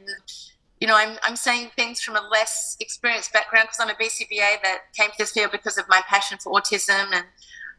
you 0.81 0.87
know, 0.87 0.97
I'm, 0.97 1.17
I'm 1.23 1.37
saying 1.37 1.71
things 1.75 2.01
from 2.01 2.17
a 2.17 2.21
less 2.21 2.77
experienced 2.81 3.33
background 3.33 3.69
because 3.69 3.81
I'm 3.81 3.89
a 3.89 3.95
BCBA 3.95 4.63
that 4.63 4.79
came 4.95 5.11
to 5.11 5.17
this 5.19 5.33
field 5.33 5.53
because 5.53 5.79
of 5.79 5.89
my 5.89 6.03
passion 6.07 6.39
for 6.39 6.53
autism. 6.53 7.13
And 7.15 7.25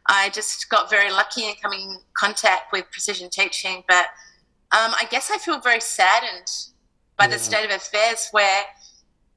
I 0.07 0.29
just 0.29 0.67
got 0.69 0.89
very 0.89 1.11
lucky 1.11 1.47
in 1.47 1.55
coming 1.61 1.81
in 1.81 1.97
contact 2.15 2.71
with 2.71 2.89
precision 2.91 3.29
teaching. 3.29 3.83
But 3.87 4.05
um, 4.71 4.93
I 4.99 5.05
guess 5.11 5.29
I 5.31 5.37
feel 5.37 5.59
very 5.59 5.79
saddened 5.79 6.47
by 7.17 7.25
yeah. 7.25 7.31
the 7.31 7.39
state 7.39 7.65
of 7.65 7.71
affairs 7.71 8.29
where 8.31 8.63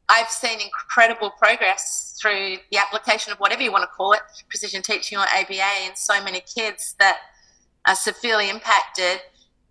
I've 0.08 0.30
seen 0.30 0.58
incredible 0.60 1.30
progress 1.30 2.18
through 2.20 2.56
the 2.72 2.78
application 2.78 3.32
of 3.32 3.38
whatever 3.38 3.62
you 3.62 3.70
want 3.70 3.82
to 3.82 3.88
call 3.88 4.12
it, 4.12 4.20
precision 4.48 4.82
teaching 4.82 5.18
or 5.18 5.26
ABA, 5.36 5.86
in 5.86 5.94
so 5.94 6.22
many 6.24 6.40
kids 6.40 6.96
that 6.98 7.18
are 7.86 7.94
severely 7.94 8.50
impacted 8.50 9.20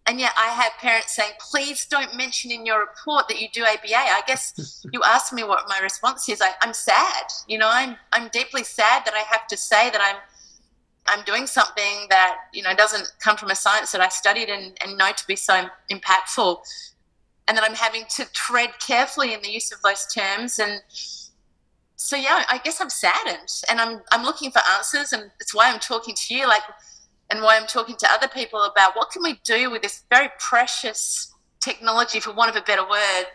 and 0.09 0.19
yet 0.19 0.33
I 0.35 0.47
have 0.47 0.71
parents 0.79 1.15
saying, 1.15 1.33
please 1.39 1.85
don't 1.85 2.15
mention 2.17 2.49
in 2.49 2.65
your 2.65 2.79
report 2.79 3.27
that 3.27 3.39
you 3.39 3.47
do 3.53 3.63
ABA. 3.63 3.95
I 3.95 4.23
guess 4.25 4.83
you 4.91 5.01
asked 5.05 5.31
me 5.31 5.43
what 5.43 5.65
my 5.69 5.77
response 5.83 6.27
is. 6.27 6.41
I, 6.41 6.49
am 6.63 6.73
sad. 6.73 7.25
You 7.47 7.59
know, 7.59 7.69
I'm 7.71 7.95
I'm 8.11 8.27
deeply 8.29 8.63
sad 8.63 9.05
that 9.05 9.13
I 9.13 9.19
have 9.19 9.45
to 9.47 9.55
say 9.55 9.91
that 9.91 10.01
I'm 10.01 10.15
I'm 11.05 11.23
doing 11.25 11.45
something 11.45 12.07
that, 12.09 12.37
you 12.53 12.63
know, 12.63 12.73
doesn't 12.73 13.11
come 13.19 13.37
from 13.37 13.51
a 13.51 13.55
science 13.55 13.91
that 13.91 14.01
I 14.01 14.09
studied 14.09 14.49
and, 14.49 14.75
and 14.83 14.97
know 14.97 15.11
to 15.11 15.27
be 15.27 15.35
so 15.35 15.67
impactful. 15.91 16.57
And 17.47 17.55
that 17.55 17.63
I'm 17.63 17.75
having 17.75 18.05
to 18.15 18.25
tread 18.33 18.71
carefully 18.79 19.33
in 19.33 19.41
the 19.43 19.49
use 19.49 19.71
of 19.71 19.81
those 19.83 20.07
terms. 20.07 20.57
And 20.57 20.81
so 21.97 22.15
yeah, 22.15 22.45
I 22.49 22.59
guess 22.63 22.81
I'm 22.81 22.89
saddened 22.89 23.51
and 23.69 23.79
I'm 23.79 24.01
I'm 24.11 24.23
looking 24.23 24.49
for 24.49 24.61
answers 24.75 25.13
and 25.13 25.29
it's 25.39 25.53
why 25.53 25.71
I'm 25.71 25.79
talking 25.79 26.15
to 26.15 26.33
you. 26.33 26.47
Like 26.47 26.63
and 27.29 27.41
why 27.41 27.57
I'm 27.57 27.67
talking 27.67 27.95
to 27.97 28.11
other 28.11 28.27
people 28.27 28.63
about 28.63 28.95
what 28.95 29.11
can 29.11 29.21
we 29.21 29.39
do 29.43 29.69
with 29.69 29.81
this 29.81 30.03
very 30.09 30.29
precious 30.39 31.33
technology, 31.61 32.19
for 32.19 32.33
want 32.33 32.49
of 32.49 32.55
a 32.55 32.65
better 32.65 32.87
word, 32.87 33.25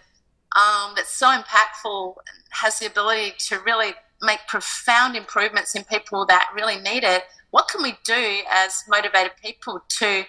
um, 0.56 0.92
that's 0.96 1.14
so 1.14 1.26
impactful, 1.26 2.14
has 2.50 2.78
the 2.78 2.86
ability 2.86 3.34
to 3.38 3.58
really 3.60 3.92
make 4.22 4.40
profound 4.48 5.16
improvements 5.16 5.74
in 5.74 5.84
people 5.84 6.24
that 6.26 6.50
really 6.54 6.80
need 6.80 7.04
it. 7.04 7.24
What 7.50 7.68
can 7.68 7.82
we 7.82 7.96
do 8.04 8.40
as 8.52 8.84
motivated 8.88 9.32
people 9.42 9.80
to 10.00 10.24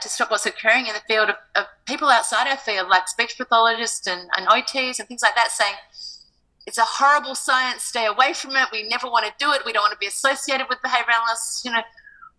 to 0.00 0.08
stop 0.08 0.30
what's 0.30 0.46
occurring 0.46 0.86
in 0.86 0.94
the 0.94 1.02
field 1.06 1.28
of, 1.28 1.36
of 1.54 1.66
people 1.84 2.08
outside 2.08 2.48
our 2.48 2.56
field, 2.56 2.88
like 2.88 3.06
speech 3.06 3.34
pathologists 3.36 4.06
and, 4.06 4.30
and 4.34 4.48
OTs 4.48 4.98
and 4.98 5.06
things 5.06 5.20
like 5.20 5.34
that, 5.34 5.50
saying 5.50 5.74
it's 6.66 6.78
a 6.78 6.84
horrible 6.84 7.34
science, 7.34 7.82
stay 7.82 8.06
away 8.06 8.32
from 8.32 8.56
it. 8.56 8.68
We 8.72 8.88
never 8.88 9.08
want 9.08 9.26
to 9.26 9.32
do 9.38 9.52
it. 9.52 9.62
We 9.66 9.72
don't 9.72 9.82
want 9.82 9.92
to 9.92 9.98
be 9.98 10.06
associated 10.06 10.68
with 10.68 10.80
behavior 10.82 11.12
analysts. 11.12 11.62
You 11.64 11.72
know, 11.72 11.82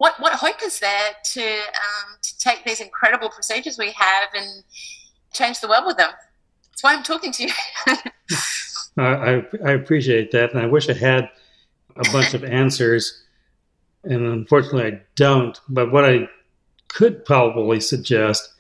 what 0.02 0.20
what 0.20 0.34
hope 0.34 0.64
is 0.64 0.80
there 0.80 1.12
to 1.24 1.42
um, 1.44 2.18
to 2.24 2.38
take 2.40 2.66
these 2.66 2.82
incredible 2.82 3.30
procedures 3.30 3.78
we 3.78 3.92
have 3.92 4.30
and 4.36 4.64
change 5.32 5.60
the 5.60 5.68
world 5.68 5.84
with 5.86 5.98
them? 5.98 6.10
That's 6.72 6.84
why 6.84 6.96
I'm 6.96 7.04
talking 7.04 7.32
to 7.34 7.44
you. 7.44 7.52
I, 8.98 9.44
I 9.64 9.72
appreciate 9.74 10.32
that, 10.32 10.54
and 10.54 10.60
I 10.60 10.66
wish 10.66 10.90
I 10.90 10.94
had 10.94 11.30
a 11.96 12.12
bunch 12.12 12.34
of 12.34 12.44
answers, 12.44 13.22
and 14.04 14.26
unfortunately 14.26 14.92
I 14.92 15.02
don't. 15.16 15.60
But 15.70 15.92
what 15.92 16.04
I 16.04 16.28
could 16.88 17.24
probably 17.24 17.80
suggest 17.80 18.52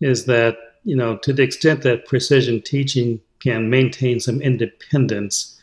is 0.00 0.24
that 0.24 0.56
you 0.84 0.96
know 0.96 1.18
to 1.18 1.34
the 1.34 1.42
extent 1.42 1.82
that 1.82 2.06
precision 2.06 2.62
teaching 2.62 3.20
can 3.40 3.68
maintain 3.68 4.20
some 4.20 4.40
independence, 4.40 5.60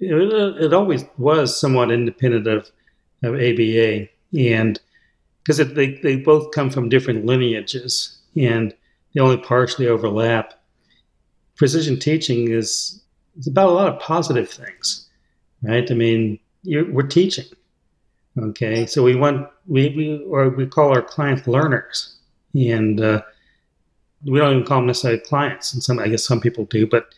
it, 0.00 0.62
it 0.64 0.72
always 0.72 1.04
was 1.18 1.60
somewhat 1.60 1.90
independent 1.90 2.46
of 2.46 2.70
of 3.22 3.34
ABA 3.34 4.08
and 4.38 4.80
because 5.42 5.58
they, 5.74 5.98
they 6.02 6.16
both 6.16 6.52
come 6.52 6.70
from 6.70 6.88
different 6.88 7.26
lineages 7.26 8.18
and 8.36 8.74
they 9.12 9.20
only 9.20 9.36
partially 9.36 9.88
overlap. 9.88 10.54
Precision 11.56 11.98
teaching 11.98 12.50
is 12.50 13.02
it's 13.36 13.46
about 13.46 13.68
a 13.68 13.72
lot 13.72 13.88
of 13.88 14.00
positive 14.00 14.48
things, 14.48 15.08
right? 15.62 15.90
I 15.90 15.94
mean, 15.94 16.38
we're 16.64 17.02
teaching, 17.06 17.46
okay? 18.38 18.86
So 18.86 19.02
we 19.02 19.14
want 19.14 19.48
we, 19.66 19.90
we 19.90 20.24
or 20.24 20.48
we 20.48 20.66
call 20.66 20.90
our 20.90 21.02
clients 21.02 21.46
learners, 21.46 22.16
and 22.54 23.00
uh, 23.00 23.22
we 24.24 24.38
don't 24.38 24.52
even 24.52 24.66
call 24.66 24.78
them 24.78 24.86
necessarily 24.86 25.20
clients. 25.20 25.72
And 25.72 25.82
some 25.82 25.98
I 25.98 26.08
guess 26.08 26.24
some 26.24 26.40
people 26.40 26.64
do, 26.66 26.86
but 26.86 27.14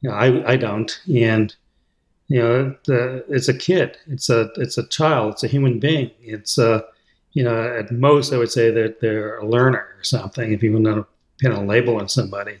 You 0.00 0.10
know, 0.10 0.16
I 0.16 0.52
I 0.52 0.56
don't, 0.56 1.00
and 1.12 1.54
you 2.28 2.40
know, 2.40 2.76
the, 2.84 3.24
it's 3.28 3.48
a 3.48 3.56
kid, 3.56 3.96
it's 4.06 4.28
a 4.28 4.50
it's 4.56 4.76
a 4.76 4.86
child, 4.88 5.32
it's 5.32 5.44
a 5.44 5.48
human 5.48 5.78
being. 5.78 6.10
It's 6.20 6.58
a 6.58 6.84
you 7.32 7.42
know, 7.42 7.76
at 7.78 7.90
most 7.90 8.32
I 8.32 8.38
would 8.38 8.52
say 8.52 8.70
that 8.70 9.00
they're 9.00 9.38
a 9.38 9.46
learner 9.46 9.86
or 9.98 10.04
something. 10.04 10.52
If 10.52 10.62
you 10.62 10.72
want 10.72 10.84
to 10.84 11.06
pin 11.38 11.52
a 11.52 11.64
label 11.64 11.96
on 11.96 12.08
somebody, 12.08 12.58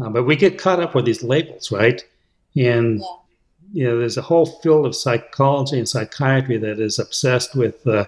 uh, 0.00 0.10
but 0.10 0.24
we 0.24 0.36
get 0.36 0.58
caught 0.58 0.80
up 0.80 0.94
with 0.94 1.06
these 1.06 1.22
labels, 1.22 1.72
right? 1.72 2.04
And 2.56 3.00
yeah. 3.00 3.06
you 3.72 3.84
know, 3.84 3.98
there's 3.98 4.18
a 4.18 4.22
whole 4.22 4.46
field 4.46 4.84
of 4.84 4.94
psychology 4.94 5.78
and 5.78 5.88
psychiatry 5.88 6.58
that 6.58 6.78
is 6.78 6.98
obsessed 6.98 7.56
with 7.56 7.86
uh, 7.86 8.04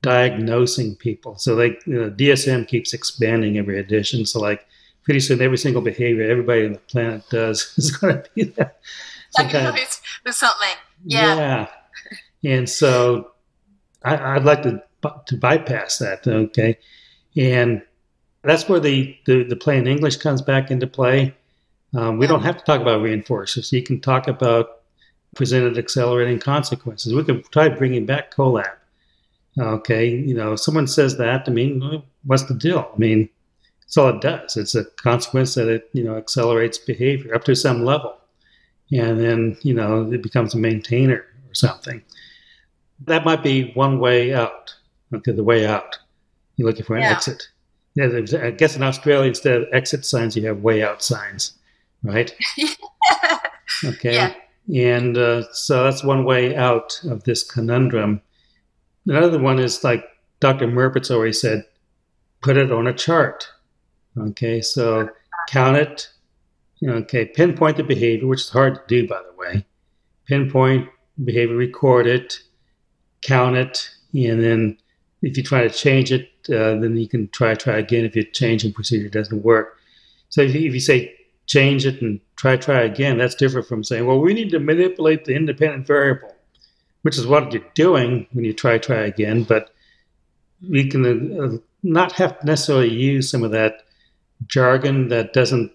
diagnosing 0.00 0.96
people. 0.96 1.36
So 1.36 1.54
like 1.54 1.82
you 1.86 2.00
know, 2.00 2.10
DSM 2.10 2.66
keeps 2.66 2.94
expanding 2.94 3.58
every 3.58 3.78
edition. 3.78 4.24
So 4.24 4.40
like 4.40 4.66
pretty 5.02 5.20
soon 5.20 5.42
every 5.42 5.58
single 5.58 5.82
behavior 5.82 6.30
everybody 6.30 6.64
on 6.64 6.72
the 6.72 6.78
planet 6.78 7.24
does 7.30 7.74
is 7.76 7.90
going 7.90 8.22
to 8.22 8.30
be 8.34 8.44
that. 8.44 8.78
Of, 9.38 9.74
with 10.24 10.34
something. 10.34 10.76
Yeah. 11.04 11.66
Yeah. 12.42 12.52
And 12.56 12.68
so 12.68 13.32
I, 14.02 14.34
would 14.34 14.44
like 14.44 14.62
to 14.62 14.82
to 15.26 15.36
bypass 15.36 15.98
that. 15.98 16.26
Okay. 16.26 16.78
And 17.36 17.82
that's 18.42 18.68
where 18.68 18.80
the, 18.80 19.16
the, 19.26 19.44
the 19.44 19.56
plain 19.56 19.86
English 19.86 20.16
comes 20.16 20.42
back 20.42 20.70
into 20.70 20.86
play. 20.86 21.34
Um, 21.94 22.18
we 22.18 22.26
don't 22.26 22.42
have 22.42 22.58
to 22.58 22.64
talk 22.64 22.80
about 22.80 23.02
reinforcers. 23.02 23.72
You 23.72 23.82
can 23.82 24.00
talk 24.00 24.28
about 24.28 24.82
presented 25.34 25.78
accelerating 25.78 26.38
consequences. 26.38 27.14
We 27.14 27.24
can 27.24 27.42
try 27.44 27.68
bringing 27.68 28.06
back 28.06 28.34
COLAB. 28.34 28.70
Okay, 29.58 30.08
you 30.08 30.34
know, 30.34 30.54
someone 30.54 30.86
says 30.86 31.16
that. 31.16 31.44
I 31.48 31.50
mean, 31.50 32.02
what's 32.24 32.44
the 32.44 32.54
deal? 32.54 32.90
I 32.94 32.98
mean, 32.98 33.28
that's 33.80 33.96
all 33.96 34.10
it 34.10 34.20
does. 34.20 34.56
It's 34.56 34.74
a 34.74 34.84
consequence 34.84 35.54
that 35.54 35.68
it 35.68 35.90
you 35.92 36.04
know 36.04 36.16
accelerates 36.16 36.78
behavior 36.78 37.34
up 37.34 37.44
to 37.44 37.56
some 37.56 37.84
level, 37.84 38.16
and 38.92 39.20
then 39.20 39.56
you 39.62 39.74
know 39.74 40.10
it 40.10 40.22
becomes 40.22 40.54
a 40.54 40.58
maintainer 40.58 41.24
or 41.48 41.54
something. 41.54 42.02
That 43.06 43.24
might 43.24 43.42
be 43.42 43.72
one 43.72 44.00
way 44.00 44.34
out. 44.34 44.74
Okay, 45.14 45.32
the 45.32 45.44
way 45.44 45.66
out. 45.66 45.98
You're 46.56 46.68
looking 46.68 46.84
for 46.84 46.96
an 46.96 47.02
yeah. 47.02 47.12
exit. 47.12 47.48
Yeah, 47.94 48.20
I 48.42 48.50
guess 48.50 48.76
in 48.76 48.82
Australia 48.82 49.28
instead 49.28 49.62
of 49.62 49.68
exit 49.72 50.04
signs, 50.04 50.36
you 50.36 50.46
have 50.46 50.62
way 50.62 50.82
out 50.82 51.02
signs, 51.02 51.52
right? 52.02 52.32
okay. 53.84 54.14
Yeah. 54.14 54.34
And 54.92 55.16
uh, 55.16 55.50
so 55.52 55.84
that's 55.84 56.04
one 56.04 56.24
way 56.24 56.54
out 56.54 57.00
of 57.04 57.24
this 57.24 57.42
conundrum. 57.42 58.20
Another 59.06 59.38
one 59.38 59.58
is 59.58 59.82
like 59.82 60.04
Dr. 60.40 60.66
Merbitz 60.66 61.10
already 61.10 61.32
said, 61.32 61.64
put 62.42 62.56
it 62.56 62.70
on 62.70 62.86
a 62.86 62.92
chart. 62.92 63.48
Okay, 64.16 64.60
so 64.60 65.08
count 65.48 65.76
it. 65.76 66.08
Okay, 66.86 67.26
pinpoint 67.26 67.76
the 67.76 67.82
behavior, 67.82 68.26
which 68.26 68.42
is 68.42 68.50
hard 68.50 68.74
to 68.74 68.82
do, 68.86 69.08
by 69.08 69.20
the 69.20 69.36
way. 69.36 69.66
Pinpoint 70.26 70.88
behavior, 71.24 71.56
record 71.56 72.06
it, 72.06 72.40
count 73.22 73.56
it, 73.56 73.90
and 74.12 74.42
then 74.42 74.78
if 75.22 75.36
you 75.36 75.42
try 75.42 75.66
to 75.66 75.70
change 75.70 76.12
it, 76.12 76.30
uh, 76.48 76.78
then 76.78 76.96
you 76.96 77.08
can 77.08 77.28
try 77.28 77.54
try 77.54 77.78
again 77.78 78.04
if 78.04 78.14
your 78.14 78.24
changing 78.26 78.72
procedure 78.72 79.08
doesn't 79.08 79.42
work. 79.42 79.78
So 80.28 80.42
if 80.42 80.54
you, 80.54 80.68
if 80.68 80.74
you 80.74 80.80
say 80.80 81.14
change 81.46 81.84
it 81.86 82.00
and 82.00 82.20
try 82.36 82.56
try 82.56 82.82
again, 82.82 83.18
that's 83.18 83.34
different 83.34 83.66
from 83.66 83.82
saying, 83.82 84.06
well, 84.06 84.20
we 84.20 84.34
need 84.34 84.50
to 84.50 84.60
manipulate 84.60 85.24
the 85.24 85.34
independent 85.34 85.86
variable, 85.86 86.34
which 87.02 87.18
is 87.18 87.26
what 87.26 87.52
you're 87.52 87.62
doing 87.74 88.26
when 88.32 88.44
you 88.44 88.52
try 88.52 88.78
try 88.78 89.00
again. 89.00 89.42
But 89.42 89.70
we 90.68 90.88
can 90.88 91.40
uh, 91.40 91.58
not 91.82 92.12
have 92.12 92.38
to 92.38 92.46
necessarily 92.46 92.92
use 92.92 93.30
some 93.30 93.42
of 93.42 93.50
that 93.50 93.82
jargon 94.46 95.08
that 95.08 95.32
doesn't 95.32 95.72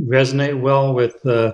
resonate 0.00 0.60
well 0.60 0.94
with 0.94 1.24
uh, 1.26 1.52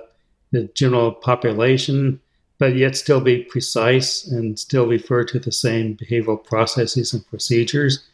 the 0.53 0.65
general 0.75 1.13
population 1.13 2.21
but 2.59 2.77
yet 2.77 2.97
still 2.97 3.21
be 3.21 3.43
precise 3.43 4.27
and 4.27 4.59
still 4.59 4.87
refer 4.87 5.25
to 5.25 5.39
the 5.39 5.53
same 5.53 5.97
behavioral 5.97 6.43
processes 6.43 7.13
and 7.13 7.27
procedures. 7.27 8.07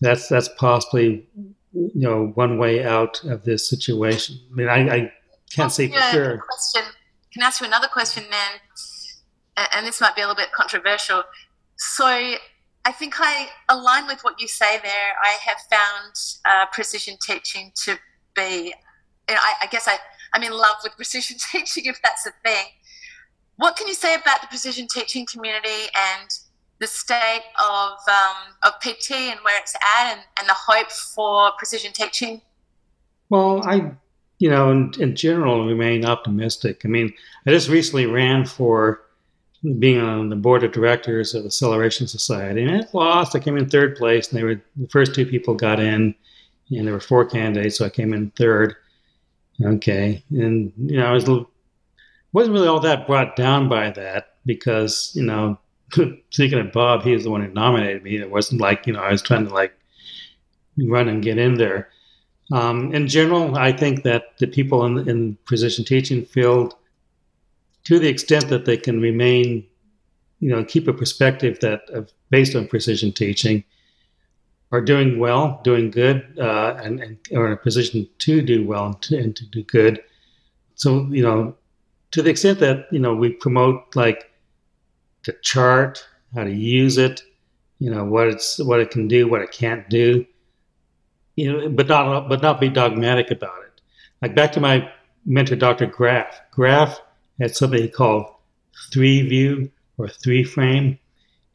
That's 0.00 0.28
that's 0.28 0.48
possibly 0.58 1.26
you 1.72 1.90
know 1.94 2.32
one 2.34 2.58
way 2.58 2.84
out 2.84 3.22
of 3.24 3.44
this 3.44 3.68
situation. 3.68 4.40
I 4.50 4.54
mean, 4.54 4.68
I, 4.68 4.94
I 4.94 5.12
can't 5.54 5.70
say 5.70 5.88
for 5.88 6.00
sure. 6.00 6.38
Question. 6.38 6.82
Can 7.32 7.42
I 7.42 7.46
ask 7.46 7.60
you 7.60 7.66
another 7.66 7.88
question 7.88 8.24
then? 8.30 9.66
And 9.74 9.86
this 9.86 10.00
might 10.00 10.16
be 10.16 10.22
a 10.22 10.26
little 10.26 10.42
bit 10.42 10.50
controversial. 10.52 11.22
So 11.76 12.06
I 12.06 12.92
think 12.92 13.14
I 13.20 13.48
align 13.68 14.06
with 14.06 14.22
what 14.22 14.40
you 14.40 14.48
say 14.48 14.78
there. 14.82 15.14
I 15.22 15.36
have 15.44 15.58
found 15.70 16.14
uh, 16.44 16.66
precision 16.72 17.16
teaching 17.24 17.70
to 17.84 17.96
be, 18.34 18.72
you 19.28 19.34
know, 19.34 19.40
I, 19.40 19.64
I 19.64 19.66
guess 19.66 19.88
I, 19.88 19.96
I'm 20.32 20.42
in 20.42 20.52
love 20.52 20.76
with 20.82 20.96
precision 20.96 21.36
teaching, 21.52 21.86
if 21.86 22.00
that's 22.02 22.26
a 22.26 22.32
thing. 22.42 22.66
What 23.56 23.76
can 23.76 23.86
you 23.86 23.94
say 23.94 24.14
about 24.14 24.40
the 24.40 24.46
precision 24.48 24.86
teaching 24.88 25.26
community 25.26 25.88
and 25.94 26.28
the 26.80 26.86
state 26.86 27.44
of, 27.60 27.92
um, 28.08 28.54
of 28.64 28.72
PT 28.80 29.12
and 29.12 29.38
where 29.44 29.58
it's 29.60 29.74
at 29.96 30.12
and, 30.12 30.20
and 30.38 30.48
the 30.48 30.54
hope 30.54 30.90
for 30.90 31.52
precision 31.58 31.92
teaching? 31.92 32.40
Well, 33.28 33.62
I, 33.64 33.92
you 34.38 34.50
know, 34.50 34.70
in, 34.70 34.92
in 34.98 35.14
general, 35.14 35.64
remain 35.64 36.04
optimistic. 36.04 36.82
I 36.84 36.88
mean, 36.88 37.14
I 37.46 37.50
just 37.50 37.68
recently 37.68 38.06
ran 38.06 38.44
for 38.44 39.02
being 39.78 40.00
on 40.00 40.28
the 40.28 40.36
board 40.36 40.64
of 40.64 40.72
directors 40.72 41.34
of 41.34 41.44
Acceleration 41.44 42.08
Society, 42.08 42.64
and 42.64 42.82
I 42.82 42.88
lost. 42.92 43.36
I 43.36 43.38
came 43.38 43.56
in 43.56 43.68
third 43.68 43.96
place, 43.96 44.28
and 44.28 44.38
they 44.38 44.42
were 44.42 44.60
the 44.76 44.88
first 44.88 45.14
two 45.14 45.24
people 45.24 45.54
got 45.54 45.78
in, 45.78 46.14
and 46.70 46.86
there 46.86 46.92
were 46.92 47.00
four 47.00 47.24
candidates, 47.24 47.78
so 47.78 47.84
I 47.84 47.90
came 47.90 48.12
in 48.12 48.30
third. 48.32 48.74
Okay, 49.60 50.22
and 50.30 50.72
you 50.76 50.96
know, 50.98 51.06
I 51.06 51.12
was 51.12 51.28
wasn't 52.32 52.54
really 52.54 52.68
all 52.68 52.80
that 52.80 53.06
brought 53.06 53.36
down 53.36 53.68
by 53.68 53.90
that 53.90 54.36
because 54.46 55.12
you 55.14 55.22
know 55.22 55.58
speaking 56.30 56.58
of 56.58 56.72
bob 56.72 57.02
he 57.02 57.12
was 57.12 57.24
the 57.24 57.30
one 57.30 57.42
who 57.42 57.52
nominated 57.52 58.02
me. 58.02 58.16
It 58.16 58.30
wasn't 58.30 58.60
like 58.60 58.86
you 58.86 58.92
know 58.92 59.02
i 59.02 59.10
was 59.10 59.22
trying 59.22 59.46
to 59.46 59.54
like 59.54 59.74
run 60.78 61.08
and 61.08 61.22
get 61.22 61.38
in 61.38 61.56
there. 61.56 61.88
Um, 62.50 62.94
in 62.94 63.06
general 63.08 63.56
i 63.56 63.72
think 63.72 64.02
that 64.02 64.36
the 64.38 64.46
people 64.46 64.84
in, 64.84 65.08
in 65.08 65.38
precision 65.46 65.84
teaching 65.84 66.24
field 66.24 66.74
to 67.84 67.98
the 67.98 68.08
extent 68.08 68.48
that 68.48 68.66
they 68.66 68.76
can 68.76 69.00
remain 69.00 69.66
you 70.40 70.50
know 70.50 70.64
keep 70.64 70.86
a 70.88 70.92
perspective 70.92 71.60
that 71.60 71.88
of, 71.90 72.12
based 72.30 72.54
on 72.54 72.66
precision 72.66 73.12
teaching 73.12 73.64
are 74.72 74.80
doing 74.80 75.18
well 75.18 75.60
doing 75.62 75.90
good 75.90 76.36
uh, 76.40 76.74
and, 76.82 77.00
and 77.00 77.18
are 77.36 77.46
in 77.46 77.52
a 77.52 77.56
position 77.56 78.08
to 78.18 78.42
do 78.42 78.66
well 78.66 78.86
and 78.86 79.02
to, 79.02 79.16
and 79.16 79.36
to 79.36 79.46
do 79.46 79.62
good 79.62 80.02
so 80.74 81.06
you 81.10 81.22
know 81.22 81.54
to 82.12 82.22
the 82.22 82.30
extent 82.30 82.60
that 82.60 82.86
you 82.92 82.98
know 82.98 83.14
we 83.14 83.30
promote 83.30 83.96
like 83.96 84.30
the 85.24 85.32
chart, 85.42 86.06
how 86.34 86.44
to 86.44 86.52
use 86.52 86.98
it, 86.98 87.22
you 87.78 87.90
know 87.90 88.04
what 88.04 88.28
it's 88.28 88.58
what 88.58 88.80
it 88.80 88.90
can 88.90 89.08
do, 89.08 89.28
what 89.28 89.42
it 89.42 89.50
can't 89.50 89.88
do, 89.88 90.24
you 91.36 91.52
know, 91.52 91.68
but 91.68 91.88
not 91.88 92.28
but 92.28 92.42
not 92.42 92.60
be 92.60 92.68
dogmatic 92.68 93.30
about 93.30 93.62
it. 93.64 93.80
Like 94.20 94.34
back 94.34 94.52
to 94.52 94.60
my 94.60 94.88
mentor, 95.24 95.56
Dr. 95.56 95.86
Graf. 95.86 96.40
Graf 96.52 97.00
had 97.40 97.56
something 97.56 97.80
he 97.80 97.88
called 97.88 98.26
three 98.92 99.26
view 99.26 99.70
or 99.98 100.08
three 100.08 100.44
frame, 100.44 100.98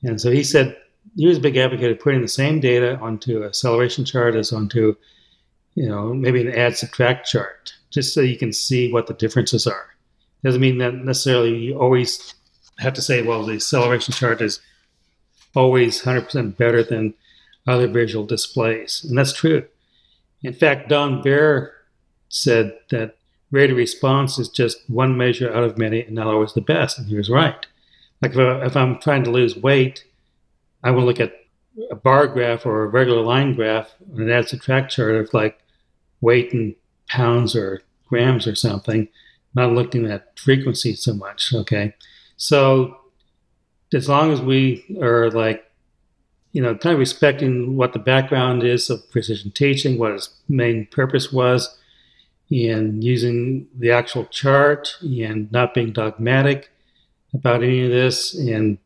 and 0.03 0.19
so 0.19 0.31
he 0.31 0.43
said 0.43 0.75
he 1.17 1.25
was 1.25 1.39
a 1.39 1.41
big 1.41 1.57
advocate 1.57 1.91
of 1.91 1.99
putting 1.99 2.21
the 2.21 2.27
same 2.27 2.59
data 2.59 2.97
onto 2.99 3.41
a 3.41 3.53
celeration 3.53 4.05
chart 4.05 4.35
as 4.35 4.53
onto, 4.53 4.95
you 5.73 5.89
know, 5.89 6.13
maybe 6.13 6.41
an 6.41 6.53
add 6.53 6.77
subtract 6.77 7.27
chart, 7.27 7.73
just 7.89 8.13
so 8.13 8.21
you 8.21 8.37
can 8.37 8.53
see 8.53 8.91
what 8.91 9.07
the 9.07 9.15
differences 9.15 9.65
are. 9.65 9.95
Doesn't 10.43 10.61
mean 10.61 10.77
that 10.77 10.93
necessarily 10.93 11.57
you 11.57 11.79
always 11.79 12.35
have 12.77 12.93
to 12.93 13.01
say, 13.01 13.23
well, 13.23 13.43
the 13.43 13.59
celeration 13.59 14.13
chart 14.13 14.41
is 14.41 14.59
always 15.55 16.03
100% 16.03 16.55
better 16.55 16.83
than 16.83 17.15
other 17.65 17.87
visual 17.87 18.25
displays. 18.25 19.03
And 19.03 19.17
that's 19.17 19.33
true. 19.33 19.65
In 20.43 20.53
fact, 20.53 20.89
Don 20.89 21.23
Baer 21.23 21.73
said 22.29 22.77
that 22.91 23.15
rate 23.49 23.71
of 23.71 23.77
response 23.77 24.37
is 24.37 24.49
just 24.49 24.87
one 24.87 25.17
measure 25.17 25.51
out 25.51 25.63
of 25.63 25.79
many 25.79 26.03
and 26.03 26.13
not 26.13 26.27
always 26.27 26.53
the 26.53 26.61
best. 26.61 26.99
And 26.99 27.07
he 27.07 27.15
was 27.15 27.29
right. 27.29 27.65
Like 28.21 28.31
if, 28.31 28.37
I, 28.37 28.65
if 28.65 28.77
I'm 28.77 28.99
trying 28.99 29.23
to 29.23 29.31
lose 29.31 29.57
weight, 29.57 30.05
I 30.83 30.91
will 30.91 31.03
look 31.03 31.19
at 31.19 31.33
a 31.91 31.95
bar 31.95 32.27
graph 32.27 32.65
or 32.65 32.83
a 32.83 32.87
regular 32.87 33.21
line 33.21 33.53
graph 33.53 33.93
an 34.15 34.31
add 34.31 34.49
subtract 34.49 34.91
chart 34.91 35.15
of 35.15 35.33
like 35.33 35.59
weight 36.21 36.51
in 36.51 36.75
pounds 37.07 37.55
or 37.55 37.81
grams 38.07 38.47
or 38.47 38.55
something 38.55 39.07
not 39.57 39.73
looking 39.73 40.05
at 40.05 40.37
frequency 40.39 40.95
so 40.95 41.13
much. 41.13 41.53
Okay. 41.53 41.93
So 42.37 42.97
as 43.93 44.07
long 44.07 44.31
as 44.31 44.39
we 44.39 44.85
are 45.01 45.31
like, 45.31 45.63
you 46.51 46.61
know, 46.61 46.75
kind 46.75 46.93
of 46.93 46.99
respecting 46.99 47.75
what 47.75 47.93
the 47.93 47.99
background 47.99 48.63
is 48.63 48.89
of 48.89 49.09
precision 49.11 49.51
teaching, 49.51 49.97
what 49.97 50.11
its 50.11 50.29
main 50.47 50.87
purpose 50.87 51.31
was, 51.31 51.77
and 52.49 53.03
using 53.03 53.67
the 53.77 53.91
actual 53.91 54.25
chart 54.25 54.95
and 55.01 55.51
not 55.51 55.73
being 55.73 55.91
dogmatic 55.91 56.69
about 57.33 57.63
any 57.63 57.83
of 57.83 57.91
this 57.91 58.33
and 58.35 58.77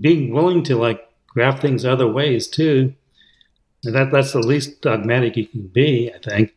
being 0.00 0.32
willing 0.32 0.62
to 0.62 0.76
like 0.76 1.08
graph 1.32 1.60
things 1.60 1.84
other 1.84 2.08
ways 2.08 2.48
too. 2.48 2.94
And 3.84 3.94
that 3.94 4.12
that's 4.12 4.32
the 4.32 4.38
least 4.38 4.80
dogmatic 4.80 5.36
you 5.36 5.46
can 5.46 5.68
be, 5.68 6.12
I 6.14 6.18
think. 6.18 6.52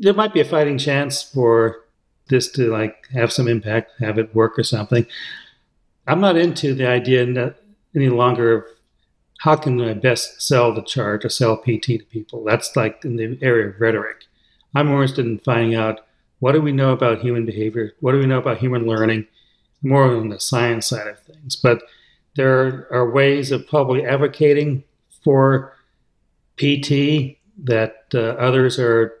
There 0.00 0.14
might 0.14 0.32
be 0.32 0.40
a 0.40 0.44
fighting 0.44 0.78
chance 0.78 1.22
for 1.22 1.84
this 2.28 2.50
to 2.52 2.70
like 2.70 3.06
have 3.12 3.32
some 3.32 3.48
impact, 3.48 3.92
have 4.00 4.18
it 4.18 4.34
work 4.34 4.58
or 4.58 4.62
something. 4.62 5.06
I'm 6.06 6.20
not 6.20 6.36
into 6.36 6.74
the 6.74 6.88
idea 6.88 7.54
any 7.94 8.08
longer 8.08 8.52
of 8.52 8.64
how 9.40 9.56
can 9.56 9.80
I 9.80 9.94
best 9.94 10.40
sell 10.40 10.72
the 10.72 10.82
chart 10.82 11.24
or 11.24 11.28
sell 11.28 11.56
PT 11.56 11.82
to 11.82 12.04
people. 12.10 12.44
That's 12.44 12.74
like 12.76 13.04
in 13.04 13.16
the 13.16 13.38
area 13.42 13.68
of 13.68 13.80
rhetoric. 13.80 14.24
I'm 14.74 14.88
more 14.88 15.02
interested 15.02 15.26
in 15.26 15.38
finding 15.40 15.74
out 15.74 16.00
what 16.38 16.52
do 16.52 16.60
we 16.60 16.72
know 16.72 16.92
about 16.92 17.20
human 17.20 17.46
behavior? 17.46 17.92
What 18.00 18.12
do 18.12 18.18
we 18.18 18.26
know 18.26 18.38
about 18.38 18.58
human 18.58 18.86
learning? 18.86 19.26
More 19.82 20.04
on 20.04 20.28
the 20.28 20.40
science 20.40 20.86
side 20.86 21.06
of 21.06 21.18
things. 21.20 21.56
But 21.56 21.82
there 22.36 22.86
are 22.92 23.10
ways 23.10 23.50
of 23.50 23.66
probably 23.66 24.04
advocating 24.04 24.84
for 25.24 25.74
PT 26.56 27.36
that 27.64 28.04
uh, 28.14 28.36
others 28.38 28.78
are 28.78 29.14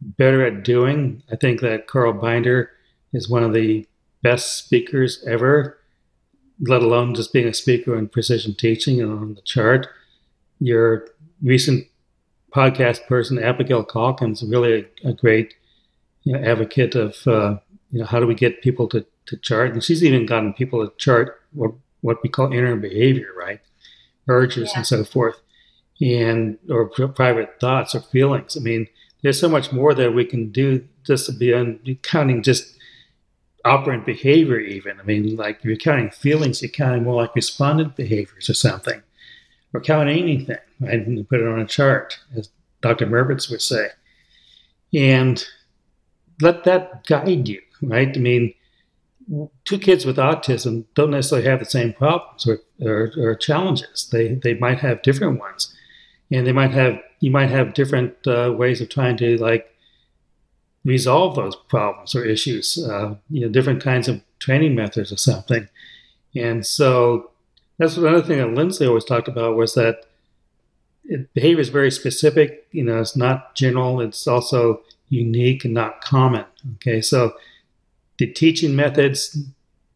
better 0.00 0.44
at 0.44 0.62
doing. 0.62 1.22
I 1.32 1.36
think 1.36 1.60
that 1.60 1.86
Carl 1.86 2.12
Binder 2.12 2.70
is 3.12 3.28
one 3.28 3.42
of 3.42 3.52
the 3.52 3.86
best 4.22 4.58
speakers 4.58 5.24
ever, 5.26 5.78
let 6.60 6.82
alone 6.82 7.14
just 7.14 7.32
being 7.32 7.48
a 7.48 7.54
speaker 7.54 7.96
in 7.96 8.08
precision 8.08 8.54
teaching 8.54 9.00
and 9.00 9.10
on 9.10 9.34
the 9.34 9.42
chart. 9.42 9.88
Your 10.58 11.08
recent 11.42 11.86
podcast 12.54 13.06
person, 13.06 13.42
Abigail 13.42 13.84
Calkins, 13.84 14.42
really 14.42 14.86
a, 15.04 15.10
a 15.10 15.12
great 15.12 15.54
you 16.24 16.32
know, 16.32 16.40
advocate 16.40 16.94
of 16.94 17.26
uh, 17.26 17.56
you 17.92 18.00
know 18.00 18.06
how 18.06 18.18
do 18.18 18.26
we 18.26 18.34
get 18.34 18.62
people 18.62 18.88
to, 18.88 19.04
to 19.26 19.36
chart, 19.36 19.72
and 19.72 19.82
she's 19.82 20.02
even 20.02 20.26
gotten 20.26 20.52
people 20.54 20.86
to 20.86 20.92
chart 20.96 21.40
what, 21.52 21.72
what 22.06 22.22
we 22.22 22.28
call 22.28 22.52
inner 22.52 22.76
behavior, 22.76 23.32
right, 23.36 23.60
urges 24.28 24.70
yeah. 24.70 24.78
and 24.78 24.86
so 24.86 25.04
forth, 25.04 25.40
and 26.00 26.56
or 26.70 26.88
private 26.88 27.58
thoughts 27.60 27.94
or 27.94 28.00
feelings. 28.00 28.56
I 28.56 28.60
mean, 28.60 28.86
there's 29.22 29.40
so 29.40 29.48
much 29.48 29.72
more 29.72 29.92
that 29.92 30.14
we 30.14 30.24
can 30.24 30.52
do 30.52 30.86
just 31.04 31.38
beyond 31.38 31.98
counting 32.02 32.42
just 32.42 32.76
operant 33.64 34.06
behavior. 34.06 34.60
Even 34.60 35.00
I 35.00 35.02
mean, 35.02 35.36
like 35.36 35.64
you're 35.64 35.76
counting 35.76 36.10
feelings, 36.10 36.62
you're 36.62 36.70
counting 36.70 37.02
more 37.02 37.20
like 37.22 37.34
respondent 37.34 37.96
behaviors 37.96 38.48
or 38.48 38.54
something, 38.54 39.02
or 39.74 39.80
counting 39.80 40.22
anything, 40.22 40.58
right? 40.80 41.06
And 41.06 41.28
put 41.28 41.40
it 41.40 41.48
on 41.48 41.58
a 41.60 41.66
chart, 41.66 42.20
as 42.36 42.50
Dr. 42.82 43.06
Merbitz 43.06 43.50
would 43.50 43.62
say, 43.62 43.88
and 44.94 45.44
let 46.40 46.62
that 46.64 47.04
guide 47.06 47.48
you, 47.48 47.60
right? 47.82 48.16
I 48.16 48.20
mean, 48.20 48.54
two 49.64 49.78
kids 49.78 50.06
with 50.06 50.16
autism 50.16 50.84
don't 50.94 51.10
necessarily 51.10 51.48
have 51.48 51.58
the 51.58 51.64
same 51.64 51.92
problems 51.92 52.46
or, 52.46 52.60
or, 52.80 53.12
or, 53.18 53.34
challenges. 53.34 54.08
They 54.10 54.34
they 54.34 54.54
might 54.54 54.78
have 54.78 55.02
different 55.02 55.40
ones, 55.40 55.74
and 56.30 56.46
they 56.46 56.52
might 56.52 56.70
have 56.70 57.00
you 57.20 57.30
might 57.30 57.50
have 57.50 57.74
different 57.74 58.14
uh, 58.26 58.54
ways 58.56 58.80
of 58.80 58.88
trying 58.88 59.16
to 59.18 59.36
like 59.38 59.74
resolve 60.84 61.34
those 61.34 61.56
problems 61.56 62.14
or 62.14 62.24
issues. 62.24 62.78
Uh, 62.78 63.16
you 63.28 63.40
know, 63.40 63.48
different 63.48 63.82
kinds 63.82 64.08
of 64.08 64.22
training 64.38 64.74
methods 64.74 65.12
or 65.12 65.16
something. 65.16 65.68
And 66.34 66.64
so 66.66 67.30
that's 67.78 67.96
another 67.96 68.22
thing 68.22 68.38
that 68.38 68.54
Lindsley 68.54 68.86
always 68.86 69.04
talked 69.04 69.28
about 69.28 69.56
was 69.56 69.74
that 69.74 70.04
behavior 71.34 71.60
is 71.60 71.68
very 71.68 71.90
specific. 71.90 72.66
You 72.70 72.84
know, 72.84 73.00
it's 73.00 73.16
not 73.16 73.54
general. 73.54 74.00
It's 74.00 74.26
also 74.26 74.82
unique 75.08 75.64
and 75.64 75.74
not 75.74 76.00
common. 76.00 76.44
Okay, 76.76 77.00
so 77.00 77.32
the 78.18 78.26
teaching 78.26 78.74
methods, 78.74 79.38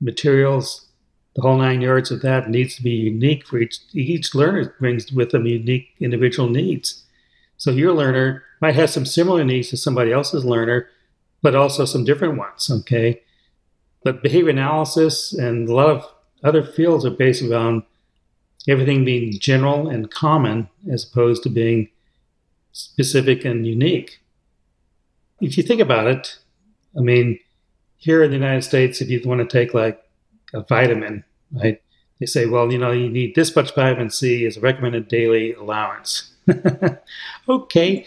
materials, 0.01 0.87
the 1.35 1.43
whole 1.43 1.59
nine 1.59 1.81
yards 1.81 2.11
of 2.11 2.23
that 2.23 2.51
needs 2.51 2.77
to 2.77 2.83
be 2.83 2.91
unique 2.91 3.47
for 3.47 3.59
each 3.59 3.79
each 3.93 4.35
learner 4.35 4.75
brings 4.79 5.13
with 5.13 5.31
them 5.31 5.47
unique 5.47 5.95
individual 6.01 6.49
needs. 6.49 7.05
So 7.57 7.71
your 7.71 7.93
learner 7.93 8.43
might 8.61 8.75
have 8.75 8.91
some 8.91 9.07
similar 9.07 9.45
needs 9.45 9.71
to 9.71 9.77
somebody 9.77 10.13
else's 10.13 10.45
learner, 10.45 10.89
but 11.43 11.55
also 11.55 11.85
some 11.85 12.05
different 12.05 12.37
ones. 12.37 12.71
Okay, 12.71 13.23
but 14.03 14.23
behavior 14.23 14.51
analysis 14.51 15.33
and 15.33 15.69
a 15.69 15.75
lot 15.75 15.91
of 15.91 16.07
other 16.43 16.65
fields 16.65 17.05
are 17.05 17.11
based 17.11 17.43
around 17.43 17.83
everything 18.69 19.05
being 19.05 19.39
general 19.39 19.89
and 19.89 20.11
common 20.11 20.69
as 20.91 21.05
opposed 21.05 21.43
to 21.43 21.49
being 21.49 21.89
specific 22.73 23.45
and 23.45 23.67
unique 23.67 24.21
if 25.41 25.57
you 25.57 25.63
think 25.63 25.81
about 25.81 26.07
it, 26.07 26.39
I 26.97 27.01
mean, 27.01 27.39
here 28.01 28.23
in 28.23 28.31
the 28.31 28.37
United 28.37 28.63
States, 28.63 29.01
if 29.01 29.09
you 29.09 29.21
want 29.25 29.41
to 29.41 29.47
take 29.47 29.75
like 29.75 30.03
a 30.53 30.63
vitamin, 30.63 31.23
right? 31.53 31.81
They 32.19 32.27
say, 32.27 32.47
well, 32.47 32.73
you 32.73 32.79
know, 32.79 32.91
you 32.91 33.09
need 33.09 33.35
this 33.35 33.55
much 33.55 33.75
vitamin 33.75 34.11
C 34.11 34.45
as 34.45 34.57
a 34.57 34.61
recommended 34.61 35.09
daily 35.09 35.53
allowance. 35.53 36.33
okay. 37.49 38.07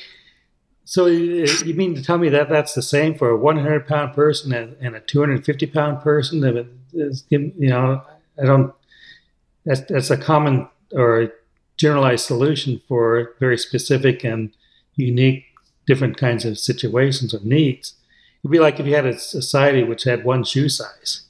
So 0.84 1.06
uh, 1.06 1.10
you 1.10 1.74
mean 1.76 1.96
to 1.96 2.04
tell 2.04 2.18
me 2.18 2.30
that 2.30 2.50
that's 2.50 2.74
the 2.74 2.82
same 2.82 3.16
for 3.16 3.30
a 3.30 3.38
100 3.38 3.88
pound 3.88 4.14
person 4.14 4.52
and, 4.52 4.96
a 4.96 5.00
250 5.00 5.66
pound 5.68 6.02
person? 6.02 6.42
You 6.92 7.52
know, 7.56 8.04
I 8.42 8.46
don't. 8.46 8.74
That's 9.66 9.82
that's 9.82 10.12
a 10.12 10.18
common 10.18 10.68
or 10.92 11.32
generalized 11.78 12.26
solution 12.26 12.82
for 12.88 13.34
very 13.40 13.58
specific 13.58 14.24
and 14.24 14.52
unique 14.96 15.46
different 15.88 16.18
kinds 16.18 16.46
of 16.46 16.60
situations 16.60 17.34
or 17.34 17.40
needs. 17.44 17.96
It'd 18.44 18.52
be 18.52 18.60
like 18.60 18.80
if 18.80 18.86
you 18.86 18.96
had 18.96 19.06
a 19.06 19.18
society 19.18 19.84
which 19.84 20.04
had 20.04 20.26
one 20.26 20.44
shoe 20.44 20.70
size. 20.70 21.26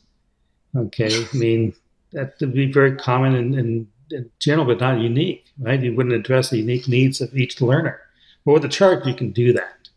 Okay, 0.76 1.10
I 1.16 1.38
mean 1.38 1.74
that 2.12 2.36
would 2.40 2.54
be 2.54 2.72
very 2.72 2.96
common 2.96 3.36
and, 3.36 3.56
and, 3.56 3.88
and 4.12 4.30
general, 4.40 4.66
but 4.66 4.80
not 4.80 5.00
unique, 5.00 5.46
right? 5.60 5.82
You 5.82 5.96
wouldn't 5.96 6.16
address 6.16 6.50
the 6.50 6.58
unique 6.58 6.88
needs 6.88 7.22
of 7.22 7.36
each 7.36 7.62
learner. 7.62 8.00
But 8.46 8.54
with 8.54 8.66
a 8.66 8.70
chart, 8.70 9.06
you 9.06 9.14
can 9.14 9.32
do 9.32 9.54
that, 9.54 9.90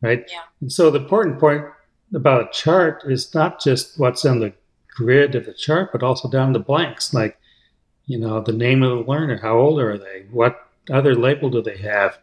right? 0.00 0.24
Yeah. 0.30 0.42
And 0.60 0.72
so 0.72 0.90
the 0.90 1.00
important 1.00 1.38
point 1.38 1.64
about 2.14 2.42
a 2.42 2.52
chart 2.52 3.02
is 3.06 3.34
not 3.34 3.60
just 3.60 3.98
what's 3.98 4.24
on 4.24 4.40
the 4.40 4.52
grid 4.94 5.34
of 5.34 5.46
the 5.46 5.54
chart, 5.54 5.90
but 5.92 6.02
also 6.02 6.28
down 6.28 6.52
the 6.52 6.58
blanks, 6.58 7.14
like 7.14 7.38
you 8.06 8.18
know 8.18 8.40
the 8.40 8.52
name 8.52 8.82
of 8.82 8.90
the 8.90 9.10
learner, 9.10 9.38
how 9.38 9.58
old 9.58 9.80
are 9.80 9.98
they, 9.98 10.26
what 10.30 10.68
other 10.90 11.14
label 11.14 11.50
do 11.50 11.62
they 11.62 11.78
have, 11.78 12.18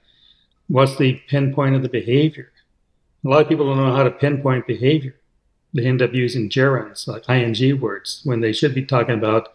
what's 0.67 0.97
the 0.97 1.21
pinpoint 1.27 1.75
of 1.75 1.81
the 1.81 1.89
behavior? 1.89 2.51
A 3.25 3.29
lot 3.29 3.41
of 3.41 3.49
people 3.49 3.65
don't 3.65 3.77
know 3.77 3.95
how 3.95 4.03
to 4.03 4.11
pinpoint 4.11 4.67
behavior. 4.67 5.15
They 5.73 5.85
end 5.85 6.01
up 6.01 6.13
using 6.13 6.49
gerunds, 6.49 7.07
like 7.07 7.29
ing 7.29 7.79
words, 7.79 8.21
when 8.23 8.41
they 8.41 8.53
should 8.53 8.73
be 8.73 8.85
talking 8.85 9.15
about 9.15 9.49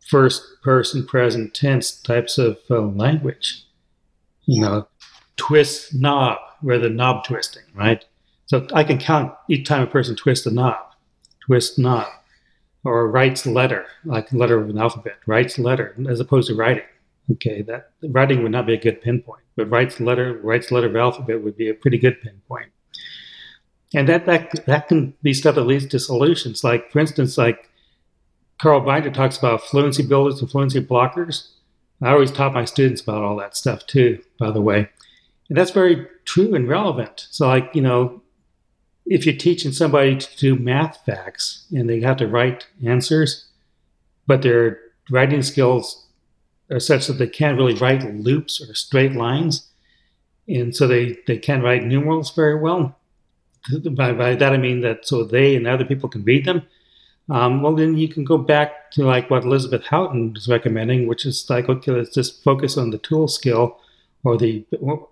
first 0.00 0.42
person 0.62 1.06
present 1.06 1.54
tense 1.54 1.92
types 1.92 2.38
of 2.38 2.58
uh, 2.70 2.80
language. 2.80 3.64
You 4.46 4.62
know, 4.62 4.88
twist 5.36 5.94
knob, 5.94 6.38
where 6.60 6.78
the 6.78 6.90
knob 6.90 7.24
twisting, 7.24 7.64
right? 7.74 8.04
So 8.46 8.66
I 8.72 8.84
can 8.84 8.98
count 8.98 9.32
each 9.48 9.66
time 9.66 9.82
a 9.82 9.86
person 9.86 10.16
twists 10.16 10.46
a 10.46 10.50
knob, 10.50 10.78
twist 11.46 11.78
knob, 11.78 12.08
or 12.84 13.10
writes 13.10 13.46
letter, 13.46 13.86
like 14.04 14.32
letter 14.32 14.58
of 14.58 14.68
an 14.68 14.78
alphabet, 14.78 15.16
writes 15.26 15.58
letter, 15.58 15.94
as 16.08 16.20
opposed 16.20 16.48
to 16.48 16.54
writing. 16.54 16.84
Okay, 17.32 17.62
that 17.62 17.90
writing 18.02 18.42
would 18.42 18.52
not 18.52 18.66
be 18.66 18.74
a 18.74 18.80
good 18.80 19.00
pinpoint, 19.00 19.44
but 19.56 19.70
writes 19.70 19.98
letter 20.00 20.38
writes 20.42 20.70
letter 20.70 20.88
of 20.88 20.96
alphabet 20.96 21.42
would 21.42 21.56
be 21.56 21.68
a 21.68 21.74
pretty 21.74 21.98
good 21.98 22.20
pinpoint. 22.20 22.70
And 23.94 24.08
that 24.08 24.26
that 24.26 24.66
that 24.66 24.88
can 24.88 25.14
be 25.22 25.32
stuff 25.32 25.54
that 25.54 25.64
leads 25.64 25.86
to 25.86 25.98
solutions. 25.98 26.62
Like 26.62 26.90
for 26.92 26.98
instance, 26.98 27.38
like 27.38 27.70
Carl 28.60 28.80
Binder 28.80 29.10
talks 29.10 29.38
about 29.38 29.62
fluency 29.62 30.02
builders 30.06 30.40
and 30.40 30.50
fluency 30.50 30.84
blockers. 30.84 31.48
I 32.02 32.10
always 32.10 32.30
taught 32.32 32.52
my 32.52 32.64
students 32.64 33.00
about 33.00 33.22
all 33.22 33.36
that 33.36 33.56
stuff 33.56 33.86
too, 33.86 34.22
by 34.38 34.50
the 34.50 34.60
way. 34.60 34.88
And 35.48 35.56
that's 35.56 35.70
very 35.70 36.06
true 36.24 36.54
and 36.54 36.68
relevant. 36.68 37.26
So 37.30 37.46
like, 37.46 37.70
you 37.74 37.82
know, 37.82 38.22
if 39.06 39.26
you're 39.26 39.36
teaching 39.36 39.72
somebody 39.72 40.16
to 40.16 40.36
do 40.36 40.56
math 40.56 41.04
facts 41.04 41.66
and 41.72 41.88
they 41.88 42.00
have 42.00 42.16
to 42.18 42.26
write 42.26 42.66
answers, 42.84 43.46
but 44.26 44.42
their 44.42 44.80
writing 45.10 45.42
skills 45.42 46.03
are 46.70 46.80
such 46.80 47.06
that 47.06 47.14
they 47.14 47.26
can't 47.26 47.58
really 47.58 47.74
write 47.74 48.14
loops 48.14 48.60
or 48.60 48.74
straight 48.74 49.12
lines. 49.12 49.68
And 50.48 50.74
so 50.74 50.86
they, 50.86 51.18
they 51.26 51.38
can't 51.38 51.62
write 51.62 51.84
numerals 51.84 52.34
very 52.34 52.58
well. 52.58 52.98
By, 53.92 54.12
by 54.12 54.34
that 54.34 54.52
I 54.52 54.58
mean 54.58 54.82
that 54.82 55.06
so 55.06 55.24
they 55.24 55.56
and 55.56 55.66
other 55.66 55.84
people 55.84 56.08
can 56.08 56.24
read 56.24 56.44
them. 56.44 56.62
Um, 57.30 57.62
well, 57.62 57.74
then 57.74 57.96
you 57.96 58.08
can 58.08 58.24
go 58.24 58.36
back 58.36 58.90
to 58.92 59.04
like 59.04 59.30
what 59.30 59.44
Elizabeth 59.44 59.84
Haughton 59.86 60.34
is 60.36 60.48
recommending, 60.48 61.06
which 61.06 61.24
is 61.24 61.48
like, 61.48 61.70
okay, 61.70 61.92
let's 61.92 62.14
just 62.14 62.44
focus 62.44 62.76
on 62.76 62.90
the 62.90 62.98
tool 62.98 63.28
skill 63.28 63.78
or 64.24 64.36
the 64.36 64.66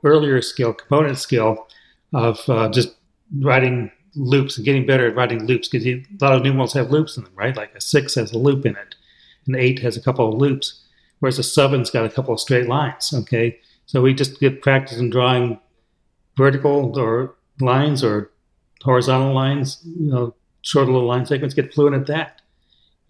earlier 0.04 0.42
skill, 0.42 0.74
component 0.74 1.18
skill 1.18 1.66
of 2.12 2.40
uh, 2.48 2.68
just 2.68 2.94
writing 3.40 3.90
loops 4.14 4.58
and 4.58 4.66
getting 4.66 4.84
better 4.84 5.06
at 5.06 5.16
writing 5.16 5.46
loops 5.46 5.68
because 5.68 5.86
a 5.86 6.04
lot 6.20 6.34
of 6.34 6.42
numerals 6.42 6.74
have 6.74 6.90
loops 6.90 7.16
in 7.16 7.24
them, 7.24 7.32
right? 7.34 7.56
Like 7.56 7.74
a 7.74 7.80
six 7.80 8.14
has 8.16 8.32
a 8.32 8.38
loop 8.38 8.66
in 8.66 8.76
it, 8.76 8.94
and 9.46 9.56
eight 9.56 9.78
has 9.78 9.96
a 9.96 10.02
couple 10.02 10.28
of 10.28 10.38
loops 10.38 10.81
whereas 11.22 11.38
a 11.38 11.42
seven's 11.44 11.88
got 11.88 12.04
a 12.04 12.10
couple 12.10 12.34
of 12.34 12.40
straight 12.40 12.66
lines. 12.66 13.14
Okay, 13.14 13.56
so 13.86 14.02
we 14.02 14.12
just 14.12 14.40
get 14.40 14.60
practice 14.60 14.98
in 14.98 15.08
drawing 15.08 15.60
vertical 16.36 16.98
or 16.98 17.36
lines 17.60 18.02
or 18.02 18.32
horizontal 18.82 19.32
lines, 19.32 19.80
you 19.84 20.10
know, 20.10 20.34
short 20.62 20.86
little 20.86 21.06
line 21.06 21.24
segments. 21.24 21.54
Get 21.54 21.72
fluent 21.72 21.94
at 21.94 22.08
that, 22.08 22.42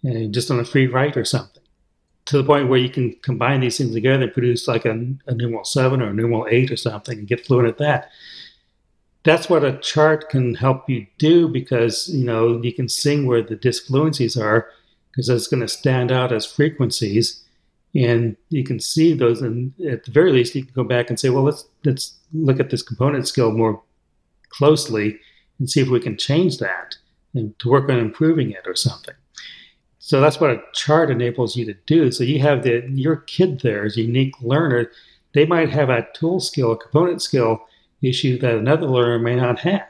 and 0.03 0.31
just 0.31 0.51
on 0.51 0.59
a 0.59 0.65
free 0.65 0.85
write 0.85 1.17
or 1.17 1.25
something, 1.25 1.63
to 2.25 2.37
the 2.37 2.43
point 2.43 2.69
where 2.69 2.77
you 2.77 2.89
can 2.89 3.15
combine 3.23 3.61
these 3.61 3.79
things 3.79 3.95
together 3.95 4.25
and 4.25 4.33
produce 4.33 4.67
like 4.67 4.85
a, 4.85 4.91
a 5.25 5.33
numeral 5.33 5.65
seven 5.65 5.99
or 5.99 6.09
a 6.09 6.13
numeral 6.13 6.47
eight 6.51 6.69
or 6.69 6.77
something, 6.77 7.17
and 7.17 7.27
get 7.27 7.43
fluent 7.43 7.67
at 7.67 7.79
that. 7.79 8.11
that's 9.23 9.49
what 9.49 9.63
a 9.63 9.79
chart 9.79 10.29
can 10.29 10.53
help 10.53 10.87
you 10.87 11.07
do 11.17 11.47
because 11.47 12.09
you 12.09 12.23
know 12.23 12.61
you 12.61 12.73
can 12.73 12.87
sing 12.87 13.25
where 13.25 13.41
the 13.41 13.55
disfluencies 13.55 14.39
are 14.39 14.69
because 15.09 15.29
it's 15.29 15.47
going 15.47 15.61
to 15.61 15.67
stand 15.67 16.11
out 16.11 16.31
as 16.31 16.45
frequencies 16.45 17.42
and 17.95 18.35
you 18.49 18.63
can 18.63 18.79
see 18.79 19.13
those 19.13 19.41
and 19.41 19.73
at 19.87 20.03
the 20.03 20.11
very 20.11 20.31
least 20.31 20.55
you 20.55 20.63
can 20.63 20.73
go 20.73 20.83
back 20.83 21.09
and 21.09 21.19
say 21.19 21.29
well 21.29 21.43
let's 21.43 21.67
let's 21.85 22.17
look 22.33 22.59
at 22.59 22.69
this 22.69 22.81
component 22.81 23.27
skill 23.27 23.51
more 23.51 23.81
closely 24.49 25.19
and 25.59 25.69
see 25.69 25.81
if 25.81 25.89
we 25.89 25.99
can 25.99 26.17
change 26.17 26.57
that 26.57 26.95
and 27.33 27.57
to 27.59 27.69
work 27.69 27.89
on 27.89 27.97
improving 27.97 28.51
it 28.51 28.65
or 28.65 28.75
something. 28.75 29.15
So 29.99 30.21
that's 30.21 30.39
what 30.39 30.51
a 30.51 30.61
chart 30.73 31.09
enables 31.09 31.55
you 31.55 31.65
to 31.65 31.73
do. 31.85 32.11
So 32.11 32.23
you 32.23 32.39
have 32.39 32.63
the 32.63 32.83
your 32.93 33.17
kid 33.17 33.61
there 33.61 33.85
is 33.85 33.97
a 33.97 34.01
unique 34.01 34.33
learner. 34.41 34.91
They 35.33 35.45
might 35.45 35.69
have 35.69 35.89
a 35.89 36.07
tool 36.13 36.39
skill 36.39 36.71
a 36.73 36.77
component 36.77 37.21
skill 37.21 37.65
issue 38.01 38.37
that 38.39 38.55
another 38.55 38.85
learner 38.87 39.17
may 39.19 39.35
not 39.35 39.59
have 39.59 39.87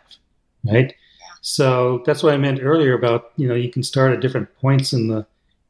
right? 0.66 0.94
So 1.42 2.04
that's 2.06 2.24
what 2.24 2.34
I 2.34 2.38
meant 2.38 2.62
earlier 2.62 2.94
about 2.94 3.32
you 3.36 3.48
know 3.48 3.56
you 3.56 3.70
can 3.70 3.84
start 3.84 4.14
at 4.14 4.22
different 4.22 4.54
points 4.58 4.94
in 4.94 5.08
the 5.08 5.26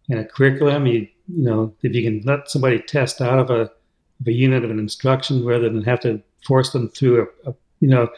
in 0.09 0.17
a 0.17 0.25
curriculum. 0.25 0.85
You 0.85 1.07
you 1.27 1.43
know 1.43 1.73
if 1.81 1.93
you 1.95 2.03
can 2.03 2.21
let 2.25 2.49
somebody 2.49 2.79
test 2.79 3.21
out 3.21 3.39
of 3.39 3.49
a, 3.49 3.61
of 3.61 4.27
a 4.27 4.31
unit 4.31 4.63
of 4.63 4.71
an 4.71 4.79
instruction 4.79 5.45
rather 5.45 5.69
than 5.69 5.83
have 5.83 5.99
to 6.01 6.21
force 6.45 6.71
them 6.71 6.89
through 6.89 7.21
a, 7.45 7.49
a 7.49 7.55
you 7.79 7.87
know 7.87 8.09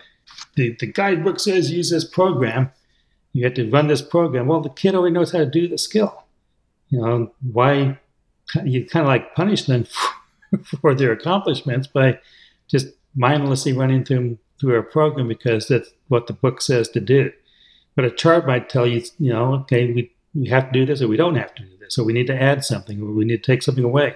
the 0.56 0.76
the 0.80 0.88
guidebook 0.88 1.40
says 1.40 1.72
use 1.72 1.90
this 1.90 2.06
program. 2.06 2.72
You 3.34 3.44
have 3.44 3.54
to 3.56 3.70
run 3.70 3.88
this 3.88 4.02
program. 4.02 4.48
Well, 4.48 4.62
the 4.62 4.70
kid 4.70 4.96
already 4.96 5.14
knows 5.14 5.32
how 5.32 5.40
to 5.40 5.46
do 5.46 5.68
the 5.68 5.78
skill. 5.78 6.24
You 6.90 7.02
know 7.02 7.32
why 7.52 8.00
you 8.64 8.86
kind 8.86 9.04
of 9.04 9.08
like 9.08 9.36
punish 9.36 9.64
them 9.64 9.86
for, 9.86 10.58
for 10.82 10.96
their 10.96 11.12
accomplishments 11.12 11.88
by 11.88 12.20
just 12.68 12.88
mindlessly 13.16 13.74
running 13.74 14.06
through 14.06 14.38
through 14.60 14.80
a 14.80 14.84
program 14.84 15.28
because 15.28 15.68
that's 15.68 15.90
what 16.08 16.28
the 16.28 16.34
book 16.34 16.62
says 16.62 16.88
to 16.90 17.00
do. 17.00 17.32
But 17.96 18.06
a 18.06 18.12
chart 18.12 18.46
might 18.46 18.70
tell 18.70 18.86
you, 18.86 19.04
you 19.20 19.32
know, 19.32 19.54
okay, 19.62 19.92
we, 19.92 20.12
we 20.36 20.50
have 20.50 20.72
to 20.72 20.80
do 20.80 20.86
this 20.86 21.02
or 21.02 21.08
we 21.08 21.18
don't 21.18 21.36
have 21.36 21.56
to 21.56 21.64
do 21.64 21.78
this, 21.80 21.98
or 21.98 22.04
we 22.04 22.14
need 22.14 22.28
to 22.28 22.42
add 22.42 22.64
something, 22.64 23.02
or 23.02 23.12
we 23.12 23.26
need 23.26 23.44
to 23.44 23.52
take 23.52 23.64
something 23.64 23.84
away. 23.84 24.16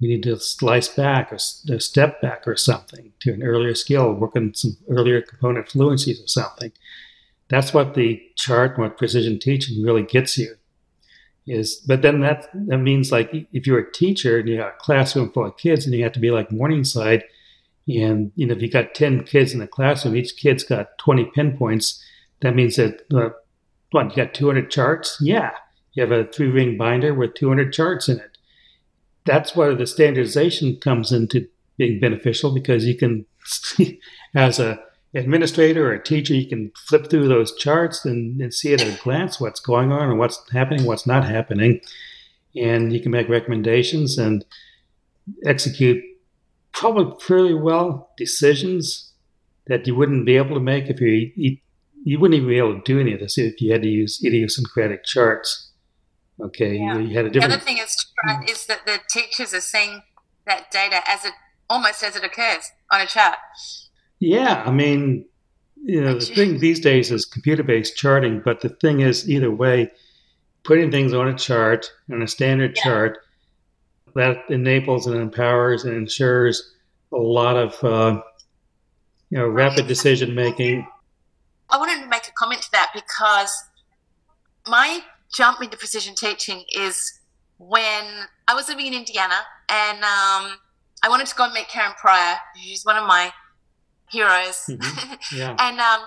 We 0.00 0.08
need 0.08 0.22
to 0.22 0.38
slice 0.38 0.88
back 0.88 1.32
or, 1.32 1.38
step 1.38 2.22
back 2.22 2.48
or 2.48 2.56
something 2.56 3.12
to 3.20 3.32
an 3.32 3.42
earlier 3.42 3.74
skill, 3.74 4.14
work 4.14 4.34
on 4.34 4.54
some 4.54 4.76
earlier 4.88 5.20
component 5.20 5.68
fluencies 5.68 6.24
or 6.24 6.26
something. 6.26 6.72
That's 7.48 7.74
what 7.74 7.94
the 7.94 8.22
chart, 8.36 8.72
and 8.72 8.84
what 8.84 8.96
precision 8.96 9.38
teaching 9.38 9.82
really 9.82 10.04
gets 10.04 10.38
you. 10.38 10.56
Is 11.46 11.76
but 11.76 12.02
then 12.02 12.20
that 12.20 12.48
that 12.54 12.78
means 12.78 13.10
like 13.10 13.30
if 13.52 13.66
you're 13.66 13.78
a 13.78 13.92
teacher 13.92 14.38
and 14.38 14.48
you 14.48 14.58
got 14.58 14.74
a 14.74 14.78
classroom 14.78 15.32
full 15.32 15.46
of 15.46 15.56
kids 15.56 15.84
and 15.84 15.94
you 15.94 16.02
have 16.04 16.12
to 16.12 16.20
be 16.20 16.30
like 16.30 16.52
Morningside, 16.52 17.24
and 17.88 18.30
you 18.36 18.46
know 18.46 18.54
if 18.54 18.62
you 18.62 18.70
got 18.70 18.94
ten 18.94 19.24
kids 19.24 19.52
in 19.52 19.58
the 19.58 19.66
classroom, 19.66 20.16
each 20.16 20.36
kid's 20.36 20.62
got 20.62 20.96
twenty 20.98 21.24
pinpoints 21.24 22.04
that 22.40 22.54
means 22.54 22.76
that, 22.76 23.02
uh, 23.14 23.30
what, 23.90 24.10
you 24.10 24.24
got 24.24 24.34
200 24.34 24.70
charts? 24.70 25.18
Yeah. 25.20 25.52
You 25.92 26.02
have 26.02 26.12
a 26.12 26.24
three 26.24 26.48
ring 26.48 26.76
binder 26.76 27.12
with 27.12 27.34
200 27.34 27.72
charts 27.72 28.08
in 28.08 28.18
it. 28.18 28.38
That's 29.24 29.56
where 29.56 29.74
the 29.74 29.86
standardization 29.86 30.76
comes 30.76 31.12
into 31.12 31.48
being 31.76 32.00
beneficial 32.00 32.54
because 32.54 32.84
you 32.84 32.96
can, 32.96 33.26
as 34.34 34.58
a 34.58 34.80
administrator 35.14 35.88
or 35.88 35.94
a 35.94 36.02
teacher, 36.02 36.34
you 36.34 36.48
can 36.48 36.70
flip 36.86 37.10
through 37.10 37.28
those 37.28 37.54
charts 37.56 38.04
and, 38.04 38.40
and 38.40 38.54
see 38.54 38.72
at 38.72 38.82
a 38.82 38.98
glance 39.02 39.40
what's 39.40 39.60
going 39.60 39.90
on 39.90 40.08
and 40.08 40.18
what's 40.18 40.40
happening, 40.52 40.84
what's 40.84 41.06
not 41.06 41.24
happening. 41.24 41.80
And 42.56 42.92
you 42.92 43.00
can 43.00 43.10
make 43.10 43.28
recommendations 43.28 44.18
and 44.18 44.44
execute 45.44 46.02
probably 46.72 47.16
fairly 47.20 47.54
well 47.54 48.10
decisions 48.16 49.12
that 49.66 49.86
you 49.86 49.94
wouldn't 49.94 50.26
be 50.26 50.36
able 50.36 50.54
to 50.54 50.60
make 50.60 50.86
if 50.86 51.00
you 51.00 51.58
you 52.02 52.18
wouldn't 52.18 52.36
even 52.36 52.48
be 52.48 52.58
able 52.58 52.74
to 52.74 52.82
do 52.84 53.00
any 53.00 53.12
of 53.12 53.20
this 53.20 53.38
if 53.38 53.60
you 53.60 53.72
had 53.72 53.82
to 53.82 53.88
use 53.88 54.22
idiosyncratic 54.24 55.04
charts. 55.04 55.70
Okay, 56.40 56.76
yeah. 56.76 56.96
you, 56.96 57.08
you, 57.08 57.16
had 57.16 57.26
a 57.26 57.30
different. 57.30 57.50
The 57.50 57.56
other 57.56 57.64
thing 57.64 57.78
is 57.78 57.96
is 58.48 58.66
that 58.66 58.86
the 58.86 58.98
teachers 59.10 59.52
are 59.52 59.60
seeing 59.60 60.02
that 60.46 60.70
data 60.70 61.00
as 61.06 61.24
it 61.24 61.32
almost 61.68 62.02
as 62.02 62.16
it 62.16 62.24
occurs 62.24 62.70
on 62.90 63.00
a 63.00 63.06
chart. 63.06 63.36
Yeah, 64.18 64.62
I 64.66 64.70
mean, 64.70 65.26
you 65.82 66.00
know, 66.00 66.14
the 66.14 66.20
thing 66.20 66.58
these 66.58 66.80
days 66.80 67.10
is 67.10 67.24
computer-based 67.24 67.96
charting, 67.96 68.42
but 68.44 68.60
the 68.60 68.68
thing 68.68 69.00
is, 69.00 69.28
either 69.28 69.50
way, 69.50 69.90
putting 70.64 70.90
things 70.90 71.12
on 71.12 71.28
a 71.28 71.34
chart 71.34 71.90
on 72.12 72.22
a 72.22 72.28
standard 72.28 72.76
yeah. 72.76 72.82
chart 72.82 73.18
that 74.14 74.38
enables 74.48 75.06
and 75.06 75.16
empowers 75.16 75.84
and 75.84 75.94
ensures 75.94 76.74
a 77.12 77.16
lot 77.16 77.56
of 77.56 77.84
uh, 77.84 78.20
you 79.30 79.38
know 79.38 79.48
rapid 79.48 79.86
decision 79.86 80.34
making 80.34 80.86
I 81.70 81.78
wanted 81.78 82.02
to 82.02 82.08
make 82.08 82.26
a 82.28 82.32
comment 82.32 82.62
to 82.62 82.70
that 82.72 82.90
because 82.94 83.50
my 84.66 85.00
jump 85.32 85.62
into 85.62 85.76
precision 85.76 86.14
teaching 86.14 86.64
is 86.74 87.20
when 87.58 88.04
I 88.48 88.54
was 88.54 88.68
living 88.68 88.86
in 88.86 88.94
Indiana 88.94 89.36
and 89.68 89.98
um, 89.98 90.58
I 91.02 91.08
wanted 91.08 91.26
to 91.28 91.34
go 91.34 91.44
and 91.44 91.52
meet 91.52 91.68
Karen 91.68 91.92
Pryor. 92.00 92.36
She's 92.56 92.84
one 92.84 92.96
of 92.96 93.06
my 93.06 93.32
heroes. 94.10 94.66
Mm-hmm. 94.68 95.14
Yeah. 95.36 95.54
and 95.60 95.78
um, 95.78 96.00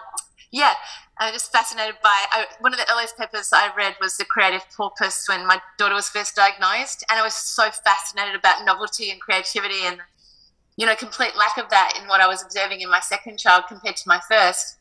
yeah, 0.52 0.74
I 1.18 1.26
was 1.32 1.34
just 1.34 1.52
fascinated 1.52 1.96
by 2.04 2.26
I, 2.32 2.46
one 2.60 2.74
of 2.74 2.80
the 2.80 2.92
earliest 2.92 3.18
papers 3.18 3.50
I 3.54 3.72
read 3.78 3.96
was 4.02 4.18
The 4.18 4.26
Creative 4.26 4.64
Porpoise 4.76 5.26
when 5.28 5.48
my 5.48 5.62
daughter 5.78 5.96
was 5.96 6.10
first 6.10 6.36
diagnosed. 6.36 7.06
And 7.10 7.20
I 7.20 7.24
was 7.24 7.34
so 7.34 7.70
fascinated 7.72 8.36
about 8.36 8.66
novelty 8.66 9.12
and 9.12 9.22
creativity 9.22 9.86
and, 9.86 10.00
you 10.76 10.86
know, 10.86 10.96
complete 10.96 11.36
lack 11.38 11.58
of 11.58 11.70
that 11.70 11.98
in 12.02 12.08
what 12.08 12.20
I 12.20 12.28
was 12.28 12.44
observing 12.44 12.82
in 12.82 12.90
my 12.90 13.00
second 13.00 13.40
child 13.40 13.66
compared 13.68 13.96
to 13.98 14.04
my 14.08 14.20
first 14.30 14.78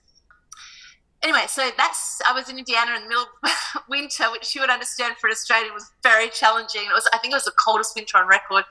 anyway, 1.22 1.44
so 1.48 1.70
that's 1.76 2.20
I 2.26 2.32
was 2.32 2.48
in 2.48 2.58
Indiana 2.58 2.96
in 2.96 3.02
the 3.04 3.08
middle 3.08 3.26
of 3.42 3.82
winter, 3.88 4.30
which 4.30 4.54
you 4.54 4.60
would 4.60 4.70
understand 4.70 5.16
for 5.16 5.28
an 5.28 5.32
Australian 5.32 5.74
was 5.74 5.90
very 6.02 6.28
challenging. 6.28 6.82
It 6.82 6.94
was 6.94 7.08
I 7.12 7.18
think 7.18 7.32
it 7.32 7.36
was 7.36 7.44
the 7.44 7.52
coldest 7.52 7.94
winter 7.94 8.18
on 8.18 8.28
record, 8.28 8.64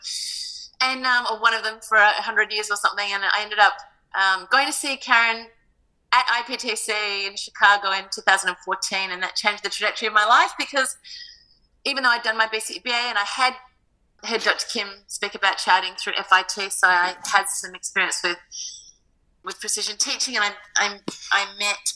and 0.81 1.05
um, 1.05 1.25
or 1.31 1.39
one 1.39 1.53
of 1.53 1.63
them 1.63 1.79
for 1.81 1.97
hundred 1.97 2.51
years 2.51 2.69
or 2.69 2.77
something. 2.77 3.07
And 3.11 3.23
I 3.23 3.41
ended 3.41 3.59
up 3.59 3.73
um, 4.15 4.47
going 4.51 4.67
to 4.67 4.73
see 4.73 4.97
Karen 4.97 5.47
at 6.13 6.25
IPTC 6.43 7.27
in 7.27 7.35
Chicago 7.37 7.91
in 7.91 8.05
2014, 8.13 9.11
and 9.11 9.23
that 9.23 9.35
changed 9.35 9.63
the 9.63 9.69
trajectory 9.69 10.07
of 10.07 10.13
my 10.13 10.25
life 10.25 10.51
because 10.57 10.97
even 11.85 12.03
though 12.03 12.09
I'd 12.09 12.21
done 12.21 12.37
my 12.37 12.47
BCBA 12.47 12.91
and 12.91 13.17
I 13.17 13.23
had 13.25 13.53
heard 14.23 14.41
Dr. 14.41 14.65
Kim 14.71 14.87
speak 15.07 15.33
about 15.33 15.57
charting 15.57 15.93
through 15.97 16.13
FIT, 16.13 16.71
so 16.71 16.87
I 16.87 17.15
had 17.25 17.45
some 17.47 17.73
experience 17.75 18.19
with 18.23 18.37
with 19.43 19.59
precision 19.59 19.97
teaching, 19.97 20.35
and 20.35 20.43
I 20.45 20.51
I, 20.77 20.99
I 21.31 21.45
met 21.57 21.93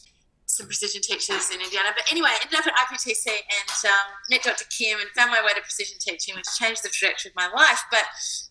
some 0.55 0.67
precision 0.67 1.01
teachers 1.01 1.51
in 1.51 1.59
Indiana. 1.59 1.91
But 1.91 2.09
anyway, 2.09 2.29
I 2.31 2.39
ended 2.41 2.59
up 2.59 2.67
at 2.67 2.73
IPTC 2.87 3.27
and 3.27 3.69
um, 3.85 4.07
met 4.31 4.43
Dr. 4.43 4.65
Kim 4.71 4.99
and 4.99 5.09
found 5.11 5.31
my 5.31 5.43
way 5.43 5.53
to 5.53 5.61
precision 5.61 5.97
teaching, 5.99 6.35
which 6.35 6.47
changed 6.57 6.83
the 6.83 6.89
trajectory 6.89 7.31
of 7.31 7.35
my 7.35 7.47
life. 7.51 7.83
But 7.91 8.03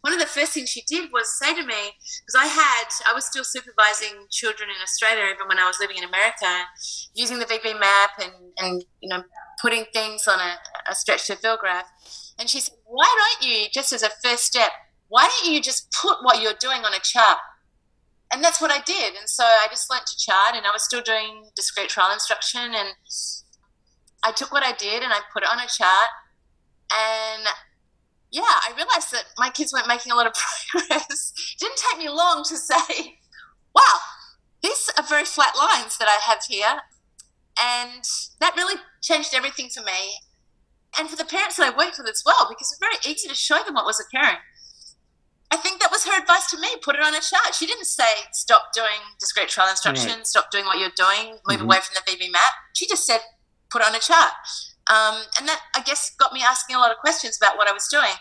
one 0.02 0.12
of 0.12 0.20
the 0.20 0.26
first 0.26 0.52
things 0.52 0.68
she 0.68 0.82
did 0.86 1.10
was 1.12 1.38
say 1.38 1.54
to 1.54 1.64
me, 1.64 1.96
because 2.22 2.36
I 2.36 2.46
had, 2.46 2.88
I 3.08 3.14
was 3.14 3.24
still 3.24 3.44
supervising 3.44 4.28
children 4.30 4.68
in 4.68 4.76
Australia 4.82 5.32
even 5.32 5.48
when 5.48 5.58
I 5.58 5.66
was 5.66 5.78
living 5.80 5.96
in 5.96 6.04
America, 6.04 6.68
using 7.14 7.38
the 7.38 7.46
VB-MAPP 7.46 8.20
and, 8.20 8.34
and 8.58 8.84
you 9.00 9.08
know, 9.08 9.24
putting 9.60 9.84
things 9.92 10.28
on 10.28 10.38
a, 10.38 10.56
a 10.90 10.94
stretch 10.94 11.26
to 11.28 11.36
fill 11.36 11.56
graph. 11.56 11.88
And 12.38 12.48
she 12.48 12.60
said, 12.60 12.74
why 12.84 13.08
don't 13.08 13.48
you, 13.48 13.66
just 13.72 13.92
as 13.92 14.02
a 14.02 14.10
first 14.22 14.44
step, 14.44 14.70
why 15.08 15.28
don't 15.28 15.52
you 15.52 15.60
just 15.60 15.92
put 15.92 16.18
what 16.22 16.42
you're 16.42 16.58
doing 16.58 16.84
on 16.84 16.92
a 16.94 17.00
chart? 17.00 17.38
And 18.34 18.42
that's 18.42 18.60
what 18.60 18.72
I 18.72 18.80
did. 18.84 19.14
And 19.14 19.28
so 19.30 19.44
I 19.44 19.68
just 19.70 19.88
learnt 19.90 20.06
to 20.06 20.16
chart, 20.18 20.56
and 20.56 20.66
I 20.66 20.72
was 20.72 20.84
still 20.84 21.00
doing 21.00 21.50
discrete 21.54 21.88
trial 21.88 22.12
instruction. 22.12 22.74
And 22.74 22.88
I 24.24 24.32
took 24.32 24.50
what 24.50 24.64
I 24.64 24.72
did 24.72 25.02
and 25.02 25.12
I 25.12 25.20
put 25.32 25.44
it 25.44 25.48
on 25.48 25.58
a 25.58 25.68
chart. 25.68 26.10
And 26.90 27.46
yeah, 28.32 28.42
I 28.42 28.72
realized 28.74 29.12
that 29.12 29.24
my 29.38 29.50
kids 29.50 29.72
weren't 29.72 29.86
making 29.86 30.10
a 30.10 30.16
lot 30.16 30.26
of 30.26 30.34
progress. 30.70 31.32
it 31.36 31.60
didn't 31.60 31.78
take 31.78 31.98
me 31.98 32.08
long 32.08 32.42
to 32.48 32.56
say, 32.56 33.18
wow, 33.74 33.98
these 34.62 34.90
are 34.98 35.04
very 35.04 35.24
flat 35.24 35.54
lines 35.56 35.98
that 35.98 36.08
I 36.08 36.18
have 36.26 36.40
here. 36.48 36.80
And 37.60 38.02
that 38.40 38.56
really 38.56 38.80
changed 39.00 39.32
everything 39.32 39.68
for 39.68 39.82
me 39.84 40.18
and 40.98 41.08
for 41.08 41.16
the 41.16 41.24
parents 41.24 41.56
that 41.56 41.72
I 41.72 41.76
worked 41.76 41.98
with 41.98 42.08
as 42.08 42.22
well, 42.26 42.46
because 42.48 42.72
it's 42.72 42.80
very 42.80 43.14
easy 43.14 43.28
to 43.28 43.34
show 43.34 43.62
them 43.64 43.74
what 43.74 43.84
was 43.84 44.00
occurring. 44.00 44.38
I 45.54 45.56
think 45.56 45.78
that 45.78 45.92
was 45.92 46.04
her 46.04 46.20
advice 46.20 46.50
to 46.50 46.58
me. 46.58 46.66
Put 46.82 46.96
it 46.96 47.00
on 47.00 47.14
a 47.14 47.20
chart. 47.20 47.54
She 47.54 47.64
didn't 47.64 47.86
say 47.86 48.10
stop 48.32 48.74
doing 48.74 48.98
discrete 49.20 49.48
trial 49.48 49.70
instruction, 49.70 50.10
right. 50.10 50.26
stop 50.26 50.50
doing 50.50 50.64
what 50.64 50.80
you're 50.80 50.96
doing, 50.96 51.38
move 51.46 51.62
mm-hmm. 51.62 51.70
away 51.70 51.78
from 51.78 51.94
the 51.94 52.02
VB-MAPP. 52.10 52.54
She 52.74 52.88
just 52.88 53.06
said 53.06 53.20
put 53.70 53.80
it 53.80 53.86
on 53.86 53.94
a 53.94 54.00
chart, 54.00 54.34
um, 54.90 55.22
and 55.38 55.46
that 55.46 55.60
I 55.76 55.82
guess 55.82 56.10
got 56.18 56.32
me 56.32 56.42
asking 56.42 56.74
a 56.74 56.80
lot 56.80 56.90
of 56.90 56.96
questions 56.98 57.38
about 57.40 57.56
what 57.56 57.68
I 57.68 57.72
was 57.72 57.86
doing. 57.86 58.18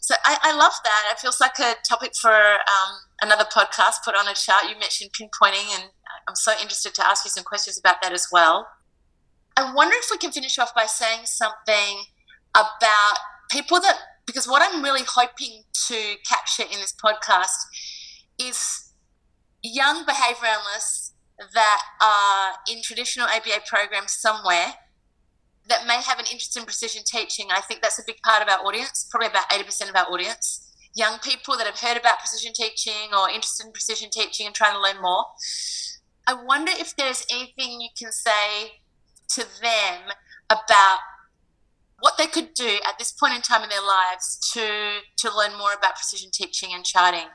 So 0.00 0.14
I, 0.24 0.38
I 0.42 0.56
love 0.56 0.72
that. 0.84 1.12
It 1.12 1.20
feels 1.20 1.38
like 1.38 1.58
a 1.58 1.74
topic 1.86 2.12
for 2.18 2.32
um, 2.32 2.92
another 3.20 3.44
podcast. 3.44 4.00
Put 4.02 4.14
on 4.14 4.26
a 4.26 4.32
chart. 4.32 4.70
You 4.70 4.78
mentioned 4.80 5.10
pinpointing, 5.12 5.68
and 5.76 5.90
I'm 6.26 6.34
so 6.34 6.52
interested 6.52 6.94
to 6.94 7.06
ask 7.06 7.26
you 7.26 7.30
some 7.30 7.44
questions 7.44 7.78
about 7.78 8.00
that 8.00 8.12
as 8.12 8.26
well. 8.32 8.68
I 9.54 9.74
wonder 9.74 9.96
if 9.98 10.08
we 10.10 10.16
can 10.16 10.32
finish 10.32 10.58
off 10.58 10.74
by 10.74 10.86
saying 10.86 11.26
something 11.26 12.04
about 12.54 13.18
people 13.50 13.80
that 13.80 13.98
because 14.28 14.46
what 14.46 14.62
I'm 14.62 14.82
really 14.82 15.04
hoping 15.08 15.62
to 15.88 16.14
capture 16.28 16.64
in 16.64 16.80
this 16.80 16.92
podcast 16.92 17.64
is 18.38 18.92
young 19.62 20.04
behavior 20.04 20.46
analysts 20.46 21.14
that 21.54 21.80
are 22.02 22.52
in 22.70 22.82
traditional 22.82 23.26
ABA 23.26 23.62
programs 23.66 24.12
somewhere 24.12 24.74
that 25.68 25.86
may 25.86 26.02
have 26.02 26.18
an 26.18 26.26
interest 26.30 26.58
in 26.58 26.64
precision 26.64 27.02
teaching. 27.06 27.46
I 27.50 27.62
think 27.62 27.80
that's 27.80 27.98
a 27.98 28.02
big 28.06 28.20
part 28.22 28.42
of 28.42 28.48
our 28.48 28.58
audience, 28.66 29.08
probably 29.10 29.28
about 29.28 29.48
80% 29.48 29.88
of 29.88 29.96
our 29.96 30.12
audience. 30.12 30.74
Young 30.94 31.18
people 31.20 31.56
that 31.56 31.66
have 31.66 31.80
heard 31.80 31.96
about 31.96 32.18
precision 32.18 32.52
teaching 32.52 33.14
or 33.16 33.30
interested 33.30 33.64
in 33.64 33.72
precision 33.72 34.10
teaching 34.10 34.46
and 34.46 34.54
trying 34.54 34.74
to 34.74 34.80
learn 34.80 35.00
more. 35.00 35.24
I 36.26 36.34
wonder 36.34 36.72
if 36.74 36.94
there's 36.96 37.24
anything 37.32 37.80
you 37.80 37.88
can 37.98 38.12
say 38.12 38.80
to 39.30 39.46
them 39.62 40.12
about 40.50 40.98
what 42.00 42.16
they 42.16 42.26
could 42.26 42.54
do 42.54 42.78
at 42.86 42.98
this 42.98 43.12
point 43.12 43.34
in 43.34 43.42
time 43.42 43.62
in 43.62 43.68
their 43.68 43.82
lives 43.82 44.38
to 44.52 45.00
to 45.18 45.36
learn 45.36 45.56
more 45.58 45.72
about 45.72 45.96
precision 45.96 46.30
teaching 46.32 46.70
and 46.72 46.84
charting. 46.84 47.28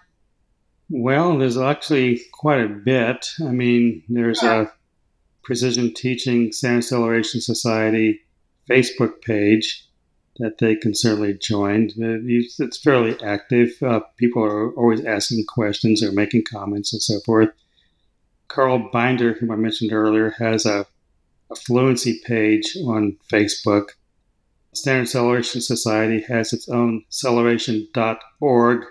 Well, 0.89 1.37
there's 1.37 1.57
actually 1.57 2.21
quite 2.33 2.61
a 2.61 2.67
bit. 2.67 3.27
I 3.41 3.51
mean, 3.51 4.03
there's 4.09 4.43
yeah. 4.43 4.61
a 4.61 4.67
Precision 5.43 5.93
Teaching 5.93 6.51
Standard 6.51 6.83
Celeration 6.83 7.41
Society 7.41 8.21
Facebook 8.69 9.21
page 9.21 9.87
that 10.39 10.57
they 10.57 10.75
can 10.75 10.95
certainly 10.95 11.33
join. 11.33 11.89
It's 11.97 12.77
fairly 12.77 13.21
active. 13.21 13.71
Uh, 13.81 14.01
people 14.17 14.43
are 14.43 14.71
always 14.73 15.03
asking 15.05 15.45
questions 15.47 16.03
or 16.03 16.11
making 16.11 16.45
comments 16.51 16.93
and 16.93 17.01
so 17.01 17.19
forth. 17.25 17.49
Carl 18.47 18.89
Binder, 18.91 19.33
whom 19.33 19.51
I 19.51 19.55
mentioned 19.55 19.91
earlier, 19.93 20.31
has 20.39 20.65
a, 20.65 20.85
a 21.51 21.55
fluency 21.55 22.21
page 22.25 22.77
on 22.85 23.17
Facebook. 23.31 23.89
Standard 24.73 25.09
Celeration 25.09 25.61
Society 25.61 26.21
has 26.27 26.53
its 26.53 26.67
own 26.69 27.03
celeration.org 27.09 28.85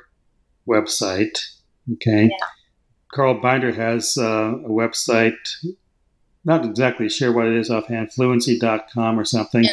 website. 0.69 1.39
Okay. 1.95 2.25
Yeah. 2.25 2.47
Carl 3.13 3.41
Binder 3.41 3.73
has 3.73 4.17
uh, 4.17 4.55
a 4.65 4.69
website 4.69 5.37
not 6.45 6.65
exactly 6.65 7.09
sure 7.09 7.33
what 7.33 7.47
it 7.47 7.57
is 7.57 7.71
offhand, 7.71 8.13
fluency.com 8.13 9.19
or 9.19 9.25
something. 9.25 9.65
Yeah, 9.65 9.71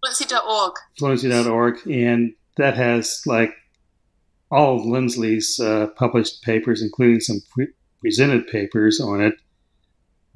fluency.org. 0.00 0.72
Fluency.org. 0.98 1.86
And 1.86 2.34
that 2.56 2.76
has 2.76 3.22
like 3.26 3.52
all 4.50 4.76
of 4.76 4.86
Lindsley's 4.86 5.58
uh, 5.58 5.88
published 5.96 6.42
papers, 6.42 6.82
including 6.82 7.20
some 7.20 7.40
pre- 7.52 7.72
presented 8.00 8.46
papers 8.46 9.00
on 9.00 9.20
it. 9.20 9.34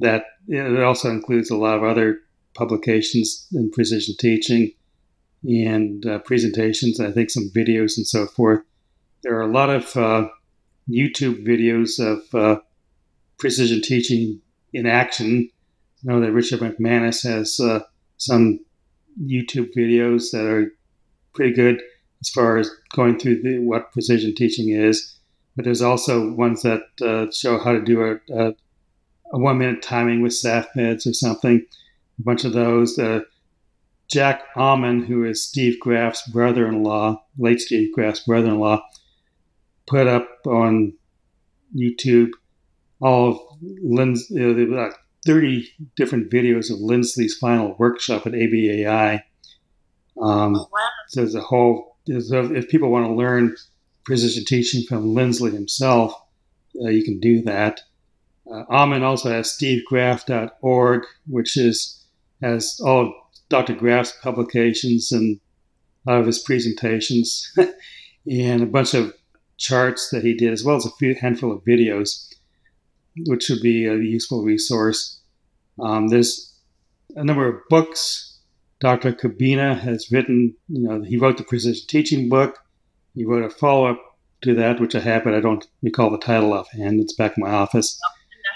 That 0.01 0.25
it 0.49 0.83
also 0.83 1.11
includes 1.11 1.51
a 1.51 1.57
lot 1.57 1.77
of 1.77 1.85
other 1.85 2.19
publications 2.55 3.47
in 3.53 3.71
precision 3.71 4.15
teaching 4.19 4.73
and 5.45 6.05
uh, 6.07 6.19
presentations, 6.21 7.01
I 7.01 7.11
think 7.11 7.31
some 7.31 7.51
videos 7.55 7.97
and 7.97 8.07
so 8.07 8.27
forth. 8.27 8.63
There 9.23 9.37
are 9.37 9.43
a 9.43 9.53
lot 9.53 9.71
of 9.71 9.97
uh, 9.97 10.29
YouTube 10.89 11.47
videos 11.47 11.99
of 11.99 12.35
uh, 12.35 12.61
precision 13.39 13.81
teaching 13.83 14.41
in 14.73 14.87
action. 14.87 15.49
I 16.03 16.13
know 16.13 16.21
that 16.21 16.33
Richard 16.33 16.61
McManus 16.61 17.27
has 17.29 17.61
uh, 17.61 17.81
some 18.17 18.61
YouTube 19.23 19.71
videos 19.77 20.31
that 20.33 20.47
are 20.47 20.73
pretty 21.35 21.55
good 21.55 21.81
as 22.21 22.31
far 22.31 22.57
as 22.57 22.71
going 22.95 23.19
through 23.19 23.43
the, 23.43 23.59
what 23.59 23.93
precision 23.93 24.35
teaching 24.35 24.71
is. 24.71 25.17
But 25.57 25.65
there's 25.65 25.83
also 25.83 26.33
ones 26.33 26.63
that 26.63 26.83
uh, 27.01 27.31
show 27.31 27.59
how 27.59 27.73
to 27.73 27.81
do 27.81 28.03
a, 28.03 28.35
a, 28.35 28.55
a, 29.33 29.39
one 29.39 29.59
minute 29.59 29.83
timing 29.83 30.21
with 30.21 30.33
SAFMEDS 30.33 31.07
or 31.07 31.13
something. 31.13 31.65
A 32.19 32.23
bunch 32.23 32.45
of 32.45 32.53
those. 32.53 32.99
Uh, 32.99 33.21
Jack 34.15 34.45
Aumann, 34.55 35.05
who 35.05 35.25
is 35.25 35.43
Steve 35.43 35.81
Graf's 35.81 36.23
brother 36.31 36.69
in 36.69 36.85
law, 36.85 37.25
late 37.37 37.61
Steve 37.61 37.93
Graf's 37.93 38.21
brother 38.21 38.51
in 38.51 38.61
law, 38.61 38.81
put 39.89 40.07
up 40.07 40.29
on 40.47 40.93
YouTube 41.77 42.31
all 43.01 43.31
of 43.33 43.39
Lynn's, 43.83 44.31
you 44.31 44.39
know, 44.39 44.55
there 44.55 44.69
like 44.69 44.95
30 45.27 45.69
different 45.97 46.31
videos 46.31 46.71
of 46.71 46.79
Lindsley's 46.79 47.37
final 47.37 47.75
workshop 47.77 48.25
at 48.25 48.35
ABAI. 48.35 49.21
Um, 50.23 50.55
oh, 50.55 50.69
wow. 50.73 50.89
So 51.09 51.23
there's 51.23 51.35
a 51.35 51.41
whole, 51.41 51.97
there's 52.07 52.31
a, 52.31 52.55
if 52.55 52.69
people 52.69 52.93
want 52.93 53.07
to 53.07 53.15
learn 53.15 53.57
precision 54.05 54.45
teaching 54.45 54.85
from 54.87 55.13
Lindsley 55.13 55.51
himself, 55.51 56.15
uh, 56.81 56.89
you 56.89 57.03
can 57.03 57.19
do 57.19 57.43
that. 57.43 57.81
Uh, 58.49 58.63
also 58.71 59.31
has 59.31 59.59
stevegraf.org, 59.59 61.03
which 61.27 61.57
is 61.57 62.01
has 62.41 62.79
all 62.81 63.09
of 63.09 63.13
Dr. 63.49 63.75
Graf's 63.75 64.13
publications 64.23 65.13
and 65.13 65.41
a 66.07 66.13
lot 66.13 66.21
of 66.21 66.27
his 66.27 66.39
presentations 66.39 67.57
and 68.31 68.63
a 68.63 68.67
bunch 68.67 68.95
of 68.95 69.15
charts 69.57 70.11
that 70.11 70.25
he 70.25 70.35
did, 70.35 70.53
as 70.53 70.65
well 70.65 70.77
as 70.77 70.87
a 70.87 70.91
few 70.93 71.15
handful 71.15 71.53
of 71.53 71.65
videos 71.65 72.29
which 73.27 73.49
would 73.49 73.61
be 73.61 73.87
a 73.87 73.97
useful 73.97 74.43
resource. 74.43 75.21
Um, 75.81 76.09
there's 76.09 76.53
a 77.17 77.25
number 77.25 77.49
of 77.49 77.61
books. 77.69 78.39
Dr. 78.81 79.13
Kubina 79.13 79.79
has 79.79 80.11
written, 80.11 80.55
you 80.69 80.89
know, 80.89 81.03
he 81.03 81.17
wrote 81.17 81.39
the 81.39 81.45
precision 81.45 81.87
teaching 81.89 82.29
book. 82.29 82.59
He 83.15 83.25
wrote 83.25 83.45
a 83.45 83.51
follow 83.51 83.87
up 83.87 84.01
to 84.43 84.55
that, 84.55 84.81
which 84.81 84.95
I 84.95 85.01
have, 85.01 85.25
but 85.25 85.35
I 85.35 85.41
don't 85.41 85.67
recall 85.83 86.11
the 86.11 86.19
title 86.19 86.53
offhand. 86.53 87.01
It's 87.01 87.15
back 87.15 87.39
in 87.39 87.45
my 87.45 87.51
office. 87.51 87.99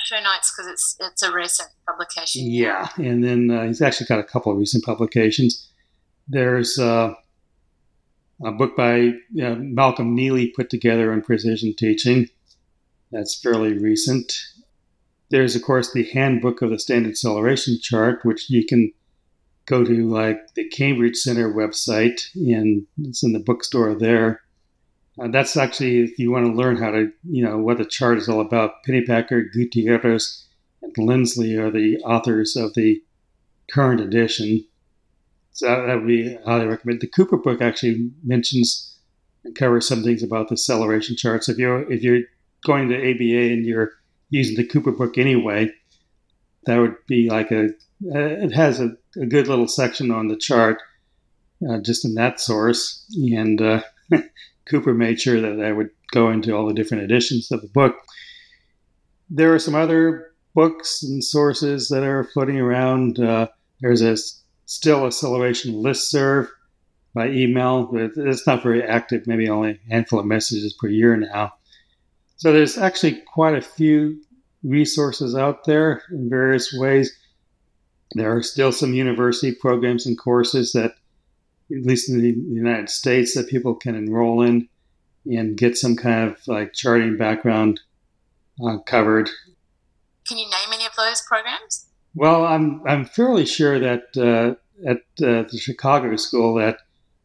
Show 0.08 0.20
Nights 0.20 0.52
because 0.56 0.72
it's 0.72 0.96
it's 1.00 1.22
a 1.22 1.32
recent 1.32 1.68
publication. 1.86 2.50
Yeah, 2.50 2.88
and 2.96 3.22
then 3.22 3.50
uh, 3.50 3.64
he's 3.66 3.82
actually 3.82 4.06
got 4.06 4.18
a 4.18 4.24
couple 4.24 4.50
of 4.50 4.58
recent 4.58 4.84
publications. 4.84 5.68
There's 6.28 6.78
uh, 6.78 7.14
a 8.44 8.52
book 8.52 8.76
by 8.76 9.12
uh, 9.42 9.56
Malcolm 9.56 10.14
Neely 10.14 10.48
put 10.48 10.70
together 10.70 11.12
on 11.12 11.22
precision 11.22 11.74
teaching. 11.76 12.28
That's 13.12 13.38
fairly 13.38 13.76
recent. 13.76 14.32
There's, 15.30 15.54
of 15.54 15.62
course, 15.62 15.92
the 15.92 16.04
Handbook 16.04 16.62
of 16.62 16.70
the 16.70 16.78
Standard 16.78 17.18
Celeration 17.18 17.78
Chart, 17.82 18.24
which 18.24 18.48
you 18.48 18.64
can 18.64 18.92
go 19.66 19.84
to 19.84 20.08
like 20.08 20.54
the 20.54 20.68
Cambridge 20.68 21.16
Center 21.16 21.52
website, 21.52 22.22
and 22.34 22.86
it's 23.02 23.22
in 23.22 23.32
the 23.34 23.38
bookstore 23.38 23.94
there. 23.94 24.40
Uh, 25.20 25.28
that's 25.28 25.56
actually 25.56 26.00
if 26.00 26.18
you 26.18 26.30
want 26.30 26.46
to 26.46 26.52
learn 26.52 26.76
how 26.76 26.90
to, 26.90 27.10
you 27.24 27.44
know, 27.44 27.58
what 27.58 27.78
the 27.78 27.84
chart 27.84 28.18
is 28.18 28.28
all 28.28 28.40
about. 28.40 28.84
Pennypacker, 28.86 29.52
Gutierrez, 29.52 30.46
and 30.82 30.96
Lindsley 30.96 31.56
are 31.56 31.70
the 31.70 31.98
authors 31.98 32.56
of 32.56 32.74
the 32.74 33.02
current 33.70 34.00
edition. 34.00 34.64
So 35.52 35.66
that 35.66 35.94
would 35.94 36.06
be 36.06 36.36
highly 36.44 36.66
recommend. 36.66 37.00
The 37.00 37.08
Cooper 37.08 37.36
book 37.36 37.60
actually 37.60 38.10
mentions 38.22 38.96
and 39.44 39.54
covers 39.56 39.88
some 39.88 40.02
things 40.02 40.22
about 40.22 40.48
the 40.48 40.56
celeration 40.56 41.16
charts. 41.16 41.48
If 41.48 41.58
you're 41.58 41.90
if 41.90 42.02
you're 42.02 42.22
going 42.64 42.88
to 42.88 42.96
ABA 42.96 43.52
and 43.52 43.64
you're 43.64 43.92
using 44.30 44.56
the 44.56 44.66
Cooper 44.66 44.92
book 44.92 45.18
anyway, 45.18 45.72
that 46.66 46.78
would 46.78 46.96
be 47.06 47.28
like 47.30 47.50
a, 47.50 47.70
it 48.02 48.52
has 48.52 48.80
a, 48.80 48.96
a 49.20 49.26
good 49.26 49.48
little 49.48 49.68
section 49.68 50.10
on 50.10 50.28
the 50.28 50.36
chart 50.36 50.78
uh, 51.68 51.78
just 51.78 52.04
in 52.04 52.14
that 52.14 52.40
source. 52.40 53.04
And 53.16 53.60
uh, 53.60 53.82
Cooper 54.68 54.94
made 54.94 55.20
sure 55.20 55.40
that 55.40 55.64
I 55.64 55.72
would 55.72 55.90
go 56.12 56.30
into 56.30 56.54
all 56.54 56.66
the 56.66 56.74
different 56.74 57.04
editions 57.04 57.50
of 57.50 57.60
the 57.60 57.68
book. 57.68 57.96
There 59.30 59.54
are 59.54 59.58
some 59.58 59.74
other 59.74 60.32
books 60.54 61.02
and 61.02 61.22
sources 61.22 61.88
that 61.88 62.02
are 62.02 62.24
floating 62.24 62.58
around. 62.58 63.20
Uh, 63.20 63.48
there's 63.80 64.02
a 64.02 64.16
still 64.64 65.10
celeration 65.10 65.82
list 65.82 66.10
serve 66.10 66.48
by 67.14 67.28
email, 67.30 67.90
it's 67.94 68.46
not 68.46 68.62
very 68.62 68.82
active, 68.82 69.26
maybe 69.26 69.48
only 69.48 69.70
a 69.70 69.92
handful 69.92 70.20
of 70.20 70.26
messages 70.26 70.72
per 70.74 70.88
year 70.88 71.16
now. 71.16 71.52
So 72.36 72.52
there's 72.52 72.78
actually 72.78 73.22
quite 73.32 73.56
a 73.56 73.60
few 73.60 74.22
resources 74.62 75.34
out 75.34 75.64
there 75.64 76.02
in 76.12 76.30
various 76.30 76.72
ways. 76.72 77.12
There 78.14 78.34
are 78.34 78.42
still 78.42 78.72
some 78.72 78.94
university 78.94 79.52
programs 79.52 80.06
and 80.06 80.16
courses 80.18 80.72
that, 80.72 80.92
at 81.70 81.84
least 81.84 82.08
in 82.08 82.20
the 82.20 82.30
United 82.30 82.88
States, 82.88 83.34
that 83.34 83.48
people 83.48 83.74
can 83.74 83.94
enroll 83.94 84.42
in 84.42 84.68
and 85.26 85.56
get 85.56 85.76
some 85.76 85.96
kind 85.96 86.30
of 86.30 86.38
like 86.46 86.72
charting 86.72 87.16
background 87.16 87.80
uh, 88.64 88.78
covered. 88.78 89.28
Can 90.26 90.38
you 90.38 90.46
name 90.46 90.72
any 90.72 90.86
of 90.86 90.92
those 90.96 91.22
programs? 91.22 91.86
Well, 92.14 92.44
I'm 92.44 92.82
I'm 92.86 93.04
fairly 93.04 93.46
sure 93.46 93.78
that 93.78 94.02
uh, 94.16 94.54
at 94.88 94.98
uh, 95.22 95.44
the 95.50 95.58
Chicago 95.58 96.16
School 96.16 96.54
that 96.54 96.78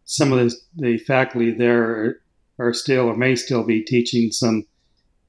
some 0.06 0.32
of 0.34 0.40
the, 0.40 0.56
the 0.76 0.98
faculty 0.98 1.52
there 1.52 1.84
are, 1.84 2.22
are 2.60 2.74
still 2.74 3.08
or 3.08 3.16
may 3.16 3.36
still 3.36 3.64
be 3.64 3.82
teaching 3.82 4.32
some 4.32 4.66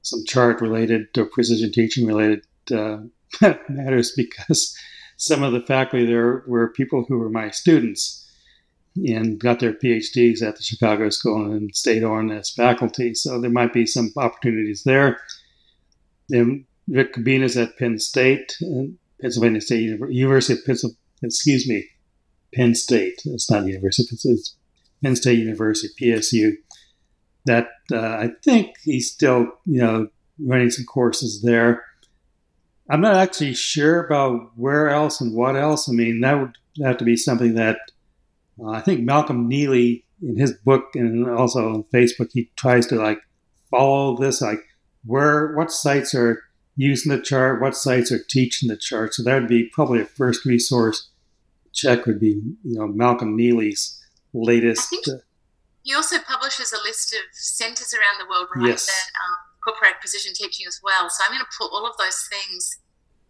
some 0.01 0.23
chart 0.27 0.61
related 0.61 1.07
or 1.17 1.25
precision 1.25 1.71
teaching 1.71 2.05
related 2.05 2.45
uh, 2.71 2.97
matters 3.69 4.11
because 4.15 4.77
some 5.17 5.43
of 5.43 5.53
the 5.53 5.61
faculty 5.61 6.05
there 6.05 6.43
were 6.47 6.69
people 6.73 7.05
who 7.07 7.17
were 7.17 7.29
my 7.29 7.49
students 7.49 8.24
and 8.95 9.39
got 9.39 9.59
their 9.59 9.73
PhDs 9.73 10.41
at 10.41 10.55
the 10.55 10.63
Chicago 10.63 11.09
School 11.09 11.51
and 11.51 11.75
stayed 11.75 12.03
on 12.03 12.31
as 12.31 12.49
faculty. 12.49 13.13
So 13.13 13.39
there 13.39 13.51
might 13.51 13.73
be 13.73 13.85
some 13.85 14.11
opportunities 14.15 14.83
there. 14.83 15.19
Then 16.29 16.65
Rick 16.87 17.13
Kubina 17.13 17.43
is 17.43 17.57
at 17.57 17.77
Penn 17.77 17.99
State, 17.99 18.55
and 18.61 18.97
Pennsylvania 19.21 19.61
State 19.61 19.81
University 19.81 20.59
of 20.59 20.65
Pennsylvania. 20.65 20.97
Excuse 21.23 21.67
me, 21.67 21.87
Penn 22.53 22.75
State. 22.75 23.21
It's 23.25 23.49
not 23.49 23.65
University. 23.65 24.07
It's 24.11 24.55
Penn 25.03 25.15
State 25.15 25.39
University, 25.39 25.93
PSU 25.99 26.53
that 27.45 27.67
uh, 27.91 27.97
I 27.97 28.29
think 28.43 28.75
he's 28.83 29.11
still, 29.11 29.47
you 29.65 29.81
know, 29.81 30.07
running 30.39 30.69
some 30.69 30.85
courses 30.85 31.41
there. 31.41 31.83
I'm 32.89 33.01
not 33.01 33.15
actually 33.15 33.53
sure 33.53 34.05
about 34.05 34.51
where 34.55 34.89
else 34.89 35.21
and 35.21 35.33
what 35.33 35.55
else. 35.55 35.89
I 35.89 35.93
mean, 35.93 36.21
that 36.21 36.39
would 36.39 36.57
have 36.83 36.97
to 36.97 37.05
be 37.05 37.15
something 37.15 37.55
that 37.55 37.77
uh, 38.59 38.69
I 38.69 38.81
think 38.81 39.01
Malcolm 39.01 39.47
Neely 39.47 40.05
in 40.21 40.37
his 40.37 40.53
book 40.53 40.95
and 40.95 41.29
also 41.29 41.67
on 41.73 41.83
Facebook, 41.93 42.29
he 42.33 42.49
tries 42.55 42.87
to 42.87 42.95
like 42.95 43.19
follow 43.69 44.17
this, 44.17 44.41
like 44.41 44.61
where, 45.05 45.53
what 45.55 45.71
sites 45.71 46.15
are 46.15 46.41
using 46.75 47.11
the 47.11 47.21
chart, 47.21 47.61
what 47.61 47.75
sites 47.75 48.11
are 48.11 48.23
teaching 48.23 48.69
the 48.69 48.77
chart. 48.77 49.13
So 49.13 49.23
that 49.23 49.39
would 49.39 49.49
be 49.49 49.69
probably 49.73 50.01
a 50.01 50.05
first 50.05 50.45
resource 50.45 51.09
check 51.73 52.05
would 52.05 52.19
be, 52.19 52.41
you 52.63 52.79
know, 52.79 52.87
Malcolm 52.87 53.35
Neely's 53.35 54.01
latest. 54.33 54.93
Uh, 55.07 55.17
he 55.83 55.93
also 55.93 56.17
publishes 56.19 56.73
a 56.73 56.81
list 56.83 57.13
of 57.13 57.19
centers 57.33 57.93
around 57.93 58.19
the 58.19 58.29
world, 58.29 58.47
right? 58.55 58.69
Yes. 58.69 58.87
That 58.87 59.11
um, 59.23 59.35
incorporate 59.59 59.99
precision 59.99 60.33
teaching 60.33 60.65
as 60.67 60.79
well. 60.83 61.09
So 61.09 61.23
I'm 61.25 61.31
going 61.31 61.41
to 61.41 61.57
put 61.57 61.71
all 61.71 61.85
of 61.85 61.95
those 61.97 62.27
things 62.31 62.79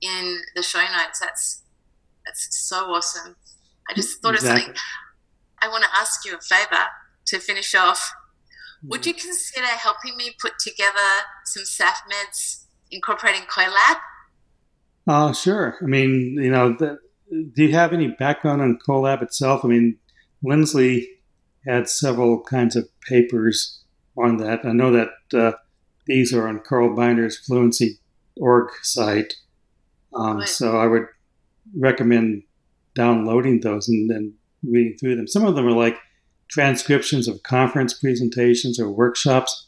in 0.01 0.39
the 0.55 0.63
show 0.63 0.79
notes. 0.79 1.19
That's 1.19 1.63
that's 2.25 2.57
so 2.57 2.77
awesome. 2.93 3.35
I 3.89 3.93
just 3.93 4.21
thought 4.21 4.35
exactly. 4.35 4.61
of 4.61 4.65
something. 4.65 4.81
I 5.65 5.67
want 5.67 5.83
to 5.83 5.89
ask 5.97 6.23
you 6.25 6.35
a 6.35 6.41
favor 6.41 6.83
to 7.25 7.39
finish 7.39 7.73
off. 7.73 8.13
Would 8.83 9.01
mm-hmm. 9.01 9.07
you 9.07 9.13
consider 9.15 9.65
helping 9.65 10.15
me 10.15 10.35
put 10.39 10.53
together 10.59 11.23
some 11.45 11.63
SAF 11.63 11.95
meds 12.11 12.65
incorporating 12.91 13.41
COLAB? 13.43 13.97
Oh, 15.07 15.27
uh, 15.29 15.33
sure. 15.33 15.77
I 15.81 15.85
mean, 15.85 16.37
you 16.39 16.51
know, 16.51 16.75
the, 16.77 16.99
do 17.31 17.63
you 17.63 17.71
have 17.71 17.93
any 17.93 18.09
background 18.09 18.61
on 18.61 18.77
COLAB 18.87 19.23
itself? 19.23 19.65
I 19.65 19.69
mean, 19.69 19.97
Lindsley 20.43 21.07
had 21.65 21.89
several 21.89 22.43
kinds 22.43 22.75
of 22.75 22.87
papers 23.01 23.83
on 24.15 24.37
that. 24.37 24.65
I 24.65 24.71
know 24.71 24.91
that 24.91 25.09
uh, 25.33 25.57
these 26.05 26.31
are 26.31 26.47
on 26.47 26.59
Carl 26.59 26.95
Binder's 26.95 27.39
Fluency.org 27.39 28.69
site. 28.83 29.33
Um, 30.13 30.37
right. 30.37 30.47
So 30.47 30.77
I 30.77 30.85
would 30.85 31.07
recommend 31.75 32.43
downloading 32.93 33.61
those 33.61 33.89
and 33.89 34.09
then 34.09 34.35
reading 34.69 34.97
through 34.97 35.15
them. 35.15 35.27
Some 35.27 35.45
of 35.45 35.55
them 35.55 35.67
are 35.67 35.71
like 35.71 35.97
transcriptions 36.49 37.27
of 37.27 37.43
conference 37.43 37.93
presentations 37.93 38.79
or 38.79 38.89
workshops. 38.89 39.67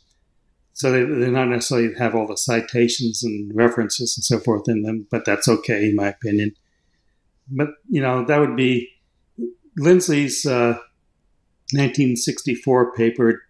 So 0.74 0.92
they, 0.92 1.04
they're 1.04 1.32
not 1.32 1.48
necessarily 1.48 1.94
have 1.98 2.14
all 2.14 2.28
the 2.28 2.38
citations 2.38 3.24
and 3.24 3.52
references 3.56 4.16
and 4.16 4.24
so 4.24 4.40
forth 4.40 4.68
in 4.68 4.84
them, 4.84 5.08
but 5.10 5.26
that's 5.26 5.48
okay 5.48 5.90
in 5.90 5.96
my 5.96 6.08
opinion. 6.10 6.54
But, 7.50 7.70
you 7.90 8.02
know, 8.02 8.26
that 8.26 8.40
would 8.40 8.56
be 8.56 8.90
Lindsley's 9.80 10.46
uh, 10.46 10.78
1964 11.74 12.94
paper 12.94 13.44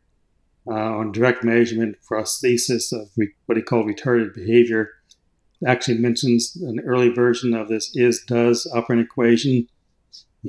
uh, 0.70 0.74
on 0.74 1.12
direct 1.12 1.44
measurement 1.44 1.98
prosthesis 2.10 2.92
of 2.92 3.10
re- 3.16 3.34
what 3.46 3.58
he 3.58 3.62
called 3.62 3.88
retarded 3.88 4.34
behavior. 4.34 4.90
Actually 5.66 5.98
mentions 5.98 6.56
an 6.56 6.80
early 6.86 7.10
version 7.10 7.54
of 7.54 7.68
this 7.68 7.96
is 7.96 8.24
does 8.28 8.70
operant 8.76 9.02
equation, 9.02 9.68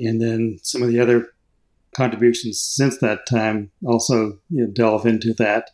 and 0.01 0.21
then 0.21 0.59
some 0.63 0.81
of 0.81 0.89
the 0.89 0.99
other 0.99 1.27
contributions 1.95 2.59
since 2.61 2.97
that 2.99 3.25
time 3.27 3.71
also 3.85 4.39
you 4.49 4.65
know, 4.65 4.67
delve 4.67 5.05
into 5.05 5.33
that. 5.33 5.71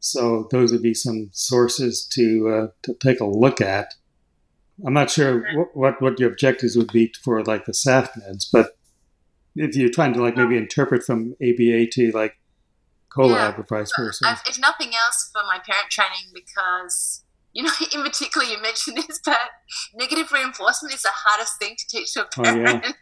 So 0.00 0.48
those 0.50 0.72
would 0.72 0.82
be 0.82 0.94
some 0.94 1.30
sources 1.32 2.06
to 2.12 2.48
uh, 2.48 2.66
to 2.82 2.94
take 2.94 3.20
a 3.20 3.26
look 3.26 3.60
at. 3.60 3.94
I'm 4.84 4.92
not 4.92 5.10
sure 5.10 5.44
what, 5.54 5.76
what, 5.76 6.02
what 6.02 6.20
your 6.20 6.30
objectives 6.30 6.76
would 6.76 6.92
be 6.92 7.12
for 7.22 7.42
like 7.44 7.64
the 7.64 7.72
SAFMEDS, 7.72 8.48
but 8.52 8.76
if 9.54 9.76
you're 9.76 9.88
trying 9.88 10.12
to 10.14 10.22
like 10.22 10.36
maybe 10.36 10.56
interpret 10.56 11.04
from 11.04 11.36
ABA 11.40 11.86
to 11.92 12.10
like 12.12 12.38
COLAB 13.16 13.30
yeah. 13.30 13.54
or 13.56 13.62
vice 13.62 13.92
versa. 13.96 14.24
I've, 14.26 14.42
if 14.46 14.58
nothing 14.58 14.88
else, 14.88 15.30
for 15.32 15.42
my 15.46 15.60
parent 15.64 15.90
training, 15.90 16.32
because 16.34 17.22
you 17.52 17.62
know, 17.62 17.70
in 17.94 18.02
particular, 18.02 18.46
you 18.46 18.60
mentioned 18.60 18.96
this, 18.96 19.20
but 19.24 19.38
negative 19.94 20.30
reinforcement 20.32 20.94
is 20.94 21.02
the 21.02 21.10
hardest 21.12 21.58
thing 21.58 21.76
to 21.78 21.86
teach 21.88 22.12
to 22.14 22.22
a 22.22 22.42
parent. 22.42 22.68
Oh, 22.68 22.88
yeah. 22.88 22.92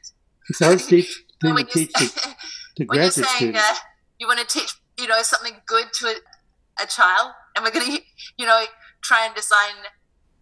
It's 0.53 0.59
hard 0.59 0.81
to 0.81 0.87
teach, 0.87 1.25
to 1.41 1.65
teach 1.65 1.93
to, 1.95 2.09
to 2.77 2.85
when 2.85 3.01
you're 3.01 3.11
saying 3.11 3.57
uh, 3.57 3.75
you 4.19 4.27
want 4.27 4.39
to 4.39 4.47
teach, 4.47 4.75
you 4.99 5.09
know, 5.09 5.23
something 5.23 5.55
good 5.65 5.87
to 5.95 6.09
a, 6.09 6.15
a 6.83 6.87
child, 6.87 7.33
and 7.57 7.65
we're 7.65 7.71
going 7.71 7.87
to, 7.97 8.03
you 8.37 8.45
know, 8.45 8.65
try 9.03 9.25
and 9.25 9.35
design 9.35 9.89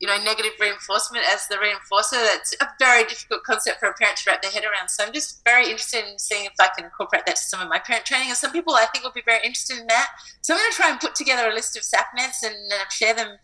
you 0.00 0.08
know, 0.08 0.16
negative 0.24 0.52
reinforcement 0.58 1.24
as 1.30 1.46
the 1.46 1.56
reinforcer. 1.56 2.12
That's 2.12 2.56
a 2.60 2.66
very 2.80 3.04
difficult 3.04 3.44
concept 3.44 3.78
for 3.78 3.88
a 3.90 3.94
parent 3.94 4.16
to 4.16 4.30
wrap 4.30 4.42
their 4.42 4.50
head 4.50 4.64
around. 4.64 4.88
So 4.88 5.04
I'm 5.04 5.12
just 5.12 5.44
very 5.44 5.64
interested 5.64 6.04
in 6.10 6.18
seeing 6.18 6.46
if 6.46 6.54
I 6.58 6.70
can 6.74 6.86
incorporate 6.86 7.26
that 7.26 7.36
to 7.36 7.42
some 7.42 7.60
of 7.60 7.68
my 7.68 7.78
parent 7.78 8.06
training. 8.06 8.28
And 8.28 8.36
some 8.36 8.50
people 8.50 8.74
I 8.74 8.86
think 8.86 9.04
will 9.04 9.12
be 9.12 9.22
very 9.26 9.44
interested 9.44 9.78
in 9.78 9.86
that. 9.88 10.08
So 10.40 10.54
I'm 10.54 10.60
going 10.60 10.70
to 10.70 10.76
try 10.76 10.90
and 10.90 10.98
put 10.98 11.14
together 11.14 11.50
a 11.50 11.54
list 11.54 11.76
of 11.76 11.82
SAF 11.82 12.06
meds 12.18 12.42
and 12.42 12.56
uh, 12.72 12.88
share 12.88 13.12
them 13.12 13.36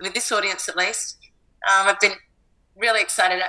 with 0.00 0.12
this 0.12 0.32
audience 0.32 0.68
at 0.68 0.76
least. 0.76 1.16
Um, 1.62 1.86
I've 1.86 2.00
been 2.00 2.14
really 2.76 3.00
excited 3.00 3.42
uh, 3.42 3.46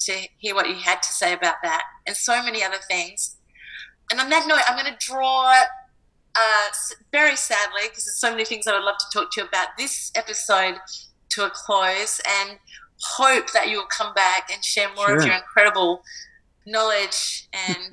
to 0.00 0.12
hear 0.38 0.54
what 0.54 0.68
you 0.68 0.76
had 0.76 1.02
to 1.02 1.12
say 1.12 1.32
about 1.32 1.56
that 1.62 1.82
and 2.06 2.16
so 2.16 2.42
many 2.42 2.62
other 2.62 2.78
things. 2.88 3.36
And 4.10 4.20
on 4.20 4.28
that 4.30 4.46
note, 4.46 4.60
I'm 4.68 4.78
going 4.78 4.92
to 4.92 5.06
draw 5.06 5.62
uh, 6.34 6.68
very 7.12 7.36
sadly, 7.36 7.82
because 7.88 8.04
there's 8.04 8.18
so 8.18 8.30
many 8.30 8.44
things 8.44 8.66
I 8.66 8.72
would 8.72 8.84
love 8.84 8.98
to 8.98 9.06
talk 9.18 9.30
to 9.32 9.40
you 9.40 9.46
about. 9.46 9.68
This 9.78 10.10
episode 10.14 10.76
to 11.30 11.46
a 11.46 11.50
close 11.50 12.20
and 12.40 12.58
hope 13.00 13.52
that 13.52 13.68
you 13.68 13.78
will 13.78 13.86
come 13.86 14.14
back 14.14 14.50
and 14.52 14.64
share 14.64 14.88
more 14.94 15.06
sure. 15.06 15.18
of 15.18 15.26
your 15.26 15.34
incredible 15.34 16.02
knowledge 16.66 17.48
and 17.52 17.92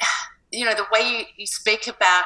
you 0.50 0.64
know 0.64 0.74
the 0.74 0.86
way 0.92 1.00
you, 1.00 1.24
you 1.36 1.46
speak 1.46 1.86
about 1.86 2.24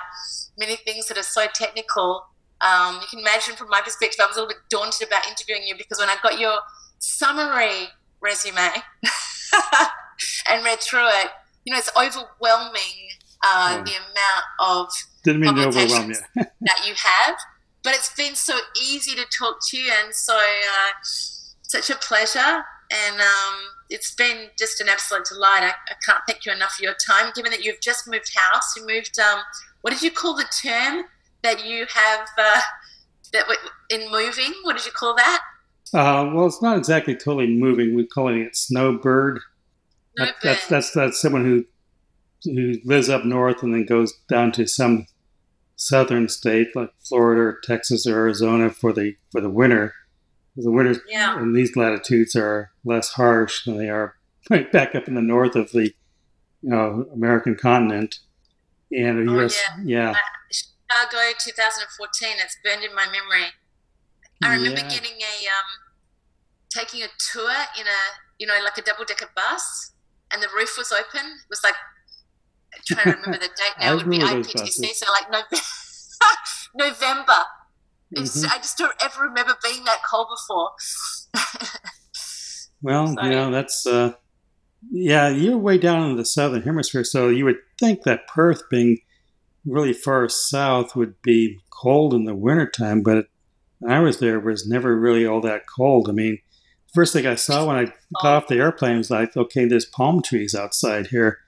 many 0.58 0.76
things 0.76 1.08
that 1.08 1.18
are 1.18 1.22
so 1.22 1.46
technical 1.54 2.24
um, 2.60 2.98
you 3.00 3.06
can 3.08 3.18
imagine 3.20 3.56
from 3.56 3.68
my 3.68 3.80
perspective 3.80 4.18
i 4.22 4.26
was 4.26 4.36
a 4.36 4.40
little 4.40 4.54
bit 4.54 4.62
daunted 4.70 5.06
about 5.06 5.26
interviewing 5.26 5.62
you 5.66 5.74
because 5.76 5.98
when 5.98 6.08
i 6.08 6.16
got 6.22 6.38
your 6.38 6.58
summary 6.98 7.88
resume 8.20 8.58
and 10.48 10.64
read 10.64 10.80
through 10.80 11.06
it 11.06 11.28
you 11.64 11.72
know 11.72 11.78
it's 11.78 11.90
overwhelming 11.96 13.08
uh, 13.44 13.78
oh. 13.78 13.84
the 13.84 13.92
amount 13.92 14.44
of 14.60 14.88
didn't 15.22 15.40
mean 15.40 15.54
to 15.54 15.66
overwhelm 15.66 16.10
you 16.10 16.16
that 16.60 16.86
you 16.86 16.94
have 16.96 17.36
but 17.82 17.94
it's 17.94 18.12
been 18.14 18.34
so 18.34 18.58
easy 18.82 19.14
to 19.14 19.24
talk 19.38 19.58
to 19.68 19.76
you 19.76 19.92
and 20.04 20.14
so 20.14 20.36
uh, 20.36 20.90
such 21.68 21.90
a 21.90 21.96
pleasure. 21.96 22.64
And 22.90 23.20
um, 23.20 23.54
it's 23.90 24.14
been 24.14 24.48
just 24.58 24.80
an 24.80 24.88
absolute 24.88 25.24
delight. 25.24 25.62
I, 25.62 25.70
I, 25.70 25.94
can't 26.04 26.22
thank 26.28 26.46
you 26.46 26.52
enough 26.52 26.72
for 26.72 26.84
your 26.84 26.94
time, 26.94 27.32
given 27.34 27.50
that 27.50 27.64
you've 27.64 27.80
just 27.80 28.08
moved 28.08 28.30
house. 28.34 28.74
You 28.76 28.86
moved, 28.86 29.18
um, 29.18 29.40
what 29.82 29.92
did 29.92 30.02
you 30.02 30.10
call 30.10 30.36
the 30.36 30.46
term 30.62 31.04
that 31.42 31.64
you 31.66 31.86
have 31.88 32.28
uh, 32.38 32.60
that 33.32 33.46
in 33.90 34.10
moving? 34.10 34.52
What 34.62 34.76
did 34.76 34.86
you 34.86 34.92
call 34.92 35.16
that? 35.16 35.42
Uh, 35.96 36.30
well, 36.30 36.44
it's 36.44 36.60
not 36.60 36.76
exactly 36.76 37.14
totally 37.14 37.46
moving. 37.46 37.96
We're 37.96 38.04
calling 38.04 38.42
it 38.42 38.54
snowbird. 38.54 39.40
That, 40.16 40.34
that's 40.42 40.66
that's 40.66 40.90
that's 40.92 41.20
someone 41.20 41.44
who 41.44 41.64
who 42.44 42.78
lives 42.84 43.08
up 43.08 43.24
north 43.24 43.62
and 43.62 43.72
then 43.72 43.86
goes 43.86 44.12
down 44.28 44.52
to 44.52 44.66
some 44.66 45.06
southern 45.76 46.28
state 46.28 46.68
like 46.76 46.90
Florida 47.00 47.40
or 47.40 47.60
Texas 47.64 48.06
or 48.06 48.14
Arizona 48.14 48.68
for 48.68 48.92
the 48.92 49.16
for 49.32 49.40
the 49.40 49.48
winter. 49.48 49.94
The 50.56 50.70
winters 50.70 50.98
yeah. 51.08 51.38
in 51.38 51.54
these 51.54 51.76
latitudes 51.76 52.36
are 52.36 52.72
less 52.84 53.12
harsh 53.12 53.64
than 53.64 53.78
they 53.78 53.88
are 53.88 54.16
right 54.50 54.70
back 54.70 54.94
up 54.94 55.08
in 55.08 55.14
the 55.14 55.22
north 55.22 55.56
of 55.56 55.72
the 55.72 55.94
you 56.60 56.70
know 56.70 57.06
American 57.10 57.56
continent. 57.56 58.18
And 58.92 59.26
the 59.26 59.32
oh, 59.32 59.44
US, 59.44 59.58
yeah. 59.82 59.84
yeah. 59.84 60.10
Uh, 60.10 60.14
Chicago 60.52 61.32
2014. 61.38 62.36
It's 62.38 62.58
burned 62.62 62.84
in 62.84 62.94
my 62.94 63.06
memory. 63.06 63.48
I 64.42 64.54
remember 64.54 64.80
yeah. 64.80 64.88
getting 64.88 65.16
a 65.16 65.34
um, 65.48 65.85
taking 66.76 67.02
a 67.02 67.08
tour 67.32 67.50
in 67.78 67.86
a 67.86 68.00
you 68.38 68.46
know 68.46 68.54
like 68.62 68.76
a 68.78 68.82
double 68.82 69.04
decker 69.04 69.30
bus, 69.34 69.92
and 70.32 70.42
the 70.42 70.48
roof 70.54 70.74
was 70.76 70.92
open. 70.92 71.26
It 71.26 71.50
was 71.50 71.62
like 71.64 71.74
I'm 72.74 72.82
trying 72.84 73.14
to 73.14 73.20
remember 73.20 73.38
the 73.38 73.48
date 73.48 73.74
now. 73.80 73.92
it 73.92 73.96
would 73.96 74.10
be 74.10 74.18
IPTC, 74.18 74.92
so 74.92 75.10
like 75.10 75.30
November. 75.30 75.62
November. 76.74 77.32
Mm-hmm. 78.14 78.46
I 78.52 78.58
just 78.58 78.78
don't 78.78 78.94
ever 79.02 79.22
remember 79.24 79.54
being 79.62 79.84
that 79.84 79.98
cold 80.08 80.28
before. 80.28 80.70
well, 82.82 83.08
so, 83.08 83.24
you 83.24 83.30
know, 83.30 83.50
that's, 83.50 83.84
uh, 83.86 84.12
yeah, 84.90 85.28
you're 85.28 85.58
way 85.58 85.76
down 85.76 86.10
in 86.10 86.16
the 86.16 86.24
southern 86.24 86.62
hemisphere, 86.62 87.02
so 87.02 87.28
you 87.28 87.44
would 87.44 87.56
think 87.80 88.04
that 88.04 88.28
Perth 88.28 88.62
being 88.70 88.98
really 89.64 89.92
far 89.92 90.28
south 90.28 90.94
would 90.94 91.20
be 91.22 91.58
cold 91.70 92.14
in 92.14 92.24
the 92.24 92.34
wintertime, 92.34 93.02
but 93.02 93.26
when 93.80 93.92
I 93.92 94.00
was 94.00 94.20
there, 94.20 94.38
it 94.38 94.44
was 94.44 94.68
never 94.68 94.98
really 94.98 95.26
all 95.26 95.40
that 95.40 95.62
cold. 95.66 96.08
I 96.08 96.12
mean, 96.12 96.38
first 96.96 97.12
thing 97.12 97.26
I 97.26 97.36
saw 97.36 97.66
when 97.66 97.76
I 97.76 97.84
got 98.22 98.36
off 98.36 98.48
the 98.48 98.58
oh. 98.58 98.64
airplane 98.64 98.98
was 98.98 99.10
like, 99.10 99.36
okay, 99.36 99.66
there's 99.66 99.84
palm 99.84 100.22
trees 100.22 100.54
outside 100.54 101.08
here 101.08 101.38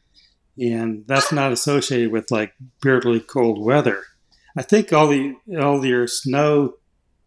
and 0.58 1.04
that's 1.06 1.32
not 1.32 1.52
associated 1.52 2.10
with 2.10 2.30
like 2.30 2.52
bitterly 2.82 3.20
cold 3.20 3.64
weather. 3.64 4.02
I 4.56 4.62
think 4.62 4.92
all 4.92 5.06
the 5.06 5.34
all 5.60 5.84
your 5.84 6.06
snow 6.08 6.74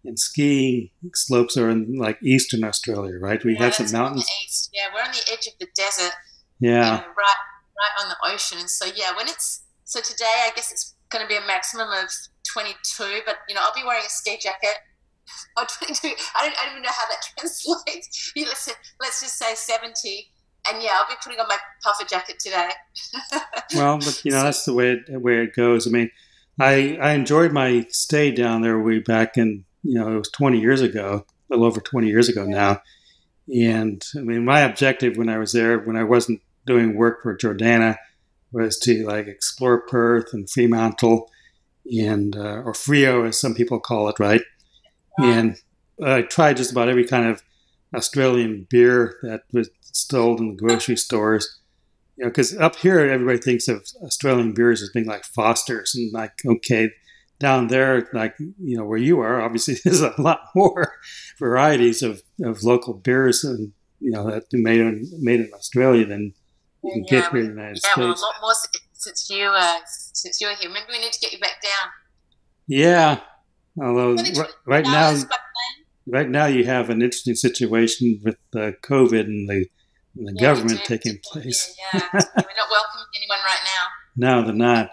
and 0.03 0.19
skiing 0.19 0.89
slopes 1.13 1.55
are 1.55 1.69
in 1.69 1.95
like 1.97 2.21
eastern 2.21 2.63
Australia, 2.63 3.17
right? 3.19 3.43
We 3.43 3.53
yeah, 3.53 3.65
have 3.65 3.75
some 3.75 3.91
mountains. 3.91 4.27
East. 4.45 4.69
Yeah, 4.73 4.93
we're 4.93 5.01
on 5.01 5.11
the 5.11 5.31
edge 5.31 5.47
of 5.47 5.53
the 5.59 5.67
desert. 5.75 6.13
Yeah. 6.59 6.91
right, 6.91 7.05
right 7.07 8.03
on 8.03 8.09
the 8.09 8.17
ocean. 8.25 8.59
And 8.59 8.69
so 8.69 8.85
yeah, 8.85 9.15
when 9.15 9.27
it's 9.27 9.63
so 9.85 10.01
today, 10.01 10.45
I 10.47 10.51
guess 10.55 10.71
it's 10.71 10.95
going 11.09 11.23
to 11.23 11.29
be 11.29 11.35
a 11.35 11.47
maximum 11.47 11.89
of 11.89 12.09
22. 12.53 13.21
But 13.25 13.37
you 13.47 13.55
know, 13.55 13.61
I'll 13.63 13.73
be 13.73 13.85
wearing 13.85 14.05
a 14.05 14.09
ski 14.09 14.37
jacket. 14.41 14.75
or 15.57 15.65
22. 15.65 16.07
I 16.07 16.43
don't, 16.43 16.57
I 16.57 16.65
don't 16.65 16.71
even 16.71 16.83
know 16.83 16.89
how 16.89 17.07
that 17.09 17.21
translates. 17.37 18.31
You 18.35 18.45
listen, 18.45 18.73
let's 18.99 19.21
just 19.21 19.37
say 19.37 19.53
70. 19.55 20.31
And 20.69 20.81
yeah, 20.81 20.91
I'll 20.93 21.07
be 21.07 21.15
putting 21.23 21.39
on 21.39 21.47
my 21.47 21.57
puffer 21.83 22.07
jacket 22.07 22.39
today. 22.39 22.69
well, 23.75 23.97
but 23.97 24.23
you 24.23 24.31
know, 24.31 24.43
that's 24.43 24.65
the 24.65 24.73
way 24.73 24.91
it, 24.91 25.21
way 25.21 25.43
it 25.43 25.55
goes. 25.55 25.87
I 25.87 25.89
mean, 25.89 26.11
I, 26.59 26.97
I 27.01 27.13
enjoyed 27.13 27.51
my 27.51 27.87
stay 27.89 28.31
down 28.31 28.61
there 28.61 28.79
way 28.79 28.99
back 28.99 29.37
in, 29.37 29.65
you 29.83 29.95
know, 29.95 30.13
it 30.13 30.17
was 30.17 30.29
20 30.29 30.59
years 30.59 30.81
ago, 30.81 31.25
a 31.25 31.53
little 31.53 31.65
over 31.65 31.79
20 31.79 32.07
years 32.07 32.29
ago 32.29 32.45
now. 32.45 32.81
And 33.53 34.03
I 34.15 34.19
mean, 34.19 34.45
my 34.45 34.61
objective 34.61 35.17
when 35.17 35.29
I 35.29 35.39
was 35.39 35.51
there, 35.51 35.79
when 35.79 35.95
I 35.95 36.03
wasn't 36.03 36.41
doing 36.67 36.95
work 36.95 37.23
for 37.23 37.35
Jordana, 37.35 37.97
was 38.51 38.77
to 38.79 39.05
like 39.05 39.27
explore 39.27 39.81
Perth 39.81 40.33
and 40.33 40.49
Fremantle 40.49 41.29
and, 41.85 42.35
uh, 42.35 42.61
or 42.63 42.73
Freo 42.73 43.27
as 43.27 43.39
some 43.39 43.55
people 43.55 43.79
call 43.79 44.09
it, 44.09 44.19
right? 44.19 44.41
And 45.17 45.57
I 46.03 46.21
tried 46.23 46.57
just 46.57 46.71
about 46.71 46.89
every 46.89 47.05
kind 47.05 47.27
of 47.27 47.43
Australian 47.95 48.67
beer 48.69 49.17
that 49.23 49.43
was 49.51 49.69
sold 49.81 50.39
in 50.39 50.49
the 50.49 50.55
grocery 50.55 50.97
stores. 50.97 51.59
You 52.17 52.25
know, 52.25 52.29
because 52.29 52.57
up 52.57 52.75
here 52.77 52.99
everybody 52.99 53.39
thinks 53.39 53.67
of 53.67 53.85
Australian 54.03 54.53
beers 54.53 54.81
as 54.81 54.89
being 54.89 55.05
like 55.07 55.25
Foster's, 55.25 55.95
and 55.95 56.11
like 56.13 56.33
okay, 56.45 56.89
down 57.39 57.67
there, 57.67 58.07
like 58.13 58.35
you 58.39 58.77
know 58.77 58.85
where 58.85 58.97
you 58.97 59.19
are, 59.19 59.41
obviously 59.41 59.75
there's 59.83 60.01
a 60.01 60.13
lot 60.17 60.41
more 60.55 60.93
varieties 61.39 62.01
of, 62.01 62.21
of 62.43 62.63
local 62.63 62.93
beers 62.93 63.43
and 63.43 63.73
you 63.99 64.11
know 64.11 64.29
that 64.29 64.43
made 64.53 64.79
in 64.79 65.09
made 65.19 65.39
in 65.39 65.51
Australia 65.53 66.05
than 66.05 66.33
you 66.83 66.91
can 66.93 67.03
yeah, 67.03 67.21
get 67.21 67.31
here 67.31 67.39
in 67.41 67.47
the 67.47 67.53
United 67.53 67.81
yeah, 67.83 67.91
States. 67.91 67.97
Yeah, 67.97 68.03
well, 68.03 68.13
a 68.13 68.21
lot 68.21 68.35
more 68.41 68.53
since 68.93 69.29
you 69.29 69.45
uh, 69.45 69.79
since 69.85 70.39
you're 70.39 70.55
here. 70.55 70.69
Maybe 70.69 70.85
we 70.89 70.99
need 70.99 71.13
to 71.13 71.19
get 71.19 71.33
you 71.33 71.39
back 71.39 71.61
down. 71.61 71.91
Yeah, 72.67 73.19
although 73.79 74.15
right, 74.15 74.53
right 74.65 74.85
now, 74.85 75.15
right 76.07 76.29
now 76.29 76.45
you 76.45 76.65
have 76.65 76.89
an 76.89 77.01
interesting 77.01 77.35
situation 77.35 78.19
with 78.23 78.37
uh, 78.55 78.71
COVID 78.83 79.21
and 79.21 79.49
the 79.49 79.65
and 80.17 80.27
the 80.27 80.33
yeah, 80.35 80.41
government 80.41 80.81
taking 80.83 81.19
place. 81.23 81.75
Yeah, 81.93 82.01
yeah. 82.13 82.21
we're 82.21 82.41
not 82.41 82.69
welcoming 82.69 83.07
anyone 83.15 83.39
right 83.45 83.59
now. 83.63 83.87
No, 84.17 84.45
they're 84.45 84.53
not. 84.53 84.89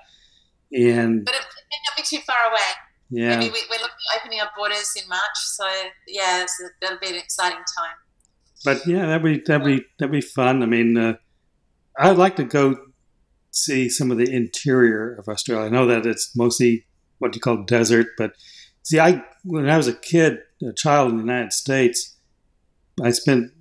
And 0.73 1.25
but 1.25 1.35
it, 1.35 1.41
it 1.41 1.67
may 1.71 1.79
not 1.89 1.97
be 1.97 2.03
too 2.05 2.23
far 2.25 2.37
away. 2.51 2.61
Yeah, 3.11 3.39
maybe 3.39 3.55
we, 3.71 3.77
are 3.77 3.81
looking 3.81 4.07
at 4.15 4.21
opening 4.21 4.41
our 4.41 4.51
borders 4.57 4.95
in 5.01 5.09
March, 5.09 5.37
so 5.37 5.67
yeah, 6.07 6.45
that'll 6.81 6.99
be 6.99 7.09
an 7.09 7.15
exciting 7.15 7.59
time. 7.59 7.97
But 8.65 8.87
yeah, 8.87 9.07
that'd 9.07 9.23
be 9.23 9.43
that'd 9.47 9.67
be 9.67 9.85
that'd 9.99 10.13
be 10.13 10.21
fun. 10.21 10.63
I 10.63 10.67
mean, 10.67 10.97
uh, 10.97 11.15
I'd 11.99 12.19
like 12.19 12.37
to 12.37 12.45
go 12.45 12.77
see 13.51 13.89
some 13.89 14.11
of 14.11 14.19
the 14.19 14.31
interior 14.31 15.15
of 15.15 15.29
Australia. 15.29 15.67
I 15.67 15.69
know 15.71 15.87
that 15.87 16.07
it's 16.07 16.37
mostly 16.37 16.87
what 17.19 17.35
you 17.35 17.41
call 17.41 17.65
desert, 17.65 18.09
but 18.19 18.33
see, 18.89 18.99
I 18.99 19.23
when 19.45 19.69
I 19.69 19.77
was 19.77 19.89
a 19.89 19.93
kid, 19.93 20.39
a 20.67 20.73
child 20.73 21.11
in 21.11 21.17
the 21.17 21.23
United 21.23 21.53
States, 21.53 22.17
I 23.03 23.11
spent 23.11 23.53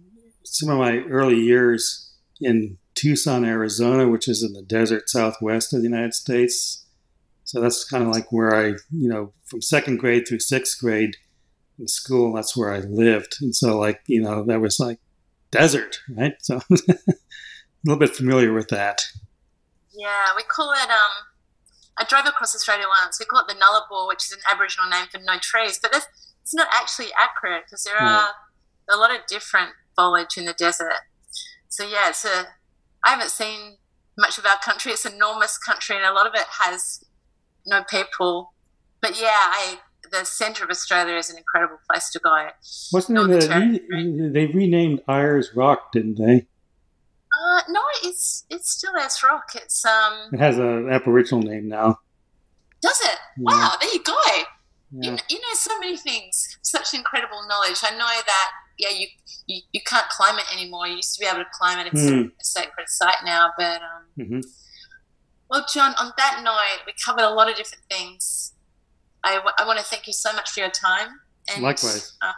some 0.43 0.69
of 0.69 0.77
my 0.77 0.99
early 1.09 1.39
years 1.39 2.13
in 2.39 2.77
Tucson, 2.95 3.43
Arizona, 3.43 4.07
which 4.07 4.27
is 4.27 4.41
in 4.41 4.53
the 4.53 4.61
desert 4.61 5.09
southwest 5.09 5.73
of 5.73 5.81
the 5.81 5.87
United 5.87 6.13
States. 6.13 6.85
So 7.43 7.61
that's 7.61 7.83
kind 7.83 8.03
of 8.03 8.09
like 8.09 8.31
where 8.31 8.55
I, 8.55 8.67
you 8.91 9.09
know, 9.09 9.33
from 9.45 9.61
second 9.61 9.97
grade 9.97 10.27
through 10.27 10.39
sixth 10.39 10.79
grade 10.79 11.15
in 11.77 11.87
school, 11.87 12.33
that's 12.33 12.55
where 12.55 12.73
I 12.73 12.79
lived. 12.79 13.35
And 13.41 13.55
so, 13.55 13.77
like, 13.77 14.01
you 14.07 14.21
know, 14.21 14.43
that 14.45 14.61
was 14.61 14.79
like 14.79 14.99
desert, 15.51 15.99
right? 16.15 16.33
So 16.39 16.59
a 16.71 16.77
little 17.85 17.99
bit 17.99 18.15
familiar 18.15 18.53
with 18.53 18.69
that. 18.69 19.01
Yeah, 19.93 20.33
we 20.35 20.43
call 20.43 20.71
it, 20.71 20.89
um, 20.89 21.26
I 21.99 22.05
drove 22.07 22.25
across 22.25 22.55
Australia 22.55 22.85
once. 22.87 23.19
We 23.19 23.25
call 23.25 23.41
it 23.41 23.47
the 23.47 23.55
Nullarbor, 23.55 24.07
which 24.07 24.25
is 24.25 24.31
an 24.31 24.39
Aboriginal 24.51 24.89
name 24.89 25.07
for 25.11 25.19
no 25.19 25.37
trees, 25.41 25.79
but 25.81 25.91
that's, 25.91 26.07
it's 26.41 26.53
not 26.53 26.67
actually 26.73 27.07
accurate 27.19 27.63
because 27.65 27.83
there 27.83 27.97
hmm. 27.97 28.05
are 28.05 28.29
a 28.89 28.97
lot 28.97 29.11
of 29.11 29.25
different 29.27 29.71
foliage 29.95 30.37
in 30.37 30.45
the 30.45 30.53
desert. 30.53 31.01
So 31.69 31.83
yeah, 31.83 32.09
it's 32.09 32.25
a. 32.25 32.47
I 33.03 33.11
haven't 33.11 33.29
seen 33.29 33.77
much 34.17 34.37
of 34.37 34.45
our 34.45 34.57
country. 34.57 34.91
It's 34.91 35.05
an 35.05 35.13
enormous 35.13 35.57
country, 35.57 35.95
and 35.95 36.05
a 36.05 36.13
lot 36.13 36.25
of 36.25 36.33
it 36.33 36.45
has 36.59 37.03
no 37.65 37.83
people. 37.83 38.53
But 39.01 39.19
yeah, 39.19 39.27
I 39.29 39.79
the 40.11 40.23
centre 40.25 40.63
of 40.63 40.69
Australia 40.69 41.15
is 41.15 41.29
an 41.29 41.37
incredible 41.37 41.79
place 41.89 42.09
to 42.11 42.19
go. 42.19 42.47
Wasn't 42.93 43.17
it? 43.17 43.49
The, 43.49 44.29
they 44.33 44.45
renamed 44.47 45.01
Ayers 45.07 45.53
Rock, 45.55 45.91
didn't 45.91 46.17
they? 46.17 46.47
Uh, 47.39 47.61
no, 47.69 47.81
it's 48.03 48.45
it's 48.49 48.71
still 48.71 48.95
Ayers 48.95 49.21
Rock. 49.23 49.51
It's 49.55 49.85
um. 49.85 50.29
It 50.33 50.39
has 50.39 50.57
an 50.57 50.89
Aboriginal 50.89 51.41
name 51.41 51.67
now. 51.67 51.99
Does 52.81 52.99
it? 53.01 53.17
Yeah. 53.37 53.43
Wow! 53.43 53.73
There 53.79 53.93
you 53.93 54.03
go. 54.03 54.15
Yeah. 54.91 55.11
You, 55.11 55.17
you 55.29 55.37
know 55.37 55.53
so 55.53 55.77
many 55.79 55.97
things. 55.97 56.57
Such 56.61 56.93
incredible 56.93 57.45
knowledge. 57.47 57.79
I 57.83 57.91
know 57.91 58.07
that 58.25 58.51
yeah, 58.77 58.89
you, 58.89 59.07
you, 59.47 59.61
you 59.71 59.81
can't 59.85 60.07
climb 60.09 60.37
it 60.37 60.45
anymore. 60.53 60.87
You 60.87 60.97
used 60.97 61.15
to 61.15 61.19
be 61.19 61.25
able 61.25 61.39
to 61.39 61.49
climb 61.51 61.79
it. 61.79 61.87
It's 61.91 62.03
mm. 62.03 62.27
a 62.27 62.43
sacred 62.43 62.87
site 62.87 63.17
now. 63.25 63.51
But 63.57 63.81
um, 63.81 64.03
mm-hmm. 64.17 64.39
well, 65.49 65.65
John, 65.71 65.93
on 65.99 66.13
that 66.17 66.41
note, 66.43 66.85
we 66.85 66.93
covered 67.03 67.23
a 67.23 67.33
lot 67.33 67.49
of 67.49 67.55
different 67.55 67.83
things. 67.89 68.53
I, 69.23 69.35
w- 69.35 69.53
I 69.59 69.65
want 69.65 69.79
to 69.79 69.85
thank 69.85 70.07
you 70.07 70.13
so 70.13 70.31
much 70.33 70.51
for 70.51 70.59
your 70.59 70.69
time 70.69 71.07
and 71.53 71.63
likewise 71.63 72.13
uh, 72.21 72.31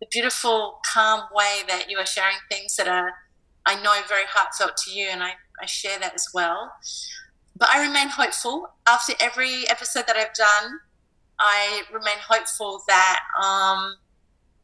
the 0.00 0.06
beautiful, 0.10 0.80
calm 0.92 1.22
way 1.32 1.62
that 1.68 1.86
you 1.88 1.98
are 1.98 2.06
sharing 2.06 2.36
things 2.50 2.76
that 2.76 2.88
are, 2.88 3.12
I 3.68 3.74
know, 3.82 3.92
very 4.08 4.24
heartfelt 4.26 4.78
to 4.78 4.90
you, 4.90 5.08
and 5.10 5.22
I, 5.22 5.32
I 5.60 5.66
share 5.66 5.98
that 5.98 6.14
as 6.14 6.28
well. 6.32 6.72
But 7.54 7.68
I 7.70 7.86
remain 7.86 8.08
hopeful. 8.08 8.70
After 8.86 9.12
every 9.20 9.68
episode 9.68 10.06
that 10.06 10.16
I've 10.16 10.32
done, 10.32 10.78
I 11.38 11.82
remain 11.92 12.16
hopeful 12.26 12.82
that 12.88 13.18
um, 13.38 13.96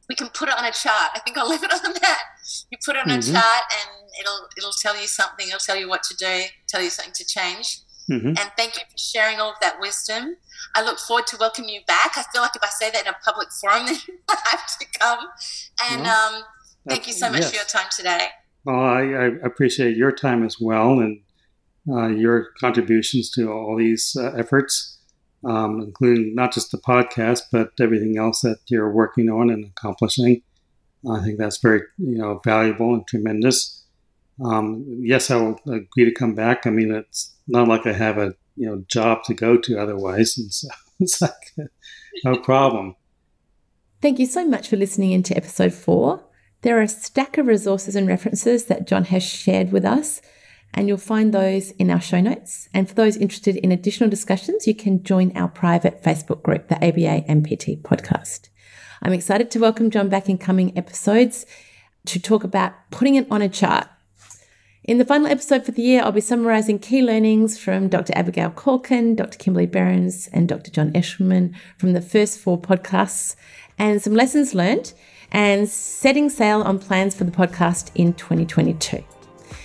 we 0.09 0.15
can 0.15 0.29
put 0.29 0.49
it 0.49 0.57
on 0.57 0.65
a 0.65 0.73
chart. 0.73 1.11
I 1.15 1.21
think 1.21 1.37
I'll 1.37 1.49
leave 1.49 1.63
it 1.63 1.71
on 1.71 1.93
that. 2.01 2.23
You 2.71 2.79
put 2.83 2.97
it 2.97 3.01
on 3.01 3.09
mm-hmm. 3.09 3.31
a 3.31 3.33
chart, 3.33 3.63
and 3.79 4.09
it'll 4.19 4.49
it'll 4.57 4.73
tell 4.81 4.99
you 4.99 5.07
something. 5.07 5.49
It'll 5.49 5.59
tell 5.59 5.77
you 5.77 5.87
what 5.89 6.03
to 6.05 6.17
do. 6.17 6.45
Tell 6.67 6.81
you 6.81 6.89
something 6.89 7.15
to 7.15 7.27
change. 7.27 7.81
Mm-hmm. 8.11 8.29
And 8.29 8.51
thank 8.57 8.77
you 8.77 8.83
for 8.91 8.99
sharing 8.99 9.39
all 9.39 9.51
of 9.51 9.57
that 9.61 9.81
wisdom. 9.81 10.37
I 10.75 10.83
look 10.83 10.99
forward 10.99 11.27
to 11.29 11.37
welcoming 11.39 11.71
you 11.71 11.81
back. 11.87 12.13
I 12.17 12.25
feel 12.33 12.41
like 12.41 12.57
if 12.57 12.63
I 12.63 12.69
say 12.69 12.91
that 12.91 13.03
in 13.03 13.09
a 13.09 13.17
public 13.23 13.49
forum, 13.61 13.87
then 13.87 13.99
I 14.31 14.37
have 14.51 14.79
to 14.79 14.87
come. 14.99 15.27
And 15.91 16.03
well, 16.03 16.37
um, 16.37 16.43
thank 16.89 17.07
you 17.07 17.13
so 17.13 17.29
much 17.31 17.43
yes. 17.43 17.51
for 17.51 17.57
your 17.57 17.65
time 17.65 17.89
today. 17.95 18.29
Well, 18.65 18.81
I, 18.81 19.03
I, 19.03 19.25
appreciate 19.45 19.97
your 19.97 20.11
time 20.11 20.45
as 20.45 20.59
well 20.59 21.01
and 21.01 21.21
uh, 21.89 22.07
your 22.07 22.49
contributions 22.59 23.31
to 23.33 23.53
all 23.53 23.77
these 23.77 24.17
uh, 24.19 24.33
efforts 24.39 24.95
um, 25.45 25.81
including 25.81 26.35
not 26.35 26.53
just 26.53 26.71
the 26.71 26.79
podcast, 26.79 27.43
but 27.53 27.73
everything 27.81 28.17
else 28.19 28.41
that 28.41 28.59
you're 28.69 28.91
working 28.91 29.29
on 29.29 29.51
and 29.51 29.67
accomplishing. 29.67 30.43
I 31.11 31.23
think 31.23 31.39
that's 31.39 31.59
very 31.59 31.83
you 31.99 32.19
know 32.19 32.41
valuable 32.45 32.95
and 32.95 33.07
tremendous. 33.07 33.85
Um, 34.45 34.85
yes, 35.01 35.31
I 35.31 35.37
will 35.37 35.61
agree 35.67 36.07
to 36.07 36.15
come 36.15 36.35
back. 36.35 36.67
I 36.67 36.71
mean, 36.71 36.93
it's 36.93 37.35
not 37.47 37.69
like 37.69 37.87
I 37.87 37.93
have 37.93 38.19
a 38.19 38.35
you 38.57 38.67
know 38.67 38.85
job 38.89 39.25
to 39.25 39.35
go 39.35 39.59
to 39.59 39.79
otherwise, 39.79 40.39
and 40.39 40.53
so 40.53 40.69
it's 41.01 41.21
like 41.21 41.71
no 42.25 42.39
problem. 42.39 42.97
Thank 44.01 44.19
you 44.19 44.27
so 44.27 44.47
much 44.47 44.69
for 44.69 44.77
listening 44.77 45.13
into 45.13 45.37
episode 45.37 45.73
four. 45.75 46.24
There 46.65 46.79
are 46.79 46.83
a 46.83 46.89
stack 46.89 47.37
of 47.37 47.47
resources 47.47 47.95
and 47.95 48.09
references 48.09 48.65
that 48.65 48.87
John 48.87 49.05
has 49.05 49.23
shared 49.23 49.71
with 49.71 49.85
us 49.85 50.23
and 50.73 50.89
you'll 50.89 50.97
find 50.97 51.31
those 51.31 51.73
in 51.73 51.91
our 51.91 52.01
show 52.01 52.23
notes. 52.23 52.71
And 52.73 52.89
for 52.89 52.95
those 52.95 53.19
interested 53.19 53.57
in 53.59 53.71
additional 53.71 54.09
discussions, 54.09 54.67
you 54.67 54.75
can 54.75 55.03
join 55.03 55.37
our 55.37 55.49
private 55.49 56.03
Facebook 56.03 56.43
group, 56.43 56.69
the 56.69 56.77
ABA 56.77 57.29
and 57.29 57.45
PT 57.45 57.83
podcast. 57.83 58.49
I'm 59.03 59.13
excited 59.13 59.51
to 59.51 59.59
welcome 59.59 59.91
John 59.91 60.09
back 60.09 60.31
in 60.31 60.39
coming 60.39 60.77
episodes 60.77 61.45
to 62.07 62.19
talk 62.19 62.45
about 62.45 62.73
putting 62.91 63.17
it 63.17 63.27
on 63.31 63.43
a 63.43 63.49
chart. 63.51 63.87
In 64.85 64.97
the 64.97 65.05
final 65.05 65.27
episode 65.27 65.67
for 65.67 65.73
the 65.73 65.83
year, 65.83 66.03
I'll 66.03 66.13
be 66.13 66.23
summarizing 66.23 66.79
key 66.79 67.03
learnings 67.03 67.59
from 67.59 67.91
Dr. 67.91 68.15
Abigail 68.17 68.51
Calkin, 68.51 69.17
Dr. 69.17 69.37
Kimberly 69.37 69.67
Berens, 69.67 70.31
and 70.33 70.49
Dr. 70.49 70.71
John 70.71 70.93
Eshleman 70.93 71.55
from 71.77 71.93
the 71.93 72.01
first 72.01 72.39
four 72.39 72.59
podcasts 72.59 73.37
and 73.79 74.01
some 74.01 74.15
lessons 74.15 74.55
learned 74.55 74.95
and 75.35 75.69
setting 75.69 76.31
sail 76.31 76.63
on 76.63 76.79
plans 76.79 77.15
for 77.15 77.25
the 77.25 77.31
podcast 77.31 77.91
in 77.97 78.15
2022. 78.15 79.05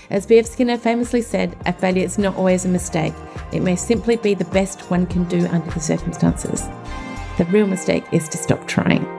As 0.10 0.26
B.F. 0.26 0.48
Skinner 0.48 0.78
famously 0.78 1.22
said, 1.22 1.56
a 1.68 1.72
failure 1.72 2.04
is 2.04 2.18
not 2.18 2.36
always 2.36 2.66
a 2.66 2.70
mistake. 2.70 3.14
It 3.54 3.62
may 3.62 3.76
simply 3.76 4.18
be 4.18 4.34
the 4.34 4.46
best 4.46 4.90
one 4.90 5.06
can 5.06 5.26
do 5.26 5.46
under 5.48 5.70
the 5.70 5.80
circumstances. 5.80 6.68
The 7.38 7.46
real 7.52 7.68
mistake 7.68 8.04
is 8.12 8.28
to 8.30 8.38
stop 8.38 8.68
trying. 8.68 9.19